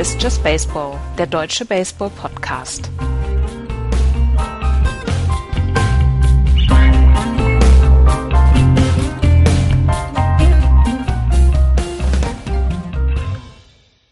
Ist 0.00 0.22
Just 0.22 0.42
Baseball, 0.42 0.98
der 1.18 1.26
deutsche 1.26 1.66
Baseball-Podcast. 1.66 2.90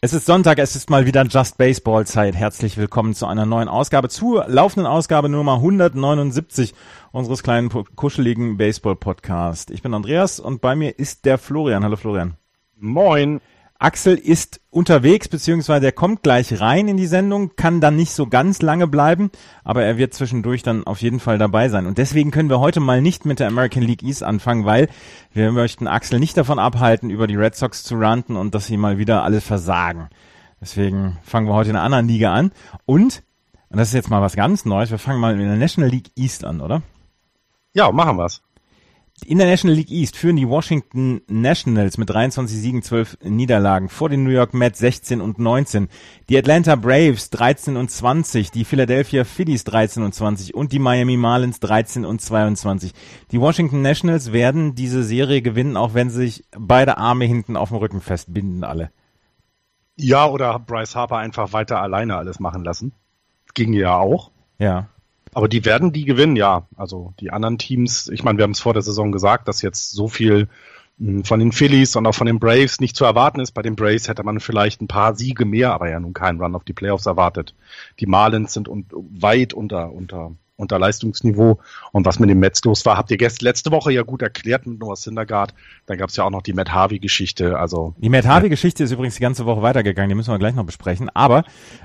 Es 0.02 0.12
ist 0.12 0.26
Sonntag, 0.26 0.58
es 0.58 0.76
ist 0.76 0.90
mal 0.90 1.06
wieder 1.06 1.24
Just 1.24 1.56
Baseball 1.56 2.06
Zeit. 2.06 2.34
Herzlich 2.34 2.76
willkommen 2.76 3.14
zu 3.14 3.24
einer 3.24 3.46
neuen 3.46 3.68
Ausgabe, 3.68 4.10
zur 4.10 4.46
laufenden 4.46 4.86
Ausgabe 4.86 5.30
Nummer 5.30 5.54
179 5.54 6.74
unseres 7.12 7.42
kleinen 7.42 7.70
kuscheligen 7.96 8.58
Baseball 8.58 8.94
Podcast. 8.94 9.70
Ich 9.70 9.80
bin 9.80 9.94
Andreas 9.94 10.38
und 10.38 10.60
bei 10.60 10.76
mir 10.76 10.98
ist 10.98 11.24
der 11.24 11.38
Florian. 11.38 11.82
Hallo 11.82 11.96
Florian. 11.96 12.34
Moin. 12.76 13.40
Axel 13.80 14.16
ist 14.16 14.60
unterwegs, 14.70 15.28
beziehungsweise 15.28 15.86
er 15.86 15.92
kommt 15.92 16.24
gleich 16.24 16.60
rein 16.60 16.88
in 16.88 16.96
die 16.96 17.06
Sendung, 17.06 17.54
kann 17.54 17.80
dann 17.80 17.94
nicht 17.94 18.10
so 18.10 18.26
ganz 18.26 18.60
lange 18.60 18.88
bleiben, 18.88 19.30
aber 19.62 19.84
er 19.84 19.96
wird 19.98 20.14
zwischendurch 20.14 20.64
dann 20.64 20.84
auf 20.84 21.00
jeden 21.00 21.20
Fall 21.20 21.38
dabei 21.38 21.68
sein. 21.68 21.86
Und 21.86 21.96
deswegen 21.96 22.32
können 22.32 22.50
wir 22.50 22.58
heute 22.58 22.80
mal 22.80 23.00
nicht 23.00 23.24
mit 23.24 23.38
der 23.38 23.46
American 23.46 23.84
League 23.84 24.02
East 24.02 24.24
anfangen, 24.24 24.64
weil 24.64 24.88
wir 25.32 25.52
möchten 25.52 25.86
Axel 25.86 26.18
nicht 26.18 26.36
davon 26.36 26.58
abhalten, 26.58 27.08
über 27.08 27.28
die 27.28 27.36
Red 27.36 27.54
Sox 27.54 27.84
zu 27.84 27.94
ranten 27.96 28.36
und 28.36 28.52
dass 28.52 28.66
sie 28.66 28.76
mal 28.76 28.98
wieder 28.98 29.22
alle 29.22 29.40
versagen. 29.40 30.08
Deswegen 30.60 31.18
fangen 31.22 31.46
wir 31.46 31.54
heute 31.54 31.70
in 31.70 31.76
einer 31.76 31.84
anderen 31.84 32.08
Liga 32.08 32.34
an. 32.34 32.50
Und, 32.84 33.22
und 33.68 33.78
das 33.78 33.88
ist 33.88 33.94
jetzt 33.94 34.10
mal 34.10 34.22
was 34.22 34.34
ganz 34.34 34.64
Neues, 34.64 34.90
wir 34.90 34.98
fangen 34.98 35.20
mal 35.20 35.38
in 35.38 35.46
der 35.46 35.56
National 35.56 35.90
League 35.90 36.10
East 36.16 36.44
an, 36.44 36.60
oder? 36.60 36.82
Ja, 37.74 37.92
machen 37.92 38.18
wir's. 38.18 38.42
In 39.24 39.38
der 39.38 39.48
National 39.48 39.76
League 39.76 39.90
East 39.90 40.16
führen 40.16 40.36
die 40.36 40.48
Washington 40.48 41.20
Nationals 41.28 41.98
mit 41.98 42.08
23 42.08 42.56
Siegen, 42.56 42.82
12 42.82 43.18
Niederlagen 43.24 43.88
vor 43.88 44.08
den 44.08 44.24
New 44.24 44.30
York 44.30 44.54
Mets 44.54 44.78
16 44.78 45.20
und 45.20 45.38
19, 45.38 45.88
die 46.28 46.38
Atlanta 46.38 46.76
Braves 46.76 47.30
13 47.30 47.76
und 47.76 47.90
20, 47.90 48.50
die 48.50 48.64
Philadelphia 48.64 49.24
Phillies 49.24 49.64
13 49.64 50.02
und 50.02 50.14
20 50.14 50.54
und 50.54 50.72
die 50.72 50.78
Miami 50.78 51.16
Marlins 51.16 51.60
13 51.60 52.04
und 52.04 52.20
22. 52.20 52.92
Die 53.32 53.40
Washington 53.40 53.82
Nationals 53.82 54.32
werden 54.32 54.74
diese 54.74 55.02
Serie 55.02 55.42
gewinnen, 55.42 55.76
auch 55.76 55.94
wenn 55.94 56.10
sie 56.10 56.18
sich 56.18 56.44
beide 56.56 56.96
Arme 56.96 57.24
hinten 57.24 57.56
auf 57.56 57.70
dem 57.70 57.78
Rücken 57.78 58.00
festbinden 58.00 58.64
alle. 58.64 58.90
Ja, 59.96 60.28
oder 60.28 60.58
Bryce 60.60 60.94
Harper 60.94 61.16
einfach 61.16 61.52
weiter 61.52 61.82
alleine 61.82 62.16
alles 62.16 62.38
machen 62.38 62.62
lassen. 62.62 62.92
Ging 63.54 63.72
ja 63.72 63.96
auch. 63.96 64.30
Ja. 64.58 64.88
Aber 65.38 65.46
die 65.46 65.64
werden 65.64 65.92
die 65.92 66.04
gewinnen, 66.04 66.34
ja. 66.34 66.66
Also 66.74 67.14
die 67.20 67.30
anderen 67.30 67.58
Teams, 67.58 68.08
ich 68.08 68.24
meine, 68.24 68.38
wir 68.38 68.42
haben 68.42 68.50
es 68.50 68.58
vor 68.58 68.72
der 68.72 68.82
Saison 68.82 69.12
gesagt, 69.12 69.46
dass 69.46 69.62
jetzt 69.62 69.92
so 69.92 70.08
viel 70.08 70.48
hm, 70.98 71.22
von 71.22 71.38
den 71.38 71.52
Phillies 71.52 71.94
und 71.94 72.08
auch 72.08 72.14
von 72.16 72.26
den 72.26 72.40
Braves 72.40 72.80
nicht 72.80 72.96
zu 72.96 73.04
erwarten 73.04 73.38
ist. 73.38 73.52
Bei 73.52 73.62
den 73.62 73.76
Braves 73.76 74.08
hätte 74.08 74.24
man 74.24 74.40
vielleicht 74.40 74.82
ein 74.82 74.88
paar 74.88 75.14
Siege 75.14 75.44
mehr, 75.44 75.72
aber 75.72 75.88
ja 75.88 76.00
nun 76.00 76.12
keinen 76.12 76.40
Run 76.40 76.56
auf 76.56 76.64
die 76.64 76.72
Playoffs 76.72 77.06
erwartet. 77.06 77.54
Die 78.00 78.06
Marlins 78.06 78.52
sind 78.52 78.68
un 78.68 78.86
weit 78.90 79.54
unter, 79.54 79.92
unter 79.92 80.32
unter 80.58 80.78
Leistungsniveau. 80.78 81.60
Und 81.92 82.04
was 82.04 82.18
mit 82.18 82.28
dem 82.28 82.40
Mets 82.40 82.62
los 82.64 82.84
war, 82.84 82.96
habt 82.96 83.10
ihr 83.10 83.16
gestern 83.16 83.44
letzte 83.44 83.70
Woche 83.70 83.92
ja 83.92 84.02
gut 84.02 84.22
erklärt 84.22 84.66
mit 84.66 84.80
Noah 84.80 84.96
Syndergaard. 84.96 85.54
Dann 85.86 85.96
gab 85.96 86.10
es 86.10 86.16
ja 86.16 86.24
auch 86.24 86.30
noch 86.30 86.42
die 86.42 86.52
Matt 86.52 86.72
Harvey-Geschichte. 86.72 87.58
Also 87.58 87.94
die 87.98 88.08
Matt 88.08 88.26
Harvey-Geschichte 88.26 88.84
ist 88.84 88.90
übrigens 88.90 89.14
die 89.14 89.22
ganze 89.22 89.46
Woche 89.46 89.62
weitergegangen. 89.62 90.08
Die 90.08 90.14
müssen 90.16 90.32
wir 90.32 90.38
gleich 90.38 90.56
noch 90.56 90.66
besprechen. 90.66 91.10
Aber 91.14 91.44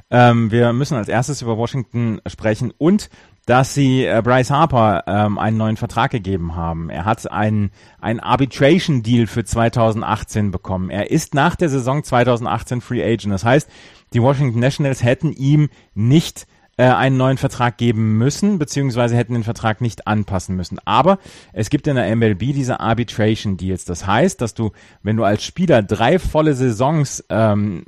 ähm, 0.10 0.52
wir 0.52 0.74
müssen 0.74 0.98
als 0.98 1.08
erstes 1.08 1.42
über 1.42 1.56
Washington 1.56 2.20
sprechen 2.28 2.74
und 2.76 3.10
dass 3.46 3.74
sie 3.74 4.06
äh, 4.06 4.22
Bryce 4.24 4.52
Harper 4.52 5.04
ähm, 5.08 5.38
einen 5.38 5.58
neuen 5.58 5.78
Vertrag 5.78 6.12
gegeben 6.12 6.56
haben. 6.56 6.90
Er 6.90 7.06
hat 7.06 7.30
einen, 7.30 7.72
einen 8.00 8.20
Arbitration-Deal 8.20 9.28
für 9.28 9.44
2018 9.44 10.52
bekommen. 10.52 10.90
Er 10.90 11.12
ist 11.12 11.34
nach 11.34 11.56
der 11.56 11.70
Saison 11.70 12.04
2018 12.04 12.82
Free 12.82 13.04
Agent. 13.04 13.34
Das 13.34 13.44
heißt, 13.44 13.70
die 14.14 14.22
Washington 14.22 14.60
Nationals 14.60 15.04
hätten 15.04 15.34
ihm 15.34 15.70
nicht 15.94 16.48
äh, 16.78 16.86
einen 16.86 17.18
neuen 17.18 17.38
Vertrag 17.38 17.78
geben 17.78 18.18
müssen, 18.18 18.58
beziehungsweise 18.60 19.16
hätten 19.16 19.34
den 19.34 19.44
Vertrag 19.44 19.82
nicht 19.82 20.08
anpassen 20.08 20.56
müssen. 20.56 20.80
Aber 20.86 21.20
es 21.52 21.70
gibt 21.70 21.86
in 21.88 21.96
der 21.96 22.16
MLB 22.16 22.40
diese 22.54 22.80
Arbitration 22.80 23.58
Deals. 23.58 23.86
Das 23.86 24.08
heißt, 24.08 24.42
dass 24.42 24.54
du, 24.54 24.72
wenn 25.02 25.18
du 25.18 25.24
als 25.24 25.44
Spieler 25.44 25.84
drei 25.84 26.18
volle 26.18 26.54
Saisons 26.54 27.24
ähm, 27.30 27.86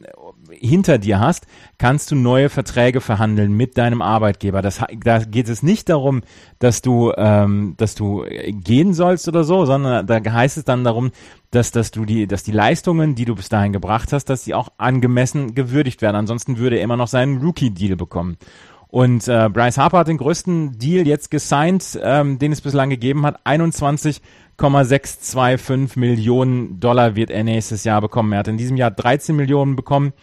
hinter 0.59 0.97
dir 0.97 1.19
hast, 1.19 1.47
kannst 1.77 2.11
du 2.11 2.15
neue 2.15 2.49
Verträge 2.49 3.01
verhandeln 3.01 3.53
mit 3.53 3.77
deinem 3.77 4.01
Arbeitgeber. 4.01 4.61
Das, 4.61 4.81
da 5.03 5.19
geht 5.19 5.49
es 5.49 5.63
nicht 5.63 5.89
darum, 5.89 6.21
dass 6.59 6.81
du, 6.81 7.11
ähm, 7.17 7.75
dass 7.77 7.95
du 7.95 8.25
gehen 8.47 8.93
sollst 8.93 9.27
oder 9.27 9.43
so, 9.43 9.65
sondern 9.65 10.07
da 10.07 10.19
heißt 10.23 10.57
es 10.57 10.65
dann 10.65 10.83
darum, 10.83 11.11
dass, 11.51 11.71
dass 11.71 11.91
du 11.91 12.05
die, 12.05 12.27
dass 12.27 12.43
die 12.43 12.51
Leistungen, 12.51 13.15
die 13.15 13.25
du 13.25 13.35
bis 13.35 13.49
dahin 13.49 13.73
gebracht 13.73 14.13
hast, 14.13 14.25
dass 14.25 14.43
sie 14.43 14.53
auch 14.53 14.69
angemessen 14.77 15.55
gewürdigt 15.55 16.01
werden. 16.01 16.15
Ansonsten 16.15 16.57
würde 16.57 16.77
er 16.77 16.83
immer 16.83 16.97
noch 16.97 17.07
seinen 17.07 17.41
Rookie-Deal 17.41 17.95
bekommen. 17.95 18.37
Und 18.95 19.27
äh, 19.27 19.49
Bryce 19.51 19.77
Harper 19.77 19.99
hat 19.99 20.07
den 20.07 20.17
größten 20.17 20.79
Deal 20.79 21.05
jetzt 21.05 21.29
gesigned, 21.29 21.99
ähm, 22.01 22.39
den 22.39 22.53
es 22.53 22.61
bislang 22.61 22.89
gegeben 22.89 23.25
hat. 23.25 23.41
21,625 23.43 25.97
Millionen 25.97 26.79
Dollar 26.79 27.17
wird 27.17 27.29
er 27.29 27.43
nächstes 27.43 27.83
Jahr 27.83 27.99
bekommen. 27.99 28.31
Er 28.31 28.39
hat 28.39 28.47
in 28.47 28.55
diesem 28.55 28.77
Jahr 28.77 28.91
13 28.91 29.35
Millionen 29.35 29.75
bekommen 29.75 30.13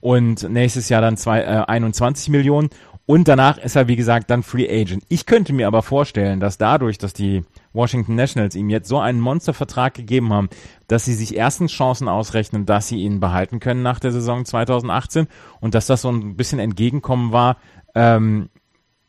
und 0.00 0.48
nächstes 0.48 0.88
Jahr 0.88 1.00
dann 1.00 1.16
zwei, 1.16 1.42
äh, 1.42 1.64
21 1.66 2.28
Millionen. 2.30 2.70
Und 3.06 3.26
danach 3.26 3.58
ist 3.58 3.74
er, 3.74 3.88
wie 3.88 3.96
gesagt, 3.96 4.30
dann 4.30 4.44
Free 4.44 4.68
Agent. 4.70 5.02
Ich 5.08 5.26
könnte 5.26 5.52
mir 5.52 5.66
aber 5.66 5.82
vorstellen, 5.82 6.38
dass 6.38 6.58
dadurch, 6.58 6.96
dass 6.96 7.12
die 7.12 7.42
Washington 7.72 8.14
Nationals 8.14 8.54
ihm 8.54 8.70
jetzt 8.70 8.88
so 8.88 9.00
einen 9.00 9.18
Monstervertrag 9.18 9.94
gegeben 9.94 10.32
haben, 10.32 10.48
dass 10.86 11.06
sie 11.06 11.14
sich 11.14 11.34
erstens 11.34 11.72
Chancen 11.72 12.06
ausrechnen, 12.06 12.66
dass 12.66 12.86
sie 12.86 12.98
ihn 12.98 13.18
behalten 13.18 13.58
können 13.58 13.82
nach 13.82 13.98
der 13.98 14.12
Saison 14.12 14.44
2018 14.44 15.26
und 15.60 15.74
dass 15.74 15.86
das 15.86 16.02
so 16.02 16.10
ein 16.10 16.36
bisschen 16.36 16.60
entgegenkommen 16.60 17.32
war, 17.32 17.56
ähm, 17.96 18.48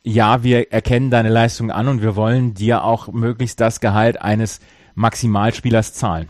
ja, 0.02 0.42
wir 0.42 0.72
erkennen 0.72 1.10
deine 1.10 1.28
Leistung 1.28 1.70
an 1.70 1.86
und 1.86 2.02
wir 2.02 2.16
wollen 2.16 2.54
dir 2.54 2.82
auch 2.82 3.06
möglichst 3.12 3.60
das 3.60 3.78
Gehalt 3.78 4.20
eines 4.20 4.58
Maximalspielers 4.96 5.94
zahlen. 5.94 6.28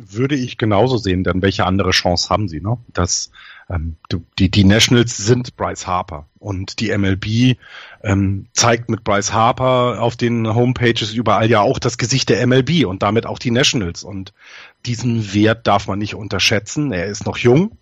Würde 0.00 0.36
ich 0.36 0.58
genauso 0.58 0.96
sehen, 0.96 1.24
denn 1.24 1.42
welche 1.42 1.66
andere 1.66 1.90
Chance 1.90 2.30
haben 2.30 2.48
sie, 2.48 2.60
ne? 2.60 2.78
Das, 2.92 3.32
ähm, 3.68 3.96
die, 4.38 4.48
die 4.48 4.64
Nationals 4.64 5.16
sind 5.16 5.56
Bryce 5.56 5.88
Harper 5.88 6.26
und 6.38 6.78
die 6.78 6.96
MLB 6.96 7.58
ähm, 8.04 8.46
zeigt 8.52 8.88
mit 8.90 9.02
Bryce 9.02 9.32
Harper 9.32 10.00
auf 10.00 10.16
den 10.16 10.54
Homepages 10.54 11.12
überall 11.12 11.50
ja 11.50 11.60
auch 11.60 11.80
das 11.80 11.98
Gesicht 11.98 12.28
der 12.28 12.46
MLB 12.46 12.86
und 12.86 13.02
damit 13.02 13.26
auch 13.26 13.40
die 13.40 13.50
Nationals 13.50 14.04
und 14.04 14.32
diesen 14.86 15.34
Wert 15.34 15.66
darf 15.66 15.88
man 15.88 15.98
nicht 15.98 16.14
unterschätzen. 16.14 16.92
Er 16.92 17.06
ist 17.06 17.26
noch 17.26 17.36
jung 17.36 17.76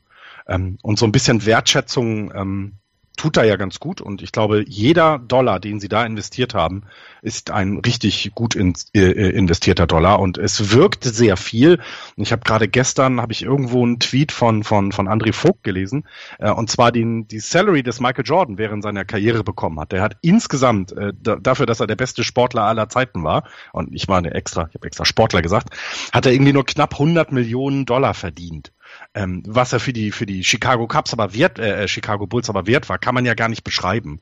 ähm, 0.49 0.79
und 0.83 0.99
so 0.99 1.05
ein 1.05 1.13
bisschen 1.13 1.45
Wertschätzung 1.45 2.33
ähm, 2.35 2.73
tut 3.17 3.37
da 3.37 3.45
ja 3.45 3.57
ganz 3.57 3.81
gut 3.81 4.01
und 4.01 4.23
ich 4.23 4.33
glaube, 4.33 4.65
jeder 4.67 5.19
Dollar, 5.19 5.59
den 5.61 5.81
sie 5.81 5.89
da 5.89 6.05
investiert 6.05 6.55
haben, 6.55 6.85
ist 7.23 7.51
ein 7.51 7.79
richtig 7.79 8.33
gut 8.35 8.55
in, 8.55 8.75
äh, 8.95 9.01
investierter 9.31 9.87
Dollar 9.87 10.21
und 10.21 10.39
es 10.39 10.73
wirkt 10.73 11.05
sehr 11.05 11.37
viel. 11.37 11.81
Ich 12.17 12.33
habe 12.33 12.43
gerade 12.45 12.69
gestern 12.69 13.21
habe 13.21 13.33
ich 13.33 13.43
irgendwo 13.43 13.83
einen 13.83 13.99
Tweet 13.99 14.33
von 14.33 14.65
von 14.65 14.93
von 14.93 15.09
André 15.09 15.33
Vogt 15.33 15.65
gelesen 15.65 16.05
äh, 16.39 16.51
und 16.51 16.71
zwar 16.71 16.93
den 16.93 17.27
die 17.27 17.41
Salary 17.41 17.83
des 17.83 18.01
Michael 18.01 18.25
Jordan 18.27 18.59
während 18.59 18.83
seiner 18.83 19.05
Karriere 19.05 19.43
bekommen 19.43 19.81
hat. 19.81 19.93
Der 19.93 20.03
hat 20.03 20.19
insgesamt 20.23 20.93
äh, 20.93 21.13
dafür, 21.23 21.67
dass 21.67 21.81
er 21.81 21.87
der 21.87 21.97
beste 21.97 22.23
Sportler 22.23 22.63
aller 22.63 22.89
Zeiten 22.89 23.25
war 23.25 23.45
und 23.73 23.95
ich 23.95 24.09
meine 24.09 24.35
extra, 24.35 24.67
ich 24.69 24.75
habe 24.75 24.87
extra 24.87 25.05
Sportler 25.05 25.43
gesagt, 25.43 25.71
hat 26.13 26.27
er 26.27 26.33
irgendwie 26.33 26.53
nur 26.53 26.67
knapp 26.67 26.95
100 26.95 27.33
Millionen 27.33 27.87
Dollar 27.87 28.15
verdient 28.15 28.73
ähm, 29.15 29.43
was 29.47 29.73
er 29.73 29.81
für 29.81 29.93
die 29.93 30.13
für 30.13 30.27
die 30.27 30.45
Chicago 30.45 30.87
Cubs 30.87 31.13
aber 31.13 31.35
wert, 31.35 31.59
äh, 31.59 31.85
äh, 31.85 31.89
Chicago 31.89 32.27
Bulls 32.27 32.51
aber 32.51 32.67
wert 32.67 32.89
war, 32.89 32.99
kann 32.99 33.15
man 33.15 33.25
ja 33.25 33.35
gar 33.35 33.49
nicht 33.49 33.65
beschreiben. 33.65 34.21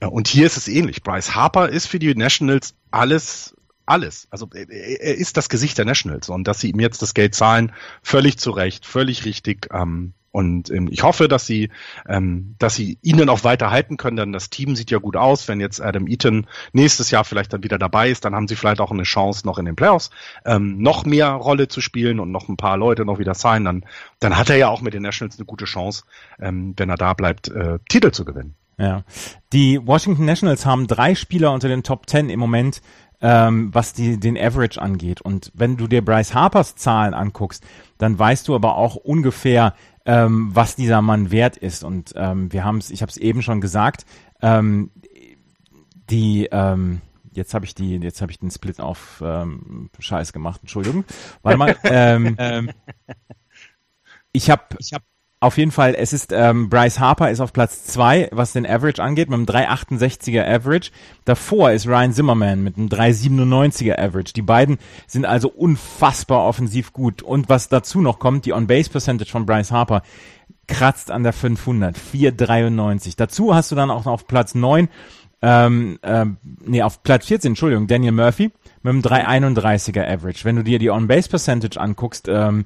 Und 0.00 0.28
hier 0.28 0.46
ist 0.46 0.56
es 0.56 0.68
ähnlich. 0.68 1.02
Bryce 1.02 1.34
Harper 1.34 1.68
ist 1.68 1.88
für 1.88 1.98
die 1.98 2.14
Nationals 2.14 2.74
alles 2.92 3.56
alles. 3.88 4.28
Also 4.30 4.48
er 4.52 5.16
ist 5.16 5.36
das 5.36 5.48
Gesicht 5.48 5.78
der 5.78 5.84
Nationals 5.84 6.28
und 6.28 6.44
dass 6.44 6.60
sie 6.60 6.70
ihm 6.70 6.80
jetzt 6.80 7.02
das 7.02 7.14
Geld 7.14 7.34
zahlen, 7.34 7.72
völlig 8.02 8.38
zu 8.38 8.50
Recht, 8.50 8.86
völlig 8.86 9.24
richtig. 9.24 9.68
Ähm, 9.72 10.14
und 10.30 10.70
ähm, 10.70 10.88
ich 10.90 11.02
hoffe, 11.02 11.26
dass 11.26 11.46
sie, 11.46 11.70
ähm, 12.06 12.54
dass 12.58 12.74
sie 12.74 12.98
ihnen 13.02 13.28
auch 13.28 13.44
weiter 13.44 13.70
halten 13.70 13.96
können, 13.96 14.16
denn 14.16 14.32
das 14.32 14.50
Team 14.50 14.76
sieht 14.76 14.90
ja 14.90 14.98
gut 14.98 15.16
aus. 15.16 15.48
Wenn 15.48 15.58
jetzt 15.58 15.80
Adam 15.80 16.06
Eaton 16.06 16.46
nächstes 16.72 17.10
Jahr 17.10 17.24
vielleicht 17.24 17.52
dann 17.52 17.64
wieder 17.64 17.78
dabei 17.78 18.10
ist, 18.10 18.24
dann 18.24 18.34
haben 18.34 18.46
sie 18.46 18.54
vielleicht 18.54 18.80
auch 18.80 18.90
eine 18.90 19.04
Chance, 19.04 19.46
noch 19.46 19.58
in 19.58 19.64
den 19.64 19.74
Playoffs 19.74 20.10
ähm, 20.44 20.78
noch 20.78 21.06
mehr 21.06 21.30
Rolle 21.30 21.68
zu 21.68 21.80
spielen 21.80 22.20
und 22.20 22.30
noch 22.30 22.48
ein 22.48 22.56
paar 22.56 22.76
Leute 22.76 23.04
noch 23.04 23.18
wieder 23.18 23.34
sein. 23.34 23.64
Dann, 23.64 23.84
dann 24.20 24.36
hat 24.36 24.50
er 24.50 24.56
ja 24.56 24.68
auch 24.68 24.82
mit 24.82 24.92
den 24.92 25.02
Nationals 25.02 25.38
eine 25.38 25.46
gute 25.46 25.64
Chance, 25.64 26.04
ähm, 26.38 26.74
wenn 26.76 26.90
er 26.90 26.96
da 26.96 27.14
bleibt, 27.14 27.48
äh, 27.48 27.78
Titel 27.88 28.10
zu 28.10 28.24
gewinnen. 28.24 28.54
Ja. 28.76 29.02
Die 29.52 29.84
Washington 29.84 30.24
Nationals 30.24 30.64
haben 30.64 30.86
drei 30.86 31.14
Spieler 31.14 31.52
unter 31.52 31.68
den 31.68 31.82
Top 31.82 32.06
Ten 32.06 32.30
im 32.30 32.38
Moment, 32.38 32.80
ähm, 33.20 33.74
was 33.74 33.92
die, 33.92 34.18
den 34.18 34.38
Average 34.38 34.80
angeht. 34.80 35.20
Und 35.20 35.50
wenn 35.54 35.76
du 35.76 35.86
dir 35.86 36.04
Bryce 36.04 36.34
Harpers 36.34 36.76
Zahlen 36.76 37.14
anguckst, 37.14 37.64
dann 37.98 38.18
weißt 38.18 38.46
du 38.48 38.54
aber 38.54 38.76
auch 38.76 38.96
ungefähr, 38.96 39.74
ähm, 40.06 40.50
was 40.54 40.76
dieser 40.76 41.02
Mann 41.02 41.30
wert 41.30 41.56
ist. 41.56 41.84
Und 41.84 42.12
ähm, 42.16 42.52
wir 42.52 42.64
haben 42.64 42.78
es, 42.78 42.90
ich 42.90 43.02
habe 43.02 43.10
es 43.10 43.16
eben 43.16 43.42
schon 43.42 43.60
gesagt, 43.60 44.06
ähm, 44.40 44.90
die 46.10 46.48
ähm, 46.50 47.00
jetzt 47.32 47.54
habe 47.54 47.64
ich 47.64 47.74
die, 47.74 47.96
jetzt 47.96 48.20
habe 48.20 48.32
ich 48.32 48.38
den 48.38 48.50
Split 48.50 48.80
auf 48.80 49.22
ähm, 49.24 49.90
Scheiß 49.98 50.32
gemacht. 50.32 50.60
Entschuldigung. 50.62 51.04
Warte 51.42 51.58
mal. 51.58 51.76
ähm, 51.84 52.70
ich 54.32 54.50
habe, 54.50 54.62
ich 54.78 54.92
habe 54.92 55.04
Auf 55.40 55.56
jeden 55.56 55.70
Fall, 55.70 55.94
es 55.96 56.12
ist 56.12 56.32
ähm, 56.32 56.68
Bryce 56.68 56.98
Harper 56.98 57.30
ist 57.30 57.38
auf 57.38 57.52
Platz 57.52 57.84
zwei, 57.84 58.28
was 58.32 58.54
den 58.54 58.66
Average 58.66 59.00
angeht, 59.00 59.30
mit 59.30 59.36
einem 59.36 59.46
368er 59.46 60.44
Average. 60.44 60.90
Davor 61.24 61.70
ist 61.70 61.86
Ryan 61.86 62.12
Zimmerman 62.12 62.64
mit 62.64 62.76
einem 62.76 62.88
397er 62.88 63.96
Average. 63.96 64.32
Die 64.32 64.42
beiden 64.42 64.78
sind 65.06 65.26
also 65.26 65.48
unfassbar 65.48 66.44
offensiv 66.44 66.92
gut. 66.92 67.22
Und 67.22 67.48
was 67.48 67.68
dazu 67.68 68.00
noch 68.00 68.18
kommt, 68.18 68.46
die 68.46 68.52
On-Base-Percentage 68.52 69.30
von 69.30 69.46
Bryce 69.46 69.70
Harper 69.70 70.02
kratzt 70.66 71.12
an 71.12 71.22
der 71.22 71.32
500, 71.32 71.96
493. 71.96 73.14
Dazu 73.14 73.54
hast 73.54 73.70
du 73.70 73.76
dann 73.76 73.92
auch 73.92 74.06
noch 74.06 74.12
auf 74.12 74.26
Platz 74.26 74.56
neun 74.56 74.88
ähm, 75.40 75.98
ähm, 76.02 76.36
nee, 76.64 76.82
auf 76.82 77.02
Platz 77.02 77.26
14, 77.26 77.52
Entschuldigung, 77.52 77.86
Daniel 77.86 78.12
Murphy 78.12 78.50
mit 78.82 78.92
einem 78.92 79.02
331er 79.02 80.04
Average. 80.04 80.44
Wenn 80.44 80.56
du 80.56 80.64
dir 80.64 80.78
die 80.78 80.90
On-Base-Percentage 80.90 81.80
anguckst, 81.80 82.28
ähm, 82.28 82.64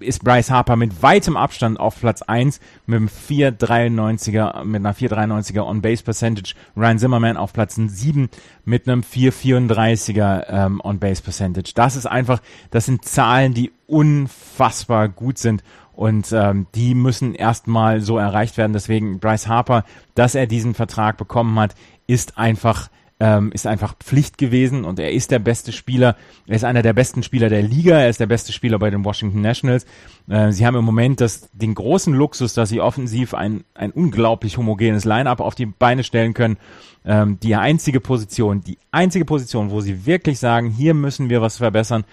ist 0.00 0.22
Bryce 0.22 0.50
Harper 0.50 0.76
mit 0.76 1.02
weitem 1.02 1.36
Abstand 1.36 1.80
auf 1.80 1.98
Platz 2.00 2.22
1 2.22 2.60
mit 2.86 2.96
einem 2.96 3.08
493er, 3.08 4.64
mit 4.64 4.80
einer 4.80 4.94
493er 4.94 5.62
On-Base-Percentage. 5.62 6.54
Ryan 6.76 6.98
Zimmerman 6.98 7.36
auf 7.38 7.52
Platz 7.54 7.76
7 7.76 8.28
mit 8.64 8.86
einem 8.86 9.00
434er 9.00 10.44
ähm, 10.48 10.80
On-Base-Percentage. 10.84 11.72
Das 11.74 11.96
ist 11.96 12.06
einfach, 12.06 12.40
das 12.70 12.84
sind 12.84 13.04
Zahlen, 13.04 13.54
die 13.54 13.72
unfassbar 13.86 15.08
gut 15.08 15.38
sind 15.38 15.62
und 16.00 16.32
ähm, 16.32 16.66
die 16.74 16.94
müssen 16.94 17.34
erstmal 17.34 18.00
so 18.00 18.16
erreicht 18.16 18.56
werden. 18.56 18.72
Deswegen 18.72 19.18
Bryce 19.18 19.48
Harper, 19.48 19.84
dass 20.14 20.34
er 20.34 20.46
diesen 20.46 20.72
Vertrag 20.72 21.18
bekommen 21.18 21.58
hat, 21.58 21.74
ist 22.10 22.38
einfach 22.38 22.90
ähm, 23.22 23.52
ist 23.52 23.66
einfach 23.66 23.94
Pflicht 23.98 24.38
gewesen 24.38 24.84
und 24.86 24.98
er 24.98 25.12
ist 25.12 25.30
der 25.30 25.38
beste 25.38 25.72
Spieler. 25.72 26.16
Er 26.46 26.56
ist 26.56 26.64
einer 26.64 26.80
der 26.80 26.94
besten 26.94 27.22
Spieler 27.22 27.50
der 27.50 27.60
Liga. 27.60 27.98
Er 27.98 28.08
ist 28.08 28.18
der 28.18 28.26
beste 28.26 28.50
Spieler 28.52 28.78
bei 28.78 28.88
den 28.88 29.04
Washington 29.04 29.42
Nationals. 29.42 29.84
Äh, 30.26 30.52
sie 30.52 30.66
haben 30.66 30.76
im 30.76 30.86
Moment 30.86 31.20
das, 31.20 31.50
den 31.52 31.74
großen 31.74 32.14
Luxus, 32.14 32.54
dass 32.54 32.70
sie 32.70 32.80
offensiv 32.80 33.34
ein, 33.34 33.64
ein 33.74 33.90
unglaublich 33.90 34.56
homogenes 34.56 35.04
Line-up 35.04 35.40
auf 35.40 35.54
die 35.54 35.66
Beine 35.66 36.02
stellen 36.02 36.32
können. 36.32 36.56
Ähm, 37.04 37.38
die 37.42 37.54
einzige 37.56 38.00
Position, 38.00 38.62
die 38.62 38.78
einzige 38.90 39.26
Position, 39.26 39.70
wo 39.70 39.82
sie 39.82 40.06
wirklich 40.06 40.38
sagen, 40.38 40.70
hier 40.70 40.94
müssen 40.94 41.28
wir 41.28 41.42
was 41.42 41.58
verbessern, 41.58 42.04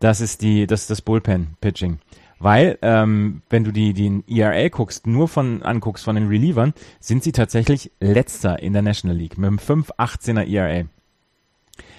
das 0.00 0.22
ist 0.22 0.40
die, 0.40 0.66
das 0.66 0.82
ist 0.82 0.90
das 0.90 1.02
Bullpen-Pitching. 1.02 1.98
Weil, 2.38 2.78
ähm, 2.82 3.42
wenn 3.48 3.64
du 3.64 3.72
die, 3.72 3.94
den 3.94 4.24
ERA 4.28 4.68
guckst, 4.68 5.06
nur 5.06 5.28
von 5.28 5.62
anguckst 5.62 6.04
von 6.04 6.16
den 6.16 6.28
Relievern, 6.28 6.74
sind 7.00 7.22
sie 7.22 7.32
tatsächlich 7.32 7.90
letzter 8.00 8.60
in 8.60 8.72
der 8.72 8.82
National 8.82 9.16
League 9.16 9.38
mit 9.38 9.46
einem 9.46 9.58
5,18er 9.58 10.46
ERA. 10.46 10.84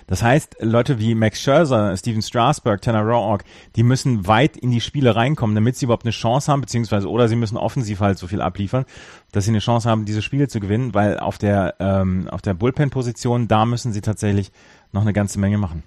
Das 0.07 0.21
heißt, 0.21 0.57
Leute 0.59 0.99
wie 0.99 1.15
Max 1.15 1.41
Scherzer, 1.41 1.97
Steven 1.97 2.21
Strasberg, 2.21 2.79
Tanner 2.81 3.01
Roark, 3.01 3.43
die 3.75 3.81
müssen 3.81 4.27
weit 4.27 4.55
in 4.55 4.69
die 4.69 4.81
Spiele 4.81 5.15
reinkommen, 5.15 5.55
damit 5.55 5.77
sie 5.77 5.85
überhaupt 5.85 6.05
eine 6.05 6.11
Chance 6.11 6.51
haben, 6.51 6.61
beziehungsweise 6.61 7.09
oder 7.09 7.27
sie 7.27 7.35
müssen 7.35 7.57
offensiv 7.57 8.01
halt 8.01 8.19
so 8.19 8.27
viel 8.27 8.41
abliefern, 8.41 8.85
dass 9.31 9.45
sie 9.45 9.51
eine 9.51 9.59
Chance 9.59 9.89
haben, 9.89 10.05
diese 10.05 10.21
Spiele 10.21 10.47
zu 10.47 10.59
gewinnen, 10.59 10.93
weil 10.93 11.17
auf 11.17 11.39
der 11.39 11.75
ähm, 11.79 12.27
auf 12.29 12.43
der 12.43 12.53
Bullpen-Position 12.53 13.47
da 13.47 13.65
müssen 13.65 13.93
sie 13.93 14.01
tatsächlich 14.01 14.51
noch 14.91 15.01
eine 15.01 15.13
ganze 15.13 15.39
Menge 15.39 15.57
machen 15.57 15.83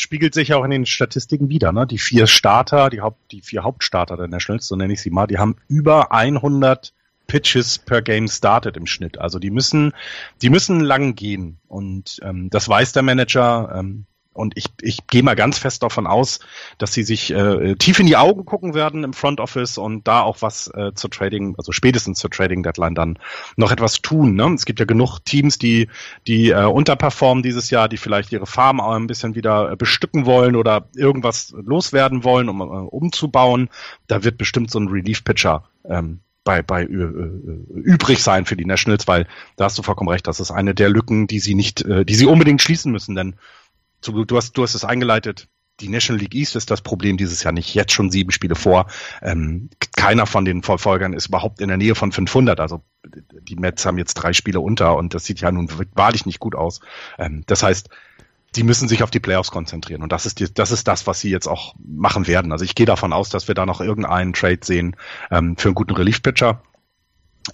spiegelt 0.00 0.34
sich 0.34 0.54
auch 0.54 0.64
in 0.64 0.70
den 0.70 0.86
Statistiken 0.86 1.48
wieder. 1.48 1.72
Ne? 1.72 1.86
Die 1.86 1.98
vier 1.98 2.26
Starter, 2.26 2.90
die, 2.90 3.00
Haupt, 3.00 3.32
die 3.32 3.42
vier 3.42 3.64
Hauptstarter 3.64 4.16
der 4.16 4.28
Nationals, 4.28 4.66
so 4.66 4.76
nenne 4.76 4.92
ich 4.92 5.00
sie 5.00 5.10
mal, 5.10 5.26
die 5.26 5.38
haben 5.38 5.56
über 5.68 6.12
100 6.12 6.92
Pitches 7.26 7.78
per 7.78 8.02
Game 8.02 8.26
started 8.26 8.76
im 8.76 8.86
Schnitt. 8.86 9.18
Also 9.18 9.38
die 9.38 9.50
müssen, 9.50 9.92
die 10.40 10.50
müssen 10.50 10.80
lang 10.80 11.14
gehen 11.14 11.58
und 11.68 12.18
ähm, 12.22 12.48
das 12.50 12.68
weiß 12.68 12.92
der 12.92 13.02
Manager. 13.02 13.70
Ähm, 13.74 14.06
und 14.38 14.56
ich, 14.56 14.66
ich 14.80 15.06
gehe 15.08 15.22
mal 15.22 15.34
ganz 15.34 15.58
fest 15.58 15.82
davon 15.82 16.06
aus, 16.06 16.38
dass 16.78 16.92
sie 16.92 17.02
sich 17.02 17.32
äh, 17.32 17.74
tief 17.74 17.98
in 17.98 18.06
die 18.06 18.16
Augen 18.16 18.44
gucken 18.44 18.72
werden 18.72 19.04
im 19.04 19.12
Front 19.12 19.40
Office 19.40 19.78
und 19.78 20.06
da 20.06 20.22
auch 20.22 20.38
was 20.40 20.68
äh, 20.68 20.92
zur 20.94 21.10
Trading, 21.10 21.56
also 21.58 21.72
spätestens 21.72 22.18
zur 22.18 22.30
Trading 22.30 22.62
Deadline 22.62 22.94
dann 22.94 23.18
noch 23.56 23.72
etwas 23.72 24.00
tun. 24.00 24.36
Ne? 24.36 24.54
Es 24.54 24.64
gibt 24.64 24.78
ja 24.78 24.86
genug 24.86 25.18
Teams, 25.24 25.58
die, 25.58 25.88
die 26.26 26.50
äh, 26.50 26.64
unterperformen 26.64 27.42
dieses 27.42 27.70
Jahr, 27.70 27.88
die 27.88 27.96
vielleicht 27.96 28.32
ihre 28.32 28.46
Farm 28.46 28.80
auch 28.80 28.94
ein 28.94 29.08
bisschen 29.08 29.34
wieder 29.34 29.72
äh, 29.72 29.76
bestücken 29.76 30.24
wollen 30.24 30.56
oder 30.56 30.88
irgendwas 30.94 31.54
loswerden 31.60 32.22
wollen, 32.24 32.48
um 32.48 32.60
äh, 32.60 32.64
umzubauen. 32.64 33.68
Da 34.06 34.22
wird 34.22 34.38
bestimmt 34.38 34.70
so 34.70 34.78
ein 34.78 34.88
Relief-Pitcher 34.88 35.64
ähm, 35.84 36.20
bei, 36.48 36.62
bei 36.62 36.84
äh, 36.84 36.86
übrig 36.86 38.22
sein 38.22 38.46
für 38.46 38.56
die 38.56 38.64
Nationals, 38.64 39.06
weil 39.06 39.26
da 39.56 39.66
hast 39.66 39.76
du 39.76 39.82
vollkommen 39.82 40.08
recht, 40.08 40.26
das 40.26 40.40
ist 40.40 40.50
eine 40.50 40.74
der 40.74 40.88
Lücken, 40.88 41.26
die 41.26 41.40
sie 41.40 41.54
nicht, 41.54 41.82
äh, 41.82 42.06
die 42.06 42.14
sie 42.14 42.24
unbedingt 42.24 42.62
schließen 42.62 42.90
müssen, 42.90 43.14
denn 43.14 43.34
du, 44.02 44.24
du, 44.24 44.36
hast, 44.36 44.52
du 44.52 44.62
hast 44.62 44.74
es 44.74 44.84
eingeleitet. 44.84 45.48
Die 45.80 45.88
National 45.88 46.20
League 46.20 46.34
East 46.34 46.56
ist 46.56 46.70
das 46.72 46.80
Problem 46.82 47.16
dieses 47.16 47.44
Jahr 47.44 47.52
nicht. 47.52 47.72
Jetzt 47.72 47.92
schon 47.92 48.10
sieben 48.10 48.32
Spiele 48.32 48.56
vor. 48.56 48.86
Ähm, 49.22 49.70
keiner 49.96 50.26
von 50.26 50.44
den 50.44 50.62
Verfolgern 50.62 51.12
ist 51.12 51.26
überhaupt 51.28 51.60
in 51.60 51.68
der 51.68 51.76
Nähe 51.76 51.94
von 51.94 52.10
500. 52.10 52.58
Also 52.58 52.82
die 53.04 53.56
Mets 53.56 53.86
haben 53.86 53.98
jetzt 53.98 54.14
drei 54.14 54.32
Spiele 54.32 54.60
unter 54.60 54.96
und 54.96 55.14
das 55.14 55.24
sieht 55.24 55.40
ja 55.40 55.52
nun 55.52 55.70
wahrlich 55.94 56.26
nicht 56.26 56.40
gut 56.40 56.56
aus. 56.56 56.80
Ähm, 57.16 57.44
das 57.46 57.62
heißt, 57.62 57.90
die 58.56 58.62
müssen 58.62 58.88
sich 58.88 59.02
auf 59.02 59.10
die 59.10 59.20
Playoffs 59.20 59.50
konzentrieren. 59.50 60.02
Und 60.02 60.10
das 60.10 60.26
ist, 60.26 60.40
die, 60.40 60.52
das 60.52 60.72
ist 60.72 60.88
das, 60.88 61.06
was 61.06 61.20
sie 61.20 61.30
jetzt 61.30 61.46
auch 61.46 61.74
machen 61.78 62.26
werden. 62.26 62.50
Also 62.50 62.64
ich 62.64 62.74
gehe 62.74 62.86
davon 62.86 63.12
aus, 63.12 63.28
dass 63.28 63.46
wir 63.46 63.54
da 63.54 63.66
noch 63.66 63.80
irgendeinen 63.80 64.32
Trade 64.32 64.60
sehen 64.62 64.96
ähm, 65.30 65.56
für 65.56 65.68
einen 65.68 65.74
guten 65.74 65.94
Relief-Pitcher 65.94 66.62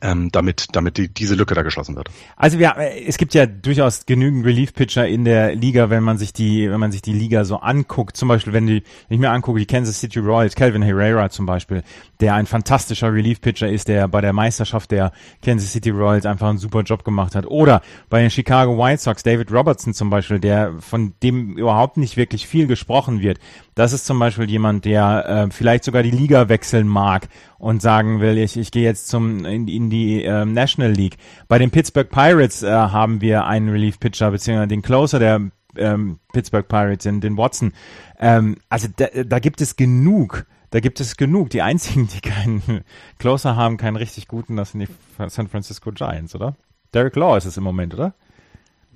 ähm, 0.02 0.31
damit, 0.32 0.69
damit 0.73 0.96
die, 0.96 1.08
diese 1.08 1.35
Lücke 1.35 1.55
da 1.55 1.62
geschlossen 1.62 1.96
wird. 1.96 2.08
Also 2.37 2.58
wir, 2.58 2.75
es 3.06 3.19
gibt 3.19 3.35
ja 3.35 3.46
durchaus 3.46 4.06
genügend 4.06 4.44
Relief-Pitcher 4.44 5.06
in 5.06 5.25
der 5.25 5.55
Liga, 5.55 5.91
wenn 5.91 6.02
man 6.02 6.19
sich 6.19 6.32
die, 6.32 6.70
wenn 6.70 6.81
man 6.81 6.93
sich 6.93 7.02
die 7.02 7.12
Liga 7.12 7.44
so 7.44 7.56
anguckt. 7.56 8.17
Zum 8.17 8.29
Beispiel, 8.29 8.52
wenn, 8.52 8.67
die, 8.67 8.82
wenn 9.08 9.14
ich 9.17 9.20
mir 9.20 9.31
angucke, 9.31 9.58
die 9.58 9.67
Kansas 9.67 10.00
City 10.00 10.19
Royals, 10.19 10.55
Calvin 10.55 10.82
Herrera 10.82 11.31
zum 11.31 11.46
Beispiel, 11.46 11.82
der 12.20 12.35
ein 12.35 12.46
fantastischer 12.46 13.12
Relief-Pitcher 13.12 13.69
ist, 13.69 13.88
der 13.88 14.08
bei 14.08 14.20
der 14.20 14.32
Meisterschaft 14.32 14.91
der 14.91 15.12
Kansas 15.43 15.73
City 15.73 15.91
Royals 15.91 16.26
einfach 16.26 16.49
einen 16.49 16.58
super 16.58 16.82
Job 16.82 17.05
gemacht 17.05 17.35
hat. 17.35 17.47
Oder 17.47 17.82
bei 18.08 18.20
den 18.20 18.31
Chicago 18.31 18.79
White 18.79 19.02
Sox, 19.02 19.23
David 19.23 19.52
Robertson 19.52 19.94
zum 19.94 20.11
Beispiel, 20.11 20.38
der 20.38 20.75
von 20.81 21.14
dem 21.23 21.56
überhaupt 21.56 21.97
nicht 21.97 22.17
wirklich 22.17 22.47
viel 22.47 22.67
gesprochen 22.67 23.20
wird. 23.20 23.38
Das 23.75 23.93
ist 23.93 24.06
zum 24.06 24.19
Beispiel 24.19 24.49
jemand, 24.49 24.85
der 24.85 25.49
äh, 25.49 25.50
vielleicht 25.50 25.85
sogar 25.85 26.02
die 26.02 26.11
Liga 26.11 26.49
wechseln 26.49 26.87
mag 26.87 27.29
und 27.64 27.81
sagen 27.81 28.20
will, 28.20 28.37
ich, 28.37 28.58
ich 28.58 28.70
gehe 28.70 28.82
jetzt 28.82 29.08
zum 29.08 29.46
in, 29.46 29.66
in 29.69 29.88
die 29.88 30.22
äh, 30.22 30.44
National 30.44 30.92
League. 30.92 31.16
Bei 31.49 31.59
den 31.59 31.71
Pittsburgh 31.71 32.11
Pirates 32.11 32.62
äh, 32.62 32.71
haben 32.71 33.23
wir 33.23 33.47
einen 33.47 33.71
Relief-Pitcher, 33.71 34.30
beziehungsweise 34.30 34.68
den 34.68 34.83
Closer 34.83 35.18
der 35.18 35.40
ähm, 35.78 36.18
Pittsburgh 36.35 36.68
Pirates, 36.68 37.04
den, 37.04 37.23
den 37.23 37.38
Watson. 37.38 37.73
Ähm, 38.21 38.56
also 38.68 38.88
da, 38.94 39.06
da 39.25 39.38
gibt 39.38 39.62
es 39.62 39.76
genug 39.76 40.47
da 40.73 40.80
gibt 40.80 40.99
es 40.99 41.16
genug. 41.16 41.50
Die 41.50 41.62
einzigen, 41.62 42.09
die 42.09 42.21
keinen 42.21 42.85
Closer 43.18 43.54
haben, 43.54 43.76
keinen 43.76 43.97
richtig 43.97 44.26
guten, 44.26 44.56
das 44.56 44.73
sind 44.73 44.80
die 44.80 45.28
San 45.28 45.47
Francisco 45.49 45.92
Giants, 45.92 46.35
oder? 46.35 46.56
Derek 46.92 47.14
Law 47.14 47.37
ist 47.37 47.44
es 47.44 47.56
im 47.56 47.62
Moment, 47.62 47.94
oder? 47.94 48.14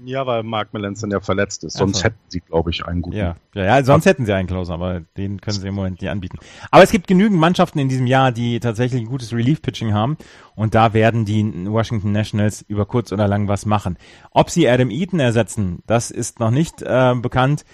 Ja, 0.04 0.26
weil 0.26 0.42
Mark 0.42 0.72
Melanson 0.72 1.10
ja 1.10 1.20
verletzt 1.20 1.64
ist. 1.64 1.76
Sonst 1.76 1.98
so. 1.98 2.04
hätten 2.04 2.18
sie, 2.28 2.40
glaube 2.40 2.70
ich, 2.70 2.84
einen 2.84 3.02
guten. 3.02 3.16
Ja, 3.16 3.34
ja, 3.54 3.64
ja 3.64 3.84
sonst 3.84 4.06
hätten 4.06 4.26
sie 4.26 4.34
einen 4.34 4.46
Closer, 4.46 4.74
aber 4.74 5.00
den 5.16 5.40
können 5.40 5.58
sie 5.58 5.66
im 5.66 5.74
Moment 5.74 6.00
nicht 6.00 6.10
anbieten. 6.10 6.38
Aber 6.70 6.82
es 6.82 6.90
gibt 6.90 7.06
genügend 7.06 7.40
Mannschaften 7.40 7.78
in 7.78 7.88
diesem 7.88 8.06
Jahr, 8.06 8.30
die 8.30 8.60
tatsächlich 8.60 9.00
ein 9.00 9.08
gutes 9.08 9.32
Relief-Pitching 9.32 9.94
haben. 9.94 10.16
Und 10.54 10.74
da 10.74 10.92
werden 10.92 11.24
die 11.24 11.44
Washington 11.68 12.12
Nationals 12.12 12.62
über 12.68 12.86
kurz 12.86 13.12
oder 13.12 13.28
lang 13.28 13.48
was 13.48 13.66
machen. 13.66 13.96
Ob 14.30 14.50
sie 14.50 14.68
Adam 14.68 14.90
Eaton 14.90 15.20
ersetzen, 15.20 15.82
das 15.86 16.10
ist 16.10 16.40
noch 16.40 16.50
nicht 16.50 16.82
äh, 16.82 17.14
bekannt. 17.14 17.64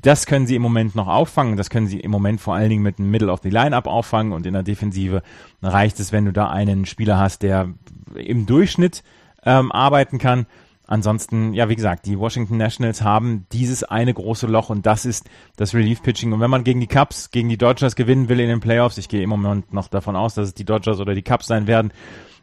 Das 0.00 0.26
können 0.26 0.46
sie 0.46 0.56
im 0.56 0.62
Moment 0.62 0.94
noch 0.94 1.08
auffangen. 1.08 1.56
Das 1.56 1.70
können 1.70 1.86
sie 1.86 2.00
im 2.00 2.10
Moment 2.10 2.40
vor 2.40 2.54
allen 2.54 2.70
Dingen 2.70 2.82
mit 2.82 2.98
einem 2.98 3.10
Middle 3.10 3.30
of 3.30 3.40
the 3.42 3.50
Line-Up 3.50 3.86
auffangen. 3.86 4.32
Und 4.32 4.46
in 4.46 4.54
der 4.54 4.62
Defensive 4.62 5.22
reicht 5.62 6.00
es, 6.00 6.12
wenn 6.12 6.24
du 6.24 6.32
da 6.32 6.50
einen 6.50 6.86
Spieler 6.86 7.18
hast, 7.18 7.42
der 7.42 7.70
im 8.14 8.46
Durchschnitt 8.46 9.02
ähm, 9.44 9.72
arbeiten 9.72 10.18
kann. 10.18 10.46
Ansonsten, 10.86 11.54
ja, 11.54 11.68
wie 11.70 11.76
gesagt, 11.76 12.04
die 12.04 12.18
Washington 12.18 12.58
Nationals 12.58 13.00
haben 13.00 13.46
dieses 13.52 13.84
eine 13.84 14.12
große 14.12 14.46
Loch 14.46 14.68
und 14.68 14.84
das 14.84 15.06
ist 15.06 15.28
das 15.56 15.74
Relief 15.74 16.02
Pitching. 16.02 16.32
Und 16.32 16.40
wenn 16.40 16.50
man 16.50 16.62
gegen 16.62 16.80
die 16.80 16.86
Cubs, 16.86 17.30
gegen 17.30 17.48
die 17.48 17.56
Dodgers 17.56 17.96
gewinnen 17.96 18.28
will 18.28 18.38
in 18.38 18.48
den 18.48 18.60
Playoffs, 18.60 18.98
ich 18.98 19.08
gehe 19.08 19.22
im 19.22 19.30
Moment 19.30 19.72
noch 19.72 19.88
davon 19.88 20.14
aus, 20.14 20.34
dass 20.34 20.48
es 20.48 20.54
die 20.54 20.66
Dodgers 20.66 21.00
oder 21.00 21.14
die 21.14 21.22
Cubs 21.22 21.46
sein 21.46 21.66
werden, 21.66 21.90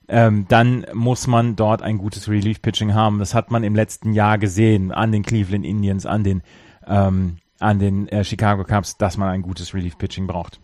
ähm, 0.08 0.46
dann 0.50 0.88
muss 0.94 1.28
man 1.28 1.56
dort 1.56 1.84
ein 1.84 2.00
gutes 2.00 2.28
Relief 2.30 2.62
Pitching 2.64 2.96
haben. 2.96 3.20
Das 3.20 3.36
hat 3.36 3.52
man 3.52 3.64
im 3.64 3.76
letzten 3.76 4.14
Jahr 4.14 4.40
gesehen 4.40 4.92
an 4.92 5.12
den 5.12 5.24
Cleveland 5.24 5.64
Indians, 5.64 6.08
an 6.08 6.24
den, 6.24 6.42
ähm, 6.88 7.38
an 7.60 7.78
den 7.78 8.08
äh, 8.08 8.24
Chicago 8.24 8.64
Cubs, 8.64 8.98
dass 8.98 9.18
man 9.18 9.30
ein 9.30 9.44
gutes 9.44 9.76
Relief 9.76 10.00
Pitching 10.00 10.26
braucht. 10.26 10.60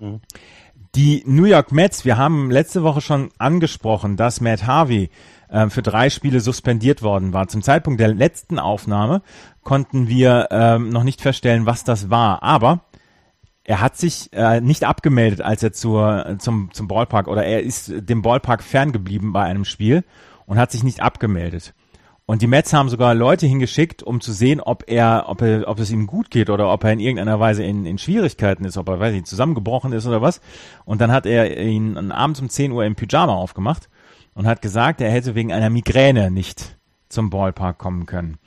Mhm. 0.00 0.20
Die 0.96 1.22
New 1.26 1.44
York 1.44 1.72
Mets, 1.72 2.04
wir 2.04 2.16
haben 2.16 2.50
letzte 2.50 2.82
Woche 2.82 3.00
schon 3.00 3.30
angesprochen, 3.38 4.16
dass 4.16 4.40
Matt 4.40 4.66
Harvey 4.66 5.10
äh, 5.54 5.70
für 5.70 5.82
drei 5.82 6.10
Spiele 6.10 6.40
suspendiert 6.40 7.02
worden 7.02 7.32
war. 7.32 7.46
Zum 7.46 7.62
Zeitpunkt 7.62 8.00
der 8.00 8.12
letzten 8.12 8.58
Aufnahme 8.58 9.22
konnten 9.62 10.08
wir 10.08 10.48
ähm, 10.50 10.88
noch 10.88 11.04
nicht 11.04 11.20
feststellen, 11.20 11.64
was 11.64 11.84
das 11.84 12.10
war. 12.10 12.42
Aber 12.42 12.80
er 13.62 13.80
hat 13.80 13.96
sich 13.96 14.32
äh, 14.32 14.60
nicht 14.60 14.82
abgemeldet, 14.82 15.42
als 15.42 15.62
er 15.62 15.72
zur, 15.72 16.36
zum, 16.38 16.70
zum 16.72 16.88
Ballpark 16.88 17.28
oder 17.28 17.44
er 17.44 17.62
ist 17.62 17.92
dem 17.96 18.20
Ballpark 18.20 18.64
ferngeblieben 18.64 19.32
bei 19.32 19.44
einem 19.44 19.64
Spiel 19.64 20.02
und 20.46 20.58
hat 20.58 20.72
sich 20.72 20.82
nicht 20.82 21.00
abgemeldet. 21.00 21.72
Und 22.26 22.42
die 22.42 22.46
Mets 22.46 22.72
haben 22.72 22.88
sogar 22.88 23.14
Leute 23.14 23.46
hingeschickt, 23.46 24.02
um 24.02 24.20
zu 24.20 24.32
sehen, 24.32 24.60
ob 24.60 24.84
er, 24.88 25.26
ob 25.28 25.42
er, 25.42 25.68
ob 25.68 25.78
es 25.78 25.90
ihm 25.90 26.06
gut 26.06 26.30
geht 26.30 26.50
oder 26.50 26.72
ob 26.72 26.82
er 26.82 26.92
in 26.92 27.00
irgendeiner 27.00 27.38
Weise 27.38 27.62
in, 27.62 27.86
in 27.86 27.98
Schwierigkeiten 27.98 28.64
ist, 28.64 28.76
ob 28.76 28.88
er, 28.88 28.98
weiß 28.98 29.14
ich, 29.14 29.24
zusammengebrochen 29.24 29.92
ist 29.92 30.06
oder 30.06 30.20
was. 30.20 30.40
Und 30.84 31.00
dann 31.00 31.12
hat 31.12 31.26
er 31.26 31.62
ihn 31.62 32.10
abends 32.10 32.40
um 32.40 32.48
10 32.48 32.72
Uhr 32.72 32.84
im 32.84 32.96
Pyjama 32.96 33.34
aufgemacht 33.34 33.88
und 34.34 34.46
hat 34.46 34.62
gesagt, 34.62 35.00
er 35.00 35.10
hätte 35.10 35.34
wegen 35.34 35.52
einer 35.52 35.70
Migräne 35.70 36.30
nicht 36.30 36.76
zum 37.08 37.30
Ballpark 37.30 37.78
kommen 37.78 38.06
können. 38.06 38.38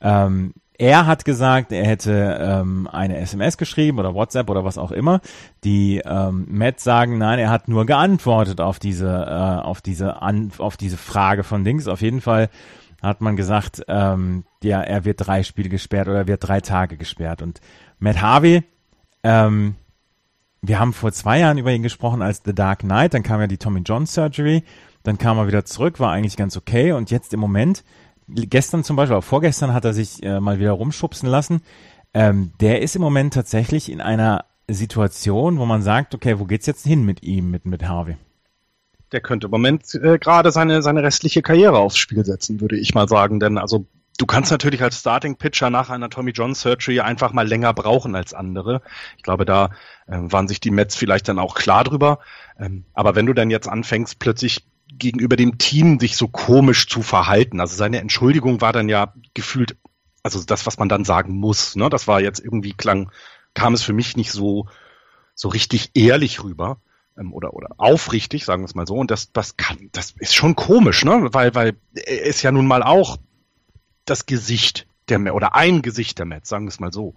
Ähm, 0.00 0.54
er 0.80 1.04
hat 1.04 1.26
gesagt, 1.26 1.72
er 1.72 1.84
hätte 1.84 2.38
ähm, 2.40 2.88
eine 2.90 3.18
SMS 3.18 3.58
geschrieben 3.58 3.98
oder 3.98 4.14
WhatsApp 4.14 4.48
oder 4.48 4.64
was 4.64 4.78
auch 4.78 4.92
immer. 4.92 5.20
Die 5.62 5.98
ähm, 5.98 6.46
Mets 6.48 6.84
sagen, 6.84 7.18
nein, 7.18 7.38
er 7.38 7.50
hat 7.50 7.68
nur 7.68 7.84
geantwortet 7.84 8.62
auf 8.62 8.78
diese, 8.78 9.06
äh, 9.06 9.62
auf 9.62 9.82
diese, 9.82 10.22
an, 10.22 10.50
auf 10.56 10.78
diese 10.78 10.96
Frage 10.96 11.44
von 11.44 11.64
Dings. 11.64 11.86
Auf 11.86 12.00
jeden 12.00 12.22
Fall 12.22 12.48
hat 13.02 13.20
man 13.20 13.36
gesagt, 13.36 13.82
ähm, 13.88 14.44
ja, 14.62 14.80
er 14.80 15.04
wird 15.04 15.26
drei 15.26 15.42
Spiele 15.42 15.68
gesperrt 15.68 16.08
oder 16.08 16.26
wird 16.26 16.48
drei 16.48 16.62
Tage 16.62 16.96
gesperrt. 16.96 17.42
Und 17.42 17.60
Matt 17.98 18.22
Harvey, 18.22 18.62
ähm, 19.22 19.74
wir 20.62 20.78
haben 20.78 20.94
vor 20.94 21.12
zwei 21.12 21.40
Jahren 21.40 21.58
über 21.58 21.72
ihn 21.72 21.82
gesprochen 21.82 22.22
als 22.22 22.40
The 22.44 22.54
Dark 22.54 22.80
Knight, 22.80 23.12
dann 23.12 23.22
kam 23.22 23.40
ja 23.40 23.46
die 23.46 23.58
Tommy 23.58 23.80
John 23.84 24.06
Surgery, 24.06 24.62
dann 25.02 25.18
kam 25.18 25.38
er 25.38 25.46
wieder 25.46 25.64
zurück, 25.64 26.00
war 26.00 26.12
eigentlich 26.12 26.36
ganz 26.36 26.56
okay 26.56 26.92
und 26.92 27.10
jetzt 27.10 27.32
im 27.32 27.40
Moment 27.40 27.84
gestern 28.34 28.84
zum 28.84 28.96
Beispiel, 28.96 29.16
auch 29.16 29.24
vorgestern 29.24 29.74
hat 29.74 29.84
er 29.84 29.92
sich 29.92 30.22
äh, 30.22 30.40
mal 30.40 30.58
wieder 30.58 30.72
rumschubsen 30.72 31.28
lassen. 31.28 31.62
Ähm, 32.12 32.52
der 32.60 32.82
ist 32.82 32.96
im 32.96 33.02
Moment 33.02 33.34
tatsächlich 33.34 33.90
in 33.90 34.00
einer 34.00 34.44
Situation, 34.68 35.58
wo 35.58 35.66
man 35.66 35.82
sagt, 35.82 36.14
okay, 36.14 36.38
wo 36.38 36.44
geht's 36.44 36.66
jetzt 36.66 36.86
hin 36.86 37.04
mit 37.04 37.22
ihm, 37.22 37.50
mit, 37.50 37.66
mit 37.66 37.86
Harvey? 37.86 38.16
Der 39.12 39.20
könnte 39.20 39.46
im 39.46 39.50
Moment 39.50 39.94
äh, 39.94 40.18
gerade 40.18 40.52
seine, 40.52 40.82
seine 40.82 41.02
restliche 41.02 41.42
Karriere 41.42 41.78
aufs 41.78 41.96
Spiel 41.96 42.24
setzen, 42.24 42.60
würde 42.60 42.78
ich 42.78 42.94
mal 42.94 43.08
sagen. 43.08 43.40
Denn 43.40 43.58
also 43.58 43.86
du 44.18 44.26
kannst 44.26 44.52
natürlich 44.52 44.82
als 44.82 45.00
Starting 45.00 45.36
Pitcher 45.36 45.70
nach 45.70 45.90
einer 45.90 46.10
Tommy 46.10 46.30
John 46.30 46.54
Surgery 46.54 47.00
einfach 47.00 47.32
mal 47.32 47.46
länger 47.46 47.74
brauchen 47.74 48.14
als 48.14 48.34
andere. 48.34 48.82
Ich 49.16 49.24
glaube, 49.24 49.44
da 49.44 49.70
äh, 50.06 50.18
waren 50.18 50.46
sich 50.46 50.60
die 50.60 50.70
Mets 50.70 50.94
vielleicht 50.94 51.28
dann 51.28 51.40
auch 51.40 51.54
klar 51.56 51.82
drüber. 51.82 52.20
Ähm, 52.58 52.84
aber 52.94 53.16
wenn 53.16 53.26
du 53.26 53.32
dann 53.32 53.50
jetzt 53.50 53.68
anfängst, 53.68 54.20
plötzlich 54.20 54.64
gegenüber 54.92 55.36
dem 55.36 55.58
Team 55.58 55.98
sich 56.00 56.16
so 56.16 56.28
komisch 56.28 56.86
zu 56.88 57.02
verhalten. 57.02 57.60
Also 57.60 57.76
seine 57.76 58.00
Entschuldigung 58.00 58.60
war 58.60 58.72
dann 58.72 58.88
ja 58.88 59.14
gefühlt, 59.34 59.76
also 60.22 60.42
das, 60.42 60.66
was 60.66 60.78
man 60.78 60.88
dann 60.88 61.04
sagen 61.04 61.34
muss, 61.34 61.76
ne, 61.76 61.88
das 61.88 62.08
war 62.08 62.20
jetzt 62.20 62.40
irgendwie 62.40 62.72
klang, 62.72 63.10
kam 63.54 63.74
es 63.74 63.82
für 63.82 63.92
mich 63.92 64.16
nicht 64.16 64.32
so, 64.32 64.66
so 65.34 65.48
richtig 65.48 65.90
ehrlich 65.94 66.42
rüber 66.42 66.78
ähm, 67.18 67.32
oder 67.32 67.54
oder 67.54 67.68
aufrichtig, 67.78 68.44
sagen 68.44 68.62
wir 68.62 68.66
es 68.66 68.74
mal 68.74 68.86
so. 68.86 68.96
Und 68.96 69.10
das 69.10 69.32
das 69.32 69.56
kann, 69.56 69.88
das 69.92 70.12
ist 70.18 70.34
schon 70.34 70.56
komisch, 70.56 71.04
ne, 71.04 71.28
weil 71.32 71.54
weil 71.54 71.76
er 71.94 72.22
ist 72.22 72.42
ja 72.42 72.52
nun 72.52 72.66
mal 72.66 72.82
auch 72.82 73.16
das 74.04 74.26
Gesicht 74.26 74.86
der 75.08 75.34
oder 75.34 75.54
ein 75.54 75.82
Gesicht 75.82 76.18
der 76.18 76.26
Mets, 76.26 76.48
sagen 76.48 76.66
wir 76.66 76.70
es 76.70 76.80
mal 76.80 76.92
so. 76.92 77.14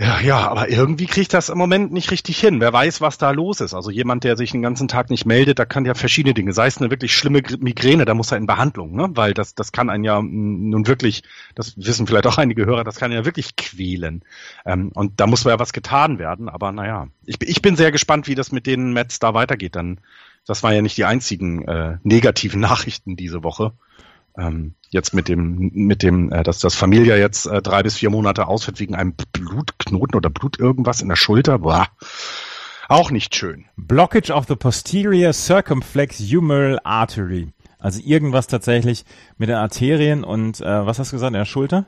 Ja, 0.00 0.18
ja, 0.18 0.48
aber 0.48 0.70
irgendwie 0.70 1.04
kriegt 1.04 1.34
das 1.34 1.50
im 1.50 1.58
Moment 1.58 1.92
nicht 1.92 2.10
richtig 2.10 2.40
hin. 2.40 2.58
Wer 2.58 2.72
weiß, 2.72 3.02
was 3.02 3.18
da 3.18 3.32
los 3.32 3.60
ist. 3.60 3.74
Also 3.74 3.90
jemand, 3.90 4.24
der 4.24 4.38
sich 4.38 4.50
den 4.50 4.62
ganzen 4.62 4.88
Tag 4.88 5.10
nicht 5.10 5.26
meldet, 5.26 5.58
da 5.58 5.66
kann 5.66 5.84
ja 5.84 5.92
verschiedene 5.92 6.32
Dinge. 6.32 6.54
Sei 6.54 6.68
es 6.68 6.78
eine 6.78 6.90
wirklich 6.90 7.14
schlimme 7.14 7.42
Migräne, 7.58 8.06
da 8.06 8.14
muss 8.14 8.32
er 8.32 8.38
in 8.38 8.46
Behandlung, 8.46 8.96
ne? 8.96 9.10
Weil 9.12 9.34
das, 9.34 9.54
das 9.54 9.72
kann 9.72 9.90
einen 9.90 10.04
ja 10.04 10.22
nun 10.22 10.86
wirklich, 10.86 11.22
das 11.54 11.76
wissen 11.76 12.06
vielleicht 12.06 12.26
auch 12.26 12.38
einige 12.38 12.64
Hörer, 12.64 12.82
das 12.82 12.96
kann 12.96 13.12
ja 13.12 13.26
wirklich 13.26 13.56
quälen. 13.56 14.24
Ähm, 14.64 14.90
und 14.94 15.20
da 15.20 15.26
muss 15.26 15.44
ja 15.44 15.58
was 15.58 15.74
getan 15.74 16.18
werden. 16.18 16.48
Aber 16.48 16.72
naja, 16.72 17.08
ich, 17.26 17.36
ich 17.42 17.60
bin 17.60 17.76
sehr 17.76 17.92
gespannt, 17.92 18.26
wie 18.26 18.34
das 18.34 18.52
mit 18.52 18.66
den 18.66 18.94
Mets 18.94 19.18
da 19.18 19.34
weitergeht. 19.34 19.76
Dann, 19.76 20.00
das 20.46 20.62
waren 20.62 20.74
ja 20.74 20.80
nicht 20.80 20.96
die 20.96 21.04
einzigen 21.04 21.68
äh, 21.68 21.98
negativen 22.04 22.60
Nachrichten 22.70 23.16
diese 23.16 23.44
Woche. 23.44 23.74
Ähm, 24.36 24.74
jetzt 24.90 25.14
mit 25.14 25.28
dem, 25.28 25.70
mit 25.72 26.02
dem, 26.02 26.32
äh, 26.32 26.42
dass 26.42 26.58
das 26.58 26.74
Familie 26.74 27.18
jetzt 27.18 27.46
äh, 27.46 27.62
drei 27.62 27.82
bis 27.82 27.96
vier 27.96 28.10
Monate 28.10 28.46
ausfällt 28.46 28.80
wegen 28.80 28.94
einem 28.94 29.14
Blutknoten 29.32 30.16
oder 30.16 30.30
Blut 30.30 30.58
irgendwas 30.58 31.00
in 31.00 31.08
der 31.08 31.16
Schulter. 31.16 31.58
Boah. 31.58 31.88
Auch 32.88 33.10
nicht 33.10 33.34
schön. 33.34 33.66
Blockage 33.76 34.30
of 34.30 34.46
the 34.48 34.56
posterior 34.56 35.32
circumflex 35.32 36.18
humeral 36.20 36.80
artery. 36.82 37.52
Also 37.78 38.00
irgendwas 38.04 38.46
tatsächlich 38.46 39.04
mit 39.38 39.48
den 39.48 39.56
Arterien 39.56 40.24
und 40.24 40.60
äh, 40.60 40.86
was 40.86 40.98
hast 40.98 41.12
du 41.12 41.16
gesagt, 41.16 41.28
in 41.28 41.38
der 41.38 41.44
Schulter? 41.44 41.86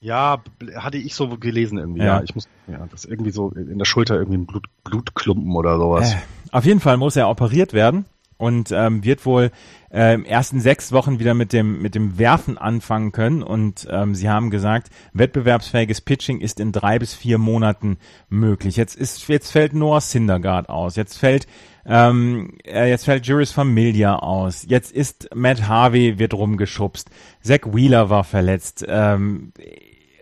Ja, 0.00 0.42
hatte 0.76 0.98
ich 0.98 1.14
so 1.14 1.28
gelesen 1.38 1.78
irgendwie. 1.78 2.00
Ja, 2.00 2.16
ja 2.18 2.22
ich 2.24 2.34
muss, 2.34 2.48
ja, 2.66 2.86
das 2.90 3.04
irgendwie 3.04 3.30
so 3.30 3.50
in 3.50 3.78
der 3.78 3.84
Schulter 3.84 4.16
irgendwie 4.16 4.38
ein 4.38 4.46
Blut, 4.46 4.66
Blutklumpen 4.82 5.54
oder 5.54 5.78
sowas. 5.78 6.12
Äh, 6.12 6.16
auf 6.50 6.64
jeden 6.64 6.80
Fall 6.80 6.96
muss 6.96 7.14
er 7.14 7.28
operiert 7.30 7.72
werden 7.72 8.04
und 8.42 8.72
ähm, 8.72 9.04
wird 9.04 9.24
wohl 9.24 9.52
äh, 9.92 10.14
im 10.14 10.24
ersten 10.24 10.58
sechs 10.58 10.90
Wochen 10.90 11.20
wieder 11.20 11.32
mit 11.32 11.52
dem 11.52 11.80
mit 11.80 11.94
dem 11.94 12.18
Werfen 12.18 12.58
anfangen 12.58 13.12
können. 13.12 13.44
Und 13.44 13.86
ähm, 13.88 14.16
sie 14.16 14.28
haben 14.28 14.50
gesagt, 14.50 14.88
wettbewerbsfähiges 15.12 16.00
Pitching 16.00 16.40
ist 16.40 16.58
in 16.58 16.72
drei 16.72 16.98
bis 16.98 17.14
vier 17.14 17.38
Monaten 17.38 17.98
möglich. 18.28 18.76
Jetzt 18.76 18.96
ist 18.96 19.28
jetzt 19.28 19.52
fällt 19.52 19.74
Noah 19.74 20.00
Syndergaard 20.00 20.68
aus, 20.68 20.96
jetzt 20.96 21.18
fällt 21.18 21.46
ähm, 21.86 22.58
äh, 22.64 22.88
jetzt 22.88 23.04
fällt 23.04 23.26
Juris 23.28 23.52
Familia 23.52 24.16
aus, 24.16 24.64
jetzt 24.66 24.90
ist 24.90 25.30
Matt 25.34 25.68
Harvey 25.68 26.18
wird 26.18 26.34
rumgeschubst, 26.34 27.10
Zach 27.42 27.60
Wheeler 27.72 28.10
war 28.10 28.24
verletzt, 28.24 28.84
ähm, 28.88 29.52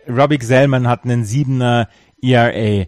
Robbie 0.07 0.39
Zellman 0.39 0.87
hat 0.87 1.05
einen 1.05 1.25
siebener 1.25 1.87
ERA 2.21 2.85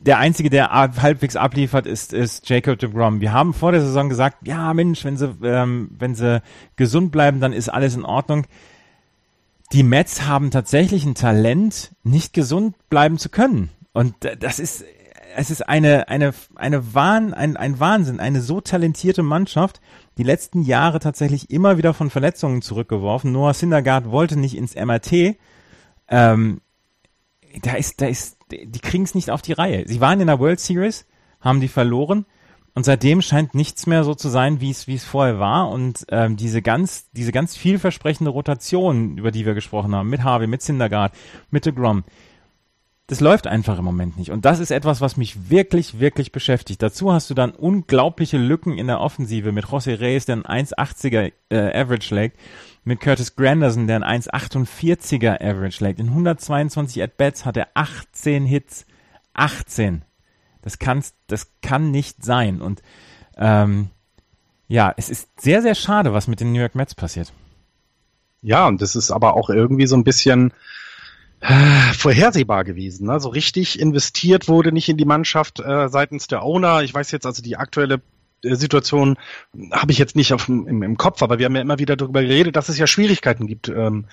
der 0.00 0.18
einzige, 0.18 0.48
der 0.48 0.70
halbwegs 0.70 1.36
abliefert, 1.36 1.86
ist, 1.86 2.12
ist 2.12 2.48
Jacob 2.48 2.78
de 2.78 2.90
Grom. 2.90 3.20
Wir 3.20 3.32
haben 3.32 3.52
vor 3.52 3.72
der 3.72 3.80
Saison 3.80 4.08
gesagt, 4.08 4.46
ja 4.46 4.72
Mensch, 4.72 5.04
wenn 5.04 5.16
sie, 5.16 5.34
ähm, 5.42 5.90
wenn 5.98 6.14
sie 6.14 6.40
gesund 6.76 7.10
bleiben, 7.10 7.40
dann 7.40 7.52
ist 7.52 7.68
alles 7.68 7.96
in 7.96 8.04
Ordnung. 8.04 8.46
Die 9.72 9.82
Mets 9.82 10.26
haben 10.26 10.50
tatsächlich 10.50 11.04
ein 11.04 11.14
Talent, 11.14 11.92
nicht 12.02 12.32
gesund 12.32 12.76
bleiben 12.88 13.18
zu 13.18 13.28
können. 13.28 13.70
Und 13.92 14.14
das 14.38 14.60
ist, 14.60 14.84
es 15.36 15.50
ist 15.50 15.68
eine, 15.68 16.08
eine, 16.08 16.32
eine 16.54 16.94
Wahn, 16.94 17.34
ein, 17.34 17.56
ein 17.56 17.80
Wahnsinn, 17.80 18.20
eine 18.20 18.40
so 18.40 18.60
talentierte 18.60 19.22
Mannschaft, 19.22 19.80
die 20.16 20.22
letzten 20.22 20.62
Jahre 20.62 21.00
tatsächlich 21.00 21.50
immer 21.50 21.76
wieder 21.76 21.92
von 21.92 22.08
Verletzungen 22.08 22.62
zurückgeworfen. 22.62 23.32
Noah 23.32 23.52
Syndergaard 23.52 24.10
wollte 24.10 24.38
nicht 24.38 24.56
ins 24.56 24.74
MRT. 24.74 25.36
Ähm, 26.08 26.60
da 27.60 27.74
ist, 27.74 28.00
da 28.00 28.06
ist 28.06 28.38
die 28.50 28.80
kriegen 28.80 29.04
es 29.04 29.14
nicht 29.14 29.30
auf 29.30 29.42
die 29.42 29.52
Reihe. 29.52 29.84
Sie 29.86 30.00
waren 30.00 30.20
in 30.20 30.26
der 30.26 30.38
World 30.38 30.60
Series, 30.60 31.06
haben 31.40 31.60
die 31.60 31.68
verloren 31.68 32.26
und 32.74 32.84
seitdem 32.84 33.22
scheint 33.22 33.54
nichts 33.54 33.86
mehr 33.86 34.04
so 34.04 34.14
zu 34.14 34.28
sein, 34.28 34.60
wie 34.60 34.70
es 34.70 34.86
wie 34.86 34.94
es 34.94 35.04
vorher 35.04 35.38
war 35.38 35.70
und 35.70 36.06
ähm, 36.10 36.36
diese 36.36 36.62
ganz 36.62 37.10
diese 37.12 37.32
ganz 37.32 37.56
vielversprechende 37.56 38.30
Rotation, 38.30 39.18
über 39.18 39.30
die 39.30 39.46
wir 39.46 39.54
gesprochen 39.54 39.94
haben, 39.94 40.08
mit 40.08 40.22
Harvey, 40.22 40.46
mit 40.46 40.62
Syndergaard, 40.62 41.12
mit 41.50 41.66
DeGrom, 41.66 42.04
das 43.08 43.20
läuft 43.20 43.46
einfach 43.46 43.78
im 43.78 43.84
Moment 43.86 44.18
nicht. 44.18 44.30
Und 44.30 44.44
das 44.44 44.58
ist 44.58 44.70
etwas, 44.70 45.00
was 45.00 45.16
mich 45.16 45.50
wirklich, 45.50 45.98
wirklich 45.98 46.30
beschäftigt. 46.30 46.82
Dazu 46.82 47.10
hast 47.10 47.30
du 47.30 47.34
dann 47.34 47.52
unglaubliche 47.52 48.36
Lücken 48.36 48.76
in 48.76 48.86
der 48.86 49.00
Offensive 49.00 49.50
mit 49.50 49.64
José 49.64 49.98
Reyes, 49.98 50.26
der 50.26 50.36
ein 50.44 50.66
1,80er 50.66 51.32
äh, 51.48 51.80
Average 51.80 52.14
legt 52.14 52.38
mit 52.88 53.00
Curtis 53.00 53.36
Granderson, 53.36 53.86
der 53.86 54.02
ein 54.02 54.22
1,48er 54.22 55.40
Average 55.42 55.84
legt. 55.84 56.00
In 56.00 56.08
122 56.08 57.02
At-Bats 57.02 57.44
hat 57.44 57.56
er 57.56 57.68
18 57.74 58.46
Hits. 58.46 58.86
18. 59.34 60.02
Das, 60.62 60.78
kann's, 60.78 61.14
das 61.28 61.52
kann 61.62 61.90
nicht 61.90 62.24
sein. 62.24 62.60
Und 62.60 62.82
ähm, 63.36 63.90
ja, 64.66 64.92
es 64.96 65.10
ist 65.10 65.28
sehr, 65.40 65.62
sehr 65.62 65.74
schade, 65.74 66.12
was 66.12 66.26
mit 66.26 66.40
den 66.40 66.52
New 66.52 66.60
York 66.60 66.74
Mets 66.74 66.94
passiert. 66.94 67.32
Ja, 68.42 68.66
und 68.66 68.80
das 68.80 68.96
ist 68.96 69.10
aber 69.10 69.34
auch 69.34 69.50
irgendwie 69.50 69.86
so 69.86 69.96
ein 69.96 70.04
bisschen 70.04 70.52
äh, 71.40 71.92
vorhersehbar 71.92 72.64
gewesen. 72.64 73.06
Ne? 73.06 73.20
So 73.20 73.28
richtig 73.28 73.78
investiert 73.78 74.48
wurde 74.48 74.72
nicht 74.72 74.88
in 74.88 74.96
die 74.96 75.04
Mannschaft 75.04 75.60
äh, 75.60 75.88
seitens 75.88 76.26
der 76.26 76.42
Owner. 76.42 76.82
Ich 76.82 76.94
weiß 76.94 77.10
jetzt 77.12 77.26
also 77.26 77.42
die 77.42 77.56
aktuelle 77.56 78.00
Situation 78.42 79.16
habe 79.72 79.92
ich 79.92 79.98
jetzt 79.98 80.16
nicht 80.16 80.32
auf, 80.32 80.48
im, 80.48 80.82
im, 80.82 80.96
Kopf, 80.96 81.22
aber 81.22 81.38
wir 81.38 81.46
haben 81.46 81.56
ja 81.56 81.62
immer 81.62 81.78
wieder 81.78 81.96
darüber 81.96 82.22
geredet, 82.22 82.56
dass 82.56 82.68
es 82.68 82.78
ja 82.78 82.86
Schwierigkeiten 82.86 83.46
gibt, 83.46 83.68
ähm, 83.68 84.06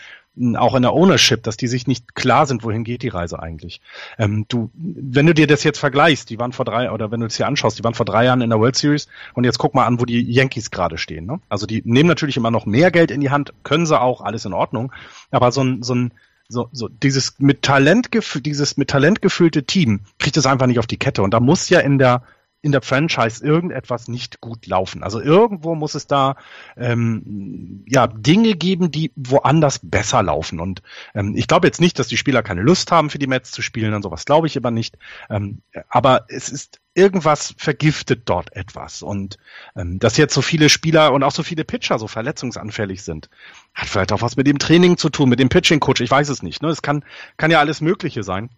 auch 0.56 0.76
in 0.76 0.82
der 0.82 0.94
Ownership, 0.94 1.44
dass 1.44 1.58
die 1.58 1.68
sich 1.68 1.88
nicht 1.88 2.16
klar 2.16 2.46
sind, 2.46 2.64
wohin 2.64 2.84
geht 2.84 3.04
die 3.04 3.10
Reise 3.10 3.40
eigentlich. 3.40 3.82
Ähm, 4.18 4.46
du, 4.48 4.70
wenn 4.74 5.26
du 5.26 5.34
dir 5.34 5.48
das 5.48 5.64
jetzt 5.64 5.80
vergleichst, 5.80 6.30
die 6.30 6.40
waren 6.40 6.52
vor 6.52 6.66
drei, 6.66 6.92
oder 6.92 7.12
wenn 7.12 7.22
du 7.22 7.28
es 7.28 7.38
dir 7.38 7.48
anschaust, 7.48 7.80
die 7.80 7.84
waren 7.84 7.94
vor 7.94 8.06
drei 8.06 8.26
Jahren 8.26 8.42
in 8.42 8.50
der 8.50 8.60
World 8.60 8.76
Series 8.76 9.08
und 9.34 9.44
jetzt 9.44 9.60
guck 9.60 9.76
mal 9.76 9.86
an, 9.86 10.00
wo 10.00 10.06
die 10.06 10.22
Yankees 10.22 10.72
gerade 10.72 10.98
stehen. 10.98 11.26
Ne? 11.26 11.40
Also 11.48 11.66
die 11.66 11.82
nehmen 11.86 12.10
natürlich 12.10 12.36
immer 12.36 12.52
noch 12.52 12.66
mehr 12.66 12.92
Geld 12.92 13.12
in 13.12 13.22
die 13.22 13.30
Hand, 13.30 13.54
können 13.64 13.86
sie 13.86 14.00
auch, 14.00 14.22
alles 14.22 14.46
in 14.46 14.54
Ordnung, 14.54 14.92
aber 15.32 15.52
so 15.52 15.64
ein, 15.64 15.84
so 15.84 15.96
ein 15.96 16.12
so, 16.48 16.70
so 16.72 16.88
dieses 16.88 17.40
mit 17.40 17.64
Talent 17.64 18.10
dieses 18.46 18.78
mit 18.78 18.90
Talent 18.90 19.24
gefüllte 19.24 19.64
Team 19.64 20.02
kriegt 20.20 20.38
es 20.38 20.46
einfach 20.46 20.68
nicht 20.68 20.78
auf 20.78 20.86
die 20.86 20.98
Kette 20.98 21.24
und 21.24 21.34
da 21.34 21.40
muss 21.40 21.70
ja 21.70 21.80
in 21.80 21.98
der 21.98 22.22
in 22.66 22.72
der 22.72 22.82
Franchise 22.82 23.46
irgendetwas 23.46 24.08
nicht 24.08 24.42
gut 24.42 24.66
laufen. 24.66 25.04
Also 25.04 25.22
irgendwo 25.22 25.76
muss 25.76 25.94
es 25.94 26.08
da 26.08 26.36
ähm, 26.76 27.86
ja 27.88 28.08
Dinge 28.08 28.56
geben, 28.56 28.90
die 28.90 29.12
woanders 29.16 29.80
besser 29.84 30.24
laufen. 30.24 30.60
Und 30.60 30.82
ähm, 31.14 31.36
ich 31.38 31.48
glaube 31.48 31.68
jetzt 31.68 31.80
nicht, 31.80 32.00
dass 32.00 32.08
die 32.08 32.18
Spieler 32.18 32.42
keine 32.42 32.64
Lust 32.64 32.92
haben, 32.92 33.12
für 33.12 33.20
die 33.20 33.28
Mets 33.28 33.52
zu 33.52 33.62
spielen 33.62 33.94
und 33.94 34.02
sowas 34.02 34.26
glaube 34.26 34.48
ich 34.48 34.58
aber 34.58 34.72
nicht. 34.72 34.98
Ähm, 35.30 35.62
aber 35.90 36.26
es 36.28 36.50
ist 36.50 36.80
irgendwas 36.96 37.54
vergiftet 37.56 38.24
dort 38.26 38.56
etwas. 38.56 39.04
Und 39.04 39.38
ähm, 39.76 40.00
dass 40.00 40.18
jetzt 40.18 40.34
so 40.34 40.42
viele 40.42 40.70
Spieler 40.70 41.14
und 41.14 41.22
auch 41.22 41.34
so 41.34 41.44
viele 41.44 41.66
Pitcher 41.66 42.00
so 42.00 42.08
verletzungsanfällig 42.08 43.04
sind, 43.04 43.30
hat 43.76 43.90
vielleicht 43.90 44.12
auch 44.12 44.24
was 44.24 44.38
mit 44.38 44.48
dem 44.48 44.58
Training 44.58 44.98
zu 44.98 45.10
tun, 45.12 45.30
mit 45.30 45.40
dem 45.40 45.50
Pitching-Coach. 45.50 46.02
Ich 46.02 46.10
weiß 46.10 46.30
es 46.30 46.42
nicht. 46.42 46.64
Ne? 46.64 46.70
Es 46.70 46.82
kann, 46.82 47.06
kann 47.38 47.52
ja 47.52 47.60
alles 47.60 47.80
Mögliche 47.80 48.24
sein 48.24 48.50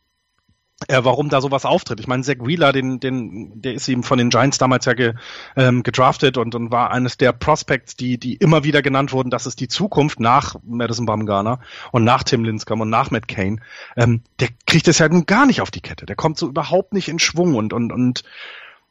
äh, 0.88 1.00
warum 1.04 1.30
da 1.30 1.42
sowas 1.42 1.66
auftritt. 1.66 2.00
Ich 2.00 2.08
meine, 2.08 2.22
Zach 2.24 2.36
Wheeler, 2.40 2.72
den, 2.72 3.00
den, 3.00 3.62
der 3.62 3.74
ist 3.74 3.88
eben 3.88 4.04
von 4.04 4.20
den 4.20 4.30
Giants 4.30 4.60
damals 4.60 4.86
ja 4.86 4.94
ge, 4.94 5.16
ähm, 5.56 5.82
gedraftet 5.82 6.38
und, 6.38 6.54
und 6.54 6.72
war 6.72 6.92
eines 6.92 7.18
der 7.18 7.34
Prospects, 7.34 7.96
die, 7.96 8.20
die 8.20 8.36
immer 8.36 8.64
wieder 8.64 8.84
genannt 8.84 9.12
wurden, 9.12 9.32
das 9.32 9.48
ist 9.48 9.60
die 9.60 9.68
Zukunft 9.68 10.20
nach 10.20 10.56
Madison 10.64 11.08
Bumgarner 11.08 11.60
und 11.92 12.04
nach 12.04 12.24
Tim 12.24 12.44
Lincecum 12.44 12.82
und 12.82 12.90
nach 12.90 13.10
Matt 13.10 13.28
Kane. 13.28 13.58
Ähm, 13.96 14.22
der 14.40 14.50
kriegt 14.68 14.88
es 14.88 15.00
ja 15.00 15.10
nun 15.10 15.26
gar 15.26 15.48
nicht 15.48 15.62
auf 15.62 15.72
die 15.72 15.82
Kette. 15.82 16.06
Der 16.06 16.16
kommt 16.16 16.38
so 16.38 16.48
überhaupt 16.48 16.94
nicht 16.94 17.08
in 17.08 17.18
Schwung 17.18 17.56
und, 17.56 17.74
und, 17.74 17.92
und 17.92 18.24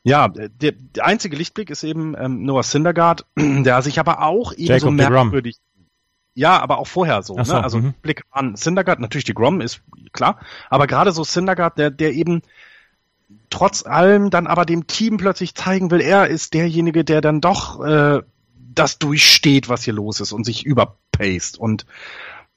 ja, 0.02 0.28
der, 0.28 0.72
der 0.72 1.04
einzige 1.04 1.36
Lichtblick 1.36 1.70
ist 1.70 1.84
eben 1.84 2.16
ähm, 2.18 2.42
Noah 2.42 2.62
Syndergaard, 2.62 3.26
der 3.36 3.82
sich 3.82 4.00
aber 4.00 4.22
auch 4.22 4.52
eben 4.52 4.66
Jacob 4.66 4.80
so 4.80 4.90
merkwürdig 4.90 5.58
ja, 6.36 6.60
aber 6.60 6.78
auch 6.78 6.86
vorher 6.86 7.22
so. 7.22 7.42
so 7.42 7.54
ne? 7.54 7.64
Also 7.64 7.78
-hmm. 7.78 7.94
Blick 8.02 8.22
an 8.30 8.56
Syndergaard, 8.56 9.00
natürlich 9.00 9.24
die 9.24 9.34
Grom 9.34 9.62
ist 9.62 9.80
klar, 10.12 10.38
aber 10.68 10.86
gerade 10.86 11.10
so 11.10 11.24
Syndergaard, 11.24 11.78
der, 11.78 11.90
der 11.90 12.12
eben 12.12 12.42
trotz 13.48 13.86
allem 13.86 14.28
dann 14.28 14.46
aber 14.46 14.66
dem 14.66 14.86
Team 14.86 15.16
plötzlich 15.16 15.54
zeigen 15.54 15.90
will, 15.90 16.02
er 16.02 16.28
ist 16.28 16.52
derjenige, 16.52 17.04
der 17.04 17.22
dann 17.22 17.40
doch 17.40 17.82
äh, 17.82 18.20
das 18.54 18.98
durchsteht, 18.98 19.70
was 19.70 19.82
hier 19.82 19.94
los 19.94 20.20
ist 20.20 20.32
und 20.32 20.44
sich 20.44 20.66
überpaced. 20.66 21.56
Und 21.58 21.86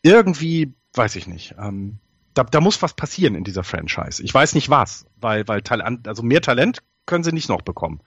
irgendwie, 0.02 0.74
weiß 0.94 1.16
ich 1.16 1.28
nicht, 1.28 1.56
ähm, 1.58 2.00
da, 2.34 2.44
da 2.44 2.60
muss 2.60 2.82
was 2.82 2.94
passieren 2.94 3.36
in 3.36 3.46
dieser 3.46 3.64
Franchise. 3.64 4.22
Ich 4.22 4.34
weiß 4.34 4.56
nicht 4.56 4.70
was, 4.70 5.06
weil, 5.16 5.48
weil 5.48 5.62
Talent, 5.62 6.06
also 6.06 6.22
mehr 6.22 6.42
Talent 6.42 6.84
können 7.06 7.24
sie 7.24 7.32
nicht 7.32 7.48
noch 7.48 7.62
bekommen. 7.62 8.02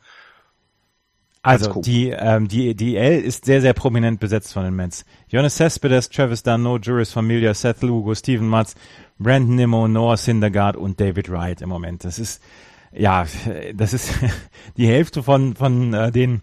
Also 1.43 1.81
die, 1.81 2.11
ähm, 2.11 2.47
die 2.47 2.77
die 2.77 2.97
L 2.97 3.21
ist 3.21 3.47
sehr, 3.47 3.61
sehr 3.61 3.73
prominent 3.73 4.21
besetzt 4.21 4.53
von 4.53 4.63
den 4.63 4.75
Mets. 4.75 5.05
Jonas 5.27 5.57
Cespedes, 5.57 6.09
Travis 6.09 6.45
Dunno, 6.45 6.79
Juris 6.79 7.11
Familia, 7.11 7.53
Seth 7.53 7.83
Lugo, 7.83 8.15
Steven 8.15 8.47
Matz, 8.47 8.77
Brandon 9.19 9.57
Nimmo, 9.57 9.89
Noah 9.89 10.17
Syndergaard 10.17 10.77
und 10.77 11.01
David 11.01 11.29
Wright 11.31 11.61
im 11.61 11.69
Moment. 11.69 12.05
Das 12.05 12.21
ist, 12.21 12.41
ja, 12.93 13.27
das 13.75 13.93
ist 13.93 14.13
die 14.77 14.87
Hälfte 14.87 15.25
von, 15.25 15.57
von 15.57 15.93
äh, 15.93 16.13
den 16.13 16.43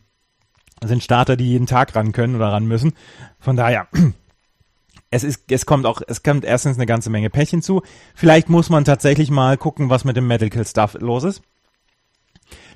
sind 0.83 1.01
Starter, 1.01 1.37
die 1.37 1.47
jeden 1.47 1.65
Tag 1.67 1.95
ran 1.95 2.11
können 2.11 2.35
oder 2.35 2.49
ran 2.49 2.65
müssen. 2.65 2.91
Von 3.39 3.55
daher, 3.55 3.87
es 5.11 5.23
ist, 5.23 5.49
es 5.49 5.65
kommt 5.65 5.85
auch, 5.85 6.01
es 6.07 6.23
kommt 6.23 6.43
erstens 6.43 6.75
eine 6.75 6.85
ganze 6.85 7.09
Menge 7.09 7.29
Pech 7.29 7.51
hinzu. 7.51 7.83
Vielleicht 8.15 8.49
muss 8.49 8.69
man 8.69 8.83
tatsächlich 8.83 9.31
mal 9.31 9.55
gucken, 9.55 9.89
was 9.89 10.03
mit 10.03 10.17
dem 10.17 10.27
Medical 10.27 10.65
Stuff 10.67 10.97
los 10.99 11.23
ist 11.23 11.41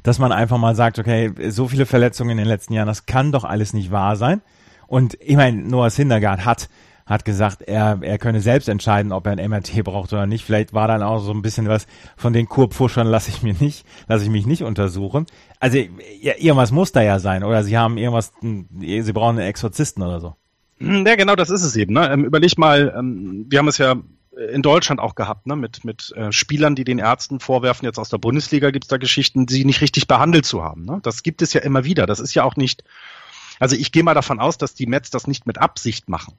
dass 0.03 0.19
man 0.19 0.31
einfach 0.31 0.57
mal 0.57 0.75
sagt, 0.75 1.00
okay, 1.00 1.31
so 1.50 1.67
viele 1.67 1.86
Verletzungen 1.86 2.31
in 2.31 2.38
den 2.38 2.48
letzten 2.48 2.74
Jahren, 2.74 2.88
das 2.88 3.05
kann 3.05 3.31
doch 3.31 3.43
alles 3.43 3.74
nicht 3.74 3.91
wahr 3.91 4.15
sein. 4.15 4.41
Und 4.88 5.17
ich 5.22 5.36
meine, 5.36 5.62
Noah 5.62 5.89
Syndergaard 5.89 6.45
hat 6.45 6.69
hat 7.05 7.25
gesagt, 7.25 7.62
er, 7.62 8.00
er 8.01 8.17
könne 8.17 8.39
selbst 8.39 8.69
entscheiden, 8.69 9.12
ob 9.12 9.25
er 9.27 9.33
ein 9.33 9.50
MRT 9.50 9.83
braucht 9.83 10.13
oder 10.13 10.25
nicht. 10.25 10.45
Vielleicht 10.45 10.74
war 10.74 10.88
dann 10.88 11.03
auch 11.03 11.19
so 11.19 11.31
ein 11.31 11.41
bisschen 11.41 11.67
was 11.67 11.86
von 12.15 12.33
den 12.33 12.48
Kurpfuschern 12.48 13.07
lasse 13.07 13.29
ich 13.29 13.43
mir 13.43 13.53
nicht, 13.60 13.86
lasse 14.07 14.24
ich 14.24 14.29
mich 14.29 14.45
nicht 14.45 14.63
untersuchen. 14.63 15.25
Also 15.60 15.77
ja, 16.22 16.33
irgendwas 16.38 16.72
muss 16.72 16.91
da 16.91 17.01
ja 17.01 17.19
sein. 17.19 17.43
Oder 17.43 17.63
sie 17.63 17.77
haben 17.77 17.98
irgendwas, 17.98 18.31
sie 18.41 19.13
brauchen 19.13 19.38
einen 19.38 19.48
Exorzisten 19.48 20.03
oder 20.03 20.19
so. 20.19 20.36
Ja, 20.79 21.15
genau, 21.15 21.36
das 21.36 21.50
ist 21.50 21.63
es 21.63 21.75
eben. 21.75 21.93
Ne? 21.93 22.10
Ähm, 22.12 22.25
überleg 22.25 22.57
mal, 22.57 22.93
ähm, 22.98 23.45
wir 23.50 23.60
haben 23.60 23.67
es 23.67 23.77
ja 23.77 23.95
in 24.36 24.62
Deutschland 24.62 25.00
auch 25.00 25.16
gehabt, 25.16 25.48
ne? 25.48 25.56
mit, 25.56 25.84
mit 25.84 26.12
äh, 26.16 26.32
Spielern, 26.32 26.75
die 26.75 26.84
den 26.84 27.00
Ärzten 27.00 27.40
vorwerfen, 27.40 27.86
jetzt 27.86 28.00
aus 28.00 28.10
der 28.10 28.18
Bundesliga 28.18 28.72
gibt 28.72 28.86
es 28.86 28.90
da 28.90 28.98
Geschichten, 28.98 29.48
sie 29.48 29.66
nicht 29.66 29.82
richtig 29.82 30.08
behandelt 30.08 30.46
zu 30.46 30.63
haben. 30.63 30.86
Ne? 30.86 31.00
Das 31.04 31.24
gibt 31.24 31.42
es 31.42 31.54
ja 31.54 31.62
immer 31.62 31.84
wieder. 31.84 32.06
Das 32.06 32.20
ist 32.20 32.34
ja 32.34 32.44
auch 32.44 32.56
nicht, 32.56 32.84
also 33.60 33.75
ich 33.75 33.92
gehe 33.92 34.04
mal 34.04 34.13
davon 34.13 34.40
aus, 34.40 34.58
dass 34.58 34.74
die 34.74 34.88
Mets 34.88 35.10
das 35.10 35.28
nicht 35.28 35.46
mit 35.46 35.60
Absicht 35.60 36.10
machen. 36.10 36.34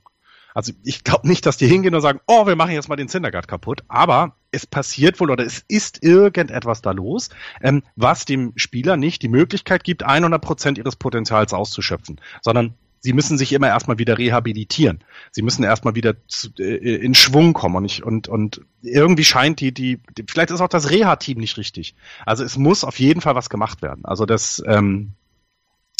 Also 0.54 0.72
ich 0.84 1.02
glaube 1.02 1.26
nicht, 1.26 1.46
dass 1.46 1.56
die 1.56 1.66
hingehen 1.66 1.94
und 1.96 2.00
sagen, 2.00 2.20
oh, 2.28 2.46
wir 2.46 2.54
machen 2.54 2.70
jetzt 2.72 2.88
mal 2.88 2.94
den 2.94 3.08
Syndergaard 3.08 3.48
kaputt, 3.48 3.82
aber 3.88 4.36
es 4.52 4.66
passiert 4.66 5.18
wohl 5.18 5.32
oder 5.32 5.44
es 5.44 5.64
ist 5.66 6.04
irgendetwas 6.04 6.80
da 6.80 6.92
los, 6.92 7.30
ähm, 7.60 7.82
was 7.96 8.24
dem 8.24 8.52
Spieler 8.54 8.96
nicht 8.96 9.22
die 9.22 9.28
Möglichkeit 9.28 9.82
gibt, 9.82 10.04
100 10.04 10.40
Prozent 10.40 10.78
ihres 10.78 10.94
Potenzials 10.94 11.52
auszuschöpfen, 11.52 12.20
sondern 12.40 12.74
sie 13.04 13.12
müssen 13.12 13.36
sich 13.36 13.52
immer 13.52 13.68
erstmal 13.68 13.98
wieder 13.98 14.16
rehabilitieren. 14.16 15.04
Sie 15.30 15.42
müssen 15.42 15.62
erstmal 15.62 15.94
wieder 15.94 16.14
zu, 16.26 16.48
äh, 16.58 16.96
in 16.96 17.14
Schwung 17.14 17.52
kommen 17.52 17.76
und, 17.76 17.84
ich, 17.84 18.02
und, 18.02 18.28
und 18.28 18.62
irgendwie 18.80 19.24
scheint 19.24 19.60
die, 19.60 19.72
die, 19.72 20.00
die 20.16 20.24
vielleicht 20.26 20.50
ist 20.50 20.62
auch 20.62 20.68
das 20.68 20.90
Reha-Team 20.90 21.36
nicht 21.36 21.58
richtig. 21.58 21.94
Also 22.24 22.44
es 22.44 22.56
muss 22.56 22.82
auf 22.82 22.98
jeden 22.98 23.20
Fall 23.20 23.34
was 23.34 23.50
gemacht 23.50 23.82
werden. 23.82 24.06
Also 24.06 24.24
das, 24.24 24.62
ähm, 24.66 25.12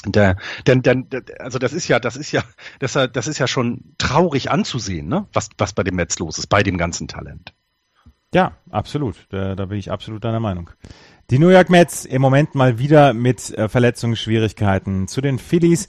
der, 0.07 0.39
denn, 0.67 0.81
denn, 0.81 1.07
also 1.39 1.59
das 1.59 1.75
ist 1.75 1.89
ja, 1.89 2.01
das 2.01 2.17
ist 2.17 2.33
ja, 2.33 2.43
das, 2.79 2.95
das 2.95 3.27
ist 3.27 3.39
ja 3.39 3.49
schon 3.49 3.95
traurig 3.99 4.51
anzusehen, 4.51 5.07
ne? 5.07 5.27
Was, 5.35 5.51
was 5.59 5.75
bei 5.75 5.83
dem 5.83 5.97
Metz 5.97 6.19
los 6.19 6.39
ist, 6.39 6.47
bei 6.47 6.63
dem 6.63 6.79
ganzen 6.79 7.07
Talent. 7.07 7.53
Ja, 8.33 8.53
absolut. 8.71 9.27
Da, 9.29 9.55
da 9.55 9.67
bin 9.67 9.79
ich 9.79 9.91
absolut 9.91 10.25
deiner 10.25 10.41
Meinung. 10.41 10.71
Die 11.31 11.39
New 11.39 11.51
York 11.51 11.69
Mets 11.69 12.07
im 12.07 12.23
Moment 12.23 12.55
mal 12.55 12.79
wieder 12.79 13.13
mit 13.13 13.51
äh, 13.51 13.69
Verletzungsschwierigkeiten. 13.69 15.07
Zu 15.07 15.21
den 15.21 15.39
Phillies 15.39 15.89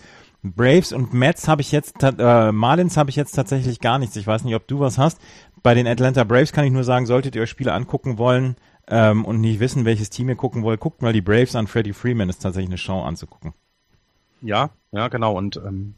Braves 0.54 0.94
und 0.94 1.14
Mets 1.14 1.48
habe 1.48 1.62
ich 1.62 1.72
jetzt, 1.72 2.04
äh, 2.04 2.52
Marlins 2.52 2.98
habe 2.98 3.10
ich 3.10 3.16
jetzt 3.16 3.32
tatsächlich 3.32 3.80
gar 3.80 4.00
nichts. 4.00 4.16
Ich 4.16 4.28
weiß 4.28 4.44
nicht, 4.44 4.56
ob 4.56 4.68
du 4.68 4.80
was 4.80 4.98
hast. 4.98 5.20
Bei 5.64 5.74
den 5.74 5.88
Atlanta 5.88 6.24
Braves 6.24 6.52
kann 6.52 6.66
ich 6.66 6.72
nur 6.72 6.84
sagen, 6.84 7.06
solltet 7.06 7.36
ihr 7.36 7.42
euch 7.42 7.50
Spiele 7.50 7.74
angucken 7.74 8.18
wollen 8.18 8.56
ähm, 8.88 9.26
und 9.26 9.42
nicht 9.42 9.60
wissen, 9.60 9.86
welches 9.86 10.10
Team 10.10 10.30
ihr 10.30 10.36
gucken 10.36 10.64
wollt, 10.64 10.80
guckt 10.80 11.02
mal 11.02 11.14
die 11.14 11.22
Braves 11.22 11.56
an. 11.56 11.68
Freddie 11.68 11.94
Freeman 11.94 12.30
ist 12.30 12.42
tatsächlich 12.42 12.70
eine 12.70 12.78
Show 12.78 13.02
anzugucken. 13.02 13.54
Ja, 14.42 14.70
ja, 14.92 15.08
genau. 15.08 15.36
Und 15.36 15.58
ähm, 15.58 15.96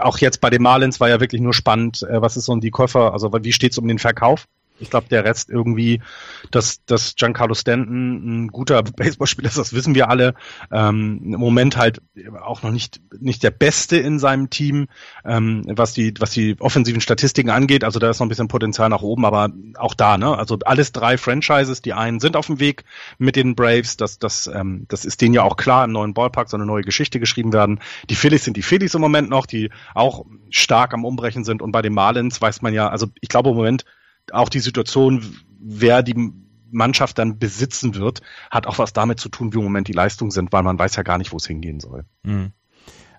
auch 0.00 0.18
jetzt 0.18 0.40
bei 0.40 0.50
den 0.50 0.62
Marlins 0.62 1.00
war 1.00 1.08
ja 1.08 1.20
wirklich 1.20 1.42
nur 1.42 1.52
spannend, 1.52 2.02
äh, 2.02 2.22
was 2.22 2.36
ist 2.36 2.46
so 2.46 2.52
um 2.52 2.60
die 2.60 2.70
Käufer, 2.70 3.12
also 3.12 3.30
wie 3.32 3.52
steht 3.52 3.72
es 3.72 3.78
um 3.78 3.88
den 3.88 3.98
Verkauf? 3.98 4.46
Ich 4.80 4.90
glaube, 4.90 5.06
der 5.08 5.24
Rest 5.24 5.50
irgendwie, 5.50 6.02
dass, 6.50 6.84
dass 6.84 7.14
Giancarlo 7.14 7.54
Stanton 7.54 8.44
ein 8.44 8.48
guter 8.48 8.82
Baseballspieler 8.82 9.48
ist, 9.48 9.56
das 9.56 9.72
wissen 9.72 9.94
wir 9.94 10.10
alle. 10.10 10.34
Ähm, 10.72 11.20
Im 11.22 11.40
Moment 11.40 11.76
halt 11.76 12.02
auch 12.42 12.62
noch 12.62 12.72
nicht, 12.72 13.00
nicht 13.20 13.44
der 13.44 13.52
Beste 13.52 13.96
in 13.96 14.18
seinem 14.18 14.50
Team, 14.50 14.88
ähm, 15.24 15.62
was 15.68 15.92
die, 15.92 16.12
was 16.18 16.30
die 16.30 16.56
offensiven 16.58 17.00
Statistiken 17.00 17.50
angeht. 17.50 17.84
Also 17.84 18.00
da 18.00 18.10
ist 18.10 18.18
noch 18.18 18.26
ein 18.26 18.28
bisschen 18.28 18.48
Potenzial 18.48 18.88
nach 18.88 19.02
oben, 19.02 19.24
aber 19.24 19.50
auch 19.76 19.94
da, 19.94 20.18
ne? 20.18 20.36
Also 20.36 20.58
alles 20.64 20.90
drei 20.90 21.18
Franchises, 21.18 21.80
die 21.80 21.92
einen 21.92 22.18
sind 22.18 22.36
auf 22.36 22.46
dem 22.46 22.58
Weg 22.58 22.84
mit 23.18 23.36
den 23.36 23.54
Braves, 23.54 23.96
das, 23.96 24.18
das, 24.18 24.48
ähm, 24.52 24.86
das 24.88 25.04
ist 25.04 25.20
denen 25.20 25.34
ja 25.34 25.44
auch 25.44 25.56
klar, 25.56 25.84
im 25.84 25.92
neuen 25.92 26.14
Ballpark 26.14 26.48
soll 26.50 26.60
eine 26.60 26.66
neue 26.66 26.82
Geschichte 26.82 27.20
geschrieben 27.20 27.52
werden. 27.52 27.80
Die 28.10 28.16
Phillies 28.16 28.44
sind 28.44 28.56
die 28.56 28.62
Phillies 28.62 28.94
im 28.94 29.00
Moment 29.00 29.30
noch, 29.30 29.46
die 29.46 29.70
auch 29.94 30.24
stark 30.50 30.94
am 30.94 31.04
Umbrechen 31.04 31.44
sind 31.44 31.62
und 31.62 31.70
bei 31.70 31.82
den 31.82 31.94
Marlins 31.94 32.42
weiß 32.42 32.60
man 32.62 32.74
ja, 32.74 32.88
also 32.88 33.06
ich 33.20 33.28
glaube 33.28 33.50
im 33.50 33.56
Moment, 33.56 33.84
auch 34.32 34.48
die 34.48 34.60
Situation, 34.60 35.24
wer 35.60 36.02
die 36.02 36.32
Mannschaft 36.70 37.18
dann 37.18 37.38
besitzen 37.38 37.94
wird, 37.94 38.20
hat 38.50 38.66
auch 38.66 38.78
was 38.78 38.92
damit 38.92 39.20
zu 39.20 39.28
tun, 39.28 39.52
wie 39.52 39.58
im 39.58 39.64
Moment 39.64 39.88
die 39.88 39.92
Leistungen 39.92 40.30
sind, 40.30 40.52
weil 40.52 40.62
man 40.62 40.78
weiß 40.78 40.96
ja 40.96 41.02
gar 41.02 41.18
nicht, 41.18 41.32
wo 41.32 41.36
es 41.36 41.46
hingehen 41.46 41.80
soll. 41.80 42.04
Mhm. 42.24 42.52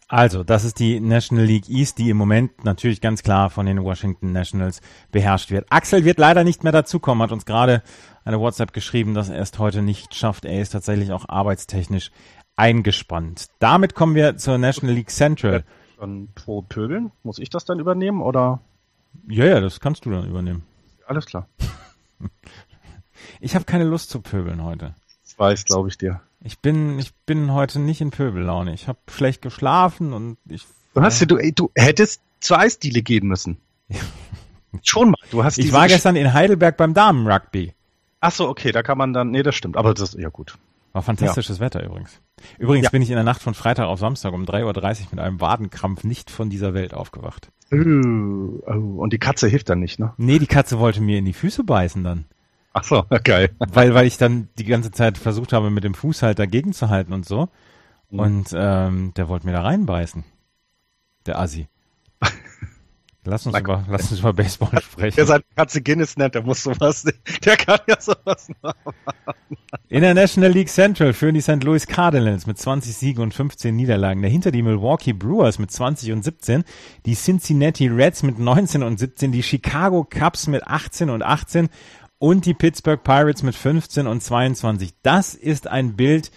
Also, 0.08 0.44
das 0.44 0.64
ist 0.64 0.80
die 0.80 1.00
National 1.00 1.46
League 1.46 1.68
East, 1.68 1.98
die 1.98 2.12
im 2.12 2.18
Moment 2.18 2.64
natürlich 2.64 3.02
ganz 3.02 3.24
klar 3.24 3.50
von 3.50 3.66
den 3.66 3.84
Washington 3.84 4.34
Nationals 4.34 4.82
beherrscht 5.12 5.50
wird. 5.50 5.66
Axel 5.72 6.06
wird 6.06 6.20
leider 6.20 6.44
nicht 6.44 6.64
mehr 6.64 6.72
dazukommen, 6.72 7.24
hat 7.24 7.32
uns 7.32 7.46
gerade 7.46 7.82
eine 8.24 8.40
WhatsApp 8.40 8.72
geschrieben, 8.72 9.16
dass 9.16 9.30
er 9.30 9.42
es 9.42 9.58
heute 9.58 9.82
nicht 9.82 10.14
schafft. 10.14 10.46
Er 10.46 10.62
ist 10.62 10.70
tatsächlich 10.70 11.12
auch 11.12 11.28
arbeitstechnisch 11.28 12.12
eingespannt. 12.56 13.48
Damit 13.60 13.96
kommen 13.96 14.14
wir 14.14 14.38
zur 14.38 14.60
National 14.60 14.96
League 14.96 15.10
Central. 15.10 15.64
Dann 16.00 16.30
pro 16.36 16.62
Pöbeln? 16.62 17.12
Muss 17.24 17.40
ich 17.40 17.50
das 17.50 17.66
dann 17.66 17.80
übernehmen 17.80 18.22
oder? 18.22 18.62
Ja, 19.28 19.46
ja, 19.46 19.60
das 19.60 19.80
kannst 19.80 20.06
du 20.06 20.12
dann 20.12 20.28
übernehmen. 20.28 20.64
Alles 21.06 21.26
klar. 21.26 21.48
Ich 23.40 23.56
habe 23.56 23.66
keine 23.66 23.84
Lust 23.84 24.10
zu 24.10 24.22
pöbeln 24.22 24.64
heute. 24.64 24.96
Das 25.24 25.38
weiß, 25.38 25.66
glaube 25.66 25.90
ich 25.90 25.98
dir. 25.98 26.22
Ich 26.42 26.60
bin, 26.60 27.00
ich 27.00 27.14
bin 27.26 27.52
heute 27.54 27.80
nicht 27.80 28.02
in 28.02 28.12
Pöbellaune. 28.12 28.74
Ich 28.74 28.88
habe 28.88 29.00
schlecht 29.10 29.42
geschlafen 29.42 30.14
und 30.14 30.38
ich. 30.48 30.66
Du 30.94 31.02
hast 31.02 31.20
ja, 31.20 31.26
du, 31.26 31.38
du 31.38 31.72
hättest 31.76 32.22
zur 32.40 32.60
Eisdiele 32.60 33.02
gehen 33.02 33.28
müssen. 33.28 33.58
Schon 34.84 35.10
mal. 35.10 35.18
Du 35.32 35.44
hast 35.44 35.58
ich 35.58 35.72
war 35.72 35.88
gestern 35.88 36.16
in 36.16 36.34
Heidelberg 36.34 36.78
beim 36.78 36.94
Damenrugby. 36.94 37.74
Ach 38.20 38.32
so, 38.32 38.48
okay, 38.48 38.72
da 38.72 38.84
kann 38.84 38.98
man 38.98 39.14
dann, 39.14 39.32
nee, 39.32 39.44
das 39.44 39.56
stimmt, 39.56 39.78
aber 39.78 39.94
das 39.94 40.14
ist 40.14 40.22
ja 40.22 40.30
gut. 40.30 40.58
War 40.96 41.02
fantastisches 41.02 41.58
ja. 41.58 41.66
Wetter 41.66 41.84
übrigens. 41.84 42.22
Übrigens 42.58 42.86
ja. 42.86 42.90
bin 42.90 43.02
ich 43.02 43.10
in 43.10 43.16
der 43.16 43.26
Nacht 43.26 43.44
von 43.44 43.54
Freitag 43.54 43.88
auf 43.88 44.00
Samstag 44.00 44.32
um 44.32 44.46
3.30 44.46 44.64
Uhr 44.64 45.08
mit 45.12 45.20
einem 45.20 45.42
Wadenkrampf 45.42 46.06
nicht 46.06 46.32
von 46.32 46.50
dieser 46.50 46.74
Welt 46.74 46.94
aufgewacht. 46.94 47.52
Uh, 47.70 48.62
oh, 48.66 49.02
und 49.02 49.12
die 49.12 49.18
Katze 49.18 49.50
hilft 49.50 49.68
dann 49.68 49.82
nicht, 49.82 50.00
ne? 50.00 50.14
Nee, 50.16 50.40
die 50.40 50.48
Katze 50.48 50.80
wollte 50.80 51.02
mir 51.02 51.18
in 51.18 51.26
die 51.26 51.34
Füße 51.34 51.66
beißen 51.66 52.02
dann. 52.06 52.24
Ach 52.72 52.86
so, 52.86 53.04
geil. 53.26 53.50
Weil, 53.60 53.94
weil 53.94 54.08
ich 54.08 54.18
dann 54.18 54.48
die 54.58 54.64
ganze 54.64 54.92
Zeit 54.92 55.18
versucht 55.18 55.52
habe, 55.52 55.70
mit 55.70 55.84
dem 55.84 55.96
Fuß 55.96 56.22
halt 56.22 56.40
dagegen 56.40 56.72
zu 56.72 56.88
halten 56.88 57.12
und 57.12 57.26
so. 57.26 57.50
Mhm. 58.10 58.20
Und 58.20 58.48
ähm, 58.56 59.14
der 59.18 59.28
wollte 59.28 59.48
mir 59.48 59.52
da 59.52 59.64
reinbeißen. 59.64 60.24
Der 61.26 61.40
Assi. 61.40 61.68
Lass 63.28 63.48
uns, 63.48 63.58
über, 63.58 63.84
lass 63.90 64.12
uns 64.12 64.20
über 64.20 64.34
Baseball 64.34 64.80
sprechen. 64.82 65.16
Der 65.16 65.26
seine 65.26 65.44
Katze 65.56 65.82
Guinness 65.82 66.16
nennt, 66.16 66.36
der 66.36 66.44
muss 66.44 66.62
sowas. 66.62 67.04
Der 67.46 67.58
kann 67.58 67.80
ja 67.88 68.00
sowas 68.00 68.50
machen. 68.62 68.94
In 69.90 70.02
der 70.02 70.14
National 70.14 70.52
League 70.52 70.70
Central 70.70 71.14
führen 71.14 71.34
die 71.34 71.42
St. 71.42 71.64
Louis 71.64 71.88
Cardinals 71.88 72.46
mit 72.46 72.58
20 72.58 72.96
Siegen 72.96 73.24
und 73.24 73.34
15 73.34 73.76
Niederlagen. 73.76 74.22
Dahinter 74.22 74.52
die 74.52 74.62
Milwaukee 74.62 75.14
Brewers 75.14 75.58
mit 75.58 75.72
20 75.72 76.12
und 76.12 76.24
17, 76.24 76.64
die 77.06 77.16
Cincinnati 77.16 77.88
Reds 77.88 78.24
mit 78.24 78.38
19 78.38 78.84
und 78.84 79.00
17, 79.00 79.32
die 79.32 79.44
Chicago 79.44 80.04
Cubs 80.04 80.48
mit 80.48 80.66
18 80.68 81.10
und 81.10 81.24
18 81.24 81.70
und 82.20 82.46
die 82.46 82.54
Pittsburgh 82.54 83.04
Pirates 83.04 83.44
mit 83.44 83.56
15 83.56 84.08
und 84.08 84.22
22. 84.22 84.94
Das 85.02 85.34
ist 85.34 85.68
ein 85.68 85.96
Bild, 85.96 86.32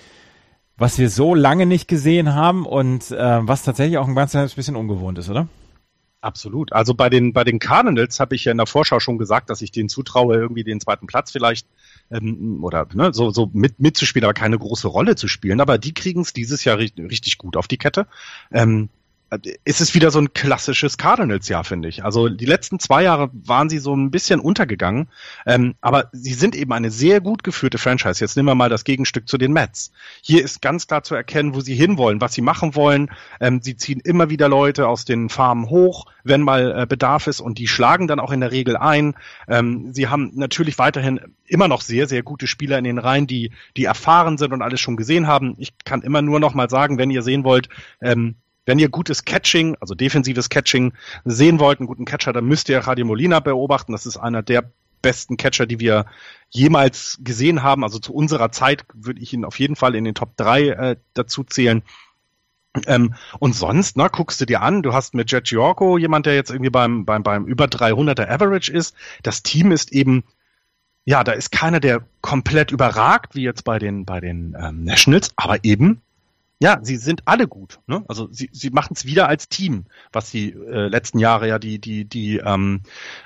was 0.77 0.98
wir 0.98 1.11
so 1.11 1.35
lange 1.35 1.66
nicht 1.66 1.88
gesehen 1.88 2.35
haben 2.35 2.64
und 2.64 3.11
äh, 3.11 3.46
was 3.46 3.62
tatsächlich 3.62 3.98
auch 3.98 4.09
ein 4.09 4.14
ganz 4.14 4.33
bisschen 4.55 4.77
ungewohnt 4.77 5.18
ist, 5.18 5.29
oder? 5.29 5.48
Absolut. 6.20 6.72
Also 6.72 6.94
bei 6.94 7.09
den, 7.11 7.33
bei 7.33 7.44
den 7.44 7.61
Cardinals 7.61 8.18
habe 8.18 8.35
ich 8.35 8.44
ja 8.44 8.50
in 8.50 8.59
der 8.59 8.66
Vorschau 8.66 8.98
schon 8.98 9.18
gesagt, 9.18 9.50
dass 9.50 9.62
ich 9.62 9.70
denen 9.70 9.88
zutraue, 9.88 10.35
irgendwie 10.37 10.64
den 10.64 10.81
zweiten 10.81 11.07
Platz 11.07 11.31
vielleicht 11.31 11.68
ähm, 12.11 12.64
oder 12.64 12.88
ne, 12.92 13.12
so, 13.14 13.31
so 13.31 13.48
mit, 13.52 13.78
mitzuspielen, 13.78 14.24
aber 14.24 14.35
keine 14.35 14.59
große 14.59 14.88
Rolle 14.88 15.14
zu 15.14 15.28
spielen. 15.28 15.61
Aber 15.61 15.78
die 15.78 15.94
kriegen 15.94 16.22
es 16.22 16.33
dieses 16.33 16.64
Jahr 16.64 16.78
richtig, 16.78 17.09
richtig 17.09 17.38
gut 17.38 17.57
auf 17.57 17.68
die 17.68 17.78
Kette. 17.78 18.09
Ähm, 18.50 18.88
ist 19.64 19.81
es 19.81 19.95
wieder 19.95 20.11
so 20.11 20.19
ein 20.19 20.33
klassisches 20.33 20.97
Cardinals-Jahr, 20.97 21.64
finde 21.64 21.88
ich. 21.88 22.03
Also 22.03 22.29
die 22.29 22.47
letzten 22.47 22.79
zwei 22.79 23.03
Jahre 23.03 23.31
waren 23.33 23.69
sie 23.69 23.79
so 23.79 23.95
ein 23.95 24.11
bisschen 24.11 24.41
untergegangen, 24.41 25.09
ähm, 25.45 25.75
aber 25.83 26.09
sie 26.12 26.33
sind 26.33 26.57
eben 26.57 26.73
eine 26.73 26.91
sehr 26.91 27.21
gut 27.21 27.45
geführte 27.45 27.77
Franchise. 27.77 28.21
Jetzt 28.21 28.37
nehmen 28.37 28.49
wir 28.49 28.55
mal 28.55 28.71
das 28.71 28.85
Gegenstück 28.85 29.29
zu 29.29 29.37
den 29.37 29.53
Mets. 29.53 29.93
Hier 30.23 30.43
ist 30.43 30.62
ganz 30.62 30.87
klar 30.87 31.03
zu 31.03 31.14
erkennen, 31.14 31.55
wo 31.55 31.61
sie 31.61 31.75
hinwollen, 31.75 32.23
was 32.23 32.33
sie 32.33 32.41
machen 32.41 32.75
wollen. 32.75 33.11
Ähm, 33.38 33.61
sie 33.62 33.77
ziehen 33.77 34.01
immer 34.01 34.31
wieder 34.31 34.49
Leute 34.49 34.88
aus 34.88 35.05
den 35.05 35.29
Farmen 35.29 35.69
hoch, 35.69 36.07
wenn 36.25 36.41
mal 36.41 36.83
äh, 36.83 36.87
Bedarf 36.87 37.27
ist, 37.27 37.41
und 37.41 37.59
die 37.59 37.69
schlagen 37.69 38.09
dann 38.09 38.21
auch 38.21 38.33
in 38.33 38.41
der 38.41 38.51
Regel 38.51 38.79
ein. 38.79 39.14
Ähm, 39.47 39.93
sie 39.93 40.09
haben 40.09 40.33
natürlich 40.37 40.79
weiterhin 40.79 41.21
immer 41.45 41.69
noch 41.69 41.83
sehr, 41.83 42.09
sehr 42.09 42.23
gute 42.23 42.47
Spieler 42.47 42.79
in 42.79 42.85
den 42.85 42.99
Reihen, 42.99 43.27
die, 43.27 43.53
die 43.77 43.85
erfahren 43.85 44.38
sind 44.38 44.53
und 44.53 44.62
alles 44.62 44.81
schon 44.81 44.97
gesehen 44.97 45.27
haben. 45.27 45.55
Ich 45.59 45.73
kann 45.85 46.01
immer 46.01 46.23
nur 46.23 46.41
noch 46.41 46.55
mal 46.55 46.71
sagen, 46.71 46.97
wenn 46.97 47.11
ihr 47.11 47.23
sehen 47.23 47.45
wollt, 47.45 47.69
ähm, 48.01 48.37
wenn 48.68 48.78
ihr 48.78 48.90
gutes 48.90 49.24
Catching, 49.24 49.76
also 49.81 49.94
defensives 49.94 50.50
Catching 50.50 50.92
sehen 51.24 51.59
wollt, 51.59 51.81
einen 51.81 51.87
guten 51.87 52.04
Catcher, 52.04 52.35
dann 52.35 52.44
müsst 52.44 52.68
ihr 52.68 52.78
Radio 52.81 53.07
Molina 53.07 53.40
beobachten. 53.40 53.92
Das 53.92 54.04
ist 54.04 54.18
einer 54.18 54.42
der 54.42 54.70
besten 55.00 55.38
Catcher, 55.38 55.64
die 55.64 55.81
wir 55.81 56.04
jemals 56.50 57.18
gesehen 57.22 57.62
haben. 57.62 57.83
Also 57.83 57.98
zu 57.98 58.12
unserer 58.12 58.52
Zeit 58.52 58.85
würde 58.92 59.22
ich 59.22 59.33
ihn 59.33 59.46
auf 59.46 59.59
jeden 59.59 59.74
Fall 59.74 59.94
in 59.94 60.04
den 60.04 60.14
Top 60.14 60.37
3 60.37 60.68
äh, 60.68 60.96
dazu 61.14 61.44
zählen. 61.44 61.83
Ähm, 62.87 63.14
und 63.38 63.54
sonst, 63.54 63.96
na, 63.96 64.09
guckst 64.09 64.38
du 64.42 64.44
dir 64.44 64.61
an, 64.61 64.83
du 64.83 64.92
hast 64.92 65.14
mit 65.14 65.33
Jet 65.33 65.44
Giorco 65.44 65.96
jemand, 65.96 66.26
der 66.26 66.35
jetzt 66.35 66.50
irgendwie 66.50 66.70
beim, 66.70 67.07
beim, 67.07 67.22
beim 67.22 67.46
über 67.46 67.64
300er 67.64 68.28
Average 68.28 68.70
ist. 68.70 68.94
Das 69.22 69.42
Team 69.42 69.72
ist 69.72 69.92
eben, 69.92 70.24
ja, 71.07 71.24
da 71.24 71.33
ist 71.33 71.52
keiner, 71.52 71.81
der 71.81 72.04
komplett 72.20 72.70
überragt, 72.70 73.35
wie 73.35 73.44
jetzt 73.44 73.64
bei 73.64 73.78
den, 73.78 74.04
bei 74.04 74.20
den 74.20 74.54
ähm, 74.61 74.85
Nationals, 74.85 75.33
aber 75.37 75.64
eben 75.64 76.02
ja, 76.61 76.81
sie 76.83 76.97
sind 76.97 77.23
alle 77.27 77.47
gut. 77.47 77.81
Ne? 77.87 78.05
Also 78.09 78.29
sie, 78.33 78.51
sie 78.53 78.71
machen 78.71 78.94
es 78.97 79.05
wieder 79.05 79.29
als 79.29 79.49
Team, 79.49 79.85
was 80.12 80.31
die 80.31 80.51
äh, 80.53 80.88
letzten 80.88 81.18
Jahre 81.18 81.49
ja 81.49 81.59
die 81.59 81.79
die 81.81 82.05
die 82.05 82.38
ähm, 82.38 82.83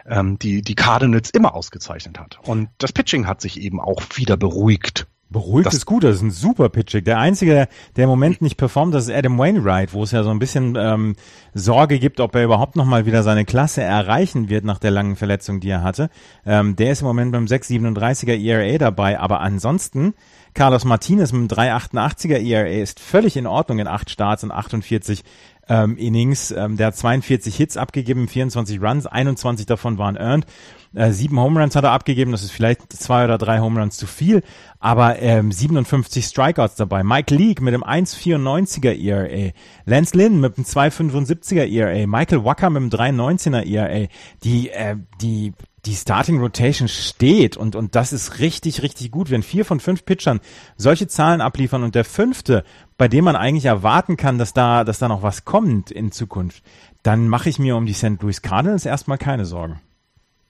ähm, 0.07 0.38
die 0.38 0.62
die 0.62 0.75
Cardinals 0.75 1.31
immer 1.31 1.55
ausgezeichnet 1.55 2.18
hat. 2.18 2.38
Und 2.42 2.68
das 2.79 2.92
Pitching 2.92 3.27
hat 3.27 3.40
sich 3.40 3.61
eben 3.61 3.81
auch 3.81 4.03
wieder 4.16 4.37
beruhigt. 4.37 5.07
Beruhigt 5.31 5.66
das 5.66 5.75
ist 5.75 5.87
gut, 5.87 6.05
das 6.05 6.16
ist 6.16 6.23
ein 6.23 6.31
super 6.31 6.68
Pitching. 6.68 7.05
Der 7.05 7.18
einzige, 7.18 7.68
der 7.97 8.05
im 8.05 8.11
Moment 8.11 8.42
nicht 8.42 8.59
performt, 8.59 8.95
das 8.95 9.09
ist 9.09 9.14
Adam 9.14 9.38
Wainwright, 9.38 9.95
wo 9.95 10.03
es 10.03 10.11
ja 10.11 10.23
so 10.23 10.31
ein 10.31 10.38
bisschen 10.38 10.77
ähm, 10.77 11.16
Sorge 11.55 11.99
gibt, 11.99 12.21
ob 12.21 12.35
er 12.35 12.45
überhaupt 12.45 12.77
nochmal 12.77 13.07
wieder 13.07 13.23
seine 13.23 13.47
Klasse 13.47 13.81
erreichen 13.81 14.51
wird 14.51 14.66
nach 14.66 14.79
der 14.79 14.90
langen 14.90 15.16
Verletzung, 15.16 15.61
die 15.61 15.71
er 15.71 15.83
hatte. 15.83 16.11
Ähm, 16.45 16.77
der 16.77 16.92
ist 16.92 17.01
im 17.01 17.07
Moment 17.07 17.33
beim 17.33 17.47
6,37er 17.47 18.38
ERA 18.38 18.77
dabei, 18.77 19.18
aber 19.18 19.40
ansonsten 19.40 20.12
Carlos 20.55 20.85
Martinez 20.85 21.33
mit 21.33 21.59
einem 21.59 21.71
3,88er 21.71 22.38
ERA 22.38 22.69
ist 22.69 23.01
völlig 23.01 23.37
in 23.37 23.47
Ordnung 23.47 23.79
in 23.79 23.87
acht 23.87 24.11
Starts 24.11 24.45
und 24.45 24.51
48 24.51 25.25
ähm, 25.69 25.97
Innings. 25.97 26.51
Ähm, 26.51 26.77
der 26.77 26.88
hat 26.88 26.97
42 26.97 27.57
Hits 27.57 27.77
abgegeben, 27.77 28.29
24 28.29 28.83
Runs, 28.83 29.07
21 29.07 29.67
davon 29.67 29.99
waren 29.99 30.17
earned. 30.17 30.47
Äh, 30.95 31.12
sieben 31.12 31.41
Home 31.41 31.59
Runs 31.59 31.75
hat 31.75 31.85
er 31.85 31.93
abgegeben, 31.93 32.33
das 32.33 32.43
ist 32.43 32.51
vielleicht 32.51 32.93
zwei 32.93 33.25
oder 33.25 33.38
drei 33.38 33.61
Home 33.61 33.81
Runs 33.81 33.97
zu 33.97 34.07
viel, 34.07 34.43
aber 34.79 35.19
ähm, 35.21 35.51
57 35.51 36.27
Strikeouts 36.27 36.75
dabei. 36.75 37.03
Mike 37.03 37.35
Leake 37.35 37.62
mit 37.62 37.73
einem 37.73 37.85
1,94er 37.85 38.93
ERA, 38.93 39.53
Lance 39.87 40.17
Lynn 40.17 40.41
mit 40.41 40.59
einem 40.59 40.67
2,75er 40.67 41.67
ERA, 41.67 42.07
Michael 42.07 42.45
Wacker 42.45 42.69
mit 42.69 42.95
einem 42.95 43.17
3,19er 43.19 43.65
ERA. 43.65 44.09
Die, 44.45 44.69
äh, 44.69 44.97
die 45.23 45.55
die 45.85 45.95
Starting 45.95 46.38
Rotation 46.38 46.87
steht 46.87 47.57
und, 47.57 47.75
und 47.75 47.97
das 47.97 48.12
ist 48.12 48.38
richtig, 48.38 48.83
richtig 48.83 49.11
gut. 49.11 49.31
Wenn 49.31 49.42
vier 49.42 49.64
von 49.64 49.81
fünf 49.81 50.05
Pitchern 50.05 50.40
solche 50.77 51.09
Zahlen 51.09 51.40
abliefern 51.40 51.83
und 51.83 51.95
der 51.95 52.05
fünfte, 52.05 52.64
bei 52.99 53.09
dem 53.09 53.25
man 53.25 53.35
eigentlich 53.35 53.64
erwarten 53.64 54.16
kann, 54.16 54.38
dass 54.38 54.53
da, 54.53 54.85
dass 54.85 55.01
da 55.01 55.09
noch 55.09 55.23
was 55.23 55.45
kommt 55.45 55.90
in 55.90 56.12
Zukunft, 56.12 56.62
dann 57.03 57.29
mache 57.29 57.49
ich 57.49 57.59
mir 57.59 57.77
um 57.77 57.87
die 57.87 57.95
St. 57.95 58.23
Louis 58.23 58.42
Cardinals 58.42 58.87
erstmal 58.87 59.18
keine 59.18 59.45
Sorgen. 59.45 59.81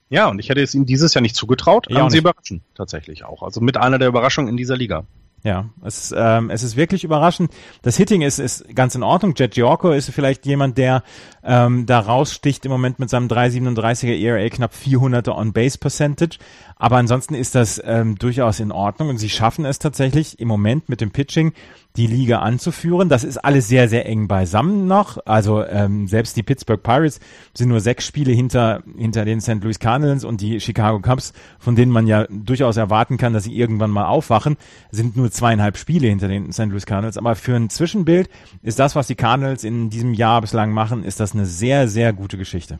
Ja, 0.09 0.27
und 0.29 0.37
ich 0.37 0.49
hätte 0.49 0.61
es 0.61 0.75
ihnen 0.75 0.85
dieses 0.85 1.15
Jahr 1.15 1.23
nicht 1.23 1.35
zugetraut, 1.35 1.87
ja, 1.89 2.07
sie 2.11 2.19
überraschen 2.19 2.61
tatsächlich 2.75 3.23
auch. 3.23 3.41
Also 3.41 3.61
mit 3.61 3.77
einer 3.77 3.97
der 3.97 4.09
Überraschungen 4.09 4.49
in 4.49 4.57
dieser 4.57 4.77
Liga. 4.77 5.05
Ja, 5.43 5.65
es, 5.83 6.13
ähm, 6.15 6.49
es 6.49 6.63
ist 6.63 6.77
wirklich 6.77 7.03
überraschend. 7.03 7.51
Das 7.81 7.97
Hitting 7.97 8.21
ist, 8.21 8.39
ist 8.39 8.63
ganz 8.73 8.95
in 8.95 9.03
Ordnung. 9.03 9.33
Jet 9.35 9.55
Giorco 9.55 9.91
ist 9.91 10.09
vielleicht 10.09 10.45
jemand, 10.45 10.77
der 10.77 11.03
ähm, 11.43 11.85
da 11.85 11.99
raussticht 11.99 12.63
im 12.65 12.71
Moment 12.71 12.99
mit 12.99 13.09
seinem 13.09 13.27
3,37er 13.27 14.17
ERA, 14.17 14.47
knapp 14.47 14.71
400er 14.73 15.35
On-Base-Percentage. 15.35 16.37
Aber 16.77 16.95
ansonsten 16.95 17.35
ist 17.35 17.55
das 17.55 17.81
ähm, 17.83 18.17
durchaus 18.17 18.61
in 18.61 18.71
Ordnung 18.71 19.09
und 19.09 19.17
sie 19.17 19.29
schaffen 19.29 19.65
es 19.65 19.79
tatsächlich 19.79 20.39
im 20.39 20.47
Moment 20.47 20.87
mit 20.87 21.01
dem 21.01 21.11
Pitching 21.11 21.51
die 21.95 22.07
Liga 22.07 22.39
anzuführen. 22.39 23.09
Das 23.09 23.23
ist 23.23 23.37
alles 23.37 23.67
sehr, 23.67 23.87
sehr 23.87 24.05
eng 24.07 24.27
beisammen 24.27 24.87
noch. 24.87 25.19
Also 25.25 25.63
ähm, 25.63 26.07
selbst 26.07 26.35
die 26.35 26.43
Pittsburgh 26.43 26.81
Pirates 26.81 27.19
sind 27.53 27.69
nur 27.69 27.79
sechs 27.79 28.05
Spiele 28.05 28.31
hinter, 28.31 28.83
hinter 28.97 29.25
den 29.25 29.41
St. 29.41 29.63
Louis 29.63 29.79
Cardinals 29.79 30.23
und 30.23 30.41
die 30.41 30.59
Chicago 30.59 30.99
Cubs, 30.99 31.33
von 31.59 31.75
denen 31.75 31.91
man 31.91 32.07
ja 32.07 32.25
durchaus 32.29 32.77
erwarten 32.77 33.17
kann, 33.17 33.33
dass 33.33 33.43
sie 33.43 33.55
irgendwann 33.55 33.91
mal 33.91 34.05
aufwachen, 34.05 34.57
sind 34.91 35.15
nur 35.15 35.31
zweieinhalb 35.31 35.77
Spiele 35.77 36.07
hinter 36.07 36.27
den 36.27 36.51
St. 36.51 36.65
Louis 36.65 36.85
Cardinals. 36.85 37.17
Aber 37.17 37.35
für 37.35 37.55
ein 37.55 37.69
Zwischenbild 37.69 38.29
ist 38.63 38.79
das, 38.79 38.95
was 38.95 39.07
die 39.07 39.15
Cardinals 39.15 39.63
in 39.63 39.89
diesem 39.89 40.13
Jahr 40.13 40.41
bislang 40.41 40.71
machen, 40.71 41.03
ist 41.03 41.19
das 41.19 41.33
eine 41.33 41.45
sehr, 41.45 41.87
sehr 41.87 42.11
gute 42.13 42.37
Geschichte. 42.37 42.79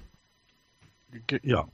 Ja, 1.44 1.68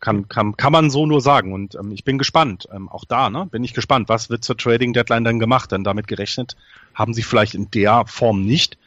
kann, 0.00 0.28
kann, 0.28 0.56
kann 0.56 0.72
man 0.72 0.90
so 0.90 1.06
nur 1.06 1.20
sagen. 1.20 1.52
Und 1.52 1.74
ähm, 1.74 1.92
ich 1.92 2.04
bin 2.04 2.18
gespannt. 2.18 2.68
Ähm, 2.72 2.88
auch 2.88 3.04
da 3.04 3.30
ne, 3.30 3.46
bin 3.46 3.64
ich 3.64 3.74
gespannt, 3.74 4.08
was 4.08 4.30
wird 4.30 4.44
zur 4.44 4.56
Trading 4.56 4.92
Deadline 4.92 5.24
dann 5.24 5.38
gemacht? 5.38 5.72
Denn 5.72 5.84
damit 5.84 6.06
gerechnet 6.06 6.56
haben 6.94 7.14
sie 7.14 7.22
vielleicht 7.22 7.54
in 7.54 7.70
der 7.70 8.04
Form 8.06 8.42
nicht. 8.42 8.78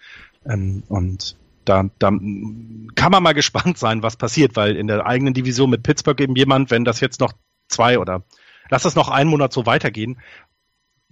Ähm, 0.45 0.83
und 0.89 1.35
da, 1.65 1.85
da 1.99 2.09
kann 2.09 3.11
man 3.11 3.23
mal 3.23 3.33
gespannt 3.33 3.77
sein, 3.77 4.03
was 4.03 4.17
passiert, 4.17 4.55
weil 4.55 4.75
in 4.75 4.87
der 4.87 5.05
eigenen 5.05 5.33
Division 5.33 5.69
mit 5.69 5.83
Pittsburgh 5.83 6.19
eben 6.19 6.35
jemand, 6.35 6.71
wenn 6.71 6.83
das 6.83 6.99
jetzt 6.99 7.19
noch 7.19 7.33
zwei 7.69 7.99
oder 7.99 8.23
lass 8.69 8.85
es 8.85 8.95
noch 8.95 9.09
einen 9.09 9.29
Monat 9.29 9.53
so 9.53 9.65
weitergehen, 9.65 10.17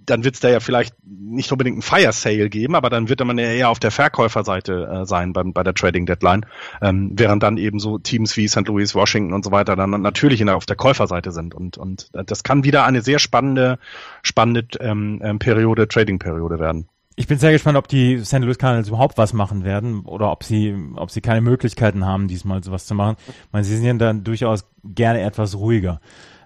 dann 0.06 0.24
wird 0.24 0.36
es 0.36 0.42
da 0.42 0.50
ja 0.50 0.60
vielleicht 0.60 0.96
nicht 1.06 1.52
unbedingt 1.52 1.78
ein 1.78 1.82
Fire 1.82 2.12
Sale 2.12 2.50
geben, 2.50 2.76
aber 2.76 2.90
dann 2.90 3.10
wird 3.10 3.24
man 3.24 3.38
ja 3.38 3.46
eher 3.46 3.70
auf 3.70 3.80
der 3.80 3.92
Verkäuferseite 3.92 5.02
äh, 5.02 5.06
sein 5.06 5.34
beim, 5.34 5.54
bei 5.54 5.64
der 5.64 5.74
Trading 5.74 6.06
Deadline, 6.06 6.46
ähm, 6.82 7.12
während 7.14 7.44
dann 7.44 7.58
eben 7.58 7.80
so 7.80 7.98
Teams 7.98 8.36
wie 8.38 8.48
St. 8.48 8.68
Louis, 8.68 8.96
Washington 8.96 9.34
und 9.34 9.46
so 9.46 9.52
weiter 9.52 9.76
dann 9.76 9.90
natürlich 10.02 10.42
in 10.42 10.50
auf 10.50 10.66
der 10.66 10.76
Käuferseite 10.76 11.32
sind 11.32 11.56
und 11.56 11.78
und 11.78 12.10
das 12.14 12.44
kann 12.44 12.64
wieder 12.64 12.86
eine 12.86 13.02
sehr 13.02 13.20
spannende 13.20 13.80
spannende 14.22 14.68
ähm, 14.80 15.22
ähm, 15.24 15.40
Periode 15.40 15.88
Trading 15.88 16.20
Periode 16.20 16.60
werden. 16.60 16.88
Ich 17.16 17.28
bin 17.28 17.38
sehr 17.38 17.52
gespannt, 17.52 17.78
ob 17.78 17.88
die 17.88 18.20
St. 18.24 18.40
Louis 18.40 18.58
Cardinals 18.58 18.88
überhaupt 18.88 19.18
was 19.18 19.34
machen 19.34 19.64
werden 19.64 20.02
oder 20.06 20.32
ob 20.32 20.44
sie, 20.44 20.76
ob 20.96 21.12
sie 21.12 21.22
keine 21.22 21.42
Möglichkeiten 21.42 22.06
haben, 22.06 22.28
diesmal 22.28 22.64
sowas 22.64 22.86
zu 22.86 22.96
machen. 22.96 23.18
Ich 23.28 23.52
meine, 23.52 23.66
sie 23.66 23.76
sind 23.76 23.86
ja 23.86 23.94
dann 23.94 24.24
durchaus 24.24 24.66
gerne 24.84 25.22
etwas 25.22 25.56
ruhiger. 25.56 26.00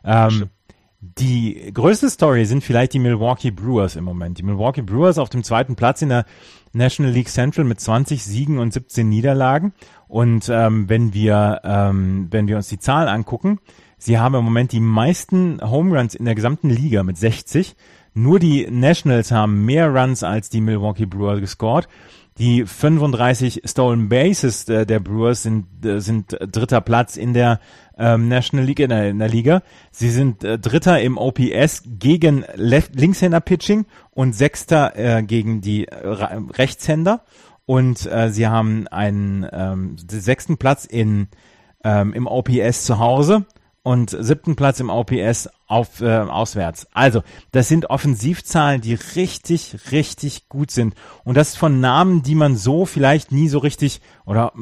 Ähm, 0.03 0.49
die 1.17 1.71
größte 1.73 2.09
Story 2.09 2.45
sind 2.45 2.63
vielleicht 2.63 2.93
die 2.93 2.99
Milwaukee 2.99 3.51
Brewers 3.51 3.95
im 3.95 4.03
Moment. 4.03 4.37
Die 4.37 4.43
Milwaukee 4.43 4.81
Brewers 4.81 5.17
auf 5.17 5.29
dem 5.29 5.43
zweiten 5.43 5.75
Platz 5.75 6.01
in 6.01 6.09
der 6.09 6.25
National 6.73 7.11
League 7.11 7.29
Central 7.29 7.65
mit 7.65 7.79
20 7.79 8.23
Siegen 8.23 8.59
und 8.59 8.73
17 8.73 9.07
Niederlagen. 9.07 9.73
Und 10.07 10.49
ähm, 10.49 10.89
wenn 10.89 11.13
wir 11.13 11.61
ähm, 11.63 12.27
wenn 12.31 12.47
wir 12.47 12.57
uns 12.57 12.67
die 12.67 12.79
Zahlen 12.79 13.07
angucken, 13.07 13.59
sie 13.97 14.17
haben 14.17 14.35
im 14.35 14.43
Moment 14.43 14.71
die 14.71 14.79
meisten 14.79 15.59
Home 15.61 15.97
Runs 15.97 16.15
in 16.15 16.25
der 16.25 16.35
gesamten 16.35 16.69
Liga 16.69 17.03
mit 17.03 17.17
60. 17.17 17.75
Nur 18.13 18.39
die 18.39 18.67
Nationals 18.69 19.31
haben 19.31 19.65
mehr 19.65 19.89
Runs 19.89 20.23
als 20.23 20.49
die 20.49 20.61
Milwaukee 20.61 21.05
Brewers 21.05 21.39
gescored. 21.39 21.87
Die 22.37 22.65
35 22.65 23.61
Stolen 23.63 24.09
Bases 24.09 24.67
äh, 24.67 24.85
der 24.85 24.99
Brewers 24.99 25.43
sind, 25.43 25.85
äh, 25.85 26.01
sind 26.01 26.37
dritter 26.39 26.81
Platz 26.81 27.15
in 27.15 27.33
der 27.33 27.61
ähm, 27.97 28.27
National 28.27 28.65
League, 28.65 28.79
in 28.79 28.89
der, 28.89 29.09
in 29.09 29.19
der 29.19 29.29
Liga. 29.29 29.61
Sie 29.91 30.09
sind 30.09 30.43
äh, 30.43 30.59
dritter 30.59 31.01
im 31.01 31.17
OPS 31.17 31.83
gegen 31.85 32.45
Left 32.55 32.95
Linkshänder 32.95 33.41
Pitching 33.41 33.85
und 34.11 34.33
sechster 34.33 34.93
äh, 34.95 35.23
gegen 35.23 35.61
die 35.61 35.87
äh, 35.87 36.07
Rechtshänder. 36.07 37.21
Und 37.65 38.05
äh, 38.05 38.29
sie 38.29 38.47
haben 38.47 38.87
einen 38.87 39.47
ähm, 39.51 39.95
sechsten 40.07 40.57
Platz 40.57 40.85
in, 40.85 41.27
ähm, 41.83 42.13
im 42.13 42.27
OPS 42.27 42.85
zu 42.85 42.99
Hause 42.99 43.45
und 43.85 44.17
siebten 44.19 44.55
Platz 44.55 44.79
im 44.79 44.89
OPS 44.89 45.47
auf 45.67 46.01
äh, 46.01 46.17
auswärts. 46.17 46.87
Also, 46.93 47.21
das 47.51 47.67
sind 47.67 47.91
Offensivzahlen, 47.91 48.81
die 48.81 48.95
richtig, 49.15 49.77
richtig 49.91 50.49
gut 50.49 50.71
sind. 50.71 50.95
Und 51.23 51.37
das 51.37 51.55
von 51.55 51.81
Namen, 51.81 52.23
die 52.23 52.33
man 52.33 52.55
so 52.55 52.87
vielleicht 52.87 53.31
nie 53.31 53.47
so 53.47 53.59
richtig 53.59 54.01
oder 54.25 54.53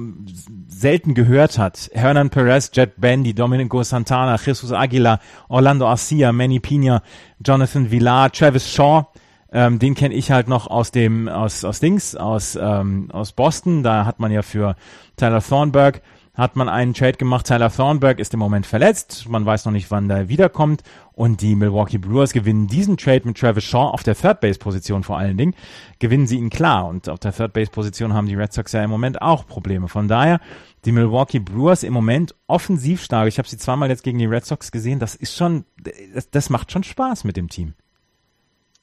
selten 0.68 1.14
gehört 1.14 1.58
hat. 1.58 1.90
Hernan 1.94 2.32
Perez, 2.32 2.72
Jet 2.74 3.00
Bandy, 3.00 3.34
Domenico 3.34 3.82
Santana, 3.82 4.36
Jesus 4.36 4.74
Aguilar, 4.74 5.22
Orlando 5.48 5.88
Arcia, 5.88 6.34
Manny 6.34 6.60
Pina, 6.60 7.02
Jonathan 7.40 7.92
Villar, 7.92 8.30
Travis 8.30 8.70
Shaw. 8.70 9.06
Ähm, 9.54 9.80
den 9.80 9.96
kenne 9.96 10.16
ich 10.16 10.32
halt 10.32 10.50
noch 10.50 10.68
aus 10.68 10.92
dem, 10.92 11.30
aus, 11.30 11.64
aus 11.64 11.80
Dings, 11.80 12.18
aus, 12.18 12.58
ähm, 12.60 13.10
aus 13.14 13.32
Boston. 13.32 13.84
Da 13.84 14.06
hat 14.06 14.20
man 14.20 14.34
ja 14.34 14.42
für 14.42 14.76
Tyler 15.16 15.42
Thornburg 15.42 16.02
hat 16.34 16.56
man 16.56 16.68
einen 16.68 16.96
Trade 16.96 17.14
gemacht. 17.14 17.46
Tyler 17.46 17.72
Thornburg 17.72 18.18
ist 18.20 18.34
im 18.34 18.40
Moment 18.40 18.66
verletzt. 18.66 19.30
Man 19.30 19.46
weiß 19.46 19.66
noch 19.66 19.72
nicht, 19.72 19.92
wann 19.92 20.08
der 20.08 20.30
wiederkommt. 20.30 20.82
Und 21.14 21.42
die 21.42 21.54
Milwaukee 21.54 22.00
Brewers 22.00 22.34
gewinnen 22.34 22.68
diesen 22.68 22.98
Trade 22.98 23.22
mit 23.26 23.38
Travis 23.38 23.64
Shaw 23.64 23.92
auf 23.92 24.02
der 24.02 24.16
Third 24.16 24.42
Base 24.42 24.58
Position 24.58 25.04
vor 25.04 25.20
allen 25.20 25.38
Dingen. 25.38 25.54
Gewinnen 26.00 26.26
sie 26.26 26.38
ihn 26.38 26.50
klar. 26.50 26.88
Und 26.88 27.08
auf 27.08 27.20
der 27.20 27.34
Third 27.34 27.54
Base 27.54 27.70
Position 27.70 28.14
haben 28.14 28.28
die 28.28 28.34
Red 28.34 28.52
Sox 28.52 28.72
ja 28.72 28.84
im 28.84 28.90
Moment 28.90 29.22
auch 29.22 29.46
Probleme. 29.46 29.88
Von 29.88 30.08
daher, 30.08 30.40
die 30.86 30.92
Milwaukee 30.92 31.40
Brewers 31.40 31.84
im 31.84 31.94
Moment 31.94 32.34
offensiv 32.48 33.04
stark. 33.04 33.28
Ich 33.28 33.38
habe 33.38 33.48
sie 33.48 33.58
zweimal 33.58 33.90
jetzt 33.90 34.04
gegen 34.04 34.18
die 34.18 34.26
Red 34.26 34.46
Sox 34.46 34.72
gesehen. 34.72 34.98
Das 34.98 35.14
ist 35.14 35.36
schon, 35.36 35.66
das, 36.14 36.32
das 36.32 36.50
macht 36.50 36.72
schon 36.72 36.84
Spaß 36.84 37.26
mit 37.26 37.38
dem 37.38 37.48
Team. 37.48 37.76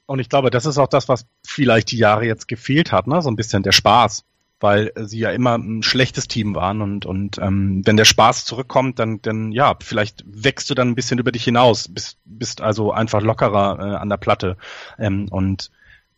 Und 0.06 0.20
ich 0.20 0.28
glaube, 0.28 0.50
das 0.50 0.66
ist 0.66 0.78
auch 0.78 0.88
das, 0.88 1.08
was 1.08 1.26
vielleicht 1.44 1.90
die 1.90 1.98
Jahre 1.98 2.26
jetzt 2.26 2.46
gefehlt 2.46 2.92
hat, 2.92 3.08
ne? 3.08 3.22
So 3.22 3.30
ein 3.30 3.36
bisschen 3.36 3.62
der 3.64 3.72
Spaß 3.72 4.24
weil 4.60 4.92
sie 4.96 5.18
ja 5.18 5.30
immer 5.30 5.56
ein 5.56 5.82
schlechtes 5.82 6.28
Team 6.28 6.54
waren 6.54 6.82
und 6.82 7.06
und 7.06 7.38
ähm, 7.38 7.82
wenn 7.84 7.96
der 7.96 8.04
Spaß 8.04 8.44
zurückkommt, 8.44 8.98
dann 8.98 9.20
dann 9.22 9.52
ja 9.52 9.74
vielleicht 9.82 10.24
wächst 10.26 10.70
du 10.70 10.74
dann 10.74 10.90
ein 10.90 10.94
bisschen 10.94 11.18
über 11.18 11.32
dich 11.32 11.44
hinaus, 11.44 11.88
bist 11.88 12.18
bist 12.24 12.60
also 12.60 12.92
einfach 12.92 13.22
lockerer 13.22 13.78
äh, 13.78 13.96
an 13.96 14.08
der 14.08 14.18
Platte 14.18 14.56
ähm, 14.98 15.26
und 15.30 15.70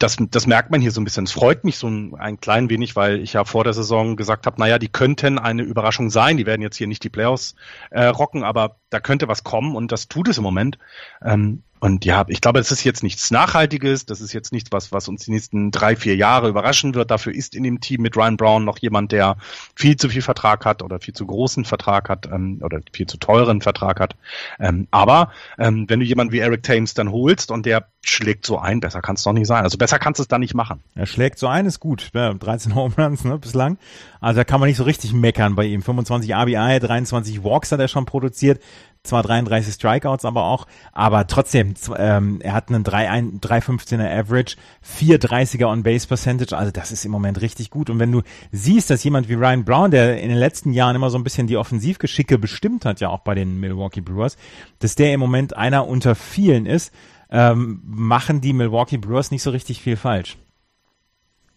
das, 0.02 0.16
das 0.18 0.46
merkt 0.46 0.70
man 0.70 0.80
hier 0.80 0.90
so 0.90 1.00
ein 1.00 1.04
bisschen. 1.04 1.24
Es 1.24 1.32
freut 1.32 1.64
mich 1.64 1.76
so 1.76 1.86
ein, 1.86 2.14
ein 2.16 2.40
klein 2.40 2.68
wenig, 2.68 2.96
weil 2.96 3.20
ich 3.20 3.34
ja 3.34 3.44
vor 3.44 3.64
der 3.64 3.72
Saison 3.72 4.16
gesagt 4.16 4.46
habe, 4.46 4.60
naja, 4.60 4.78
die 4.78 4.88
könnten 4.88 5.38
eine 5.38 5.62
Überraschung 5.62 6.10
sein. 6.10 6.36
Die 6.36 6.46
werden 6.46 6.62
jetzt 6.62 6.76
hier 6.76 6.86
nicht 6.86 7.04
die 7.04 7.08
Playoffs 7.08 7.54
äh, 7.90 8.06
rocken, 8.06 8.42
aber 8.42 8.76
da 8.90 9.00
könnte 9.00 9.28
was 9.28 9.44
kommen 9.44 9.76
und 9.76 9.92
das 9.92 10.08
tut 10.08 10.28
es 10.28 10.38
im 10.38 10.42
Moment. 10.42 10.78
Ähm, 11.24 11.62
und 11.82 12.04
ja, 12.04 12.24
ich 12.28 12.40
glaube, 12.40 12.60
das 12.60 12.70
ist 12.70 12.84
jetzt 12.84 13.02
nichts 13.02 13.32
Nachhaltiges, 13.32 14.06
das 14.06 14.20
ist 14.20 14.32
jetzt 14.32 14.52
nichts, 14.52 14.70
was, 14.70 14.92
was 14.92 15.08
uns 15.08 15.24
die 15.24 15.32
nächsten 15.32 15.72
drei, 15.72 15.96
vier 15.96 16.14
Jahre 16.14 16.48
überraschen 16.48 16.94
wird. 16.94 17.10
Dafür 17.10 17.34
ist 17.34 17.56
in 17.56 17.64
dem 17.64 17.80
Team 17.80 18.02
mit 18.02 18.16
Ryan 18.16 18.36
Brown 18.36 18.64
noch 18.64 18.78
jemand, 18.78 19.10
der 19.10 19.36
viel 19.74 19.96
zu 19.96 20.08
viel 20.08 20.22
Vertrag 20.22 20.64
hat 20.64 20.84
oder 20.84 21.00
viel 21.00 21.12
zu 21.12 21.26
großen 21.26 21.64
Vertrag 21.64 22.08
hat 22.08 22.26
ähm, 22.32 22.60
oder 22.62 22.78
viel 22.92 23.08
zu 23.08 23.16
teuren 23.16 23.62
Vertrag 23.62 23.98
hat. 23.98 24.14
Ähm, 24.60 24.86
aber 24.92 25.32
ähm, 25.58 25.86
wenn 25.88 25.98
du 25.98 26.06
jemanden 26.06 26.32
wie 26.32 26.38
Eric 26.38 26.62
Thames 26.62 26.94
dann 26.94 27.10
holst 27.10 27.50
und 27.50 27.66
der 27.66 27.88
schlägt 28.04 28.46
so 28.46 28.58
ein, 28.58 28.78
besser 28.78 29.00
kann 29.00 29.16
es 29.16 29.24
doch 29.24 29.32
nicht 29.32 29.48
sein. 29.48 29.64
Also 29.64 29.76
besser 29.76 29.98
kannst 29.98 30.20
du 30.20 30.22
es 30.22 30.28
da 30.28 30.38
nicht 30.38 30.54
machen. 30.54 30.82
Er 30.94 31.06
schlägt 31.06 31.40
so 31.40 31.48
ein, 31.48 31.66
ist 31.66 31.80
gut. 31.80 32.10
Ja, 32.14 32.32
13 32.32 32.76
Home 32.76 32.94
Runs 32.96 33.24
ne, 33.24 33.38
bislang. 33.38 33.76
Also 34.20 34.38
da 34.38 34.44
kann 34.44 34.60
man 34.60 34.68
nicht 34.68 34.76
so 34.76 34.84
richtig 34.84 35.12
meckern 35.12 35.56
bei 35.56 35.64
ihm. 35.64 35.82
25 35.82 36.32
RBI, 36.32 36.78
23 36.78 37.42
Walks 37.42 37.72
hat 37.72 37.80
er 37.80 37.88
schon 37.88 38.06
produziert 38.06 38.60
zwar 39.04 39.22
33 39.22 39.74
Strikeouts, 39.74 40.24
aber 40.24 40.44
auch, 40.44 40.66
aber 40.92 41.26
trotzdem, 41.26 41.74
ähm, 41.96 42.40
er 42.40 42.52
hat 42.52 42.68
einen 42.68 42.84
3,15er 42.84 44.08
Average, 44.08 44.56
4,30er 44.84 45.66
On-Base 45.66 46.06
Percentage, 46.06 46.56
also 46.56 46.70
das 46.70 46.92
ist 46.92 47.04
im 47.04 47.10
Moment 47.10 47.40
richtig 47.40 47.70
gut. 47.70 47.90
Und 47.90 47.98
wenn 47.98 48.12
du 48.12 48.22
siehst, 48.52 48.90
dass 48.90 49.02
jemand 49.02 49.28
wie 49.28 49.34
Ryan 49.34 49.64
Brown, 49.64 49.90
der 49.90 50.20
in 50.20 50.28
den 50.28 50.38
letzten 50.38 50.72
Jahren 50.72 50.94
immer 50.94 51.10
so 51.10 51.18
ein 51.18 51.24
bisschen 51.24 51.48
die 51.48 51.56
Offensivgeschicke 51.56 52.38
bestimmt 52.38 52.84
hat, 52.84 53.00
ja 53.00 53.08
auch 53.08 53.20
bei 53.20 53.34
den 53.34 53.58
Milwaukee 53.58 54.00
Brewers, 54.00 54.36
dass 54.78 54.94
der 54.94 55.12
im 55.12 55.20
Moment 55.20 55.56
einer 55.56 55.88
unter 55.88 56.14
vielen 56.14 56.66
ist, 56.66 56.92
ähm, 57.30 57.80
machen 57.84 58.40
die 58.40 58.52
Milwaukee 58.52 58.98
Brewers 58.98 59.30
nicht 59.30 59.42
so 59.42 59.50
richtig 59.50 59.82
viel 59.82 59.96
falsch. 59.96 60.36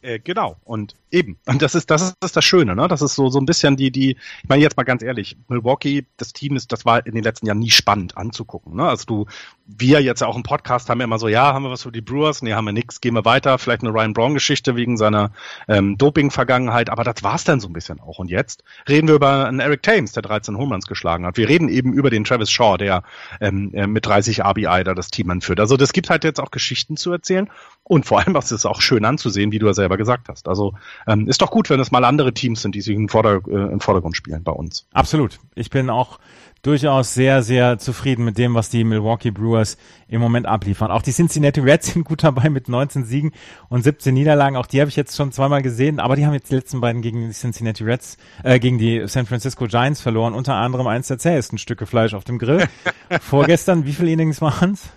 Äh, 0.06 0.20
genau. 0.20 0.58
Und 0.64 0.96
eben. 1.10 1.38
Und 1.48 1.62
das 1.62 1.74
ist, 1.74 1.90
das 1.90 2.14
ist 2.24 2.36
das 2.36 2.46
Schöne, 2.46 2.76
ne? 2.76 2.88
Das 2.88 3.02
ist 3.02 3.16
so, 3.16 3.30
so 3.30 3.40
ein 3.40 3.46
bisschen 3.46 3.76
die, 3.76 3.90
die, 3.92 4.12
ich 4.12 4.50
meine 4.50 4.62
jetzt 4.62 4.78
mal 4.78 4.84
ganz 4.84 5.02
ehrlich, 5.02 5.36
Milwaukee, 5.48 6.06
das 6.18 6.32
Team 6.32 6.56
ist, 6.56 6.72
das 6.72 6.86
war 6.86 7.06
in 7.06 7.16
den 7.16 7.24
letzten 7.24 7.48
Jahren 7.48 7.60
nie 7.60 7.72
spannend 7.72 8.16
anzugucken, 8.16 8.76
ne? 8.76 8.88
Also 8.88 9.06
du, 9.06 9.26
wir 9.68 10.02
jetzt 10.02 10.24
auch 10.24 10.36
im 10.36 10.44
Podcast 10.44 10.90
haben 10.90 11.02
immer 11.02 11.18
so, 11.18 11.28
ja, 11.28 11.54
haben 11.54 11.64
wir 11.64 11.72
was 11.72 11.84
für 11.84 11.92
die 11.92 12.02
Brewers? 12.02 12.42
Nee, 12.42 12.54
haben 12.54 12.66
wir 12.66 12.72
nix, 12.72 13.02
gehen 13.02 13.16
wir 13.16 13.26
weiter. 13.26 13.58
Vielleicht 13.58 13.82
eine 13.82 13.92
Ryan 13.92 14.14
Brown-Geschichte 14.14 14.76
wegen 14.76 14.96
seiner 14.96 15.32
ähm, 15.68 15.98
Doping-Vergangenheit, 15.98 16.90
aber 16.90 17.04
das 17.04 17.24
war's 17.24 17.44
dann 17.44 17.60
so 17.60 17.68
ein 17.68 17.74
bisschen 17.74 18.00
auch. 18.00 18.20
Und 18.20 18.30
jetzt 18.30 18.64
reden 18.88 19.08
wir 19.08 19.16
über 19.16 19.48
einen 19.48 19.60
Eric 19.60 19.82
Thames, 19.82 20.12
der 20.12 20.22
13 20.24 20.58
Homeruns 20.58 20.86
geschlagen 20.86 21.26
hat. 21.26 21.38
Wir 21.38 21.50
reden 21.50 21.70
eben 21.70 21.94
über 21.94 22.10
den 22.10 22.24
Travis 22.24 22.52
Shaw, 22.52 22.78
der 22.78 23.04
ähm, 23.42 23.72
äh, 23.74 23.88
mit 23.88 24.06
30 24.06 24.44
RBI 24.44 24.84
da 24.84 24.94
das 24.94 25.10
Team 25.10 25.32
anführt. 25.32 25.60
Also 25.60 25.78
das 25.78 25.94
gibt 25.94 26.10
halt 26.10 26.24
jetzt 26.24 26.40
auch 26.40 26.52
Geschichten 26.52 26.96
zu 26.96 27.12
erzählen 27.12 27.50
und 27.84 28.06
vor 28.06 28.20
allem, 28.20 28.36
was 28.36 28.52
ist 28.52 28.66
auch 28.66 28.82
schön 28.82 29.04
anzusehen, 29.04 29.52
wie 29.52 29.60
du 29.60 29.66
ja 29.66 29.74
selber 29.74 29.98
gesagt 29.98 30.30
hast. 30.30 30.48
Also 30.48 30.74
ähm, 31.08 31.28
ist 31.28 31.42
doch 31.42 31.50
gut, 31.50 31.70
wenn 31.70 31.80
es 31.80 31.92
mal 31.92 32.06
andere 32.06 32.34
Teams 32.34 32.62
sind, 32.62 32.76
die 32.76 32.82
sich 32.82 32.96
im, 32.96 33.10
Vorder 33.10 33.42
äh, 33.48 33.72
im 33.72 33.80
Vordergrund 33.80 34.16
spielen 34.16 34.44
bei 34.44 34.52
uns. 34.52 34.88
Absolut. 34.94 35.40
Ich 35.56 35.72
bin 35.72 35.90
auch 35.90 36.20
durchaus 36.66 37.14
sehr, 37.14 37.44
sehr 37.44 37.78
zufrieden 37.78 38.26
mit 38.26 38.38
dem, 38.38 38.56
was 38.56 38.70
die 38.70 38.84
Milwaukee 38.84 39.32
Brewers 39.32 39.78
im 40.08 40.20
Moment 40.20 40.48
abliefern. 40.48 40.92
Auch 40.92 41.02
die 41.02 41.12
Cincinnati 41.12 41.60
Reds 41.60 41.94
sind 41.94 42.06
gut 42.06 42.24
dabei 42.24 42.50
mit 42.50 42.70
19 42.70 43.06
Siegen 43.06 43.32
und 43.70 43.84
17 43.84 44.14
Niederlagen. 44.14 44.56
Auch 44.56 44.66
die 44.66 44.80
habe 44.82 44.90
ich 44.90 44.96
jetzt 44.96 45.16
schon 45.16 45.32
zweimal 45.32 45.62
gesehen, 45.62 46.00
aber 46.00 46.16
die 46.16 46.26
haben 46.26 46.34
jetzt 46.34 46.50
die 46.52 46.56
letzten 46.56 46.82
beiden 46.82 47.02
gegen 47.02 47.28
die 47.28 47.34
Cincinnati 47.34 47.84
Reds, 47.84 48.18
äh, 48.44 48.60
gegen 48.60 48.78
die 48.78 49.08
San 49.08 49.26
Francisco 49.26 49.68
Giants 49.68 50.02
verloren. 50.02 50.34
Unter 50.34 50.56
anderem 50.56 50.88
eins 50.88 51.08
der 51.08 51.20
zähesten 51.20 51.58
Stücke 51.58 51.86
Fleisch 51.86 52.14
auf 52.14 52.24
dem 52.24 52.40
Grill. 52.40 52.68
Vorgestern, 53.22 53.86
wie 53.86 53.94
viele 53.94 54.12
Innings 54.12 54.42
waren 54.42 54.74
es? 54.74 54.90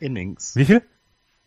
Innings. 0.00 0.56
Wie 0.56 0.64
viel? 0.64 0.82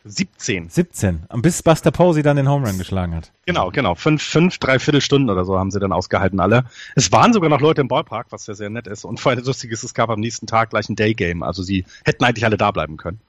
17. 0.08 0.70
17. 0.70 1.26
Bis 1.38 1.64
Buster 1.64 1.90
Posey 1.90 2.22
dann 2.22 2.38
den 2.38 2.48
Home 2.48 2.68
Run 2.68 2.78
geschlagen 2.78 3.16
hat. 3.16 3.32
Genau, 3.48 3.72
genau. 3.72 3.96
Fünf, 3.96 4.22
fünf, 4.22 4.60
dreiviertel 4.60 5.02
Stunden 5.02 5.32
oder 5.32 5.46
so 5.46 5.58
haben 5.58 5.72
sie 5.72 5.80
dann 5.80 5.92
ausgehalten 5.92 6.40
alle. 6.40 6.66
Es 6.96 7.12
waren 7.12 7.34
sogar 7.34 7.50
noch 7.50 7.60
Leute 7.60 7.82
im 7.82 7.88
Ballpark, 7.88 8.28
was 8.30 8.46
ja 8.46 8.54
sehr 8.54 8.70
nett 8.70 8.86
ist. 8.86 9.04
Und 9.04 9.20
vor 9.20 9.32
allem 9.32 9.44
lustig 9.44 9.72
ist, 9.72 9.84
es 9.84 9.96
gab 9.96 10.12
am 10.12 10.20
nächsten 10.20 10.46
Tag 10.46 10.70
gleich 10.70 10.90
ein 10.90 10.96
Day-Game. 10.96 11.42
Also 11.42 11.64
sie 11.64 11.86
hätten 12.04 12.24
eigentlich 12.24 12.46
alle 12.46 12.58
da 12.58 12.70
bleiben 12.70 12.98
können. 12.98 13.20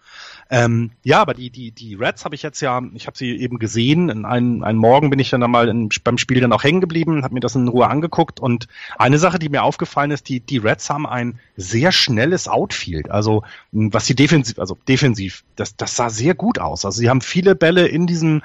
Ähm, 0.48 0.92
ja, 1.02 1.20
aber 1.20 1.34
die, 1.34 1.50
die, 1.50 1.72
die 1.72 1.94
Reds 1.94 2.24
habe 2.24 2.34
ich 2.34 2.42
jetzt 2.42 2.60
ja, 2.60 2.80
ich 2.94 3.06
habe 3.06 3.18
sie 3.18 3.36
eben 3.36 3.58
gesehen. 3.58 4.08
In 4.08 4.24
einen, 4.24 4.62
einen 4.62 4.78
Morgen 4.78 5.10
bin 5.10 5.18
ich 5.18 5.30
dann 5.30 5.40
mal 5.50 5.68
in, 5.68 5.88
beim 6.04 6.18
Spiel 6.18 6.40
dann 6.40 6.52
auch 6.52 6.62
hängen 6.62 6.80
geblieben, 6.80 7.24
habe 7.24 7.34
mir 7.34 7.40
das 7.40 7.56
in 7.56 7.68
Ruhe 7.68 7.88
angeguckt. 7.88 8.38
Und 8.38 8.68
eine 8.96 9.18
Sache, 9.18 9.38
die 9.38 9.48
mir 9.48 9.62
aufgefallen 9.62 10.12
ist, 10.12 10.28
die, 10.28 10.40
die 10.40 10.58
Reds 10.58 10.88
haben 10.88 11.06
ein 11.06 11.40
sehr 11.56 11.90
schnelles 11.90 12.48
Outfield. 12.48 13.10
Also 13.10 13.42
was 13.72 14.06
sie 14.06 14.14
defensiv, 14.14 14.58
also 14.58 14.78
defensiv, 14.86 15.44
das, 15.56 15.76
das 15.76 15.96
sah 15.96 16.10
sehr 16.10 16.34
gut 16.34 16.58
aus. 16.58 16.84
Also 16.84 17.00
sie 17.00 17.10
haben 17.10 17.20
viele 17.20 17.54
Bälle 17.54 17.86
in 17.86 18.06
diesem 18.06 18.42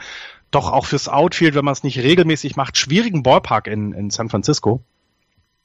doch 0.50 0.72
auch 0.72 0.86
fürs 0.86 1.08
Outfield, 1.08 1.56
wenn 1.56 1.64
man 1.64 1.72
es 1.72 1.84
nicht 1.84 2.00
regelmäßig 2.00 2.58
macht, 2.58 2.78
schwierigen 2.78 3.24
Ballpark 3.24 3.68
in, 3.68 3.94
in 3.94 4.10
San 4.10 4.28
Francisco 4.28 4.84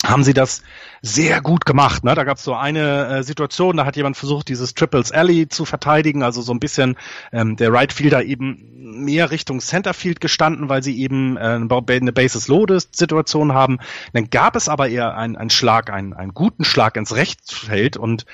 haben 0.09 0.25
sie 0.25 0.35
das 0.35 0.63
sehr 1.03 1.41
gut 1.41 1.67
gemacht. 1.67 2.05
Ne? 2.05 2.15
Da 2.15 2.25
gab 2.25 2.39
es 2.39 2.45
so 2.45 2.55
eine 2.55 3.07
äh, 3.07 3.23
Situation, 3.23 3.77
da 3.77 3.85
hat 3.85 3.97
jemand 3.97 4.17
versucht, 4.17 4.49
dieses 4.49 4.75
Triples 4.75 5.13
Alley 5.13 5.49
zu 5.49 5.65
verteidigen, 5.65 6.23
also 6.23 6.43
so 6.43 6.53
ein 6.53 6.61
bisschen 6.61 6.97
ähm, 7.33 7.57
der 7.57 7.73
Right 7.73 7.93
Fielder 7.93 8.25
eben 8.25 9.05
mehr 9.05 9.31
Richtung 9.31 9.61
Centerfield 9.61 10.21
gestanden, 10.21 10.69
weil 10.69 10.83
sie 10.83 10.99
eben 11.01 11.37
äh, 11.37 11.61
eine 11.61 12.13
Bases 12.13 12.49
Loaded 12.49 12.95
Situation 12.95 13.53
haben. 13.53 13.79
Dann 14.13 14.31
gab 14.31 14.57
es 14.57 14.69
aber 14.69 14.89
eher 14.89 15.17
einen, 15.17 15.37
einen 15.37 15.51
Schlag, 15.51 15.91
einen, 15.91 16.13
einen 16.13 16.35
guten 16.35 16.65
Schlag 16.65 16.97
ins 16.97 17.15
Rechtsfeld 17.15 17.97
und 17.97 18.27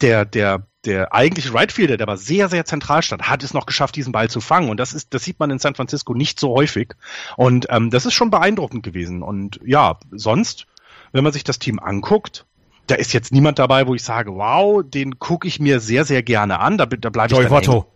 der, 0.00 0.24
der, 0.24 0.66
der 0.84 1.14
eigentliche 1.14 1.54
Right 1.54 1.72
Fielder, 1.72 1.96
der 1.96 2.06
aber 2.06 2.16
sehr, 2.16 2.48
sehr 2.48 2.64
zentral 2.64 3.02
stand, 3.02 3.28
hat 3.28 3.42
es 3.42 3.54
noch 3.54 3.66
geschafft, 3.66 3.96
diesen 3.96 4.12
Ball 4.12 4.28
zu 4.28 4.40
fangen. 4.40 4.68
Und 4.68 4.78
das 4.78 4.92
ist, 4.92 5.14
das 5.14 5.24
sieht 5.24 5.38
man 5.38 5.50
in 5.50 5.58
San 5.58 5.74
Francisco 5.74 6.14
nicht 6.14 6.40
so 6.40 6.54
häufig. 6.54 6.94
Und 7.36 7.66
ähm, 7.70 7.90
das 7.90 8.06
ist 8.06 8.14
schon 8.14 8.30
beeindruckend 8.30 8.82
gewesen. 8.82 9.22
Und 9.22 9.60
ja, 9.64 9.98
sonst 10.10 10.66
wenn 11.14 11.24
man 11.24 11.32
sich 11.32 11.44
das 11.44 11.58
Team 11.58 11.78
anguckt, 11.78 12.44
da 12.88 12.96
ist 12.96 13.14
jetzt 13.14 13.32
niemand 13.32 13.58
dabei, 13.58 13.86
wo 13.86 13.94
ich 13.94 14.02
sage, 14.02 14.34
wow, 14.34 14.82
den 14.84 15.18
gucke 15.18 15.48
ich 15.48 15.60
mir 15.60 15.80
sehr, 15.80 16.04
sehr 16.04 16.22
gerne 16.22 16.58
an. 16.58 16.76
Da, 16.76 16.84
da 16.84 17.08
bleibe 17.08 17.32
ich 17.32 17.38
Joey 17.38 17.50
Votto. 17.50 17.86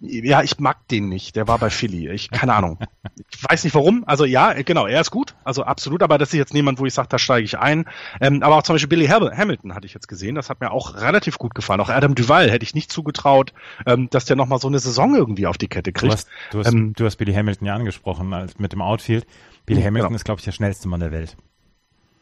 Ja, 0.00 0.42
ich 0.42 0.60
mag 0.60 0.86
den 0.88 1.08
nicht. 1.08 1.34
Der 1.34 1.48
war 1.48 1.58
bei 1.58 1.70
Philly. 1.70 2.10
Ich 2.10 2.30
keine 2.30 2.52
Ahnung. 2.54 2.78
Ich 3.30 3.42
weiß 3.42 3.64
nicht 3.64 3.74
warum. 3.74 4.04
Also 4.06 4.26
ja, 4.26 4.52
genau, 4.52 4.86
er 4.86 5.00
ist 5.00 5.10
gut. 5.10 5.34
Also 5.44 5.64
absolut. 5.64 6.02
Aber 6.02 6.18
das 6.18 6.28
ist 6.28 6.38
jetzt 6.38 6.52
niemand, 6.52 6.78
wo 6.78 6.84
ich 6.84 6.92
sage, 6.92 7.08
da 7.08 7.18
steige 7.18 7.46
ich 7.46 7.58
ein. 7.58 7.86
Ähm, 8.20 8.42
aber 8.42 8.56
auch 8.56 8.62
zum 8.64 8.74
Beispiel 8.74 8.90
Billy 8.90 9.06
Hamilton 9.06 9.74
hatte 9.74 9.86
ich 9.86 9.94
jetzt 9.94 10.08
gesehen. 10.08 10.34
Das 10.34 10.50
hat 10.50 10.60
mir 10.60 10.72
auch 10.72 10.96
relativ 10.96 11.38
gut 11.38 11.54
gefallen. 11.54 11.80
Auch 11.80 11.88
Adam 11.88 12.14
Duval 12.14 12.50
hätte 12.50 12.64
ich 12.64 12.74
nicht 12.74 12.92
zugetraut, 12.92 13.54
ähm, 13.86 14.10
dass 14.10 14.26
der 14.26 14.36
nochmal 14.36 14.58
so 14.58 14.68
eine 14.68 14.78
Saison 14.78 15.14
irgendwie 15.14 15.46
auf 15.46 15.56
die 15.56 15.68
Kette 15.68 15.92
kriegt. 15.92 16.12
Du 16.12 16.16
hast, 16.16 16.28
du 16.50 16.58
hast, 16.58 16.72
ähm, 16.72 16.92
du 16.94 17.06
hast 17.06 17.16
Billy 17.16 17.32
Hamilton 17.32 17.66
ja 17.66 17.74
angesprochen 17.74 18.34
als 18.34 18.58
mit 18.58 18.72
dem 18.72 18.82
Outfield. 18.82 19.26
Billy 19.64 19.80
mhm, 19.80 19.86
Hamilton 19.86 20.08
genau. 20.08 20.16
ist, 20.16 20.24
glaube 20.24 20.40
ich, 20.40 20.44
der 20.44 20.52
schnellste 20.52 20.86
Mann 20.88 21.00
der 21.00 21.12
Welt. 21.12 21.38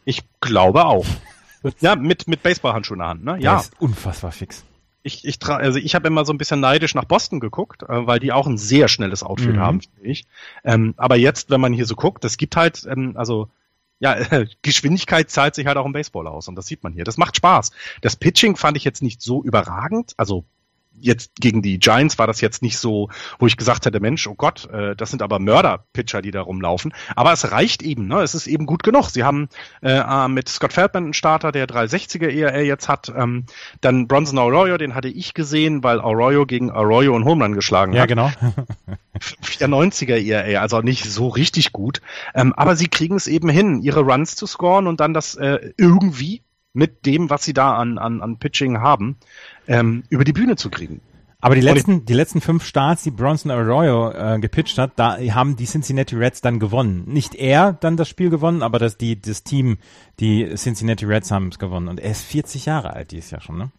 Ich 0.05 0.23
glaube 0.41 0.85
auch. 0.85 1.07
ja, 1.81 1.97
mit, 1.97 2.29
mit 2.29 2.43
Baseballhandschuhen 2.43 3.01
in 3.01 3.03
der 3.03 3.09
Hand, 3.09 3.25
ne? 3.25 3.33
Ja. 3.41 3.53
Der 3.53 3.61
ist 3.61 3.81
unfassbar 3.81 4.33
fix 4.33 4.65
ich, 5.03 5.25
ich 5.25 5.39
tra 5.39 5.57
also 5.57 5.79
ich 5.79 5.95
habe 5.95 6.09
immer 6.09 6.25
so 6.25 6.33
ein 6.33 6.39
bisschen 6.39 6.61
neidisch 6.61 6.95
nach 6.95 7.05
Boston 7.05 7.41
geguckt, 7.41 7.83
äh, 7.83 8.07
weil 8.07 8.21
die 8.21 8.33
auch 8.33 8.47
ein 8.47 8.59
sehr 8.59 8.89
schnelles 8.89 9.23
Outfit 9.23 9.55
mhm. 9.55 9.61
haben, 9.61 9.81
finde 9.81 10.03
ich. 10.03 10.27
Ähm, 10.65 10.95
aber 10.97 11.17
jetzt, 11.17 11.51
wenn 11.51 11.61
man 11.61 11.73
hier 11.73 11.87
so 11.87 11.97
guckt, 11.97 12.25
es 12.25 12.37
gibt 12.37 12.57
halt, 12.57 12.87
ähm, 12.91 13.15
also 13.17 13.49
ja, 13.99 14.15
äh, 14.15 14.47
Geschwindigkeit 14.63 15.31
zahlt 15.31 15.55
sich 15.55 15.67
halt 15.67 15.77
auch 15.77 15.87
im 15.87 15.93
Baseball 15.93 16.27
aus 16.27 16.49
und 16.49 16.57
das 16.57 16.67
sieht 16.67 16.83
man 16.83 16.93
hier. 16.93 17.05
Das 17.05 17.17
macht 17.17 17.37
Spaß. 17.37 17.71
Das 18.03 18.17
Pitching 18.17 18.57
fand 18.57 18.77
ich 18.77 18.85
jetzt 18.85 19.03
nicht 19.03 19.23
so 19.23 19.43
überragend, 19.43 20.15
also 20.17 20.45
jetzt 20.99 21.37
gegen 21.41 21.63
die 21.63 21.79
Giants 21.79 22.19
war 22.19 22.27
das 22.27 22.41
jetzt 22.41 22.63
nicht 22.63 22.79
so, 22.79 23.09
wo 23.39 23.47
ich 23.47 23.57
gesagt 23.57 23.87
hätte, 23.87 24.01
Mensch, 24.01 24.27
oh 24.27 24.35
Gott, 24.35 24.69
äh, 24.71 24.95
das 24.97 25.11
sind 25.11 25.23
aber 25.23 25.39
Mörder-Pitcher, 25.39 26.23
die 26.23 26.31
da 26.31 26.43
rumlaufen. 26.43 26.93
Aber 27.17 27.33
es 27.33 27.51
reicht 27.51 27.83
eben, 27.83 28.07
ne? 28.07 28.21
Es 28.23 28.35
ist 28.35 28.47
eben 28.47 28.67
gut 28.67 28.83
genug. 28.83 29.11
Sie 29.11 29.25
haben 29.25 29.49
äh, 29.83 30.29
mit 30.29 30.49
Scott 30.49 30.73
Feldman 30.73 31.05
einen 31.05 31.15
Starter, 31.15 31.53
der 31.53 31.67
360er 31.67 32.29
ERA 32.29 32.61
jetzt 32.61 32.89
hat. 32.89 33.13
Ähm, 33.15 33.45
dann 33.81 34.09
Bronson 34.09 34.39
Arroyo, 34.39 34.77
den 34.77 34.95
hatte 34.95 35.09
ich 35.09 35.35
gesehen, 35.35 35.83
weil 35.83 36.01
Arroyo 36.01 36.47
gegen 36.47 36.71
Arroyo 36.71 37.15
und 37.15 37.25
Home 37.25 37.45
Run 37.45 37.55
geschlagen 37.55 37.93
ja, 37.93 38.03
hat. 38.03 38.11
Ja, 38.11 38.15
genau. 38.15 38.31
490er 39.43 40.17
ERA, 40.17 40.61
also 40.61 40.81
nicht 40.81 41.05
so 41.05 41.29
richtig 41.29 41.73
gut. 41.73 42.01
Ähm, 42.35 42.53
aber 42.55 42.77
sie 42.77 42.89
kriegen 42.89 43.17
es 43.17 43.27
eben 43.27 43.49
hin, 43.49 43.81
ihre 43.81 44.01
Runs 44.01 44.37
zu 44.37 44.47
scoren 44.47 44.87
und 44.87 45.01
dann 45.01 45.15
das 45.15 45.35
äh, 45.35 45.73
irgendwie 45.77 46.43
mit 46.73 47.07
dem, 47.07 47.31
was 47.31 47.45
sie 47.45 47.53
da 47.53 47.77
an, 47.77 47.99
an, 47.99 48.21
an 48.23 48.39
Pitching 48.39 48.79
haben, 48.79 49.17
ähm, 49.67 50.05
über 50.09 50.25
die 50.25 50.33
Bühne 50.33 50.57
zu 50.57 50.71
kriegen. 50.71 51.01
Aber 51.43 51.55
die 51.55 51.63
letzten, 51.63 52.05
die 52.05 52.13
letzten 52.13 52.43
fünf 52.43 52.65
Starts, 52.65 53.03
die 53.03 53.11
Bronson 53.11 53.51
Arroyo 53.51 54.11
äh, 54.11 54.39
gepitcht 54.39 54.77
hat, 54.77 54.93
da 54.97 55.19
haben 55.19 55.57
die 55.57 55.65
Cincinnati 55.65 56.15
Reds 56.15 56.43
dann 56.43 56.59
gewonnen. 56.59 57.05
Nicht 57.07 57.35
er 57.35 57.73
dann 57.73 57.97
das 57.97 58.11
Spiel 58.11 58.29
gewonnen, 58.29 58.63
aber 58.63 58.79
das, 58.79 58.99
die, 58.99 59.19
das 59.19 59.43
Team, 59.43 59.79
die 60.21 60.55
Cincinnati 60.55 61.07
Reds 61.07 61.31
haben 61.31 61.49
es 61.49 61.59
gewonnen. 61.59 61.89
Und 61.89 61.99
er 61.99 62.11
ist 62.11 62.23
40 62.25 62.67
Jahre 62.67 62.93
alt 62.93 63.11
dieses 63.13 63.31
Jahr 63.31 63.41
schon, 63.41 63.57
ne? 63.57 63.71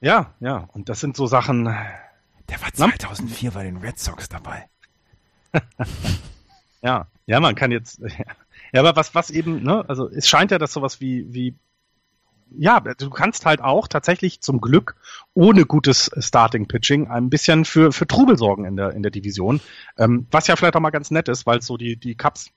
Ja, 0.00 0.34
ja. 0.40 0.68
Und 0.72 0.88
das 0.88 0.98
sind 0.98 1.16
so 1.16 1.26
Sachen. 1.26 1.64
Der 1.64 2.60
war 2.60 2.72
2004 2.72 3.52
bei 3.52 3.62
den 3.62 3.76
Red 3.76 3.98
Sox 3.98 4.28
dabei. 4.28 4.68
ja, 6.82 7.06
ja, 7.26 7.40
man 7.40 7.54
kann 7.54 7.70
jetzt. 7.70 8.00
Ja, 8.72 8.82
aber 8.82 8.94
was, 8.94 9.16
was 9.16 9.30
eben, 9.30 9.64
ne, 9.64 9.84
also 9.88 10.08
es 10.08 10.28
scheint 10.28 10.52
ja, 10.52 10.58
dass 10.58 10.72
sowas 10.72 11.00
wie, 11.00 11.34
wie 11.34 11.56
ja, 12.56 12.80
du 12.80 13.10
kannst 13.10 13.46
halt 13.46 13.60
auch 13.60 13.88
tatsächlich 13.88 14.40
zum 14.40 14.60
Glück 14.60 14.96
ohne 15.34 15.64
gutes 15.66 16.10
Starting 16.18 16.66
Pitching 16.66 17.08
ein 17.08 17.30
bisschen 17.30 17.64
für, 17.64 17.92
für 17.92 18.06
Trubel 18.06 18.36
sorgen 18.36 18.64
in 18.64 18.76
der, 18.76 18.90
in 18.92 19.02
der 19.02 19.10
Division. 19.10 19.60
Ähm, 19.98 20.26
was 20.30 20.46
ja 20.46 20.56
vielleicht 20.56 20.76
auch 20.76 20.80
mal 20.80 20.90
ganz 20.90 21.10
nett 21.10 21.28
ist, 21.28 21.46
weil 21.46 21.62
so 21.62 21.76
die, 21.76 21.96
die 21.96 22.14
Cups 22.14 22.50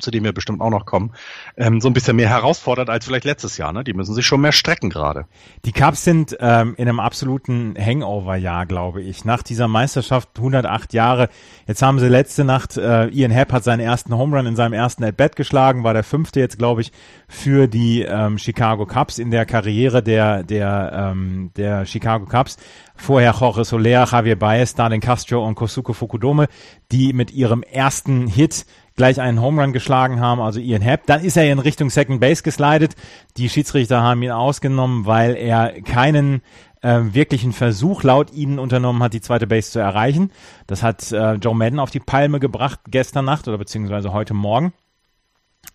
zu 0.00 0.10
dem 0.10 0.24
wir 0.24 0.32
bestimmt 0.32 0.60
auch 0.60 0.70
noch 0.70 0.84
kommen, 0.84 1.12
ähm, 1.56 1.80
so 1.80 1.88
ein 1.88 1.92
bisschen 1.92 2.16
mehr 2.16 2.28
herausfordert 2.28 2.90
als 2.90 3.06
vielleicht 3.06 3.24
letztes 3.24 3.56
Jahr. 3.56 3.72
Ne? 3.72 3.84
Die 3.84 3.92
müssen 3.92 4.14
sich 4.14 4.26
schon 4.26 4.40
mehr 4.40 4.50
strecken 4.50 4.90
gerade. 4.90 5.26
Die 5.64 5.70
Cubs 5.70 6.02
sind 6.02 6.36
ähm, 6.40 6.74
in 6.76 6.88
einem 6.88 6.98
absoluten 6.98 7.74
Hangover-Jahr, 7.78 8.66
glaube 8.66 9.00
ich. 9.00 9.24
Nach 9.24 9.44
dieser 9.44 9.68
Meisterschaft 9.68 10.30
108 10.36 10.92
Jahre. 10.92 11.28
Jetzt 11.68 11.82
haben 11.82 12.00
sie 12.00 12.08
letzte 12.08 12.44
Nacht, 12.44 12.76
äh, 12.76 13.06
Ian 13.08 13.30
Happ 13.30 13.52
hat 13.52 13.62
seinen 13.62 13.80
ersten 13.80 14.16
Home 14.16 14.36
Run 14.36 14.46
in 14.46 14.56
seinem 14.56 14.72
ersten 14.72 15.04
At-Bat 15.04 15.36
geschlagen, 15.36 15.84
war 15.84 15.94
der 15.94 16.04
fünfte 16.04 16.40
jetzt, 16.40 16.58
glaube 16.58 16.80
ich, 16.80 16.90
für 17.28 17.68
die 17.68 18.02
ähm, 18.02 18.38
Chicago 18.38 18.86
Cubs 18.86 19.18
in 19.18 19.30
der 19.30 19.46
Karriere 19.46 20.02
der, 20.02 20.42
der, 20.42 21.12
ähm, 21.12 21.52
der 21.56 21.86
Chicago 21.86 22.26
Cubs. 22.26 22.56
Vorher 22.96 23.34
Jorge 23.38 23.64
Soler, 23.64 24.06
Javier 24.10 24.36
Baez, 24.38 24.74
Darlene 24.74 25.00
Castro 25.00 25.46
und 25.46 25.54
Kosuke 25.54 25.94
Fukudome, 25.94 26.48
die 26.90 27.12
mit 27.12 27.30
ihrem 27.30 27.62
ersten 27.62 28.26
Hit 28.26 28.64
gleich 28.96 29.20
einen 29.20 29.40
Home 29.40 29.62
Run 29.62 29.72
geschlagen 29.72 30.20
haben, 30.20 30.40
also 30.40 30.58
Ian 30.58 30.82
Happ. 30.82 31.06
Dann 31.06 31.22
ist 31.22 31.36
er 31.36 31.50
in 31.50 31.58
Richtung 31.58 31.90
Second 31.90 32.20
Base 32.20 32.42
geslidet. 32.42 32.96
Die 33.36 33.48
Schiedsrichter 33.48 34.02
haben 34.02 34.22
ihn 34.22 34.30
ausgenommen, 34.30 35.06
weil 35.06 35.36
er 35.36 35.80
keinen 35.82 36.42
äh, 36.80 37.00
wirklichen 37.12 37.52
Versuch 37.52 38.02
laut 38.02 38.32
ihnen 38.32 38.58
unternommen 38.58 39.02
hat, 39.02 39.12
die 39.12 39.20
zweite 39.20 39.46
Base 39.46 39.70
zu 39.70 39.78
erreichen. 39.78 40.32
Das 40.66 40.82
hat 40.82 41.12
äh, 41.12 41.34
Joe 41.34 41.54
Madden 41.54 41.78
auf 41.78 41.90
die 41.90 42.00
Palme 42.00 42.40
gebracht 42.40 42.80
gestern 42.90 43.26
Nacht 43.26 43.46
oder 43.48 43.58
beziehungsweise 43.58 44.12
heute 44.12 44.34
Morgen. 44.34 44.72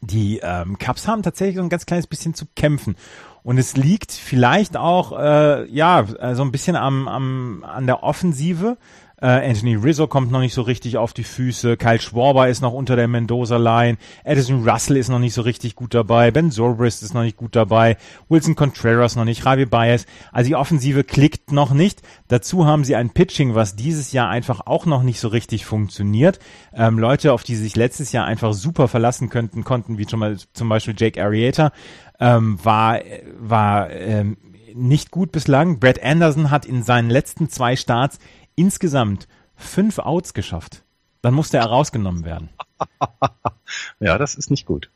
Die 0.01 0.39
ähm, 0.41 0.79
Cubs 0.79 1.07
haben 1.07 1.21
tatsächlich 1.21 1.57
so 1.57 1.62
ein 1.62 1.69
ganz 1.69 1.86
kleines 1.86 2.07
bisschen 2.07 2.34
zu 2.34 2.45
kämpfen. 2.55 2.95
Und 3.43 3.57
es 3.57 3.75
liegt 3.75 4.12
vielleicht 4.12 4.77
auch 4.77 5.17
äh, 5.17 5.69
ja 5.69 6.05
so 6.34 6.43
ein 6.43 6.51
bisschen 6.51 6.75
am, 6.75 7.07
am 7.07 7.63
an 7.63 7.86
der 7.88 8.03
Offensive. 8.03 8.77
Äh, 9.21 9.49
Anthony 9.49 9.75
Rizzo 9.75 10.07
kommt 10.07 10.31
noch 10.31 10.39
nicht 10.39 10.53
so 10.53 10.63
richtig 10.63 10.97
auf 10.97 11.13
die 11.13 11.23
Füße. 11.23 11.77
Kyle 11.77 12.01
Schwarber 12.01 12.49
ist 12.49 12.62
noch 12.62 12.73
unter 12.73 12.95
der 12.95 13.07
Mendoza-Line. 13.07 13.97
Addison 14.25 14.67
Russell 14.67 14.97
ist 14.97 15.10
noch 15.10 15.19
nicht 15.19 15.36
so 15.36 15.43
richtig 15.43 15.75
gut 15.75 15.93
dabei. 15.93 16.31
Ben 16.31 16.49
Zobrist 16.49 17.03
ist 17.03 17.13
noch 17.13 17.21
nicht 17.21 17.38
gut 17.38 17.55
dabei. 17.55 17.97
Wilson 18.29 18.55
Contreras 18.55 19.15
noch 19.15 19.25
nicht. 19.25 19.45
Javi 19.45 19.65
Baez. 19.65 20.07
Also 20.31 20.47
die 20.47 20.55
Offensive 20.55 21.03
klickt 21.03 21.51
noch 21.51 21.71
nicht. 21.71 22.01
Dazu 22.29 22.65
haben 22.65 22.84
sie 22.84 22.95
ein 22.95 23.12
Pitching, 23.12 23.53
was 23.53 23.75
dieses 23.75 24.12
Jahr 24.12 24.29
einfach 24.29 24.62
auch 24.65 24.88
noch 24.88 25.03
nicht 25.03 25.19
so 25.19 25.27
richtig 25.27 25.65
funktioniert. 25.65 26.39
Ähm, 26.73 26.97
Leute, 26.97 27.34
auf 27.34 27.43
die 27.43 27.55
sich 27.55 27.75
letztes 27.75 28.12
Jahr 28.12 28.25
einfach 28.25 28.53
super 28.53 28.88
verlassen 28.88 29.29
könnten, 29.29 29.63
konnten, 29.63 29.99
wie 29.99 30.07
schon 30.10 30.19
mal 30.19 30.38
zum 30.53 30.67
Beispiel 30.67 30.95
Jake 30.97 31.23
Arrieta, 31.23 31.71
ähm, 32.19 32.57
war, 32.63 32.99
war 33.39 33.91
ähm, 33.91 34.38
nicht 34.75 35.12
gut 35.12 35.31
bislang. 35.31 35.79
Brad 35.79 36.03
Anderson 36.03 36.51
hat 36.51 36.65
in 36.65 36.84
seinen 36.84 37.10
letzten 37.10 37.49
zwei 37.49 37.75
Starts 37.75 38.19
insgesamt 38.62 39.28
fünf 39.56 39.97
Outs 40.00 40.34
geschafft. 40.34 40.84
Dann 41.21 41.34
musste 41.34 41.58
er 41.58 41.65
rausgenommen 41.65 42.26
werden. 42.26 42.50
ja, 44.00 44.17
das 44.17 44.36
ist 44.36 44.52
nicht 44.52 44.65
gut. 44.65 44.89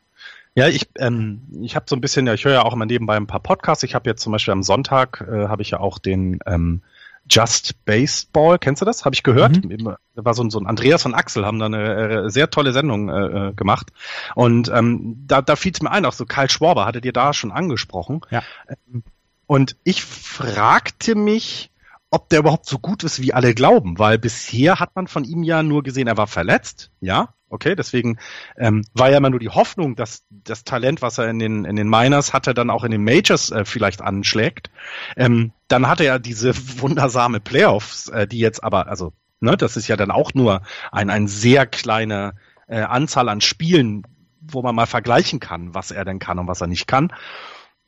Ja, 0.54 0.68
ich, 0.68 0.88
ähm, 0.98 1.42
ich 1.60 1.76
habe 1.76 1.86
so 1.88 1.96
ein 1.96 2.00
bisschen, 2.00 2.26
ja, 2.26 2.34
ich 2.34 2.44
höre 2.44 2.54
ja 2.54 2.62
auch 2.62 2.72
immer 2.72 2.86
nebenbei 2.86 3.16
ein 3.16 3.26
paar 3.26 3.40
Podcasts. 3.40 3.82
Ich 3.82 3.94
habe 3.94 4.08
jetzt 4.08 4.22
zum 4.22 4.32
Beispiel 4.32 4.52
am 4.52 4.62
Sonntag, 4.62 5.20
äh, 5.20 5.48
habe 5.48 5.62
ich 5.62 5.70
ja 5.70 5.80
auch 5.80 5.98
den 5.98 6.38
ähm, 6.46 6.82
Just 7.28 7.84
Baseball, 7.84 8.58
kennst 8.58 8.80
du 8.80 8.86
das? 8.86 9.04
Habe 9.04 9.14
ich 9.14 9.24
gehört. 9.24 9.64
Mhm. 9.64 9.96
Da 10.14 10.24
war 10.24 10.32
so 10.32 10.44
ein, 10.44 10.50
so 10.50 10.60
ein 10.60 10.66
Andreas 10.66 11.04
und 11.04 11.14
Axel 11.14 11.44
haben 11.44 11.58
da 11.58 11.66
eine 11.66 12.26
äh, 12.26 12.30
sehr 12.30 12.50
tolle 12.50 12.72
Sendung 12.72 13.08
äh, 13.08 13.48
äh 13.48 13.52
gemacht. 13.52 13.92
Und 14.36 14.70
ähm, 14.72 15.24
da, 15.26 15.42
da 15.42 15.56
fiel 15.56 15.72
es 15.72 15.82
mir 15.82 15.90
ein, 15.90 16.06
auch 16.06 16.12
so 16.12 16.24
Karl 16.24 16.48
Schwarber 16.48 16.86
hatte 16.86 17.00
dir 17.00 17.12
da 17.12 17.34
schon 17.34 17.50
angesprochen. 17.50 18.20
Ja. 18.30 18.42
Ähm, 18.68 19.02
und 19.46 19.76
ich 19.82 20.04
fragte 20.04 21.16
mich, 21.16 21.70
ob 22.10 22.28
der 22.28 22.40
überhaupt 22.40 22.66
so 22.66 22.78
gut 22.78 23.04
ist, 23.04 23.20
wie 23.20 23.34
alle 23.34 23.54
glauben, 23.54 23.98
weil 23.98 24.18
bisher 24.18 24.78
hat 24.78 24.94
man 24.94 25.06
von 25.06 25.24
ihm 25.24 25.42
ja 25.42 25.62
nur 25.62 25.82
gesehen, 25.82 26.06
er 26.06 26.16
war 26.16 26.26
verletzt, 26.26 26.90
ja, 27.00 27.34
okay, 27.48 27.74
deswegen 27.74 28.18
ähm, 28.56 28.84
war 28.94 29.10
ja 29.10 29.18
immer 29.18 29.30
nur 29.30 29.40
die 29.40 29.48
Hoffnung, 29.48 29.96
dass 29.96 30.24
das 30.30 30.64
Talent, 30.64 31.02
was 31.02 31.18
er 31.18 31.28
in 31.28 31.38
den, 31.38 31.64
in 31.64 31.76
den 31.76 31.88
Miners 31.88 32.32
hatte, 32.32 32.54
dann 32.54 32.70
auch 32.70 32.84
in 32.84 32.90
den 32.90 33.04
Majors 33.04 33.50
äh, 33.50 33.64
vielleicht 33.64 34.02
anschlägt. 34.02 34.70
Ähm, 35.16 35.52
dann 35.68 35.88
hatte 35.88 36.04
er 36.04 36.18
diese 36.18 36.54
wundersame 36.80 37.40
Playoffs, 37.40 38.08
äh, 38.08 38.26
die 38.26 38.38
jetzt 38.38 38.62
aber, 38.62 38.88
also, 38.88 39.12
ne, 39.40 39.56
das 39.56 39.76
ist 39.76 39.88
ja 39.88 39.96
dann 39.96 40.10
auch 40.10 40.34
nur 40.34 40.62
ein, 40.92 41.10
ein 41.10 41.28
sehr 41.28 41.66
kleine 41.66 42.34
äh, 42.68 42.80
Anzahl 42.80 43.28
an 43.28 43.40
Spielen, 43.40 44.02
wo 44.40 44.62
man 44.62 44.74
mal 44.74 44.86
vergleichen 44.86 45.40
kann, 45.40 45.74
was 45.74 45.90
er 45.90 46.04
denn 46.04 46.18
kann 46.18 46.38
und 46.38 46.46
was 46.46 46.60
er 46.60 46.66
nicht 46.66 46.86
kann. 46.86 47.12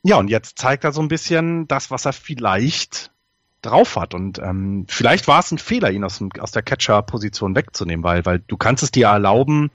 Ja, 0.03 0.17
und 0.17 0.29
jetzt 0.29 0.57
zeigt 0.57 0.83
er 0.85 0.93
so 0.93 1.01
ein 1.01 1.09
bisschen 1.09 1.67
das, 1.67 1.91
was 1.91 2.05
er 2.05 2.13
vielleicht 2.13 3.11
drauf 3.61 3.95
hat. 3.95 4.13
Und 4.13 4.39
ähm, 4.39 4.85
vielleicht 4.87 5.27
war 5.27 5.39
es 5.39 5.51
ein 5.51 5.57
Fehler, 5.57 5.91
ihn 5.91 6.03
aus, 6.03 6.19
dem, 6.19 6.29
aus 6.39 6.51
der 6.51 6.61
Catcher-Position 6.61 7.55
wegzunehmen, 7.55 8.03
weil, 8.03 8.25
weil 8.25 8.39
du 8.39 8.57
kannst 8.57 8.83
es 8.83 8.91
dir 8.91 9.07
erlauben, 9.07 9.71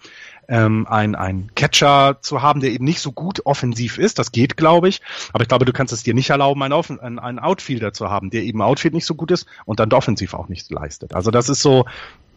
ähm, 0.48 0.86
ein, 0.88 1.14
ein 1.14 1.50
Catcher 1.54 2.18
zu 2.20 2.42
haben, 2.42 2.60
der 2.60 2.70
eben 2.70 2.84
nicht 2.84 3.00
so 3.00 3.12
gut 3.12 3.44
offensiv 3.46 3.98
ist. 3.98 4.18
Das 4.18 4.32
geht, 4.32 4.56
glaube 4.56 4.88
ich. 4.88 5.00
Aber 5.32 5.42
ich 5.42 5.48
glaube, 5.48 5.64
du 5.64 5.72
kannst 5.72 5.92
es 5.92 6.02
dir 6.02 6.14
nicht 6.14 6.30
erlauben, 6.30 6.62
einen, 6.62 6.72
Offen 6.72 7.00
einen, 7.00 7.18
einen 7.18 7.38
Outfielder 7.38 7.92
zu 7.92 8.10
haben, 8.10 8.30
der 8.30 8.42
eben 8.42 8.62
Outfield 8.62 8.94
nicht 8.94 9.06
so 9.06 9.14
gut 9.14 9.30
ist 9.30 9.46
und 9.64 9.80
dann 9.80 9.92
offensiv 9.92 10.34
auch 10.34 10.48
nicht 10.48 10.70
leistet. 10.70 11.14
Also 11.14 11.30
das 11.30 11.48
ist 11.48 11.62
so, 11.62 11.86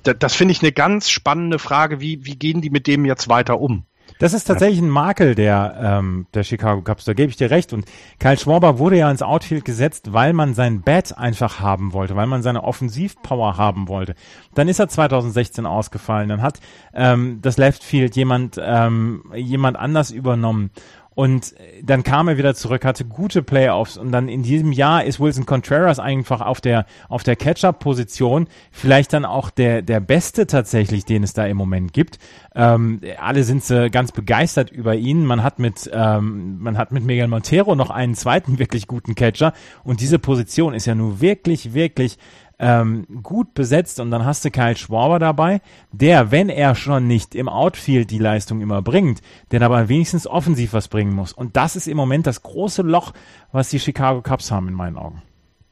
das, 0.04 0.16
das 0.20 0.36
finde 0.36 0.54
ich 0.54 0.62
eine 0.62 0.72
ganz 0.72 1.10
spannende 1.10 1.60
Frage. 1.60 2.00
Wie, 2.00 2.26
wie 2.26 2.36
gehen 2.36 2.62
die 2.62 2.70
mit 2.70 2.88
dem 2.88 3.06
jetzt 3.06 3.28
weiter 3.30 3.60
um? 3.60 3.86
Das 4.20 4.34
ist 4.34 4.46
tatsächlich 4.46 4.82
ein 4.82 4.90
Makel 4.90 5.36
der, 5.36 5.78
ähm, 5.82 6.28
der 6.34 6.44
Chicago 6.44 6.82
Cubs, 6.82 7.06
da 7.06 7.14
gebe 7.14 7.30
ich 7.30 7.38
dir 7.38 7.52
recht. 7.52 7.74
Und 7.74 7.86
Kyle 8.20 8.38
Schwarber 8.38 8.80
wurde 8.80 8.98
ja 8.98 9.12
ins 9.12 9.22
Outfield 9.22 9.66
gesetzt, 9.66 10.14
weil 10.14 10.34
man 10.34 10.54
sein 10.54 10.82
Bat 10.82 11.18
einfach 11.18 11.60
haben 11.60 11.94
wollte, 11.94 12.16
weil 12.16 12.28
man 12.28 12.42
seine 12.42 12.64
Offensivpower 12.64 13.58
haben 13.58 13.88
wollte. 13.88 14.16
Dann 14.56 14.68
ist 14.68 14.80
er 14.80 14.88
2016 14.88 15.66
ausgefallen, 15.66 16.30
dann 16.30 16.42
hat 16.42 16.60
ähm, 16.94 17.40
das 17.42 17.58
Left 17.58 17.84
Field 17.84 18.16
jemand, 18.16 18.60
ähm, 18.62 19.24
jemand 19.36 19.78
anders 19.78 20.12
übernommen. 20.12 20.72
Und 21.18 21.56
dann 21.82 22.04
kam 22.04 22.28
er 22.28 22.38
wieder 22.38 22.54
zurück, 22.54 22.86
hatte 22.86 23.04
gute 23.04 23.42
Playoffs 23.42 23.98
und 23.98 24.12
dann 24.12 24.30
in 24.30 24.44
diesem 24.44 24.72
Jahr 24.72 25.04
ist 25.04 25.20
Wilson 25.20 25.48
Contreras 25.48 25.98
einfach 25.98 26.42
auf 26.42 26.62
der, 26.62 26.86
auf 27.10 27.24
der 27.24 27.36
Catch-up-Position 27.36 28.46
vielleicht 28.70 29.14
dann 29.14 29.26
auch 29.26 29.50
der, 29.50 29.82
der 29.82 30.00
Beste 30.00 30.46
tatsächlich, 30.46 31.06
den 31.06 31.24
es 31.24 31.34
da 31.34 31.48
im 31.48 31.58
Moment 31.58 31.92
gibt. 31.92 32.20
Ähm, 32.54 33.02
alle 33.20 33.44
sind 33.46 33.68
äh, 33.72 33.90
ganz 33.90 34.12
begeistert 34.12 34.70
über 34.70 34.94
ihn. 34.94 35.26
Man 35.26 35.42
hat 35.42 35.58
mit, 35.58 35.90
ähm, 35.92 36.60
man 36.60 36.78
hat 36.78 36.92
mit 36.92 37.04
Miguel 37.04 37.28
Montero 37.28 37.74
noch 37.74 37.90
einen 37.90 38.14
zweiten 38.14 38.60
wirklich 38.60 38.86
guten 38.86 39.16
Catcher 39.16 39.54
und 39.84 40.02
diese 40.02 40.20
Position 40.20 40.76
ist 40.76 40.86
ja 40.86 40.94
nun 40.94 41.20
wirklich, 41.20 41.74
wirklich 41.74 42.20
ähm, 42.60 43.06
gut 43.22 43.54
besetzt 43.54 44.00
und 44.00 44.12
dann 44.12 44.26
hast 44.26 44.44
du 44.44 44.52
Kyle 44.52 44.76
Schwarber 44.76 45.20
dabei, 45.20 45.62
der, 45.92 46.32
wenn 46.32 46.50
er 46.50 46.76
schon 46.76 47.08
nicht 47.08 47.36
im 47.36 47.50
Outfield 47.50 48.10
die 48.12 48.20
Leistung 48.20 48.62
immer 48.62 48.82
bringt, 48.82 49.22
der 49.52 49.62
aber 49.62 49.90
wenigstens 49.90 50.28
offensiv 50.28 50.74
was 50.74 50.88
bringen 50.88 51.14
muss. 51.14 51.34
Und 51.34 51.56
das 51.56 51.76
ist 51.76 51.88
im 51.88 51.98
Moment 51.98 52.26
das 52.28 52.42
große 52.42 52.82
Loch, 52.82 53.14
was 53.52 53.70
die 53.70 53.80
Chicago 53.80 54.22
Cubs 54.22 54.52
haben 54.52 54.68
in 54.68 54.74
meinen 54.74 54.98
Augen. 54.98 55.22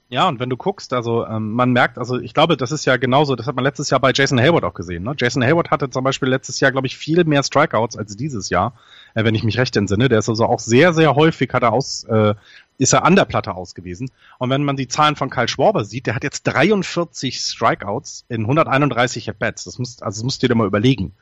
Ja, 0.08 0.28
und 0.28 0.40
wenn 0.40 0.52
du 0.52 0.56
guckst, 0.56 0.94
also 0.94 1.26
ähm, 1.26 1.54
man 1.54 1.72
merkt, 1.72 1.98
also 1.98 2.20
ich 2.20 2.36
glaube, 2.36 2.58
das 2.58 2.72
ist 2.72 2.86
ja 2.86 2.98
genauso, 2.98 3.36
das 3.36 3.48
hat 3.48 3.56
man 3.56 3.64
letztes 3.64 3.90
Jahr 3.90 4.00
bei 4.00 4.12
Jason 4.14 4.40
Hayward 4.40 4.64
auch 4.64 4.76
gesehen. 4.76 5.04
Ne? 5.04 5.16
Jason 5.18 5.44
Hayward 5.44 5.72
hatte 5.72 5.90
zum 5.90 6.04
Beispiel 6.04 6.30
letztes 6.30 6.60
Jahr, 6.60 6.72
glaube 6.72 6.86
ich, 6.86 6.96
viel 6.96 7.24
mehr 7.24 7.42
Strikeouts 7.42 7.98
als 7.98 8.16
dieses 8.16 8.50
Jahr, 8.52 8.76
äh, 9.16 9.24
wenn 9.24 9.34
ich 9.34 9.44
mich 9.44 9.58
recht 9.58 9.76
entsinne. 9.76 10.08
Der 10.08 10.20
ist 10.20 10.30
also 10.30 10.46
auch 10.46 10.60
sehr, 10.60 10.94
sehr 10.94 11.16
häufig, 11.16 11.52
hat 11.54 11.64
er 11.64 11.74
aus, 11.74 12.04
äh, 12.04 12.36
ist 12.78 12.94
er 12.94 13.06
an 13.06 13.16
der 13.16 13.26
Platte 13.26 13.56
aus 13.56 13.76
gewesen. 13.76 14.12
Und 14.40 14.50
wenn 14.50 14.64
man 14.64 14.76
die 14.76 14.88
Zahlen 14.88 15.16
von 15.16 15.30
Kyle 15.30 15.48
Schwarber 15.48 15.86
sieht, 15.86 16.08
der 16.08 16.16
hat 16.16 16.24
jetzt 16.24 16.44
43 16.44 17.40
Strikeouts 17.40 18.26
in 18.28 18.42
131 18.42 19.30
At-Bats. 19.30 19.64
Das 19.64 19.80
muss, 19.80 20.02
also 20.02 20.20
das 20.20 20.24
musst 20.24 20.44
du 20.44 20.48
dir 20.48 20.56
mal 20.56 20.68
überlegen. 20.68 21.14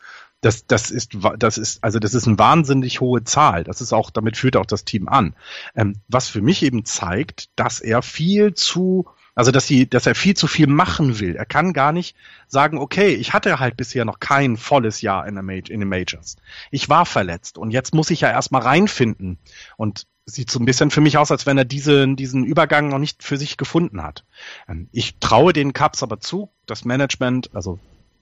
Das, 0.41 0.65
das 0.67 0.91
ist, 0.91 1.17
das 1.37 1.57
ist, 1.57 1.83
also 1.83 1.99
das 1.99 2.13
ist 2.13 2.27
eine 2.27 2.37
wahnsinnig 2.37 2.99
hohe 2.99 3.23
Zahl. 3.23 3.63
Das 3.63 3.81
ist 3.81 3.93
auch, 3.93 4.09
damit 4.09 4.35
führt 4.35 4.57
auch 4.57 4.65
das 4.65 4.83
Team 4.83 5.07
an. 5.07 5.35
Ähm, 5.75 5.95
was 6.07 6.27
für 6.27 6.41
mich 6.41 6.63
eben 6.63 6.83
zeigt, 6.85 7.49
dass 7.55 7.79
er 7.79 8.01
viel 8.01 8.53
zu, 8.53 9.07
also 9.35 9.51
dass 9.51 9.67
sie, 9.67 9.87
dass 9.87 10.05
er 10.05 10.15
viel 10.15 10.35
zu 10.35 10.47
viel 10.47 10.67
machen 10.67 11.19
will. 11.19 11.35
Er 11.35 11.45
kann 11.45 11.71
gar 11.71 11.93
nicht 11.93 12.17
sagen, 12.47 12.77
okay, 12.77 13.09
ich 13.13 13.31
hatte 13.31 13.59
halt 13.59 13.77
bisher 13.77 14.03
noch 14.03 14.19
kein 14.19 14.57
volles 14.57 15.01
Jahr 15.01 15.25
in, 15.27 15.37
in 15.37 15.79
den 15.79 15.87
Majors. 15.87 16.35
Ich 16.71 16.89
war 16.89 17.05
verletzt 17.05 17.57
und 17.57 17.71
jetzt 17.71 17.93
muss 17.93 18.09
ich 18.09 18.21
ja 18.21 18.29
erstmal 18.29 18.63
reinfinden. 18.63 19.37
Und 19.77 20.07
sieht 20.25 20.49
so 20.49 20.59
ein 20.59 20.65
bisschen 20.65 20.89
für 20.89 21.01
mich 21.01 21.17
aus, 21.17 21.31
als 21.31 21.45
wenn 21.45 21.57
er 21.57 21.65
diese, 21.65 22.07
diesen 22.15 22.45
Übergang 22.45 22.89
noch 22.89 22.99
nicht 22.99 23.23
für 23.23 23.37
sich 23.37 23.57
gefunden 23.57 24.01
hat. 24.01 24.23
Ähm, 24.67 24.87
ich 24.91 25.17
traue 25.19 25.53
den 25.53 25.73
Cups 25.73 26.03
aber 26.03 26.19
zu, 26.19 26.49
das 26.65 26.85
Management, 26.85 27.49
also 27.53 27.79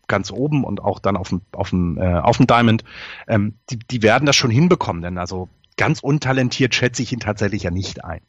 ganz 0.08 0.32
oben 0.32 0.64
und 0.64 0.82
auch 0.82 1.00
dann 1.00 1.16
auf 1.16 1.30
dem, 1.30 1.42
auf 1.52 1.70
dem, 1.70 1.98
äh, 1.98 2.16
auf 2.16 2.38
dem 2.38 2.48
Diamond, 2.48 2.84
ähm, 3.28 3.56
die, 3.70 3.80
die 3.80 4.02
werden 4.02 4.26
das 4.26 4.36
schon 4.36 4.52
hinbekommen, 4.52 5.02
denn 5.02 5.18
also 5.18 5.48
ganz 5.78 6.02
untalentiert 6.02 6.76
schätze 6.76 7.02
ich 7.02 7.14
ihn 7.14 7.20
tatsächlich 7.20 7.64
ja 7.64 7.72
nicht 7.72 8.04
ein. 8.04 8.22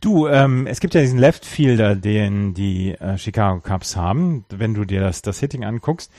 Du, 0.00 0.28
ähm, 0.28 0.66
es 0.66 0.80
gibt 0.80 0.94
ja 0.94 1.00
diesen 1.00 1.18
Left 1.18 1.44
Fielder, 1.44 1.96
den 1.96 2.54
die 2.54 2.92
äh, 2.92 3.16
Chicago 3.18 3.60
Cubs 3.60 3.96
haben. 3.96 4.44
Wenn 4.50 4.74
du 4.74 4.84
dir 4.84 5.00
das, 5.00 5.22
das 5.22 5.40
Hitting 5.40 5.64
anguckst, 5.64 6.12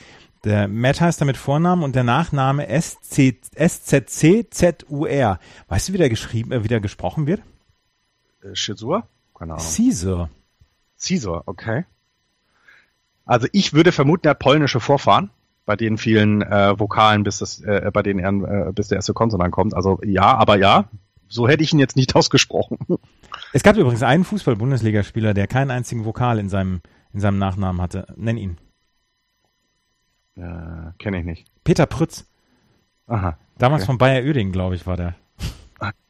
der 0.44 0.68
Matt 0.68 1.00
heißt 1.00 1.20
da 1.20 1.24
mit 1.24 1.36
Vornamen 1.36 1.82
und 1.82 1.96
der 1.96 2.04
Nachname 2.04 2.68
S-Z-C-Z-U-R. 2.68 3.40
Weißt 5.68 5.88
du, 5.88 5.92
wie 5.92 5.98
der 5.98 6.08
geschrieben, 6.08 6.52
äh, 6.52 6.62
wie 6.64 6.68
der 6.68 6.80
gesprochen 6.80 7.26
wird? 7.26 7.42
Äh, 8.42 8.54
Shizur? 8.54 9.08
Keine 9.34 9.54
Ahnung. 9.54 9.66
Caesar. 9.66 10.30
Caesar, 11.00 11.42
okay. 11.46 11.84
Also 13.24 13.46
ich 13.52 13.72
würde 13.74 13.92
vermuten, 13.92 14.26
er 14.26 14.30
hat 14.30 14.38
polnische 14.38 14.80
Vorfahren, 14.80 15.30
bei 15.66 15.76
den 15.76 15.98
vielen 15.98 16.42
äh, 16.42 16.78
Vokalen, 16.78 17.24
bis 17.24 17.38
das, 17.38 17.60
äh, 17.60 17.90
bei 17.92 18.02
denen 18.02 18.44
äh, 18.44 18.72
bis 18.74 18.88
der 18.88 18.96
erste 18.96 19.12
Konsonant 19.12 19.52
kommt. 19.52 19.74
Also 19.74 20.00
ja, 20.02 20.34
aber 20.36 20.56
ja, 20.56 20.88
so 21.28 21.46
hätte 21.46 21.62
ich 21.62 21.72
ihn 21.72 21.78
jetzt 21.78 21.96
nicht 21.96 22.16
ausgesprochen. 22.16 22.78
Es 23.52 23.62
gab 23.62 23.76
übrigens 23.76 24.02
einen 24.02 24.24
Fußball-Bundesligaspieler, 24.24 25.34
der 25.34 25.46
keinen 25.46 25.70
einzigen 25.70 26.04
Vokal 26.04 26.38
in 26.38 26.48
seinem, 26.48 26.80
in 27.12 27.20
seinem 27.20 27.38
Nachnamen 27.38 27.82
hatte. 27.82 28.06
Nenn 28.16 28.38
ihn. 28.38 28.58
Äh, 30.38 30.92
Kenne 30.98 31.18
ich 31.18 31.24
nicht. 31.24 31.46
Peter 31.64 31.86
Prütz. 31.86 32.26
Aha. 33.06 33.36
Damals 33.58 33.82
okay. 33.82 33.86
von 33.86 33.98
Bayer 33.98 34.24
Oeding, 34.24 34.52
glaube 34.52 34.76
ich, 34.76 34.86
war 34.86 34.96
der. 34.96 35.14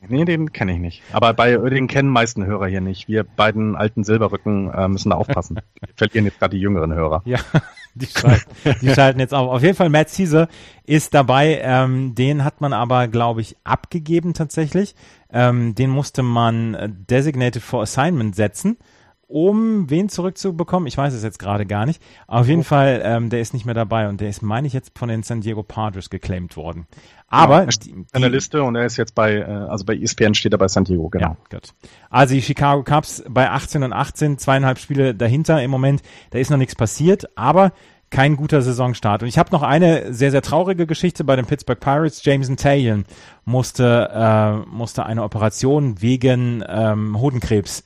Nee, 0.01 0.25
den 0.25 0.53
kenne 0.53 0.73
ich 0.73 0.79
nicht. 0.79 1.03
Aber 1.13 1.35
Bayer 1.35 1.63
Oeding 1.63 1.89
kennen 1.89 2.09
meisten 2.09 2.47
Hörer 2.47 2.67
hier 2.67 2.81
nicht. 2.81 3.09
Wir 3.09 3.25
beiden 3.25 3.77
alten 3.77 4.05
Silberrücken 4.05 4.73
äh, 4.73 4.89
müssen 4.89 5.11
da 5.11 5.17
aufpassen. 5.17 5.57
Wir 5.81 5.89
verlieren 5.95 6.25
jetzt 6.25 6.39
gerade 6.39 6.57
die 6.57 6.63
jüngeren 6.63 6.95
Hörer. 6.95 7.21
Ja, 7.27 7.39
die 7.95 8.07
schalten, 8.07 8.51
die 8.81 8.89
schalten 8.95 9.21
jetzt 9.21 9.35
auf. 9.35 9.51
Auf 9.51 9.63
jeden 9.63 9.75
Fall, 9.75 9.91
Matt 9.91 10.09
Caesar 10.15 10.49
ist 10.85 11.13
dabei. 11.13 11.61
Ähm, 11.63 12.15
den 12.15 12.45
hat 12.45 12.63
man 12.63 12.73
aber, 12.73 13.09
glaube 13.09 13.43
ich, 13.43 13.57
abgegeben 13.65 14.33
tatsächlich. 14.33 14.95
Ähm, 15.31 15.75
den 15.75 15.91
musste 15.91 16.23
man 16.23 16.75
äh, 16.75 16.89
Designated 16.89 17.63
for 17.63 17.83
Assignment 17.83 18.37
setzen 18.37 18.79
um 19.29 19.89
wen 19.91 20.09
zurückzubekommen. 20.09 20.87
Ich 20.87 20.97
weiß 20.97 21.13
es 21.13 21.23
jetzt 21.23 21.39
gerade 21.39 21.67
gar 21.67 21.87
nicht. 21.87 22.03
Auf 22.27 22.49
jeden 22.49 22.63
oh. 22.63 22.65
Fall, 22.65 23.03
ähm, 23.05 23.31
der 23.31 23.41
ist 23.41 23.53
nicht 23.53 23.67
mehr 23.67 23.75
dabei 23.75 24.09
und 24.09 24.21
der 24.21 24.31
ist, 24.31 24.43
meine 24.43 24.67
ich, 24.67 24.73
jetzt 24.73 24.99
von 24.99 25.09
den 25.09 25.23
San 25.23 25.43
Diego 25.43 25.63
Padres 25.63 26.11
geclaimed 26.11 26.57
worden. 26.57 26.87
Aber 27.29 27.65
ja, 27.65 27.67
die, 27.67 27.91
in 27.91 28.07
der 28.15 28.31
Liste 28.31 28.63
und 28.63 28.75
er 28.75 28.87
ist 28.87 28.97
jetzt 28.97 29.15
bei, 29.15 29.37
äh, 29.37 29.45
also 29.45 29.85
bei 29.85 29.95
ESPN 29.95 30.33
steht 30.33 30.53
er 30.53 30.59
bei 30.59 30.69
San 30.69 30.85
Diego, 30.85 31.11
genau. 31.11 31.29
Ja, 31.29 31.37
gut. 31.51 31.75
Also 32.09 32.35
die 32.35 32.43
Chicago 32.43 32.83
Cubs 32.83 33.23
bei 33.29 33.51
18 33.51 33.83
und 33.83 33.93
18, 33.93 34.39
zweieinhalb 34.39 34.79
Spiele 34.79 35.15
dahinter 35.15 35.63
im 35.63 35.71
Moment. 35.71 36.03
Da 36.31 36.39
ist 36.39 36.51
noch 36.51 36.57
nichts 36.57 36.75
passiert, 36.75 37.29
aber 37.37 37.73
kein 38.11 38.37
guter 38.37 38.63
Saisonstart. 38.63 39.23
Und 39.23 39.29
ich 39.29 39.37
habe 39.37 39.51
noch 39.53 39.63
eine 39.63 40.15
sehr, 40.15 40.31
sehr 40.31 40.41
traurige 40.41 40.87
Geschichte 40.87 41.25
bei 41.25 41.37
den 41.37 41.45
Pittsburgh 41.45 41.79
Pirates. 41.79 42.25
Jameson 42.25 42.57
Taylor 42.57 43.03
musste, 43.45 44.09
äh, 44.11 44.69
musste 44.75 45.05
eine 45.05 45.23
Operation 45.23 46.01
wegen 46.01 46.65
ähm, 46.67 47.21
Hodenkrebs 47.21 47.85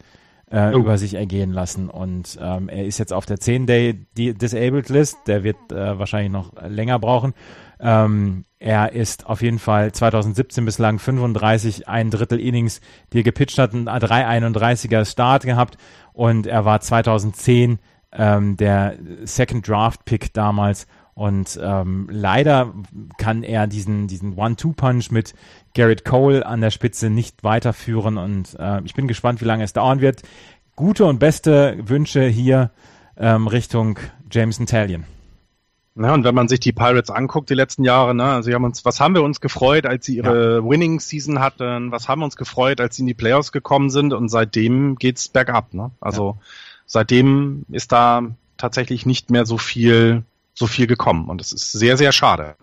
äh, 0.52 0.72
oh. 0.72 0.78
über 0.78 0.98
sich 0.98 1.14
ergehen 1.14 1.52
lassen. 1.52 1.88
Und 1.88 2.38
ähm, 2.40 2.68
er 2.68 2.84
ist 2.84 2.98
jetzt 2.98 3.12
auf 3.12 3.26
der 3.26 3.38
10-Day-Disabled-List. 3.38 5.16
Der 5.26 5.42
wird 5.42 5.72
äh, 5.72 5.98
wahrscheinlich 5.98 6.30
noch 6.30 6.52
länger 6.68 6.98
brauchen. 6.98 7.34
Ähm, 7.80 8.44
er 8.58 8.92
ist 8.92 9.26
auf 9.26 9.42
jeden 9.42 9.58
Fall 9.58 9.90
2017 9.90 10.64
bislang 10.64 11.00
35, 11.00 11.88
ein 11.88 12.10
Drittel 12.10 12.38
Innings, 12.38 12.80
die 13.12 13.20
er 13.20 13.24
gepitcht 13.24 13.58
hat, 13.58 13.72
ein 13.72 13.88
331er 13.88 15.04
Start 15.04 15.42
gehabt 15.42 15.78
und 16.12 16.46
er 16.46 16.64
war 16.64 16.80
2010 16.80 17.80
ähm, 18.12 18.56
der 18.56 18.94
Second 19.24 19.66
Draft 19.66 20.04
Pick 20.04 20.32
damals 20.32 20.86
und 21.14 21.60
ähm, 21.62 22.08
leider 22.10 22.72
kann 23.18 23.42
er 23.42 23.66
diesen, 23.66 24.08
diesen 24.08 24.34
One-Two-Punch 24.34 25.10
mit 25.10 25.34
Garrett 25.74 26.04
Cole 26.04 26.46
an 26.46 26.60
der 26.60 26.70
Spitze 26.70 27.10
nicht 27.10 27.44
weiterführen. 27.44 28.16
Und 28.16 28.56
äh, 28.58 28.80
ich 28.84 28.94
bin 28.94 29.08
gespannt, 29.08 29.40
wie 29.42 29.44
lange 29.44 29.64
es 29.64 29.74
dauern 29.74 30.00
wird. 30.00 30.22
Gute 30.74 31.04
und 31.04 31.18
beste 31.18 31.76
Wünsche 31.84 32.24
hier 32.24 32.70
ähm, 33.18 33.46
Richtung 33.46 33.98
Jameson 34.30 34.66
Talion. 34.66 35.04
Ja, 35.94 36.14
und 36.14 36.24
wenn 36.24 36.34
man 36.34 36.48
sich 36.48 36.60
die 36.60 36.72
Pirates 36.72 37.10
anguckt, 37.10 37.50
die 37.50 37.54
letzten 37.54 37.84
Jahre, 37.84 38.14
ne, 38.14 38.24
also 38.24 38.50
haben 38.50 38.64
uns, 38.64 38.82
was 38.86 38.98
haben 38.98 39.14
wir 39.14 39.22
uns 39.22 39.42
gefreut, 39.42 39.84
als 39.84 40.06
sie 40.06 40.16
ihre 40.16 40.56
ja. 40.56 40.64
Winning 40.64 41.00
Season 41.00 41.40
hatten? 41.40 41.92
Was 41.92 42.08
haben 42.08 42.22
wir 42.22 42.24
uns 42.24 42.36
gefreut, 42.36 42.80
als 42.80 42.96
sie 42.96 43.02
in 43.02 43.08
die 43.08 43.14
Playoffs 43.14 43.52
gekommen 43.52 43.90
sind? 43.90 44.14
Und 44.14 44.30
seitdem 44.30 44.96
geht's 44.96 45.28
bergab, 45.28 45.74
ne? 45.74 45.90
Also 46.00 46.38
ja. 46.38 46.46
seitdem 46.86 47.66
ist 47.70 47.92
da 47.92 48.22
tatsächlich 48.56 49.04
nicht 49.04 49.30
mehr 49.30 49.44
so 49.44 49.58
viel 49.58 50.24
so 50.54 50.66
viel 50.66 50.86
gekommen. 50.86 51.28
Und 51.28 51.40
es 51.40 51.52
ist 51.52 51.72
sehr, 51.72 51.96
sehr 51.96 52.12
schade. 52.12 52.56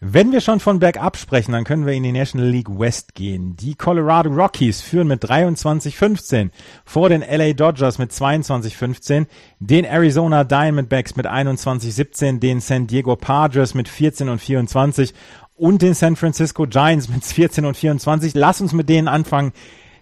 Wenn 0.00 0.30
wir 0.30 0.40
schon 0.40 0.60
von 0.60 0.78
bergab 0.78 1.16
sprechen, 1.16 1.50
dann 1.50 1.64
können 1.64 1.84
wir 1.84 1.92
in 1.92 2.04
die 2.04 2.12
National 2.12 2.48
League 2.48 2.70
West 2.70 3.16
gehen. 3.16 3.56
Die 3.56 3.74
Colorado 3.74 4.30
Rockies 4.30 4.80
führen 4.80 5.08
mit 5.08 5.24
23-15 5.24 6.50
vor 6.84 7.08
den 7.08 7.22
LA 7.22 7.52
Dodgers 7.52 7.98
mit 7.98 8.12
22-15, 8.12 9.26
den 9.58 9.84
Arizona 9.84 10.44
Diamondbacks 10.44 11.16
mit 11.16 11.26
21-17, 11.26 12.38
den 12.38 12.60
San 12.60 12.86
Diego 12.86 13.16
Padres 13.16 13.74
mit 13.74 13.88
14 13.88 14.28
und 14.28 14.38
24 14.38 15.14
und 15.56 15.82
den 15.82 15.94
San 15.94 16.14
Francisco 16.14 16.68
Giants 16.68 17.08
mit 17.08 17.24
14 17.24 17.64
und 17.64 17.76
24. 17.76 18.34
Lass 18.34 18.60
uns 18.60 18.72
mit 18.72 18.88
denen 18.88 19.08
anfangen. 19.08 19.52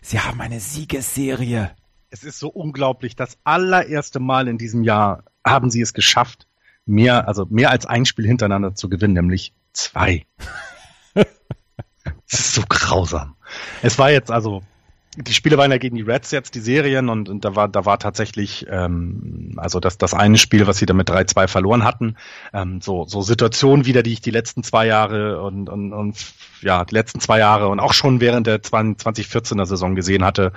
Sie 0.03 0.21
haben 0.21 0.43
eine 0.43 0.61
Siegesserie. 0.61 1.71
Es 2.11 2.23
ist 2.23 2.39
so 2.39 2.49
unglaublich. 2.49 3.17
Das 3.17 3.39
allererste 3.45 4.21
Mal 4.21 4.47
in 4.47 4.59
diesem 4.59 4.85
Jahr 4.85 5.25
haben 5.43 5.71
sie 5.71 5.81
es 5.81 5.95
geschafft, 5.95 6.46
mehr, 6.87 7.29
also 7.29 7.47
mehr 7.51 7.71
als 7.71 7.85
ein 7.87 8.07
Spiel 8.07 8.27
hintereinander 8.27 8.75
zu 8.75 8.89
gewinnen, 8.89 9.15
nämlich 9.15 9.53
zwei. 9.73 10.25
Es 12.29 12.41
ist 12.41 12.55
so 12.55 12.63
grausam. 12.69 13.37
Es 13.83 13.99
war 13.99 14.11
jetzt 14.11 14.31
also, 14.33 14.63
die 15.17 15.33
Spiele 15.33 15.59
waren 15.59 15.71
ja 15.71 15.79
gegen 15.79 15.97
die 15.97 16.03
Reds 16.03 16.31
jetzt, 16.31 16.55
die 16.55 16.61
Serien, 16.61 17.09
und, 17.09 17.29
und 17.29 17.45
da 17.45 17.57
war, 17.57 17.69
da 17.69 17.85
war 17.85 17.99
tatsächlich, 17.99 18.67
ähm, 18.69 19.55
also 19.57 19.81
das, 19.81 19.97
das 19.99 20.13
eine 20.13 20.39
Spiel, 20.39 20.67
was 20.67 20.79
sie 20.79 20.87
dann 20.87 20.97
mit 20.97 21.09
3-2 21.09 21.49
verloren 21.49 21.85
hatten, 21.85 22.17
ähm, 22.53 22.81
so, 22.81 23.05
so 23.05 23.23
Situationen 23.23 23.87
wieder, 23.87 24.03
die 24.03 24.13
ich 24.13 24.21
die 24.21 24.31
letzten 24.31 24.63
zwei 24.63 24.87
Jahre 24.87 25.41
und, 25.41 25.69
und, 25.69 25.93
und 25.93 26.17
ja, 26.67 26.85
die 26.85 26.95
letzten 26.95 27.21
zwei 27.21 27.39
Jahre 27.39 27.69
und 27.69 27.79
auch 27.79 27.93
schon 27.93 28.21
während 28.21 28.49
der 28.49 28.61
2014er 28.61 29.67
Saison 29.67 29.95
gesehen 29.95 30.25
hatte. 30.25 30.53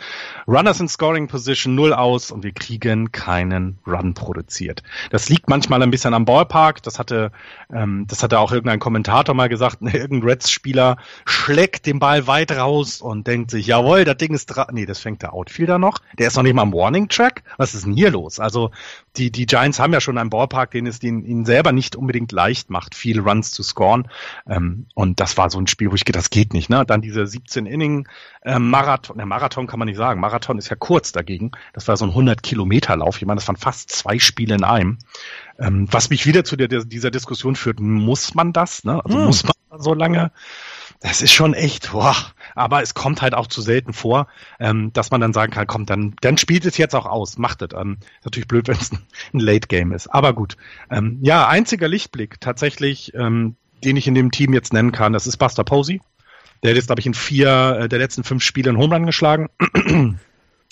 Runners 0.47 0.79
in 0.79 0.87
Scoring 0.87 1.27
Position 1.27 1.75
null 1.75 1.93
aus 1.93 2.31
und 2.31 2.43
wir 2.43 2.51
kriegen 2.51 3.11
keinen 3.11 3.77
Run 3.85 4.15
produziert. 4.15 4.81
Das 5.11 5.29
liegt 5.29 5.49
manchmal 5.49 5.83
ein 5.83 5.91
bisschen 5.91 6.15
am 6.15 6.25
Ballpark. 6.25 6.81
Das 6.81 6.97
hatte, 6.97 7.31
ähm, 7.71 8.05
das 8.07 8.23
hatte 8.23 8.39
auch 8.39 8.51
irgendein 8.51 8.79
Kommentator 8.79 9.35
mal 9.35 9.49
gesagt. 9.49 9.77
Irgendein 9.81 10.27
Reds-Spieler 10.27 10.97
schlägt 11.25 11.85
den 11.85 11.99
Ball 11.99 12.25
weit 12.25 12.53
raus 12.53 13.01
und 13.01 13.27
denkt 13.27 13.51
sich, 13.51 13.67
jawohl, 13.67 14.03
das 14.03 14.17
Ding 14.17 14.33
ist 14.33 14.47
dran. 14.47 14.69
Nee, 14.71 14.87
das 14.87 14.97
fängt 14.97 15.21
der 15.21 15.33
Outfielder 15.33 15.77
noch. 15.77 15.99
Der 16.17 16.27
ist 16.27 16.37
noch 16.37 16.43
nicht 16.43 16.55
mal 16.55 16.63
am 16.63 16.73
Warning 16.73 17.07
Track. 17.07 17.43
Was 17.57 17.75
ist 17.75 17.85
denn 17.85 17.93
hier 17.93 18.09
los? 18.09 18.39
Also 18.39 18.71
die, 19.19 19.31
die 19.31 19.45
Giants 19.45 19.79
haben 19.79 19.91
ja 19.91 19.99
schon 19.99 20.17
einen 20.17 20.29
Ballpark, 20.29 20.71
den 20.71 20.87
es 20.87 20.99
den, 20.99 21.25
ihnen 21.25 21.45
selber 21.45 21.71
nicht 21.71 21.95
unbedingt 21.95 22.31
leicht 22.31 22.69
macht, 22.69 22.95
viele 22.95 23.21
Runs 23.21 23.51
zu 23.51 23.61
scoren. 23.61 24.07
Ähm, 24.47 24.87
und 24.95 25.19
das 25.19 25.37
war 25.37 25.49
so 25.49 25.59
ein 25.59 25.67
Spiel, 25.67 25.91
wo 25.91 25.95
ich 25.95 26.05
gedacht, 26.05 26.23
das 26.23 26.29
geht 26.29 26.53
nicht. 26.53 26.69
Ne? 26.69 26.85
Dann 26.85 27.01
diese 27.01 27.27
17 27.27 27.65
Inning 27.65 28.07
äh, 28.41 28.57
Marathon, 28.57 29.67
kann 29.67 29.79
man 29.79 29.87
nicht 29.87 29.97
sagen. 29.97 30.21
Marathon 30.21 30.57
ist 30.57 30.69
ja 30.69 30.77
kurz 30.77 31.11
dagegen. 31.11 31.51
Das 31.73 31.87
war 31.87 31.97
so 31.97 32.05
ein 32.05 32.11
100 32.11 32.41
Kilometer 32.41 32.95
Lauf. 32.95 33.17
Ich 33.17 33.25
meine, 33.25 33.39
das 33.39 33.47
waren 33.47 33.57
fast 33.57 33.91
zwei 33.91 34.17
Spiele 34.19 34.55
in 34.55 34.63
einem. 34.63 34.97
Ähm, 35.59 35.87
was 35.91 36.09
mich 36.09 36.25
wieder 36.25 36.45
zu 36.45 36.55
der, 36.55 36.67
dieser 36.67 37.11
Diskussion 37.11 37.55
führt, 37.55 37.79
muss 37.79 38.33
man 38.33 38.53
das? 38.53 38.85
Ne? 38.85 39.03
Also 39.03 39.17
hm. 39.17 39.25
muss 39.25 39.43
man 39.43 39.81
so 39.81 39.93
lange? 39.93 40.31
Das 41.01 41.21
ist 41.21 41.31
schon 41.31 41.53
echt, 41.53 41.93
boah. 41.93 42.15
aber 42.55 42.81
es 42.81 42.93
kommt 42.93 43.21
halt 43.21 43.33
auch 43.33 43.47
zu 43.47 43.61
selten 43.61 43.93
vor, 43.93 44.27
ähm, 44.59 44.91
dass 44.91 45.11
man 45.11 45.21
dann 45.21 45.31
sagen 45.31 45.51
kann, 45.51 45.65
komm, 45.65 45.85
dann, 45.85 46.15
dann 46.19 46.37
spielt 46.37 46.65
es 46.65 46.77
jetzt 46.77 46.93
auch 46.93 47.05
aus, 47.05 47.37
macht 47.37 47.61
es. 47.61 47.69
Ähm, 47.73 47.97
natürlich 48.25 48.47
blöd, 48.47 48.67
wenn 48.67 48.75
es 48.75 48.91
ein, 48.91 48.99
ein 49.33 49.39
Late 49.39 49.67
Game 49.67 49.93
ist, 49.93 50.07
aber 50.07 50.33
gut. 50.33 50.57
Ähm, 50.91 51.19
ja, 51.21 51.47
einziger 51.47 51.87
Lichtblick 51.87 52.41
tatsächlich, 52.41 53.13
ähm, 53.15 53.55
den 53.83 53.95
ich 53.95 54.07
in 54.07 54.15
dem 54.15 54.31
Team 54.31 54.53
jetzt 54.53 54.73
nennen 54.73 54.91
kann, 54.91 55.13
das 55.13 55.25
ist 55.25 55.37
Buster 55.37 55.63
Posey. 55.63 56.01
Der 56.63 56.71
hat 56.71 56.75
jetzt, 56.75 56.87
glaube 56.87 56.99
ich, 56.99 57.05
in 57.05 57.13
vier 57.13 57.79
äh, 57.81 57.89
der 57.89 57.99
letzten 57.99 58.25
fünf 58.25 58.43
Spiele 58.43 58.69
einen 58.69 58.77
Home 58.77 58.93
Run 58.93 59.05
geschlagen. 59.05 59.49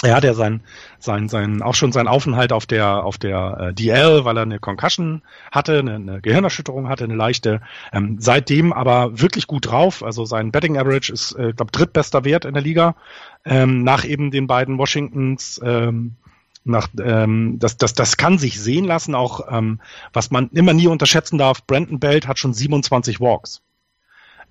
er 0.03 0.15
hat 0.15 0.23
ja 0.23 0.35
sein, 0.35 0.61
sein, 0.99 1.27
sein, 1.27 1.63
auch 1.63 1.73
schon 1.73 1.91
seinen 1.91 2.07
Aufenthalt 2.07 2.53
auf 2.53 2.67
der, 2.67 3.03
auf 3.03 3.17
der 3.17 3.57
äh, 3.59 3.73
DL, 3.73 4.25
weil 4.25 4.37
er 4.37 4.43
eine 4.43 4.59
Concussion 4.59 5.23
hatte, 5.51 5.79
eine, 5.79 5.95
eine 5.95 6.21
Gehirnerschütterung 6.21 6.87
hatte, 6.87 7.05
eine 7.05 7.15
leichte. 7.15 7.61
Ähm, 7.91 8.17
seitdem 8.19 8.73
aber 8.73 9.19
wirklich 9.19 9.47
gut 9.47 9.65
drauf. 9.71 10.03
Also 10.03 10.23
sein 10.25 10.51
Betting 10.51 10.77
Average 10.77 11.11
ist, 11.11 11.31
äh, 11.33 11.53
glaube 11.53 11.71
drittbester 11.71 12.25
Wert 12.25 12.45
in 12.45 12.53
der 12.53 12.61
Liga. 12.61 12.95
Ähm, 13.43 13.83
nach 13.83 14.05
eben 14.05 14.29
den 14.29 14.45
beiden 14.45 14.77
Washingtons. 14.77 15.59
Ähm, 15.63 16.15
nach, 16.63 16.89
ähm, 17.03 17.57
das, 17.57 17.77
das, 17.77 17.93
das 17.93 18.17
kann 18.17 18.37
sich 18.37 18.61
sehen 18.61 18.85
lassen, 18.85 19.15
auch 19.15 19.47
ähm, 19.49 19.79
was 20.13 20.29
man 20.29 20.49
immer 20.49 20.73
nie 20.73 20.87
unterschätzen 20.87 21.39
darf. 21.39 21.65
Brandon 21.65 21.99
Belt 21.99 22.27
hat 22.27 22.37
schon 22.37 22.53
27 22.53 23.19
Walks. 23.19 23.61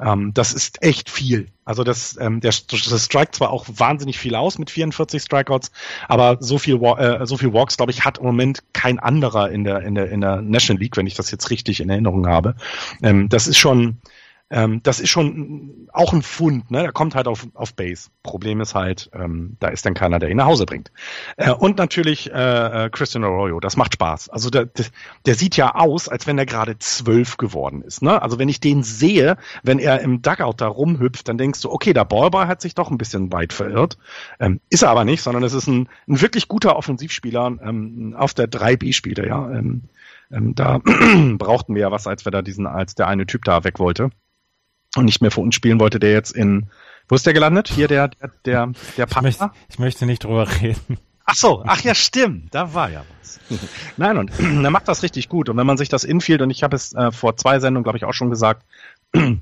Ähm, 0.00 0.32
das 0.34 0.52
ist 0.52 0.82
echt 0.82 1.10
viel. 1.10 1.48
Also 1.64 1.82
das, 1.82 2.16
ähm, 2.20 2.40
der, 2.40 2.52
das 2.52 3.04
strike 3.04 3.32
zwar 3.32 3.50
auch 3.50 3.66
wahnsinnig 3.68 4.18
viel 4.18 4.34
aus 4.34 4.58
mit 4.58 4.70
44 4.70 5.22
Strikeouts, 5.22 5.72
aber 6.06 6.36
so 6.40 6.58
viel, 6.58 6.76
äh, 6.76 7.26
so 7.26 7.36
viel 7.36 7.52
Walks, 7.52 7.76
glaube 7.76 7.92
ich, 7.92 8.04
hat 8.04 8.18
im 8.18 8.24
Moment 8.24 8.62
kein 8.72 8.98
anderer 8.98 9.50
in 9.50 9.64
der 9.64 9.80
in 9.80 9.94
der 9.94 10.10
in 10.10 10.20
der 10.20 10.42
National 10.42 10.80
League, 10.80 10.96
wenn 10.96 11.06
ich 11.06 11.14
das 11.14 11.30
jetzt 11.30 11.50
richtig 11.50 11.80
in 11.80 11.90
Erinnerung 11.90 12.26
habe. 12.26 12.54
Ähm, 13.02 13.28
das 13.28 13.46
ist 13.46 13.58
schon 13.58 13.98
ähm, 14.48 14.80
das 14.84 15.00
ist 15.00 15.10
schon 15.10 15.88
auch 15.92 16.12
ein 16.12 16.22
Fund, 16.22 16.70
ne? 16.70 16.82
Der 16.82 16.92
kommt 16.92 17.16
halt 17.16 17.26
auf, 17.26 17.48
auf 17.54 17.74
Base. 17.74 18.10
Problem 18.22 18.60
ist 18.60 18.76
halt, 18.76 19.10
ähm, 19.12 19.56
da 19.58 19.68
ist 19.68 19.84
dann 19.84 19.94
keiner, 19.94 20.20
der 20.20 20.30
ihn 20.30 20.36
nach 20.36 20.46
Hause 20.46 20.66
bringt. 20.66 20.92
Äh, 21.36 21.50
und 21.50 21.78
natürlich 21.78 22.30
äh, 22.32 22.84
äh 22.84 22.90
Christian 22.90 23.24
Arroyo, 23.24 23.58
das 23.58 23.76
macht 23.76 23.94
Spaß. 23.94 24.28
Also 24.28 24.50
der, 24.50 24.68
der, 25.26 25.34
sieht 25.34 25.56
ja 25.56 25.74
aus, 25.74 26.08
als 26.08 26.28
wenn 26.28 26.38
er 26.38 26.46
gerade 26.46 26.78
zwölf 26.78 27.38
geworden 27.38 27.82
ist. 27.82 28.02
Ne? 28.02 28.22
Also 28.22 28.38
wenn 28.38 28.48
ich 28.48 28.60
den 28.60 28.84
sehe, 28.84 29.36
wenn 29.64 29.80
er 29.80 30.00
im 30.00 30.22
Dugout 30.22 30.54
da 30.58 30.68
rumhüpft, 30.68 31.26
dann 31.26 31.38
denkst 31.38 31.62
du, 31.62 31.72
okay, 31.72 31.92
der 31.92 32.04
Ballboy 32.04 32.46
hat 32.46 32.60
sich 32.60 32.76
doch 32.76 32.90
ein 32.90 32.98
bisschen 32.98 33.32
weit 33.32 33.52
verirrt. 33.52 33.98
Ähm, 34.38 34.60
ist 34.70 34.82
er 34.82 34.90
aber 34.90 35.04
nicht, 35.04 35.22
sondern 35.22 35.42
es 35.42 35.54
ist 35.54 35.66
ein, 35.66 35.88
ein 36.06 36.20
wirklich 36.20 36.46
guter 36.46 36.76
Offensivspieler. 36.76 37.58
Ähm, 37.62 38.14
auf 38.16 38.32
der 38.32 38.48
3B 38.48 38.92
spielt 38.92 39.18
er 39.18 39.26
ja. 39.26 39.50
Ähm, 39.50 39.82
ähm, 40.30 40.54
da 40.54 40.78
brauchten 41.38 41.74
wir 41.74 41.82
ja 41.82 41.90
was, 41.90 42.06
als 42.06 42.24
wir 42.24 42.30
da 42.30 42.42
diesen, 42.42 42.68
als 42.68 42.94
der 42.94 43.08
eine 43.08 43.26
Typ 43.26 43.44
da 43.44 43.64
weg 43.64 43.80
wollte 43.80 44.10
und 44.96 45.04
nicht 45.04 45.20
mehr 45.20 45.30
für 45.30 45.40
uns 45.40 45.54
spielen 45.54 45.80
wollte, 45.80 45.98
der 45.98 46.12
jetzt 46.12 46.32
in, 46.32 46.66
wo 47.08 47.14
ist 47.14 47.26
der 47.26 47.32
gelandet? 47.32 47.68
Hier 47.68 47.88
der, 47.88 48.08
der, 48.08 48.30
der, 48.44 48.72
der 48.96 49.06
Partner? 49.06 49.28
Ich 49.28 49.38
möchte, 49.38 49.56
ich 49.68 49.78
möchte 49.78 50.06
nicht 50.06 50.24
drüber 50.24 50.48
reden. 50.60 50.98
Ach 51.24 51.34
so, 51.34 51.64
ach 51.66 51.80
ja, 51.80 51.94
stimmt, 51.94 52.54
da 52.54 52.72
war 52.72 52.88
ja 52.88 53.04
was. 53.20 53.40
Nein, 53.96 54.16
und 54.16 54.30
er 54.38 54.70
macht 54.70 54.86
das 54.88 55.02
richtig 55.02 55.28
gut. 55.28 55.48
Und 55.48 55.56
wenn 55.56 55.66
man 55.66 55.76
sich 55.76 55.88
das 55.88 56.04
Infield, 56.04 56.40
und 56.40 56.50
ich 56.50 56.62
habe 56.62 56.76
es 56.76 56.92
äh, 56.94 57.10
vor 57.10 57.36
zwei 57.36 57.58
Sendungen, 57.58 57.82
glaube 57.82 57.98
ich, 57.98 58.04
auch 58.04 58.14
schon 58.14 58.30
gesagt, 58.30 58.64
wenn 59.12 59.40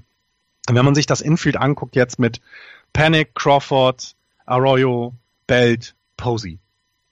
man 0.68 0.94
sich 0.94 1.06
das 1.06 1.20
Infield 1.20 1.56
anguckt 1.58 1.94
jetzt 1.94 2.18
mit 2.18 2.40
Panic, 2.94 3.34
Crawford, 3.34 4.14
Arroyo, 4.46 5.12
Belt, 5.46 5.94
Posey. 6.16 6.58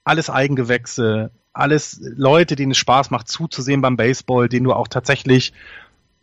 Alles 0.05 0.29
Eigengewächse, 0.29 1.29
alles 1.53 1.99
Leute, 2.01 2.55
denen 2.55 2.71
es 2.71 2.77
Spaß 2.79 3.11
macht 3.11 3.27
zuzusehen 3.27 3.81
beim 3.81 3.95
Baseball, 3.95 4.49
denen 4.49 4.65
du 4.65 4.73
auch 4.73 4.87
tatsächlich 4.87 5.53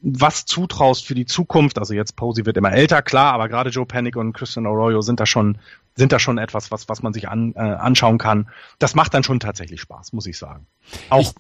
was 0.02 0.46
zutraust 0.46 1.06
für 1.06 1.14
die 1.14 1.26
Zukunft, 1.26 1.78
also 1.78 1.94
jetzt 1.94 2.16
Posey 2.16 2.46
wird 2.46 2.56
immer 2.56 2.72
älter, 2.72 3.02
klar, 3.02 3.32
aber 3.32 3.48
gerade 3.48 3.70
Joe 3.70 3.86
Panic 3.86 4.16
und 4.16 4.32
Christian 4.32 4.66
Arroyo 4.66 5.00
sind 5.02 5.20
da 5.20 5.26
schon, 5.26 5.58
sind 6.00 6.12
da 6.12 6.18
schon 6.18 6.38
etwas, 6.38 6.70
was, 6.70 6.88
was 6.88 7.02
man 7.02 7.12
sich 7.12 7.28
an, 7.28 7.52
äh, 7.54 7.60
anschauen 7.60 8.18
kann. 8.18 8.48
Das 8.78 8.94
macht 8.94 9.14
dann 9.14 9.22
schon 9.22 9.38
tatsächlich 9.38 9.80
Spaß, 9.82 10.12
muss 10.14 10.26
ich 10.26 10.38
sagen. 10.38 10.66
Auch 11.10 11.20
ich, 11.20 11.34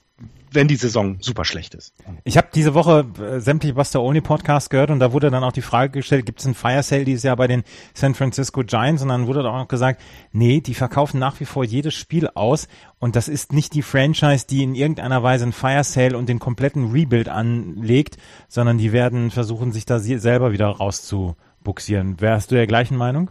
wenn 0.52 0.68
die 0.68 0.76
Saison 0.76 1.16
super 1.20 1.44
schlecht 1.44 1.74
ist. 1.74 1.94
Ich 2.24 2.36
habe 2.36 2.48
diese 2.54 2.74
Woche 2.74 3.06
äh, 3.18 3.40
sämtliche 3.40 3.74
Buster 3.74 4.02
Only 4.02 4.20
Podcasts 4.20 4.68
gehört 4.68 4.90
und 4.90 4.98
da 4.98 5.12
wurde 5.12 5.30
dann 5.30 5.44
auch 5.44 5.52
die 5.52 5.62
Frage 5.62 5.92
gestellt, 5.92 6.26
gibt 6.26 6.40
es 6.40 6.46
ein 6.46 6.54
Fire 6.54 6.82
Sale 6.82 7.04
dieses 7.04 7.22
Jahr 7.22 7.36
bei 7.36 7.46
den 7.46 7.62
San 7.94 8.14
Francisco 8.14 8.62
Giants? 8.62 9.02
Und 9.02 9.08
dann 9.08 9.26
wurde 9.26 9.48
auch 9.48 9.56
noch 9.56 9.68
gesagt, 9.68 10.02
nee, 10.32 10.60
die 10.60 10.74
verkaufen 10.74 11.18
nach 11.18 11.40
wie 11.40 11.44
vor 11.44 11.64
jedes 11.64 11.94
Spiel 11.94 12.28
aus 12.34 12.68
und 12.98 13.16
das 13.16 13.28
ist 13.28 13.52
nicht 13.52 13.74
die 13.74 13.82
Franchise, 13.82 14.46
die 14.46 14.62
in 14.62 14.74
irgendeiner 14.74 15.22
Weise 15.22 15.46
ein 15.46 15.52
Fire 15.52 15.84
Sale 15.84 16.18
und 16.18 16.28
den 16.28 16.38
kompletten 16.38 16.90
Rebuild 16.90 17.28
anlegt, 17.28 18.18
sondern 18.48 18.76
die 18.76 18.92
werden 18.92 19.30
versuchen, 19.30 19.72
sich 19.72 19.86
da 19.86 20.00
selber 20.00 20.52
wieder 20.52 20.66
rauszubuxieren. 20.66 22.20
Wärst 22.20 22.50
du 22.50 22.56
der 22.56 22.66
gleichen 22.66 22.96
Meinung? 22.96 23.30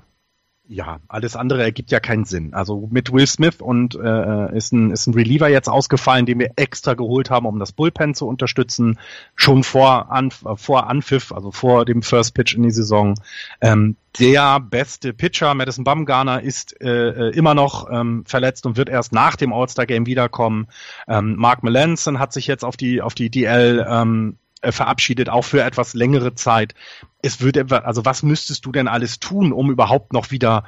Ja, 0.72 1.00
alles 1.08 1.36
andere 1.36 1.64
ergibt 1.64 1.90
ja 1.90 2.00
keinen 2.00 2.26
Sinn. 2.26 2.54
Also 2.54 2.88
mit 2.92 3.12
Will 3.12 3.26
Smith 3.26 3.60
und 3.60 3.96
äh, 3.96 4.56
ist, 4.56 4.72
ein, 4.72 4.92
ist 4.92 5.08
ein 5.08 5.16
Reliever 5.16 5.50
jetzt 5.50 5.68
ausgefallen, 5.68 6.28
den 6.28 6.38
wir 6.38 6.52
extra 6.58 6.94
geholt 6.94 7.32
haben, 7.32 7.48
um 7.48 7.58
das 7.58 7.72
Bullpen 7.72 8.14
zu 8.14 8.28
unterstützen, 8.28 9.00
schon 9.34 9.64
vor, 9.64 10.12
An 10.12 10.30
vor 10.30 10.88
Anpfiff, 10.88 11.32
also 11.32 11.52
vor 11.52 11.86
dem 11.86 12.04
First 12.04 12.36
Pitch 12.36 12.54
in 12.54 12.62
die 12.62 12.72
Saison. 12.72 13.16
Ähm, 13.62 13.96
der 14.20 14.60
beste 14.60 15.12
Pitcher, 15.12 15.56
Madison 15.56 15.84
Bumgarner, 15.84 16.44
ist 16.44 16.80
äh, 16.82 17.30
äh, 17.30 17.36
immer 17.36 17.56
noch 17.56 17.90
ähm, 17.92 18.24
verletzt 18.28 18.68
und 18.68 18.78
wird 18.78 18.90
erst 18.90 19.12
nach 19.12 19.36
dem 19.36 19.52
All-Star-Game 19.52 20.06
wiederkommen. 20.06 20.68
Ähm, 21.08 21.36
Mark 21.36 21.64
Melanson 21.64 22.20
hat 22.20 22.32
sich 22.32 22.46
jetzt 22.46 22.64
auf 22.64 22.78
die, 22.78 23.02
auf 23.02 23.16
die 23.16 23.32
DL 23.32 23.84
ähm, 23.90 24.38
äh, 24.62 24.72
verabschiedet, 24.72 25.30
auch 25.30 25.44
für 25.44 25.64
etwas 25.64 25.94
längere 25.94 26.36
Zeit. 26.36 26.76
Es 27.22 27.42
wird 27.42 27.72
also 27.72 28.06
was 28.06 28.24
müsstest 28.24 28.66
du 28.66 28.72
denn 28.72 28.88
alles 28.88 29.20
tun, 29.20 29.52
um 29.54 29.72
überhaupt 29.72 30.14
noch 30.14 30.32
wieder 30.32 30.64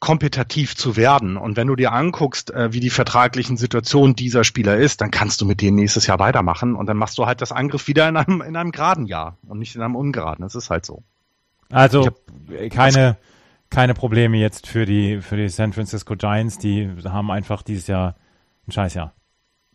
kompetitiv 0.00 0.76
zu 0.76 0.96
werden. 0.96 1.36
Und 1.36 1.56
wenn 1.56 1.66
du 1.66 1.74
dir 1.74 1.92
anguckst, 1.92 2.50
äh, 2.50 2.72
wie 2.72 2.80
die 2.80 2.90
vertraglichen 2.90 3.56
Situationen 3.56 4.14
dieser 4.14 4.44
Spieler 4.44 4.76
ist, 4.76 5.00
dann 5.00 5.10
kannst 5.10 5.40
du 5.40 5.46
mit 5.46 5.60
denen 5.60 5.76
nächstes 5.76 6.06
Jahr 6.06 6.18
weitermachen 6.18 6.76
und 6.76 6.86
dann 6.86 6.96
machst 6.96 7.18
du 7.18 7.26
halt 7.26 7.40
das 7.40 7.50
Angriff 7.50 7.88
wieder 7.88 8.08
in 8.08 8.16
einem, 8.16 8.40
in 8.40 8.56
einem 8.56 8.70
geraden 8.70 9.06
Jahr 9.06 9.38
und 9.46 9.58
nicht 9.58 9.74
in 9.74 9.82
einem 9.82 9.96
ungeraden. 9.96 10.42
Das 10.42 10.54
ist 10.54 10.70
halt 10.70 10.86
so. 10.86 11.02
Also 11.70 12.06
hab, 12.06 12.14
keine, 12.70 13.16
keine 13.70 13.94
Probleme 13.94 14.38
jetzt 14.38 14.68
für 14.68 14.86
die, 14.86 15.20
für 15.20 15.36
die 15.36 15.48
San 15.48 15.72
Francisco 15.72 16.14
Giants, 16.14 16.58
die 16.58 16.90
haben 17.04 17.30
einfach 17.30 17.62
dieses 17.62 17.88
Jahr 17.88 18.14
ein 18.66 18.72
Scheißjahr. 18.72 19.14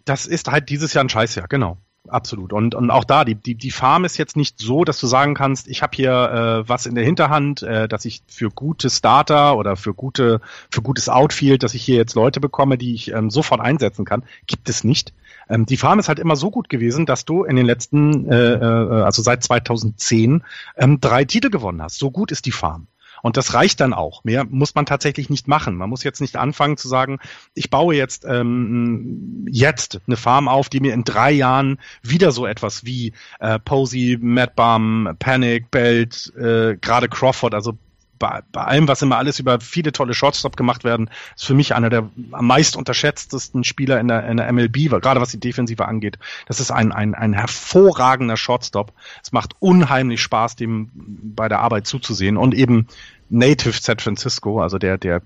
Das 0.05 0.25
ist 0.25 0.49
halt 0.49 0.69
dieses 0.69 0.93
Jahr 0.93 1.03
ein 1.03 1.09
Scheißjahr, 1.09 1.47
genau. 1.47 1.77
Absolut. 2.09 2.51
Und, 2.51 2.75
und 2.75 2.91
auch 2.91 3.05
da, 3.05 3.23
die, 3.23 3.35
die, 3.35 3.55
die 3.55 3.71
Farm 3.71 4.03
ist 4.03 4.17
jetzt 4.17 4.35
nicht 4.35 4.59
so, 4.59 4.83
dass 4.83 4.99
du 4.99 5.07
sagen 5.07 5.35
kannst, 5.35 5.69
ich 5.69 5.81
habe 5.81 5.95
hier 5.95 6.11
äh, 6.11 6.69
was 6.69 6.85
in 6.85 6.95
der 6.95 7.05
Hinterhand, 7.05 7.63
äh, 7.63 7.87
dass 7.87 8.03
ich 8.03 8.23
für 8.27 8.49
gute 8.49 8.89
Starter 8.89 9.55
oder 9.55 9.77
für 9.77 9.93
gute, 9.93 10.41
für 10.69 10.81
gutes 10.81 11.07
Outfield, 11.07 11.63
dass 11.63 11.73
ich 11.75 11.83
hier 11.83 11.95
jetzt 11.95 12.15
Leute 12.15 12.41
bekomme, 12.41 12.77
die 12.77 12.93
ich 12.93 13.11
ähm, 13.11 13.29
sofort 13.29 13.61
einsetzen 13.61 14.03
kann. 14.03 14.23
Gibt 14.47 14.67
es 14.67 14.83
nicht. 14.83 15.13
Ähm, 15.47 15.65
die 15.65 15.77
Farm 15.77 15.97
ist 15.97 16.09
halt 16.09 16.19
immer 16.19 16.35
so 16.35 16.51
gut 16.51 16.67
gewesen, 16.67 17.05
dass 17.05 17.23
du 17.23 17.45
in 17.45 17.55
den 17.55 17.65
letzten, 17.65 18.29
äh, 18.29 18.53
äh, 18.53 19.03
also 19.03 19.21
seit 19.21 19.41
2010, 19.41 20.43
ähm, 20.75 20.99
drei 20.99 21.23
Titel 21.23 21.49
gewonnen 21.49 21.81
hast. 21.81 21.99
So 21.99 22.11
gut 22.11 22.33
ist 22.33 22.45
die 22.45 22.51
Farm. 22.51 22.87
Und 23.23 23.37
das 23.37 23.53
reicht 23.53 23.79
dann 23.79 23.93
auch. 23.93 24.25
Mehr 24.25 24.43
muss 24.43 24.75
man 24.75 24.85
tatsächlich 24.85 25.29
nicht 25.29 25.47
machen. 25.47 25.77
Man 25.77 25.89
muss 25.89 26.03
jetzt 26.03 26.19
nicht 26.19 26.35
anfangen 26.35 26.75
zu 26.75 26.89
sagen, 26.89 27.19
ich 27.53 27.69
baue 27.69 27.95
jetzt 27.95 28.25
ähm, 28.25 29.47
jetzt 29.49 30.01
eine 30.05 30.17
Farm 30.17 30.49
auf, 30.49 30.67
die 30.67 30.81
mir 30.81 30.93
in 30.93 31.05
drei 31.05 31.31
Jahren 31.31 31.79
wieder 32.01 32.33
so 32.33 32.45
etwas 32.45 32.83
wie 32.83 33.13
äh, 33.39 33.59
Posey, 33.59 34.17
Matt 34.19 34.57
Panic, 34.57 35.71
Belt, 35.71 36.33
äh, 36.35 36.75
gerade 36.75 37.07
Crawford, 37.07 37.53
also 37.53 37.77
bei, 38.19 38.41
bei 38.51 38.63
allem, 38.63 38.87
was 38.87 39.01
immer 39.01 39.17
alles 39.17 39.39
über 39.39 39.59
viele 39.59 39.91
tolle 39.91 40.13
Shortstop 40.13 40.55
gemacht 40.55 40.83
werden, 40.83 41.09
ist 41.35 41.45
für 41.45 41.53
mich 41.53 41.75
einer 41.75 41.89
der 41.89 42.09
am 42.31 42.47
meist 42.47 42.75
unterschätztesten 42.75 43.63
Spieler 43.63 43.99
in 43.99 44.07
der, 44.07 44.25
in 44.27 44.37
der 44.37 44.51
MLB, 44.51 44.89
gerade 45.01 45.19
was 45.21 45.31
die 45.31 45.39
Defensive 45.39 45.85
angeht. 45.85 46.17
Das 46.47 46.59
ist 46.59 46.71
ein, 46.71 46.91
ein, 46.91 47.15
ein 47.15 47.33
hervorragender 47.33 48.37
Shortstop. 48.37 48.93
Es 49.21 49.31
macht 49.31 49.55
unheimlich 49.59 50.21
Spaß, 50.21 50.55
dem 50.55 50.89
bei 50.93 51.49
der 51.49 51.59
Arbeit 51.59 51.87
zuzusehen 51.87 52.37
und 52.37 52.53
eben 52.53 52.87
Native 53.29 53.73
San 53.73 53.99
Francisco, 53.99 54.61
also 54.61 54.77
der, 54.77 54.97
der 54.97 55.21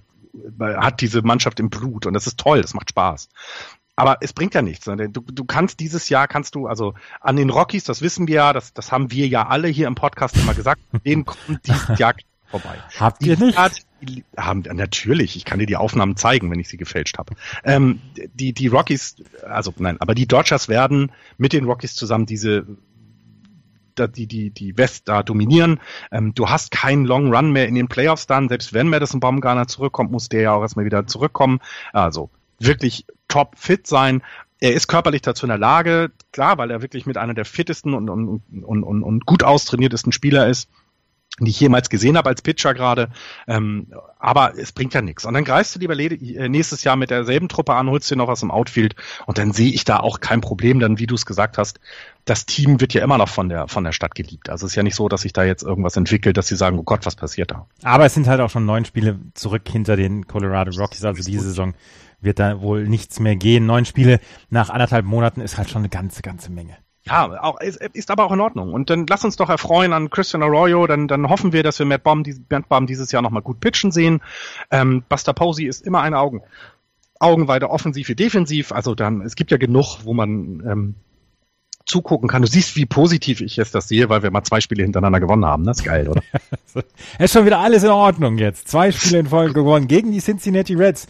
hat 0.60 1.02
diese 1.02 1.22
Mannschaft 1.22 1.60
im 1.60 1.70
Blut 1.70 2.06
und 2.06 2.14
das 2.14 2.28
ist 2.28 2.40
toll, 2.40 2.62
das 2.62 2.74
macht 2.74 2.90
Spaß. 2.90 3.30
Aber 4.00 4.18
es 4.22 4.32
bringt 4.32 4.54
ja 4.54 4.62
nichts. 4.62 4.86
Du, 4.86 5.22
du 5.22 5.44
kannst 5.44 5.80
dieses 5.80 6.10
Jahr, 6.10 6.28
kannst 6.28 6.54
du, 6.54 6.68
also 6.68 6.94
an 7.20 7.36
den 7.36 7.50
Rockies, 7.50 7.84
das 7.84 8.04
wissen 8.04 8.28
wir 8.28 8.36
ja, 8.36 8.54
das, 8.54 8.72
das 8.72 8.92
haben 8.92 9.10
wir 9.10 9.28
ja 9.28 9.48
alle 9.48 9.68
hier 9.68 9.88
im 9.88 9.96
Podcast 9.96 10.38
immer 10.38 10.54
gesagt, 10.54 10.82
denen 11.06 11.26
kommt 11.26 11.66
dieses 11.66 11.98
Jahr 11.98 12.14
vorbei. 12.48 12.78
Habt 13.00 13.26
ihr 13.26 13.38
nicht? 13.38 13.58
Hat, 13.58 13.82
haben, 14.38 14.64
natürlich, 14.74 15.36
ich 15.36 15.46
kann 15.46 15.60
dir 15.60 15.66
die 15.66 15.76
Aufnahmen 15.76 16.16
zeigen, 16.16 16.52
wenn 16.52 16.60
ich 16.60 16.68
sie 16.70 16.78
gefälscht 16.78 17.18
habe. 17.18 17.36
Ähm, 17.64 18.02
die, 18.34 18.54
die 18.54 18.68
Rockies, 18.68 19.16
also 19.44 19.74
nein, 19.78 19.98
aber 20.00 20.16
die 20.16 20.28
Dodgers 20.28 20.70
werden 20.70 21.12
mit 21.38 21.54
den 21.54 21.66
Rockies 21.66 21.96
zusammen 21.96 22.26
diese 22.26 22.66
die, 24.00 24.28
die, 24.28 24.52
die 24.52 24.78
West 24.78 25.10
da 25.10 25.24
dominieren. 25.24 25.80
Ähm, 26.12 26.36
du 26.36 26.48
hast 26.50 26.70
keinen 26.70 27.04
Long 27.04 27.34
Run 27.34 27.52
mehr 27.52 27.68
in 27.68 27.74
den 27.74 27.88
Playoffs 27.88 28.28
dann. 28.28 28.48
Selbst 28.48 28.72
wenn 28.72 28.90
Madison 28.90 29.20
Baumgartner 29.20 29.68
zurückkommt, 29.68 30.12
muss 30.12 30.30
der 30.30 30.42
ja 30.42 30.52
auch 30.54 30.62
erstmal 30.62 30.86
wieder 30.86 31.08
zurückkommen. 31.08 31.62
Also 31.94 32.30
wirklich 32.60 33.08
top 33.28 33.58
fit 33.58 33.88
sein. 33.88 34.22
Er 34.60 34.74
ist 34.74 34.88
körperlich 34.88 35.24
dazu 35.24 35.48
in 35.48 35.50
der 35.50 35.58
Lage, 35.58 36.12
klar, 36.32 36.60
weil 36.60 36.70
er 36.70 36.84
wirklich 36.84 37.08
mit 37.08 37.18
einer 37.18 37.34
der 37.34 37.46
fittesten 37.46 37.96
und, 37.96 38.08
und, 38.08 38.44
und, 38.52 38.84
und, 38.84 39.04
und 39.04 39.26
gut 39.26 39.44
austrainiertesten 39.44 40.12
Spieler 40.12 40.48
ist 40.48 40.70
die 41.40 41.52
ich 41.52 41.60
jemals 41.60 41.90
gesehen 41.90 42.18
habe 42.18 42.30
als 42.30 42.42
Pitcher 42.42 42.74
gerade. 42.74 43.10
Ähm, 43.48 43.88
aber 44.20 44.58
es 44.58 44.72
bringt 44.72 44.94
ja 44.94 45.02
nichts. 45.02 45.26
Und 45.26 45.34
dann 45.36 45.44
greifst 45.44 45.76
du 45.76 45.80
lieber 45.80 45.98
äh, 45.98 46.50
nächstes 46.50 46.84
Jahr 46.84 46.96
mit 46.96 47.12
derselben 47.12 47.48
Truppe 47.48 47.74
an, 47.76 47.90
holst 47.90 48.10
dir 48.10 48.16
noch 48.16 48.28
was 48.28 48.42
im 48.42 48.50
Outfield 48.50 48.96
und 49.28 49.38
dann 49.38 49.52
sehe 49.52 49.72
ich 49.72 49.84
da 49.84 50.00
auch 50.00 50.20
kein 50.20 50.42
Problem. 50.42 50.80
Dann, 50.80 50.98
wie 50.98 51.06
du 51.06 51.16
es 51.16 51.26
gesagt 51.26 51.58
hast, 51.58 51.80
das 52.26 52.46
Team 52.46 52.82
wird 52.82 52.94
ja 52.94 53.04
immer 53.04 53.18
noch 53.18 53.30
von 53.30 53.50
der 53.50 53.68
von 53.68 53.84
der 53.84 53.92
Stadt 53.92 54.16
geliebt. 54.16 54.50
Also 54.50 54.66
es 54.66 54.72
ist 54.72 54.76
ja 54.76 54.84
nicht 54.84 54.96
so, 54.96 55.08
dass 55.10 55.22
sich 55.22 55.34
da 55.34 55.44
jetzt 55.44 55.64
irgendwas 55.64 55.96
entwickelt, 55.96 56.38
dass 56.38 56.48
sie 56.48 56.56
sagen, 56.56 56.80
oh 56.80 56.84
Gott, 56.84 57.06
was 57.06 57.16
passiert 57.16 57.52
da. 57.52 57.68
Aber 57.84 58.06
es 58.06 58.14
sind 58.14 58.28
halt 58.28 58.42
auch 58.42 58.50
schon 58.50 58.66
neun 58.66 58.86
Spiele 58.86 59.20
zurück 59.34 59.64
hinter 59.70 59.96
den 59.96 60.28
Colorado 60.28 60.72
Rockies. 60.72 61.06
Also 61.06 61.24
diese 61.24 61.44
Saison 61.44 61.76
wird 62.20 62.40
da 62.40 62.62
wohl 62.62 62.88
nichts 62.88 63.20
mehr 63.20 63.36
gehen. 63.36 63.68
Neun 63.68 63.86
Spiele 63.86 64.20
nach 64.50 64.70
anderthalb 64.70 65.06
Monaten 65.06 65.42
ist 65.42 65.58
halt 65.58 65.70
schon 65.70 65.82
eine 65.82 65.90
ganze, 65.90 66.24
ganze 66.24 66.52
Menge. 66.52 66.78
Ja, 67.08 67.44
auch, 67.44 67.60
ist, 67.60 67.78
ist 67.78 68.12
aber 68.12 68.26
auch 68.26 68.32
in 68.32 68.40
Ordnung. 68.40 68.74
Und 68.74 68.90
dann 68.90 69.06
lass 69.08 69.24
uns 69.24 69.36
doch 69.36 69.50
erfreuen 69.50 69.94
an 69.94 70.10
Christian 70.10 70.44
Arroyo. 70.44 70.88
Dann, 70.88 71.08
dann 71.08 71.30
hoffen 71.30 71.54
wir, 71.54 71.64
dass 71.64 71.80
wir 71.80 71.86
Matt 71.86 72.04
Baum, 72.04 72.24
Matt 72.50 72.70
Baum 72.70 72.88
dieses 72.88 73.12
Jahr 73.12 73.22
nochmal 73.22 73.42
gut 73.42 73.60
pitchen 73.60 73.92
sehen. 73.92 74.22
Ähm, 74.72 75.04
Buster 75.08 75.34
Posey 75.34 75.66
ist 75.66 75.86
immer 75.86 76.02
eine 76.02 76.20
Augen, 76.20 76.42
Augenweide 77.20 77.70
offensiv 77.70 78.10
wie 78.10 78.16
defensiv. 78.16 78.72
Also 78.72 78.96
dann, 78.96 79.22
es 79.22 79.36
gibt 79.36 79.52
ja 79.52 79.58
genug, 79.58 80.00
wo 80.04 80.14
man 80.14 80.64
ähm, 80.66 80.96
zugucken 81.86 82.28
kann. 82.28 82.42
Du 82.42 82.48
siehst, 82.48 82.76
wie 82.76 82.86
positiv 82.86 83.42
ich 83.42 83.56
jetzt 83.56 83.74
das 83.74 83.88
sehe, 83.88 84.10
weil 84.10 84.22
wir 84.22 84.32
mal 84.32 84.44
zwei 84.44 84.60
Spiele 84.60 84.84
hintereinander 84.84 85.20
gewonnen 85.20 85.46
haben. 85.46 85.64
Das 85.64 85.80
ist 85.80 85.86
geil, 85.86 86.08
oder? 86.10 86.22
es 86.74 86.84
ist 87.20 87.34
schon 87.34 87.46
wieder 87.46 87.60
alles 87.60 87.84
in 87.84 87.90
Ordnung 87.90 88.38
jetzt. 88.38 88.68
Zwei 88.68 88.92
Spiele 88.92 89.20
in 89.20 89.28
Folge 89.28 89.54
gewonnen 89.54 89.88
gegen 89.88 90.12
die 90.12 90.20
Cincinnati 90.20 90.74
Reds 90.74 91.08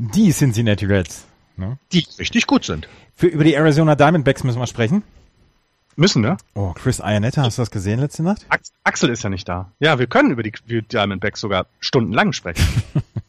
die 0.00 0.32
Cincinnati 0.32 0.86
Reds. 0.86 1.26
Ne? 1.56 1.78
Die 1.92 2.06
richtig 2.18 2.46
gut 2.46 2.64
sind. 2.64 2.88
Für, 3.14 3.26
über 3.26 3.44
die 3.44 3.52
Arizona 3.52 3.94
Diamondbacks 3.94 4.44
müssen 4.44 4.58
wir 4.58 4.66
sprechen. 4.66 5.02
Müssen, 6.00 6.22
ne? 6.22 6.38
Oh, 6.54 6.72
Chris 6.72 6.98
Ionetta, 6.98 7.42
hast 7.42 7.58
du 7.58 7.62
das 7.62 7.70
gesehen 7.70 8.00
letzte 8.00 8.22
Nacht? 8.22 8.46
Axel 8.84 9.10
ist 9.10 9.22
ja 9.22 9.28
nicht 9.28 9.46
da. 9.46 9.70
Ja, 9.80 9.98
wir 9.98 10.06
können 10.06 10.30
über 10.30 10.42
die, 10.42 10.50
über 10.66 10.80
die 10.80 10.88
Diamondbacks 10.88 11.40
sogar 11.40 11.66
stundenlang 11.78 12.32
sprechen. 12.32 12.64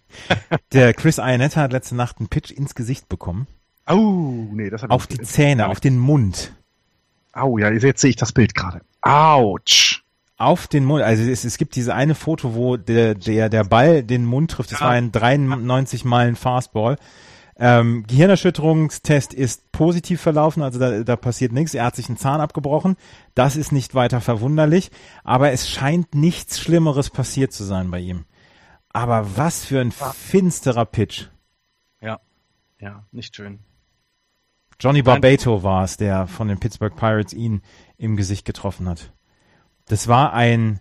Der 0.71 0.93
Chris 0.93 1.17
Ionetta 1.17 1.59
hat 1.59 1.73
letzte 1.73 1.95
Nacht 1.95 2.19
einen 2.19 2.29
Pitch 2.29 2.49
ins 2.49 2.73
Gesicht 2.73 3.09
bekommen. 3.09 3.47
Oh, 3.89 4.47
nee, 4.53 4.69
das 4.69 4.83
hat 4.83 4.89
Auf 4.89 5.05
die 5.05 5.19
Zähne, 5.19 5.67
auf 5.67 5.81
den 5.81 5.97
Mund. 5.97 6.53
Au, 7.33 7.57
ja, 7.57 7.69
jetzt 7.71 7.99
sehe 7.99 8.11
ich 8.11 8.15
das 8.15 8.31
Bild 8.31 8.55
gerade. 8.55 8.79
Autsch 9.01 10.01
auf 10.37 10.67
den 10.67 10.85
Mund, 10.85 11.03
also 11.03 11.23
es, 11.23 11.43
es 11.43 11.57
gibt 11.57 11.75
diese 11.75 11.93
eine 11.93 12.15
Foto, 12.15 12.55
wo 12.55 12.75
der, 12.75 13.15
der, 13.15 13.49
der 13.49 13.63
Ball 13.63 14.01
den 14.01 14.25
Mund 14.25 14.49
trifft, 14.51 14.71
das 14.71 14.79
ja. 14.79 14.87
war 14.87 14.93
ein 14.93 15.11
93 15.11 16.03
Meilen 16.03 16.35
Fastball. 16.35 16.97
Ähm, 17.63 18.05
Gehirnerschütterungstest 18.07 19.35
ist 19.35 19.71
positiv 19.71 20.19
verlaufen, 20.19 20.63
also 20.63 20.79
da, 20.79 21.03
da 21.03 21.15
passiert 21.15 21.51
nichts. 21.51 21.75
Er 21.75 21.85
hat 21.85 21.95
sich 21.95 22.09
einen 22.09 22.17
Zahn 22.17 22.41
abgebrochen. 22.41 22.95
Das 23.35 23.55
ist 23.55 23.71
nicht 23.71 23.93
weiter 23.93 24.19
verwunderlich, 24.19 24.89
aber 25.23 25.51
es 25.51 25.69
scheint 25.69 26.15
nichts 26.15 26.59
Schlimmeres 26.59 27.11
passiert 27.11 27.53
zu 27.53 27.63
sein 27.63 27.91
bei 27.91 27.99
ihm. 27.99 28.25
Aber 28.89 29.37
was 29.37 29.63
für 29.63 29.79
ein 29.79 29.91
finsterer 29.91 30.85
Pitch. 30.85 31.27
Ja, 32.01 32.19
ja, 32.79 33.05
nicht 33.11 33.35
schön. 33.35 33.59
Johnny 34.79 35.03
Barbato 35.03 35.61
war 35.61 35.83
es, 35.83 35.97
der 35.97 36.25
von 36.25 36.47
den 36.47 36.59
Pittsburgh 36.59 36.95
Pirates 36.95 37.31
ihn 37.31 37.61
im 37.95 38.17
Gesicht 38.17 38.43
getroffen 38.43 38.89
hat. 38.89 39.13
Das 39.85 40.07
war 40.07 40.33
ein, 40.33 40.79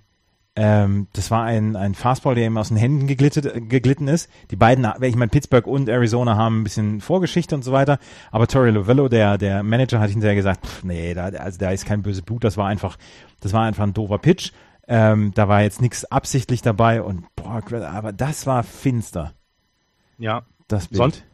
ähm, 0.57 1.07
das 1.13 1.31
war 1.31 1.45
ein, 1.45 1.77
ein 1.77 1.95
Fastball, 1.95 2.35
der 2.35 2.47
ihm 2.47 2.57
aus 2.59 2.69
den 2.69 2.77
Händen 2.77 3.07
geglittet, 3.07 3.69
geglitten 3.69 4.09
ist. 4.09 4.29
Die 4.51 4.57
beiden, 4.57 4.87
ich 5.03 5.17
meine, 5.17 5.31
Pittsburgh 5.31 5.67
und 5.67 5.89
Arizona 5.89 6.37
haben 6.37 6.61
ein 6.61 6.65
bisschen 6.65 7.01
Vorgeschichte 7.01 7.55
und 7.55 7.63
so 7.63 7.73
weiter, 7.73 7.99
aber 8.31 8.47
Torrey 8.47 8.71
Lovello, 8.71 9.09
der, 9.09 9.39
der 9.39 9.63
Manager, 9.63 10.01
hat 10.01 10.11
hinterher 10.11 10.35
gesagt, 10.35 10.67
pff, 10.67 10.85
nee, 10.85 11.15
da, 11.15 11.27
also 11.27 11.59
da 11.59 11.71
ist 11.71 11.87
kein 11.87 12.03
böses 12.03 12.23
Blut, 12.23 12.45
das 12.45 12.57
war 12.57 12.67
einfach, 12.67 12.99
das 13.41 13.53
war 13.53 13.65
einfach 13.65 13.85
ein 13.85 13.95
doofer 13.95 14.19
Pitch. 14.19 14.53
Ähm, 14.89 15.33
da 15.35 15.47
war 15.47 15.63
jetzt 15.63 15.81
nichts 15.81 16.05
absichtlich 16.05 16.63
dabei 16.63 17.01
und 17.01 17.25
boah, 17.37 17.63
aber 17.85 18.13
das 18.13 18.47
war 18.47 18.65
finster. 18.65 19.35
Ja. 20.19 20.43
Das 20.67 20.89
Bild. 20.89 20.99
Sonst, 20.99 21.25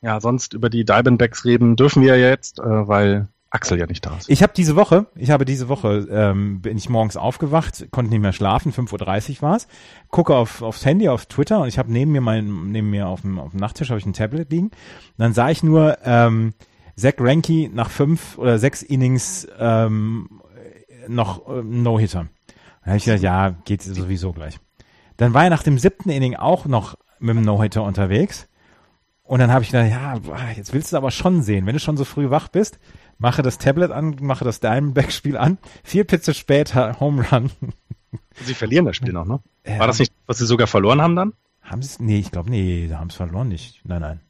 ja, 0.00 0.20
sonst 0.20 0.54
über 0.54 0.70
die 0.70 0.84
Diamondbacks 0.84 1.44
reden 1.44 1.76
dürfen 1.76 2.02
wir 2.02 2.16
ja 2.16 2.28
jetzt, 2.28 2.58
äh, 2.58 2.88
weil 2.88 3.28
Axel 3.50 3.78
ja 3.78 3.86
nicht 3.86 4.04
da 4.04 4.16
ist. 4.16 4.28
Ich 4.28 4.42
habe 4.42 4.52
diese 4.54 4.76
Woche, 4.76 5.06
ich 5.14 5.30
habe 5.30 5.44
diese 5.44 5.68
Woche, 5.68 6.06
ähm, 6.10 6.60
bin 6.60 6.76
ich 6.76 6.90
morgens 6.90 7.16
aufgewacht, 7.16 7.86
konnte 7.90 8.10
nicht 8.10 8.20
mehr 8.20 8.32
schlafen, 8.34 8.72
5.30 8.72 9.36
Uhr 9.36 9.42
war 9.42 9.56
es, 9.56 9.68
gucke 10.10 10.34
auf, 10.34 10.60
aufs 10.60 10.84
Handy, 10.84 11.08
auf 11.08 11.26
Twitter 11.26 11.60
und 11.60 11.68
ich 11.68 11.78
habe 11.78 11.90
neben 11.90 12.12
mir 12.12 12.20
mein, 12.20 12.70
neben 12.70 12.90
mir 12.90 13.08
auf 13.08 13.22
dem, 13.22 13.38
auf 13.38 13.52
dem 13.52 13.60
Nachttisch 13.60 13.88
habe 13.88 13.98
ich 13.98 14.06
ein 14.06 14.12
Tablet 14.12 14.50
liegen. 14.50 14.66
Und 14.66 14.74
dann 15.16 15.32
sah 15.32 15.48
ich 15.48 15.62
nur 15.62 15.96
ähm, 16.04 16.52
Zach 16.94 17.14
Ranky 17.18 17.70
nach 17.72 17.90
fünf 17.90 18.36
oder 18.36 18.58
sechs 18.58 18.82
Innings 18.82 19.48
ähm, 19.58 20.42
noch 21.08 21.48
äh, 21.48 21.62
No-Hitter. 21.62 22.26
Dann 22.82 22.86
habe 22.86 22.96
ich 22.98 23.04
gedacht, 23.04 23.22
ja, 23.22 23.50
geht 23.64 23.82
sowieso 23.82 24.32
gleich. 24.32 24.58
Dann 25.16 25.34
war 25.34 25.44
er 25.44 25.50
nach 25.50 25.62
dem 25.62 25.78
siebten 25.78 26.10
Inning 26.10 26.36
auch 26.36 26.66
noch 26.66 26.96
mit 27.18 27.36
dem 27.36 27.42
No-Hitter 27.42 27.82
unterwegs. 27.82 28.48
Und 29.28 29.40
dann 29.40 29.52
habe 29.52 29.62
ich 29.62 29.70
gedacht, 29.70 29.90
ja, 29.90 30.18
jetzt 30.56 30.72
willst 30.72 30.94
du 30.94 30.96
aber 30.96 31.10
schon 31.10 31.42
sehen, 31.42 31.66
wenn 31.66 31.74
du 31.74 31.80
schon 31.80 31.98
so 31.98 32.06
früh 32.06 32.30
wach 32.30 32.48
bist, 32.48 32.78
mache 33.18 33.42
das 33.42 33.58
Tablet 33.58 33.90
an, 33.90 34.16
mache 34.22 34.42
das 34.42 34.60
Diamondback-Spiel 34.60 35.36
an, 35.36 35.58
vier 35.84 36.04
Pizze 36.04 36.32
später 36.32 36.98
Home 36.98 37.30
Run. 37.30 37.50
Sie 38.42 38.54
verlieren 38.54 38.86
das 38.86 38.96
Spiel 38.96 39.12
noch, 39.12 39.26
ne? 39.26 39.40
War 39.66 39.86
das 39.86 39.98
nicht, 39.98 40.14
was 40.26 40.38
sie 40.38 40.46
sogar 40.46 40.66
verloren 40.66 41.02
haben 41.02 41.14
dann? 41.14 41.34
Haben 41.60 41.82
sie 41.82 41.88
es? 41.88 42.00
Nee, 42.00 42.18
ich 42.20 42.30
glaube, 42.30 42.48
nee, 42.48 42.86
sie 42.88 42.96
haben 42.96 43.08
es 43.08 43.16
verloren 43.16 43.48
nicht. 43.48 43.82
Nein, 43.84 44.00
nein. 44.00 44.20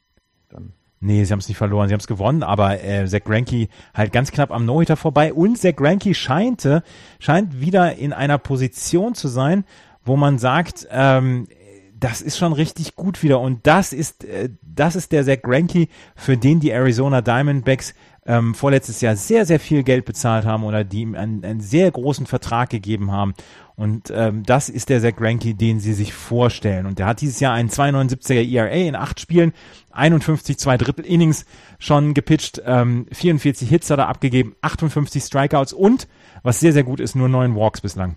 Dann. 0.49 0.72
Nee, 0.99 1.22
sie 1.22 1.32
haben 1.32 1.38
es 1.38 1.46
nicht 1.46 1.59
verloren, 1.59 1.86
sie 1.86 1.94
haben 1.94 2.01
es 2.01 2.09
gewonnen, 2.09 2.42
aber 2.42 2.82
äh, 2.82 3.07
Zach 3.07 3.22
Greinke 3.22 3.68
halt 3.94 4.12
ganz 4.12 4.32
knapp 4.32 4.51
am 4.51 4.66
No-Hitter 4.66 4.96
vorbei 4.96 5.32
und 5.32 5.59
Zach 5.59 5.76
Greinke 5.76 6.12
scheinte, 6.12 6.82
scheint 7.20 7.61
wieder 7.61 7.94
in 7.94 8.12
einer 8.12 8.38
Position 8.38 9.14
zu 9.14 9.28
sein, 9.28 9.64
wo 10.05 10.16
man 10.16 10.38
sagt, 10.38 10.88
ähm, 10.90 11.46
das 12.01 12.20
ist 12.20 12.38
schon 12.38 12.53
richtig 12.53 12.94
gut 12.94 13.22
wieder 13.22 13.40
und 13.40 13.66
das 13.66 13.92
ist, 13.92 14.24
äh, 14.24 14.51
das 14.62 14.96
ist 14.96 15.12
der 15.12 15.24
Zach 15.24 15.42
Greinke, 15.42 15.88
für 16.14 16.36
den 16.36 16.61
die 16.61 16.70
Arizona 16.70 17.20
Diamondbacks 17.20 17.94
ähm, 18.26 18.55
vorletztes 18.55 19.01
Jahr 19.01 19.16
sehr, 19.16 19.46
sehr 19.46 19.59
viel 19.59 19.82
Geld 19.82 20.05
bezahlt 20.05 20.44
haben 20.44 20.64
oder 20.64 20.84
die 20.84 21.01
ihm 21.01 21.14
einen, 21.14 21.44
einen 21.44 21.61
sehr 21.61 21.90
großen 21.90 22.26
Vertrag 22.26 22.68
gegeben 22.68 23.11
haben. 23.11 23.34
Und 23.74 24.12
ähm, 24.14 24.42
das 24.42 24.68
ist 24.68 24.90
der 24.90 25.01
Zach 25.01 25.16
Greinke, 25.16 25.55
den 25.55 25.80
sie 25.80 25.94
sich 25.94 26.12
vorstellen. 26.12 26.84
Und 26.86 26.99
der 26.99 27.07
hat 27.07 27.20
dieses 27.20 27.40
Jahr 27.40 27.55
einen 27.55 27.70
2,79er 27.70 28.53
ERA 28.53 28.70
in 28.70 28.96
acht 28.96 29.18
Spielen, 29.18 29.53
51 29.92 30.59
zwei 30.59 30.76
Drittel 30.76 31.07
Innings 31.07 31.46
schon 31.78 32.12
gepitcht, 32.12 32.61
ähm, 32.66 33.07
44 33.12 33.68
Hits 33.68 33.88
hat 33.90 33.99
er 33.99 34.09
abgegeben, 34.09 34.57
58 34.61 35.22
Strikeouts 35.22 35.72
und, 35.72 36.07
was 36.42 36.61
sehr, 36.61 36.72
sehr 36.72 36.84
gut 36.84 37.01
ist, 37.01 37.16
nur 37.16 37.28
neun 37.28 37.55
Walks 37.57 37.80
bislang. 37.80 38.16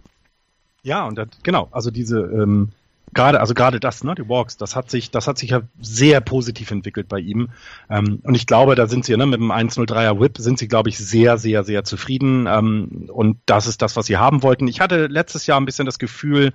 Ja, 0.84 1.06
und 1.06 1.16
das, 1.16 1.28
genau, 1.44 1.70
also 1.72 1.92
diese 1.92 2.20
ähm, 2.20 2.72
Gerade, 3.14 3.40
also 3.40 3.54
gerade 3.54 3.80
das, 3.80 4.04
ne, 4.04 4.16
die 4.16 4.28
Walks, 4.30 4.58
das 4.58 4.76
hat 4.76 4.90
sich, 4.90 5.12
das 5.12 5.28
hat 5.28 5.38
sich 5.38 5.50
ja 5.50 5.62
sehr 5.82 6.22
positiv 6.22 6.72
entwickelt 6.72 7.08
bei 7.10 7.20
ihm. 7.20 7.50
Ähm, 7.90 8.20
und 8.24 8.36
ich 8.36 8.48
glaube, 8.48 8.76
da 8.76 8.88
sind 8.88 9.06
sie, 9.06 9.16
ne, 9.18 9.26
mit 9.26 9.40
dem 9.40 9.52
103er 9.52 10.20
Whip 10.20 10.38
sind 10.38 10.60
sie, 10.60 10.68
glaube 10.68 10.90
ich, 10.90 10.98
sehr, 10.98 11.38
sehr, 11.38 11.64
sehr 11.64 11.84
zufrieden. 11.84 12.48
Ähm, 12.48 13.10
und 13.12 13.38
das 13.46 13.68
ist 13.68 13.82
das, 13.82 13.96
was 13.96 14.06
sie 14.06 14.18
haben 14.18 14.44
wollten. 14.44 14.68
Ich 14.68 14.80
hatte 14.80 15.08
letztes 15.08 15.46
Jahr 15.46 15.60
ein 15.60 15.66
bisschen 15.66 15.86
das 15.86 16.00
Gefühl, 16.00 16.54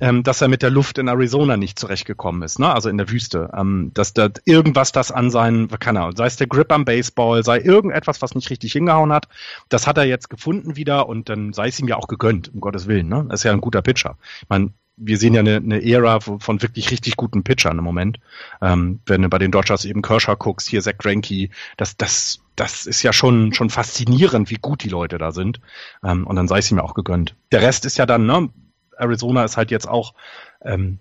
ähm, 0.00 0.22
dass 0.22 0.40
er 0.40 0.48
mit 0.48 0.62
der 0.62 0.70
Luft 0.70 0.98
in 0.98 1.08
Arizona 1.08 1.56
nicht 1.56 1.78
zurechtgekommen 1.78 2.42
ist, 2.42 2.58
ne? 2.58 2.72
also 2.72 2.88
in 2.88 2.96
der 2.96 3.10
Wüste. 3.10 3.50
Ähm, 3.54 3.90
dass 3.94 4.14
da 4.14 4.30
irgendwas 4.44 4.92
das 4.92 5.12
an 5.12 5.30
seinen, 5.30 5.68
keine 5.68 6.00
Ahnung, 6.00 6.16
sei 6.16 6.26
es 6.26 6.36
der 6.36 6.46
Grip 6.46 6.72
am 6.72 6.84
Baseball, 6.84 7.44
sei 7.44 7.60
irgendetwas, 7.60 8.22
was 8.22 8.34
nicht 8.34 8.50
richtig 8.50 8.72
hingehauen 8.72 9.12
hat, 9.12 9.28
das 9.68 9.86
hat 9.86 9.98
er 9.98 10.04
jetzt 10.04 10.30
gefunden 10.30 10.76
wieder 10.76 11.08
und 11.08 11.28
dann 11.28 11.52
sei 11.52 11.68
es 11.68 11.78
ihm 11.78 11.88
ja 11.88 11.96
auch 11.96 12.08
gegönnt, 12.08 12.52
um 12.52 12.60
Gottes 12.60 12.88
Willen. 12.88 13.08
Ne? 13.08 13.26
Er 13.28 13.34
ist 13.34 13.44
ja 13.44 13.52
ein 13.52 13.60
guter 13.60 13.82
Pitcher. 13.82 14.16
Ich 14.42 14.48
meine, 14.48 14.72
wir 15.00 15.16
sehen 15.16 15.34
ja 15.34 15.40
eine, 15.40 15.56
eine 15.56 15.82
Ära 15.82 16.20
von 16.20 16.62
wirklich 16.62 16.90
richtig 16.90 17.16
guten 17.16 17.42
Pitchern 17.42 17.78
im 17.78 17.84
Moment. 17.84 18.20
Ähm, 18.60 19.00
wenn 19.06 19.22
du 19.22 19.28
bei 19.28 19.38
den 19.38 19.50
Dodgers 19.50 19.84
eben 19.84 20.02
Kershaw 20.02 20.36
guckst, 20.36 20.68
hier 20.68 20.82
Zach 20.82 20.98
Greinke, 20.98 21.48
das, 21.76 21.96
das, 21.96 22.40
das 22.54 22.86
ist 22.86 23.02
ja 23.02 23.12
schon, 23.12 23.54
schon 23.54 23.70
faszinierend, 23.70 24.50
wie 24.50 24.58
gut 24.60 24.84
die 24.84 24.88
Leute 24.88 25.18
da 25.18 25.32
sind. 25.32 25.60
Ähm, 26.04 26.26
und 26.26 26.36
dann 26.36 26.48
sei 26.48 26.58
es 26.58 26.70
ihm 26.70 26.78
auch 26.78 26.94
gegönnt. 26.94 27.34
Der 27.50 27.62
Rest 27.62 27.86
ist 27.86 27.98
ja 27.98 28.06
dann, 28.06 28.26
ne, 28.26 28.50
Arizona 28.96 29.44
ist 29.44 29.56
halt 29.56 29.70
jetzt 29.70 29.88
auch, 29.88 30.14
ähm, 30.62 30.98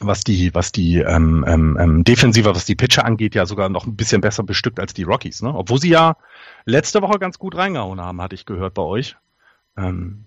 was 0.00 0.24
die, 0.24 0.54
was 0.54 0.72
die 0.72 0.98
ähm, 0.98 1.44
ähm, 1.46 1.78
ähm, 1.78 2.04
Defensive, 2.04 2.54
was 2.54 2.64
die 2.64 2.74
Pitcher 2.74 3.04
angeht, 3.04 3.34
ja 3.34 3.46
sogar 3.46 3.68
noch 3.68 3.86
ein 3.86 3.94
bisschen 3.94 4.20
besser 4.20 4.42
bestückt 4.42 4.80
als 4.80 4.94
die 4.94 5.04
Rockies, 5.04 5.42
ne? 5.42 5.54
Obwohl 5.54 5.78
sie 5.78 5.90
ja 5.90 6.16
letzte 6.64 7.02
Woche 7.02 7.18
ganz 7.18 7.38
gut 7.38 7.56
reingehauen 7.56 8.00
haben, 8.00 8.20
hatte 8.20 8.34
ich 8.34 8.46
gehört 8.46 8.74
bei 8.74 8.82
euch. 8.82 9.16
Ähm, 9.76 10.24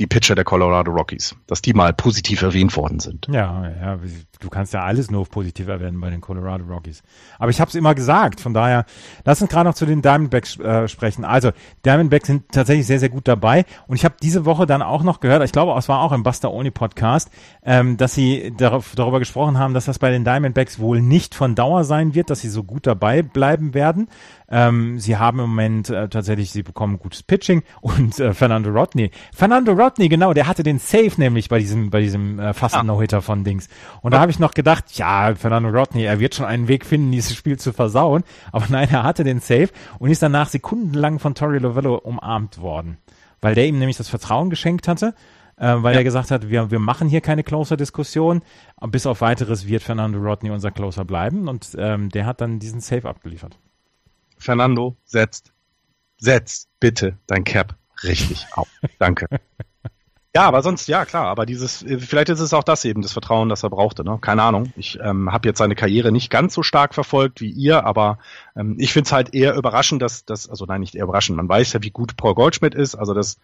die 0.00 0.06
Pitcher 0.06 0.34
der 0.34 0.44
Colorado 0.44 0.90
Rockies, 0.90 1.36
dass 1.46 1.60
die 1.60 1.74
mal 1.74 1.92
positiv 1.92 2.40
erwähnt 2.42 2.74
worden 2.76 3.00
sind. 3.00 3.28
Ja, 3.30 3.68
ja, 3.68 3.98
du 4.40 4.48
kannst 4.48 4.72
ja 4.72 4.82
alles 4.82 5.10
nur 5.10 5.26
positiv 5.26 5.68
erwähnen 5.68 6.00
bei 6.00 6.08
den 6.08 6.22
Colorado 6.22 6.64
Rockies. 6.64 7.02
Aber 7.38 7.50
ich 7.50 7.60
habe 7.60 7.68
es 7.68 7.74
immer 7.74 7.94
gesagt, 7.94 8.40
von 8.40 8.54
daher, 8.54 8.86
lass 9.24 9.42
uns 9.42 9.50
gerade 9.50 9.68
noch 9.68 9.74
zu 9.74 9.84
den 9.84 10.00
Diamondbacks 10.00 10.58
äh, 10.58 10.88
sprechen. 10.88 11.24
Also, 11.24 11.50
Diamondbacks 11.84 12.26
sind 12.26 12.50
tatsächlich 12.50 12.86
sehr, 12.86 12.98
sehr 12.98 13.10
gut 13.10 13.28
dabei 13.28 13.66
und 13.86 13.96
ich 13.96 14.04
habe 14.06 14.14
diese 14.22 14.46
Woche 14.46 14.64
dann 14.66 14.80
auch 14.80 15.02
noch 15.02 15.20
gehört, 15.20 15.44
ich 15.44 15.52
glaube, 15.52 15.78
es 15.78 15.88
war 15.88 16.00
auch 16.00 16.12
im 16.12 16.22
Buster 16.22 16.50
Oni 16.50 16.70
Podcast, 16.70 17.30
ähm, 17.62 17.98
dass 17.98 18.14
sie 18.14 18.54
darauf, 18.56 18.94
darüber 18.96 19.18
gesprochen 19.18 19.58
haben, 19.58 19.74
dass 19.74 19.84
das 19.84 19.98
bei 19.98 20.10
den 20.10 20.24
Diamondbacks 20.24 20.78
wohl 20.78 21.02
nicht 21.02 21.34
von 21.34 21.54
Dauer 21.54 21.84
sein 21.84 22.14
wird, 22.14 22.30
dass 22.30 22.40
sie 22.40 22.48
so 22.48 22.64
gut 22.64 22.86
dabei 22.86 23.22
bleiben 23.22 23.74
werden. 23.74 24.08
Ähm, 24.50 24.98
sie 24.98 25.16
haben 25.16 25.38
im 25.38 25.48
Moment 25.48 25.90
äh, 25.90 26.08
tatsächlich, 26.08 26.50
sie 26.50 26.62
bekommen 26.62 26.98
gutes 26.98 27.22
Pitching 27.22 27.62
und 27.80 28.18
äh, 28.18 28.34
Fernando 28.34 28.70
Rodney. 28.70 29.12
Fernando 29.32 29.72
Rodney, 29.72 30.08
genau, 30.08 30.32
der 30.32 30.48
hatte 30.48 30.64
den 30.64 30.80
Save 30.80 31.12
nämlich 31.18 31.48
bei 31.48 31.60
diesem, 31.60 31.90
bei 31.90 32.00
diesem 32.00 32.40
äh, 32.40 32.52
fast 32.52 32.74
ah. 32.74 32.82
No-Hitter 32.82 33.22
von 33.22 33.44
Dings. 33.44 33.68
Und 34.02 34.12
da 34.12 34.20
habe 34.20 34.32
ich 34.32 34.40
noch 34.40 34.52
gedacht, 34.52 34.86
ja, 34.94 35.34
Fernando 35.36 35.68
Rodney, 35.68 36.02
er 36.02 36.18
wird 36.18 36.34
schon 36.34 36.46
einen 36.46 36.66
Weg 36.66 36.84
finden, 36.84 37.12
dieses 37.12 37.36
Spiel 37.36 37.58
zu 37.58 37.72
versauen. 37.72 38.24
Aber 38.50 38.66
nein, 38.68 38.88
er 38.90 39.04
hatte 39.04 39.22
den 39.22 39.40
Save 39.40 39.68
und 40.00 40.10
ist 40.10 40.22
danach 40.22 40.48
sekundenlang 40.48 41.20
von 41.20 41.34
Tori 41.34 41.58
Lovello 41.58 41.94
umarmt 41.94 42.60
worden. 42.60 42.98
Weil 43.40 43.54
der 43.54 43.66
ihm 43.66 43.78
nämlich 43.78 43.96
das 43.96 44.08
Vertrauen 44.08 44.50
geschenkt 44.50 44.88
hatte 44.88 45.14
äh, 45.56 45.82
weil 45.82 45.92
ja. 45.92 46.00
er 46.00 46.04
gesagt 46.04 46.30
hat, 46.30 46.48
wir, 46.48 46.70
wir 46.70 46.78
machen 46.78 47.06
hier 47.06 47.20
keine 47.20 47.44
Closer-Diskussion. 47.44 48.40
Bis 48.88 49.04
auf 49.04 49.20
weiteres 49.20 49.68
wird 49.68 49.82
Fernando 49.82 50.18
Rodney 50.18 50.50
unser 50.50 50.70
Closer 50.70 51.04
bleiben 51.04 51.48
und 51.48 51.76
ähm, 51.78 52.08
der 52.08 52.24
hat 52.24 52.40
dann 52.40 52.58
diesen 52.58 52.80
Save 52.80 53.06
abgeliefert. 53.06 53.58
Fernando, 54.40 54.96
setzt, 55.04 55.52
setzt 56.18 56.68
bitte 56.80 57.16
dein 57.26 57.44
Cap 57.44 57.76
richtig 58.02 58.46
auf. 58.52 58.68
Danke. 58.98 59.26
Ja, 60.32 60.42
aber 60.42 60.62
sonst, 60.62 60.86
ja 60.86 61.04
klar, 61.06 61.26
aber 61.26 61.44
dieses, 61.44 61.84
vielleicht 61.98 62.28
ist 62.28 62.38
es 62.38 62.54
auch 62.54 62.62
das 62.62 62.84
eben, 62.84 63.02
das 63.02 63.12
Vertrauen, 63.12 63.48
das 63.48 63.64
er 63.64 63.70
brauchte, 63.70 64.04
ne? 64.04 64.16
Keine 64.20 64.44
Ahnung. 64.44 64.72
Ich 64.76 64.96
ähm, 65.02 65.32
habe 65.32 65.48
jetzt 65.48 65.58
seine 65.58 65.74
Karriere 65.74 66.12
nicht 66.12 66.30
ganz 66.30 66.54
so 66.54 66.62
stark 66.62 66.94
verfolgt 66.94 67.40
wie 67.40 67.50
ihr, 67.50 67.84
aber 67.84 68.18
ähm, 68.54 68.76
ich 68.78 68.92
finde 68.92 69.08
es 69.08 69.12
halt 69.12 69.34
eher 69.34 69.56
überraschend, 69.56 70.02
dass 70.02 70.24
das, 70.24 70.48
also 70.48 70.66
nein, 70.66 70.82
nicht 70.82 70.94
eher 70.94 71.02
überraschend, 71.02 71.36
man 71.36 71.48
weiß 71.48 71.72
ja, 71.72 71.82
wie 71.82 71.90
gut 71.90 72.16
Paul 72.16 72.36
Goldschmidt 72.36 72.76
ist, 72.76 72.94
also 72.94 73.12
das 73.12 73.40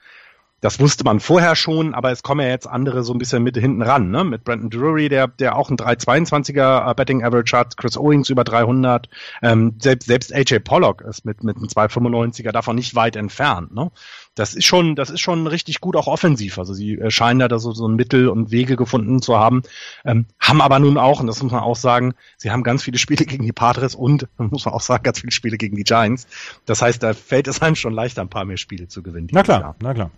das 0.62 0.80
wusste 0.80 1.04
man 1.04 1.20
vorher 1.20 1.54
schon, 1.54 1.92
aber 1.92 2.10
es 2.10 2.22
kommen 2.22 2.40
ja 2.40 2.48
jetzt 2.48 2.66
andere 2.66 3.02
so 3.04 3.12
ein 3.12 3.18
bisschen 3.18 3.42
mit 3.42 3.58
hinten 3.58 3.82
ran, 3.82 4.10
ne? 4.10 4.24
Mit 4.24 4.42
Brandon 4.44 4.70
Drury, 4.70 5.10
der, 5.10 5.28
der 5.28 5.54
auch 5.56 5.68
ein 5.68 5.76
322er 5.76 6.90
äh, 6.90 6.94
Betting 6.94 7.22
Average 7.22 7.56
hat, 7.56 7.76
Chris 7.76 7.98
Owings 7.98 8.30
über 8.30 8.42
300, 8.42 9.08
ähm, 9.42 9.74
selbst, 9.78 10.06
selbst 10.06 10.34
AJ 10.34 10.60
Pollock 10.60 11.02
ist 11.02 11.26
mit, 11.26 11.44
mit 11.44 11.56
einem 11.56 11.66
295er 11.66 12.52
davon 12.52 12.76
nicht 12.76 12.94
weit 12.94 13.16
entfernt, 13.16 13.74
ne? 13.74 13.90
Das 14.34 14.54
ist 14.54 14.64
schon, 14.64 14.96
das 14.96 15.10
ist 15.10 15.20
schon 15.20 15.46
richtig 15.46 15.80
gut 15.80 15.96
auch 15.96 16.06
offensiv. 16.06 16.58
Also 16.58 16.74
sie 16.74 16.94
äh, 16.94 17.10
scheinen 17.10 17.46
da 17.48 17.58
so, 17.58 17.72
so 17.72 17.86
ein 17.86 17.96
Mittel 17.96 18.28
und 18.28 18.50
Wege 18.50 18.76
gefunden 18.76 19.20
zu 19.20 19.38
haben, 19.38 19.62
ähm, 20.06 20.26
haben 20.40 20.62
aber 20.62 20.78
nun 20.78 20.96
auch, 20.96 21.20
und 21.20 21.26
das 21.26 21.42
muss 21.42 21.52
man 21.52 21.62
auch 21.62 21.76
sagen, 21.76 22.14
sie 22.38 22.50
haben 22.50 22.62
ganz 22.62 22.82
viele 22.82 22.98
Spiele 22.98 23.26
gegen 23.26 23.44
die 23.44 23.52
Padres 23.52 23.94
und, 23.94 24.26
muss 24.38 24.64
man 24.64 24.72
auch 24.72 24.80
sagen, 24.80 25.02
ganz 25.02 25.20
viele 25.20 25.32
Spiele 25.32 25.58
gegen 25.58 25.76
die 25.76 25.84
Giants. 25.84 26.26
Das 26.64 26.80
heißt, 26.80 27.02
da 27.02 27.12
fällt 27.12 27.46
es 27.46 27.60
einem 27.60 27.76
schon 27.76 27.92
leichter, 27.92 28.22
ein 28.22 28.30
paar 28.30 28.46
mehr 28.46 28.56
Spiele 28.56 28.88
zu 28.88 29.02
gewinnen. 29.02 29.28
Na 29.32 29.42
klar, 29.42 29.60
Jahr. 29.60 29.76
na 29.80 29.92
klar. 29.92 30.10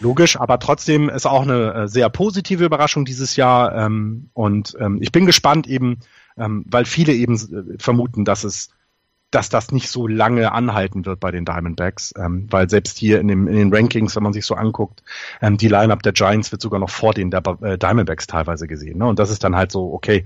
Logisch, 0.00 0.38
aber 0.38 0.58
trotzdem 0.58 1.08
ist 1.08 1.26
auch 1.26 1.42
eine 1.42 1.74
äh, 1.74 1.88
sehr 1.88 2.08
positive 2.08 2.64
Überraschung 2.64 3.04
dieses 3.04 3.36
Jahr. 3.36 3.74
Ähm, 3.74 4.30
und 4.32 4.76
ähm, 4.78 4.98
ich 5.00 5.12
bin 5.12 5.26
gespannt 5.26 5.66
eben, 5.66 5.98
ähm, 6.36 6.64
weil 6.68 6.84
viele 6.84 7.12
eben 7.12 7.34
äh, 7.34 7.78
vermuten, 7.78 8.24
dass 8.24 8.44
es 8.44 8.70
dass 9.30 9.50
das 9.50 9.72
nicht 9.72 9.90
so 9.90 10.06
lange 10.06 10.52
anhalten 10.52 11.04
wird 11.04 11.20
bei 11.20 11.30
den 11.30 11.44
Diamondbacks, 11.44 12.14
ähm, 12.16 12.46
weil 12.50 12.70
selbst 12.70 12.96
hier 12.98 13.20
in, 13.20 13.28
dem, 13.28 13.46
in 13.46 13.56
den 13.56 13.74
Rankings, 13.74 14.16
wenn 14.16 14.22
man 14.22 14.32
sich 14.32 14.46
so 14.46 14.54
anguckt, 14.54 15.02
ähm, 15.42 15.58
die 15.58 15.68
Lineup 15.68 16.02
der 16.02 16.12
Giants 16.12 16.50
wird 16.50 16.62
sogar 16.62 16.80
noch 16.80 16.90
vor 16.90 17.12
den 17.12 17.30
der, 17.30 17.42
äh, 17.60 17.76
Diamondbacks 17.76 18.26
teilweise 18.26 18.66
gesehen. 18.66 18.98
Ne? 18.98 19.06
Und 19.06 19.18
das 19.18 19.30
ist 19.30 19.44
dann 19.44 19.54
halt 19.54 19.70
so, 19.70 19.92
okay, 19.92 20.24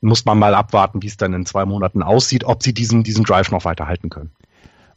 muss 0.00 0.24
man 0.24 0.38
mal 0.38 0.54
abwarten, 0.54 1.02
wie 1.02 1.06
es 1.06 1.16
dann 1.16 1.34
in 1.34 1.46
zwei 1.46 1.64
Monaten 1.64 2.02
aussieht, 2.02 2.44
ob 2.44 2.62
sie 2.62 2.72
diesen, 2.72 3.02
diesen 3.04 3.24
Drive 3.24 3.50
noch 3.50 3.64
weiterhalten 3.64 4.08
können. 4.08 4.32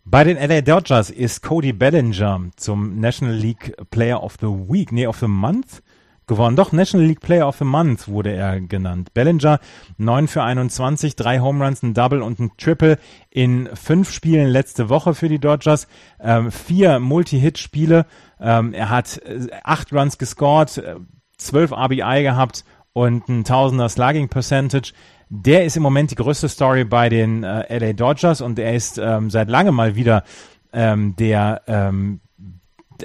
Bei 0.07 0.23
den 0.23 0.37
LA 0.37 0.61
Dodgers 0.61 1.09
ist 1.09 1.41
Cody 1.41 1.73
Bellinger 1.73 2.51
zum 2.57 2.99
National 2.99 3.33
League 3.33 3.75
Player 3.89 4.21
of 4.21 4.35
the 4.39 4.45
Week, 4.45 4.91
nee, 4.91 5.07
of 5.07 5.17
the 5.17 5.27
Month 5.27 5.81
gewonnen. 6.27 6.55
Doch, 6.55 6.71
National 6.71 7.07
League 7.07 7.21
Player 7.21 7.47
of 7.47 7.57
the 7.57 7.65
Month 7.65 8.07
wurde 8.07 8.31
er 8.31 8.61
genannt. 8.61 9.15
Bellinger 9.15 9.59
9 9.97 10.27
für 10.27 10.43
21, 10.43 11.15
drei 11.15 11.39
Home 11.39 11.65
Runs, 11.65 11.81
ein 11.81 11.95
Double 11.95 12.21
und 12.21 12.39
ein 12.39 12.51
Triple 12.55 12.99
in 13.31 13.67
fünf 13.73 14.11
Spielen 14.11 14.47
letzte 14.47 14.89
Woche 14.89 15.15
für 15.15 15.27
die 15.27 15.39
Dodgers. 15.39 15.87
Ähm, 16.19 16.51
vier 16.51 16.99
Multi-Hit-Spiele. 16.99 18.05
Ähm, 18.39 18.73
er 18.73 18.91
hat 18.91 19.17
äh, 19.25 19.47
acht 19.63 19.91
Runs 19.91 20.19
gescored, 20.19 20.77
äh, 20.77 20.97
zwölf 21.37 21.71
RBI 21.71 22.21
gehabt 22.21 22.63
und 22.93 23.27
ein 23.27 23.43
Tausender 23.43 23.89
Slugging 23.89 24.29
Percentage. 24.29 24.93
Der 25.29 25.65
ist 25.65 25.75
im 25.75 25.83
Moment 25.83 26.11
die 26.11 26.15
größte 26.15 26.49
Story 26.49 26.83
bei 26.83 27.09
den 27.09 27.43
äh, 27.43 27.77
LA 27.77 27.93
Dodgers 27.93 28.41
und 28.41 28.59
er 28.59 28.75
ist 28.75 28.97
ähm, 28.97 29.29
seit 29.29 29.49
langem 29.49 29.75
mal 29.75 29.95
wieder 29.95 30.23
ähm, 30.71 31.15
der 31.15 31.61
ähm, 31.67 32.19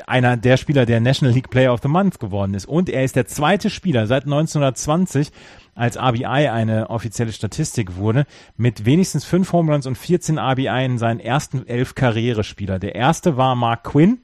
einer 0.06 0.36
der 0.36 0.56
Spieler, 0.56 0.86
der 0.86 1.00
National 1.00 1.34
League 1.34 1.50
Player 1.50 1.72
of 1.72 1.80
the 1.82 1.88
Month 1.88 2.20
geworden 2.20 2.54
ist. 2.54 2.66
Und 2.66 2.88
er 2.88 3.04
ist 3.04 3.16
der 3.16 3.26
zweite 3.26 3.70
Spieler 3.70 4.06
seit 4.06 4.24
1920, 4.24 5.32
als 5.74 5.96
RBI 5.96 6.24
eine 6.24 6.90
offizielle 6.90 7.32
Statistik 7.32 7.96
wurde, 7.96 8.26
mit 8.56 8.84
wenigstens 8.84 9.24
fünf 9.24 9.52
Home 9.52 9.72
Runs 9.72 9.86
und 9.86 9.96
14 9.96 10.38
RBI 10.38 10.84
in 10.84 10.98
seinen 10.98 11.20
ersten 11.20 11.66
elf 11.66 11.94
Karrierespieler. 11.94 12.78
Der 12.78 12.94
erste 12.94 13.36
war 13.36 13.56
Mark 13.56 13.84
Quinn, 13.84 14.18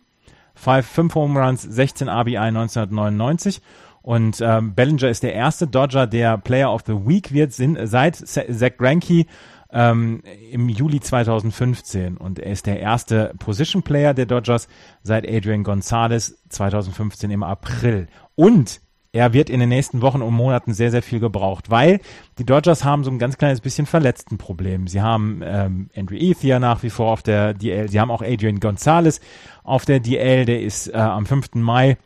fünf, 0.54 0.86
fünf 0.86 1.14
Home 1.14 1.40
Runs, 1.40 1.62
16 1.62 2.08
RBI 2.08 2.36
1999 2.36 3.60
und 4.06 4.40
ähm, 4.40 4.76
Bellinger 4.76 5.08
ist 5.08 5.24
der 5.24 5.34
erste 5.34 5.66
Dodger, 5.66 6.06
der 6.06 6.38
Player 6.38 6.72
of 6.72 6.82
the 6.86 6.92
Week 6.92 7.32
wird, 7.32 7.52
sind, 7.52 7.76
seit 7.88 8.14
Zach 8.14 8.76
Greinke 8.78 9.26
ähm, 9.72 10.22
im 10.52 10.68
Juli 10.68 11.00
2015. 11.00 12.16
Und 12.16 12.38
er 12.38 12.52
ist 12.52 12.66
der 12.66 12.78
erste 12.78 13.34
Position 13.40 13.82
Player 13.82 14.14
der 14.14 14.26
Dodgers 14.26 14.68
seit 15.02 15.28
Adrian 15.28 15.64
Gonzalez 15.64 16.38
2015 16.50 17.32
im 17.32 17.42
April. 17.42 18.06
Und 18.36 18.80
er 19.10 19.32
wird 19.32 19.50
in 19.50 19.58
den 19.58 19.70
nächsten 19.70 20.02
Wochen 20.02 20.22
und 20.22 20.34
Monaten 20.34 20.72
sehr, 20.72 20.92
sehr 20.92 21.02
viel 21.02 21.18
gebraucht, 21.18 21.68
weil 21.68 21.98
die 22.38 22.46
Dodgers 22.46 22.84
haben 22.84 23.02
so 23.02 23.10
ein 23.10 23.18
ganz 23.18 23.38
kleines 23.38 23.60
bisschen 23.60 23.86
verletzten 23.86 24.38
Problem. 24.38 24.86
Sie 24.86 25.02
haben 25.02 25.40
ähm, 25.44 25.90
Andrew 25.96 26.14
Ethier 26.14 26.60
nach 26.60 26.84
wie 26.84 26.90
vor 26.90 27.10
auf 27.10 27.24
der 27.24 27.54
DL, 27.54 27.88
sie 27.88 27.98
haben 27.98 28.12
auch 28.12 28.22
Adrian 28.22 28.60
Gonzalez 28.60 29.18
auf 29.64 29.84
der 29.84 29.98
DL, 29.98 30.44
der 30.44 30.62
ist 30.62 30.86
äh, 30.86 30.96
am 30.96 31.26
5. 31.26 31.54
Mai 31.54 31.96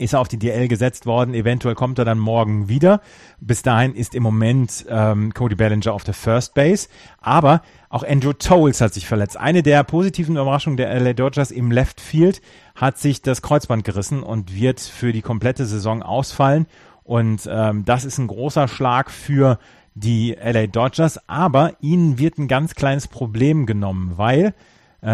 ist 0.00 0.14
er 0.14 0.20
auf 0.20 0.28
die 0.28 0.38
DL 0.38 0.66
gesetzt 0.68 1.06
worden. 1.06 1.34
Eventuell 1.34 1.74
kommt 1.74 1.98
er 1.98 2.04
dann 2.04 2.18
morgen 2.18 2.68
wieder. 2.68 3.00
Bis 3.40 3.62
dahin 3.62 3.94
ist 3.94 4.14
im 4.14 4.22
Moment 4.22 4.86
ähm, 4.88 5.32
Cody 5.34 5.54
Bellinger 5.54 5.92
auf 5.92 6.04
der 6.04 6.14
First 6.14 6.54
Base. 6.54 6.88
Aber 7.20 7.62
auch 7.88 8.02
Andrew 8.02 8.32
Tolles 8.32 8.80
hat 8.80 8.94
sich 8.94 9.06
verletzt. 9.06 9.36
Eine 9.36 9.62
der 9.62 9.84
positiven 9.84 10.36
Überraschungen 10.36 10.76
der 10.76 10.98
LA 10.98 11.12
Dodgers 11.12 11.50
im 11.50 11.70
Left 11.70 12.00
Field 12.00 12.40
hat 12.74 12.98
sich 12.98 13.22
das 13.22 13.42
Kreuzband 13.42 13.84
gerissen 13.84 14.22
und 14.22 14.54
wird 14.54 14.80
für 14.80 15.12
die 15.12 15.22
komplette 15.22 15.66
Saison 15.66 16.02
ausfallen. 16.02 16.66
Und 17.02 17.48
ähm, 17.50 17.84
das 17.84 18.04
ist 18.04 18.18
ein 18.18 18.26
großer 18.26 18.68
Schlag 18.68 19.10
für 19.10 19.58
die 19.94 20.36
LA 20.42 20.66
Dodgers. 20.66 21.28
Aber 21.28 21.74
ihnen 21.80 22.18
wird 22.18 22.38
ein 22.38 22.48
ganz 22.48 22.74
kleines 22.74 23.08
Problem 23.08 23.66
genommen, 23.66 24.12
weil 24.16 24.54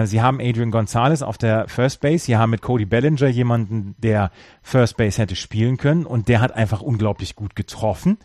sie 0.05 0.21
haben 0.21 0.41
Adrian 0.41 0.71
Gonzalez 0.71 1.23
auf 1.23 1.39
der 1.39 1.69
First 1.69 2.01
Base. 2.01 2.25
Sie 2.25 2.37
haben 2.37 2.51
mit 2.51 2.63
Cody 2.63 2.85
Bellinger 2.85 3.29
jemanden, 3.29 3.95
der 3.99 4.31
First 4.63 4.97
Base 4.97 5.21
hätte 5.21 5.37
spielen 5.37 5.77
können 5.77 6.07
und 6.07 6.29
der 6.29 6.41
hat 6.41 6.53
einfach 6.53 6.83
unglaublich 6.83 7.37
gut 7.37 7.55
getroffen. 7.55 8.19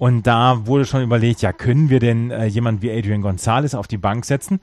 Und 0.00 0.26
da 0.26 0.66
wurde 0.66 0.86
schon 0.86 1.02
überlegt, 1.02 1.42
ja, 1.42 1.52
können 1.52 1.90
wir 1.90 2.00
denn 2.00 2.30
äh, 2.30 2.46
jemanden 2.46 2.80
wie 2.80 2.90
Adrian 2.90 3.20
Gonzalez 3.20 3.74
auf 3.74 3.86
die 3.86 3.98
Bank 3.98 4.24
setzen? 4.24 4.58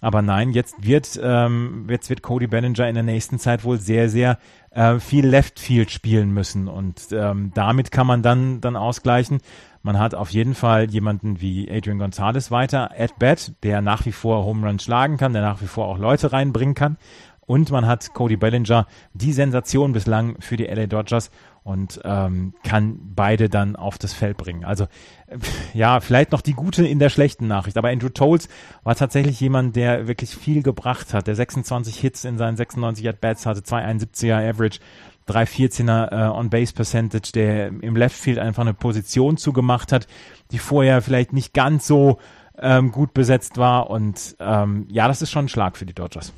Aber 0.00 0.22
nein, 0.22 0.52
jetzt 0.52 0.76
wird, 0.80 1.20
ähm, 1.22 1.86
jetzt 1.90 2.08
wird 2.08 2.22
Cody 2.22 2.46
Bellinger 2.46 2.88
in 2.88 2.94
der 2.94 3.02
nächsten 3.02 3.38
Zeit 3.38 3.64
wohl 3.64 3.78
sehr, 3.78 4.08
sehr 4.08 4.38
äh, 4.70 4.98
viel 4.98 5.26
Left 5.26 5.60
Field 5.60 5.90
spielen 5.90 6.32
müssen. 6.32 6.68
Und 6.68 7.08
ähm, 7.12 7.50
damit 7.54 7.90
kann 7.90 8.06
man 8.06 8.22
dann, 8.22 8.62
dann 8.62 8.76
ausgleichen, 8.76 9.40
man 9.88 9.98
hat 9.98 10.14
auf 10.14 10.28
jeden 10.28 10.54
Fall 10.54 10.90
jemanden 10.90 11.40
wie 11.40 11.66
Adrian 11.70 11.98
Gonzalez 11.98 12.50
weiter 12.50 12.90
at 12.98 13.18
bat, 13.18 13.52
der 13.62 13.80
nach 13.80 14.04
wie 14.04 14.12
vor 14.12 14.44
Home 14.44 14.66
Run 14.66 14.78
schlagen 14.78 15.16
kann, 15.16 15.32
der 15.32 15.40
nach 15.40 15.62
wie 15.62 15.66
vor 15.66 15.86
auch 15.86 15.96
Leute 15.96 16.30
reinbringen 16.30 16.74
kann. 16.74 16.98
und 17.46 17.70
man 17.70 17.86
hat 17.86 18.12
Cody 18.12 18.36
Bellinger, 18.36 18.86
die 19.14 19.32
Sensation 19.32 19.92
bislang 19.92 20.36
für 20.40 20.58
die 20.58 20.66
LA 20.66 20.88
Dodgers 20.88 21.30
und 21.62 22.02
ähm, 22.04 22.52
kann 22.62 22.98
beide 23.14 23.48
dann 23.48 23.76
auf 23.76 23.96
das 23.96 24.12
Feld 24.12 24.36
bringen. 24.36 24.66
Also 24.66 24.86
ja, 25.72 26.00
vielleicht 26.00 26.32
noch 26.32 26.42
die 26.42 26.52
gute 26.52 26.86
in 26.86 26.98
der 26.98 27.08
schlechten 27.08 27.46
Nachricht, 27.46 27.78
aber 27.78 27.88
Andrew 27.88 28.10
Tolles 28.10 28.50
war 28.84 28.94
tatsächlich 28.94 29.40
jemand, 29.40 29.74
der 29.74 30.06
wirklich 30.06 30.36
viel 30.36 30.62
gebracht 30.62 31.14
hat, 31.14 31.26
der 31.26 31.34
26 31.34 31.98
Hits 31.98 32.26
in 32.26 32.36
seinen 32.36 32.58
96 32.58 33.08
At-Bats 33.08 33.46
hatte, 33.46 33.60
271er 33.60 34.50
Average, 34.50 34.80
314er 35.28 36.12
äh, 36.12 36.30
On-Base 36.30 36.72
Percentage, 36.74 37.32
der 37.32 37.68
im 37.68 37.96
Left 37.96 38.16
Field 38.16 38.38
einfach 38.38 38.62
eine 38.62 38.74
Position 38.74 39.36
zugemacht 39.36 39.92
hat, 39.92 40.06
die 40.50 40.58
vorher 40.58 41.02
vielleicht 41.02 41.32
nicht 41.32 41.54
ganz 41.54 41.86
so 41.86 42.18
ähm, 42.58 42.90
gut 42.90 43.14
besetzt 43.14 43.56
war 43.56 43.90
und 43.90 44.36
ähm, 44.40 44.86
ja, 44.90 45.06
das 45.06 45.22
ist 45.22 45.30
schon 45.30 45.46
ein 45.46 45.48
Schlag 45.48 45.76
für 45.76 45.86
die 45.86 45.94
Dodgers. 45.94 46.32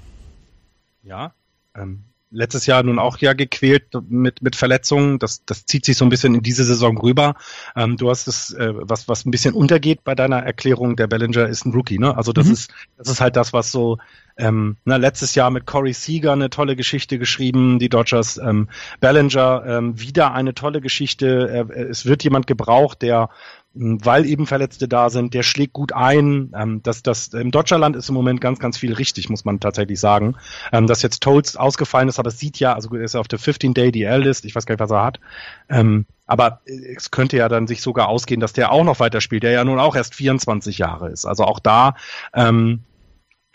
Ja, 1.03 1.33
ähm, 1.75 2.05
letztes 2.31 2.67
Jahr 2.67 2.83
nun 2.83 2.99
auch 2.99 3.19
ja 3.19 3.33
gequält 3.33 3.89
mit, 4.09 4.43
mit 4.43 4.57
Verletzungen. 4.57 5.19
Das, 5.19 5.45
das 5.45 5.67
zieht 5.67 5.85
sich 5.85 5.97
so 5.97 6.05
ein 6.05 6.09
bisschen 6.09 6.35
in 6.35 6.43
diese 6.43 6.65
Saison 6.65 6.97
rüber. 6.99 7.35
Ähm, 7.77 7.97
du 7.97 8.09
hast 8.09 8.29
es, 8.29 8.53
äh, 8.55 8.73
was, 8.75 9.09
was 9.09 9.25
ein 9.25 9.31
bisschen 9.31 9.55
untergeht 9.55 10.05
bei 10.05 10.15
deiner 10.15 10.39
Erklärung, 10.39 10.97
der 10.97 11.07
Bellinger 11.07 11.49
ist 11.49 11.67
ein 11.67 11.73
Rookie, 11.73 11.99
ne? 11.99 12.17
Also 12.17 12.33
das 12.33 12.47
mhm. 12.47 12.53
ist, 12.53 12.73
das 12.97 13.09
ist 13.09 13.21
halt 13.21 13.37
das, 13.37 13.53
was 13.53 13.73
so, 13.73 13.99
ähm, 14.37 14.77
na, 14.85 14.97
letztes 14.97 15.35
Jahr 15.35 15.51
mit 15.51 15.67
Corey 15.67 15.93
Seager 15.93 16.33
eine 16.33 16.51
tolle 16.51 16.77
Geschichte 16.77 17.19
geschrieben, 17.19 17.79
die 17.79 17.89
Dodgers, 17.89 18.39
ähm, 18.39 18.69
Bellinger, 19.01 19.65
ähm, 19.67 20.01
wieder 20.01 20.33
eine 20.33 20.55
tolle 20.55 20.81
Geschichte. 20.81 21.49
Er, 21.53 21.91
es 21.91 22.07
wird 22.07 22.25
jemand 22.25 22.47
gebraucht, 22.47 23.03
der 23.03 23.31
weil 23.73 24.27
eben 24.27 24.47
Verletzte 24.47 24.89
da 24.89 25.11
sind, 25.11 25.33
der 25.33 25.45
schlägt 25.45 25.73
gut 25.73 25.93
ein. 25.93 26.53
Ähm, 26.57 26.83
das, 26.83 27.03
das, 27.03 27.29
Im 27.29 27.53
Dodgerland 27.53 27.95
ist 27.95 28.09
im 28.09 28.15
Moment 28.17 28.41
ganz, 28.41 28.59
ganz 28.59 28.77
viel 28.77 28.93
richtig, 28.93 29.29
muss 29.29 29.45
man 29.45 29.61
tatsächlich 29.61 30.01
sagen. 30.01 30.37
Ähm, 30.73 30.87
dass 30.89 31.03
jetzt 31.03 31.23
Tolz 31.23 31.55
ausgefallen 31.55 32.09
ist, 32.09 32.19
aber 32.19 32.29
es 32.29 32.39
sieht 32.39 32.59
ja, 32.59 32.75
also 32.75 32.93
er 32.95 33.03
ist 33.03 33.15
auf 33.15 33.29
der 33.29 33.39
15-Day 33.39 33.93
DL-List, 33.93 34.45
ich 34.45 34.55
weiß 34.55 34.67
gar 34.67 34.75
nicht, 34.75 34.81
was 34.81 34.91
er 34.91 35.05
hat. 35.05 35.21
Ähm, 35.69 36.07
aber 36.27 36.61
es 36.67 37.11
könnte 37.11 37.37
ja 37.37 37.49
dann 37.49 37.69
sich 37.69 37.81
sogar 37.83 38.09
ausgehen, 38.09 38.41
dass 38.41 38.53
der 38.53 38.73
auch 38.73 38.85
noch 38.85 38.99
weiterspielt, 38.99 39.45
der 39.45 39.53
ja 39.53 39.65
nun 39.65 39.79
auch 39.79 39.95
erst 39.95 40.15
24 40.15 40.79
Jahre 40.79 41.11
ist. 41.11 41.25
Also 41.25 41.45
auch 41.45 41.61
da, 41.61 41.95
ähm, 42.35 42.85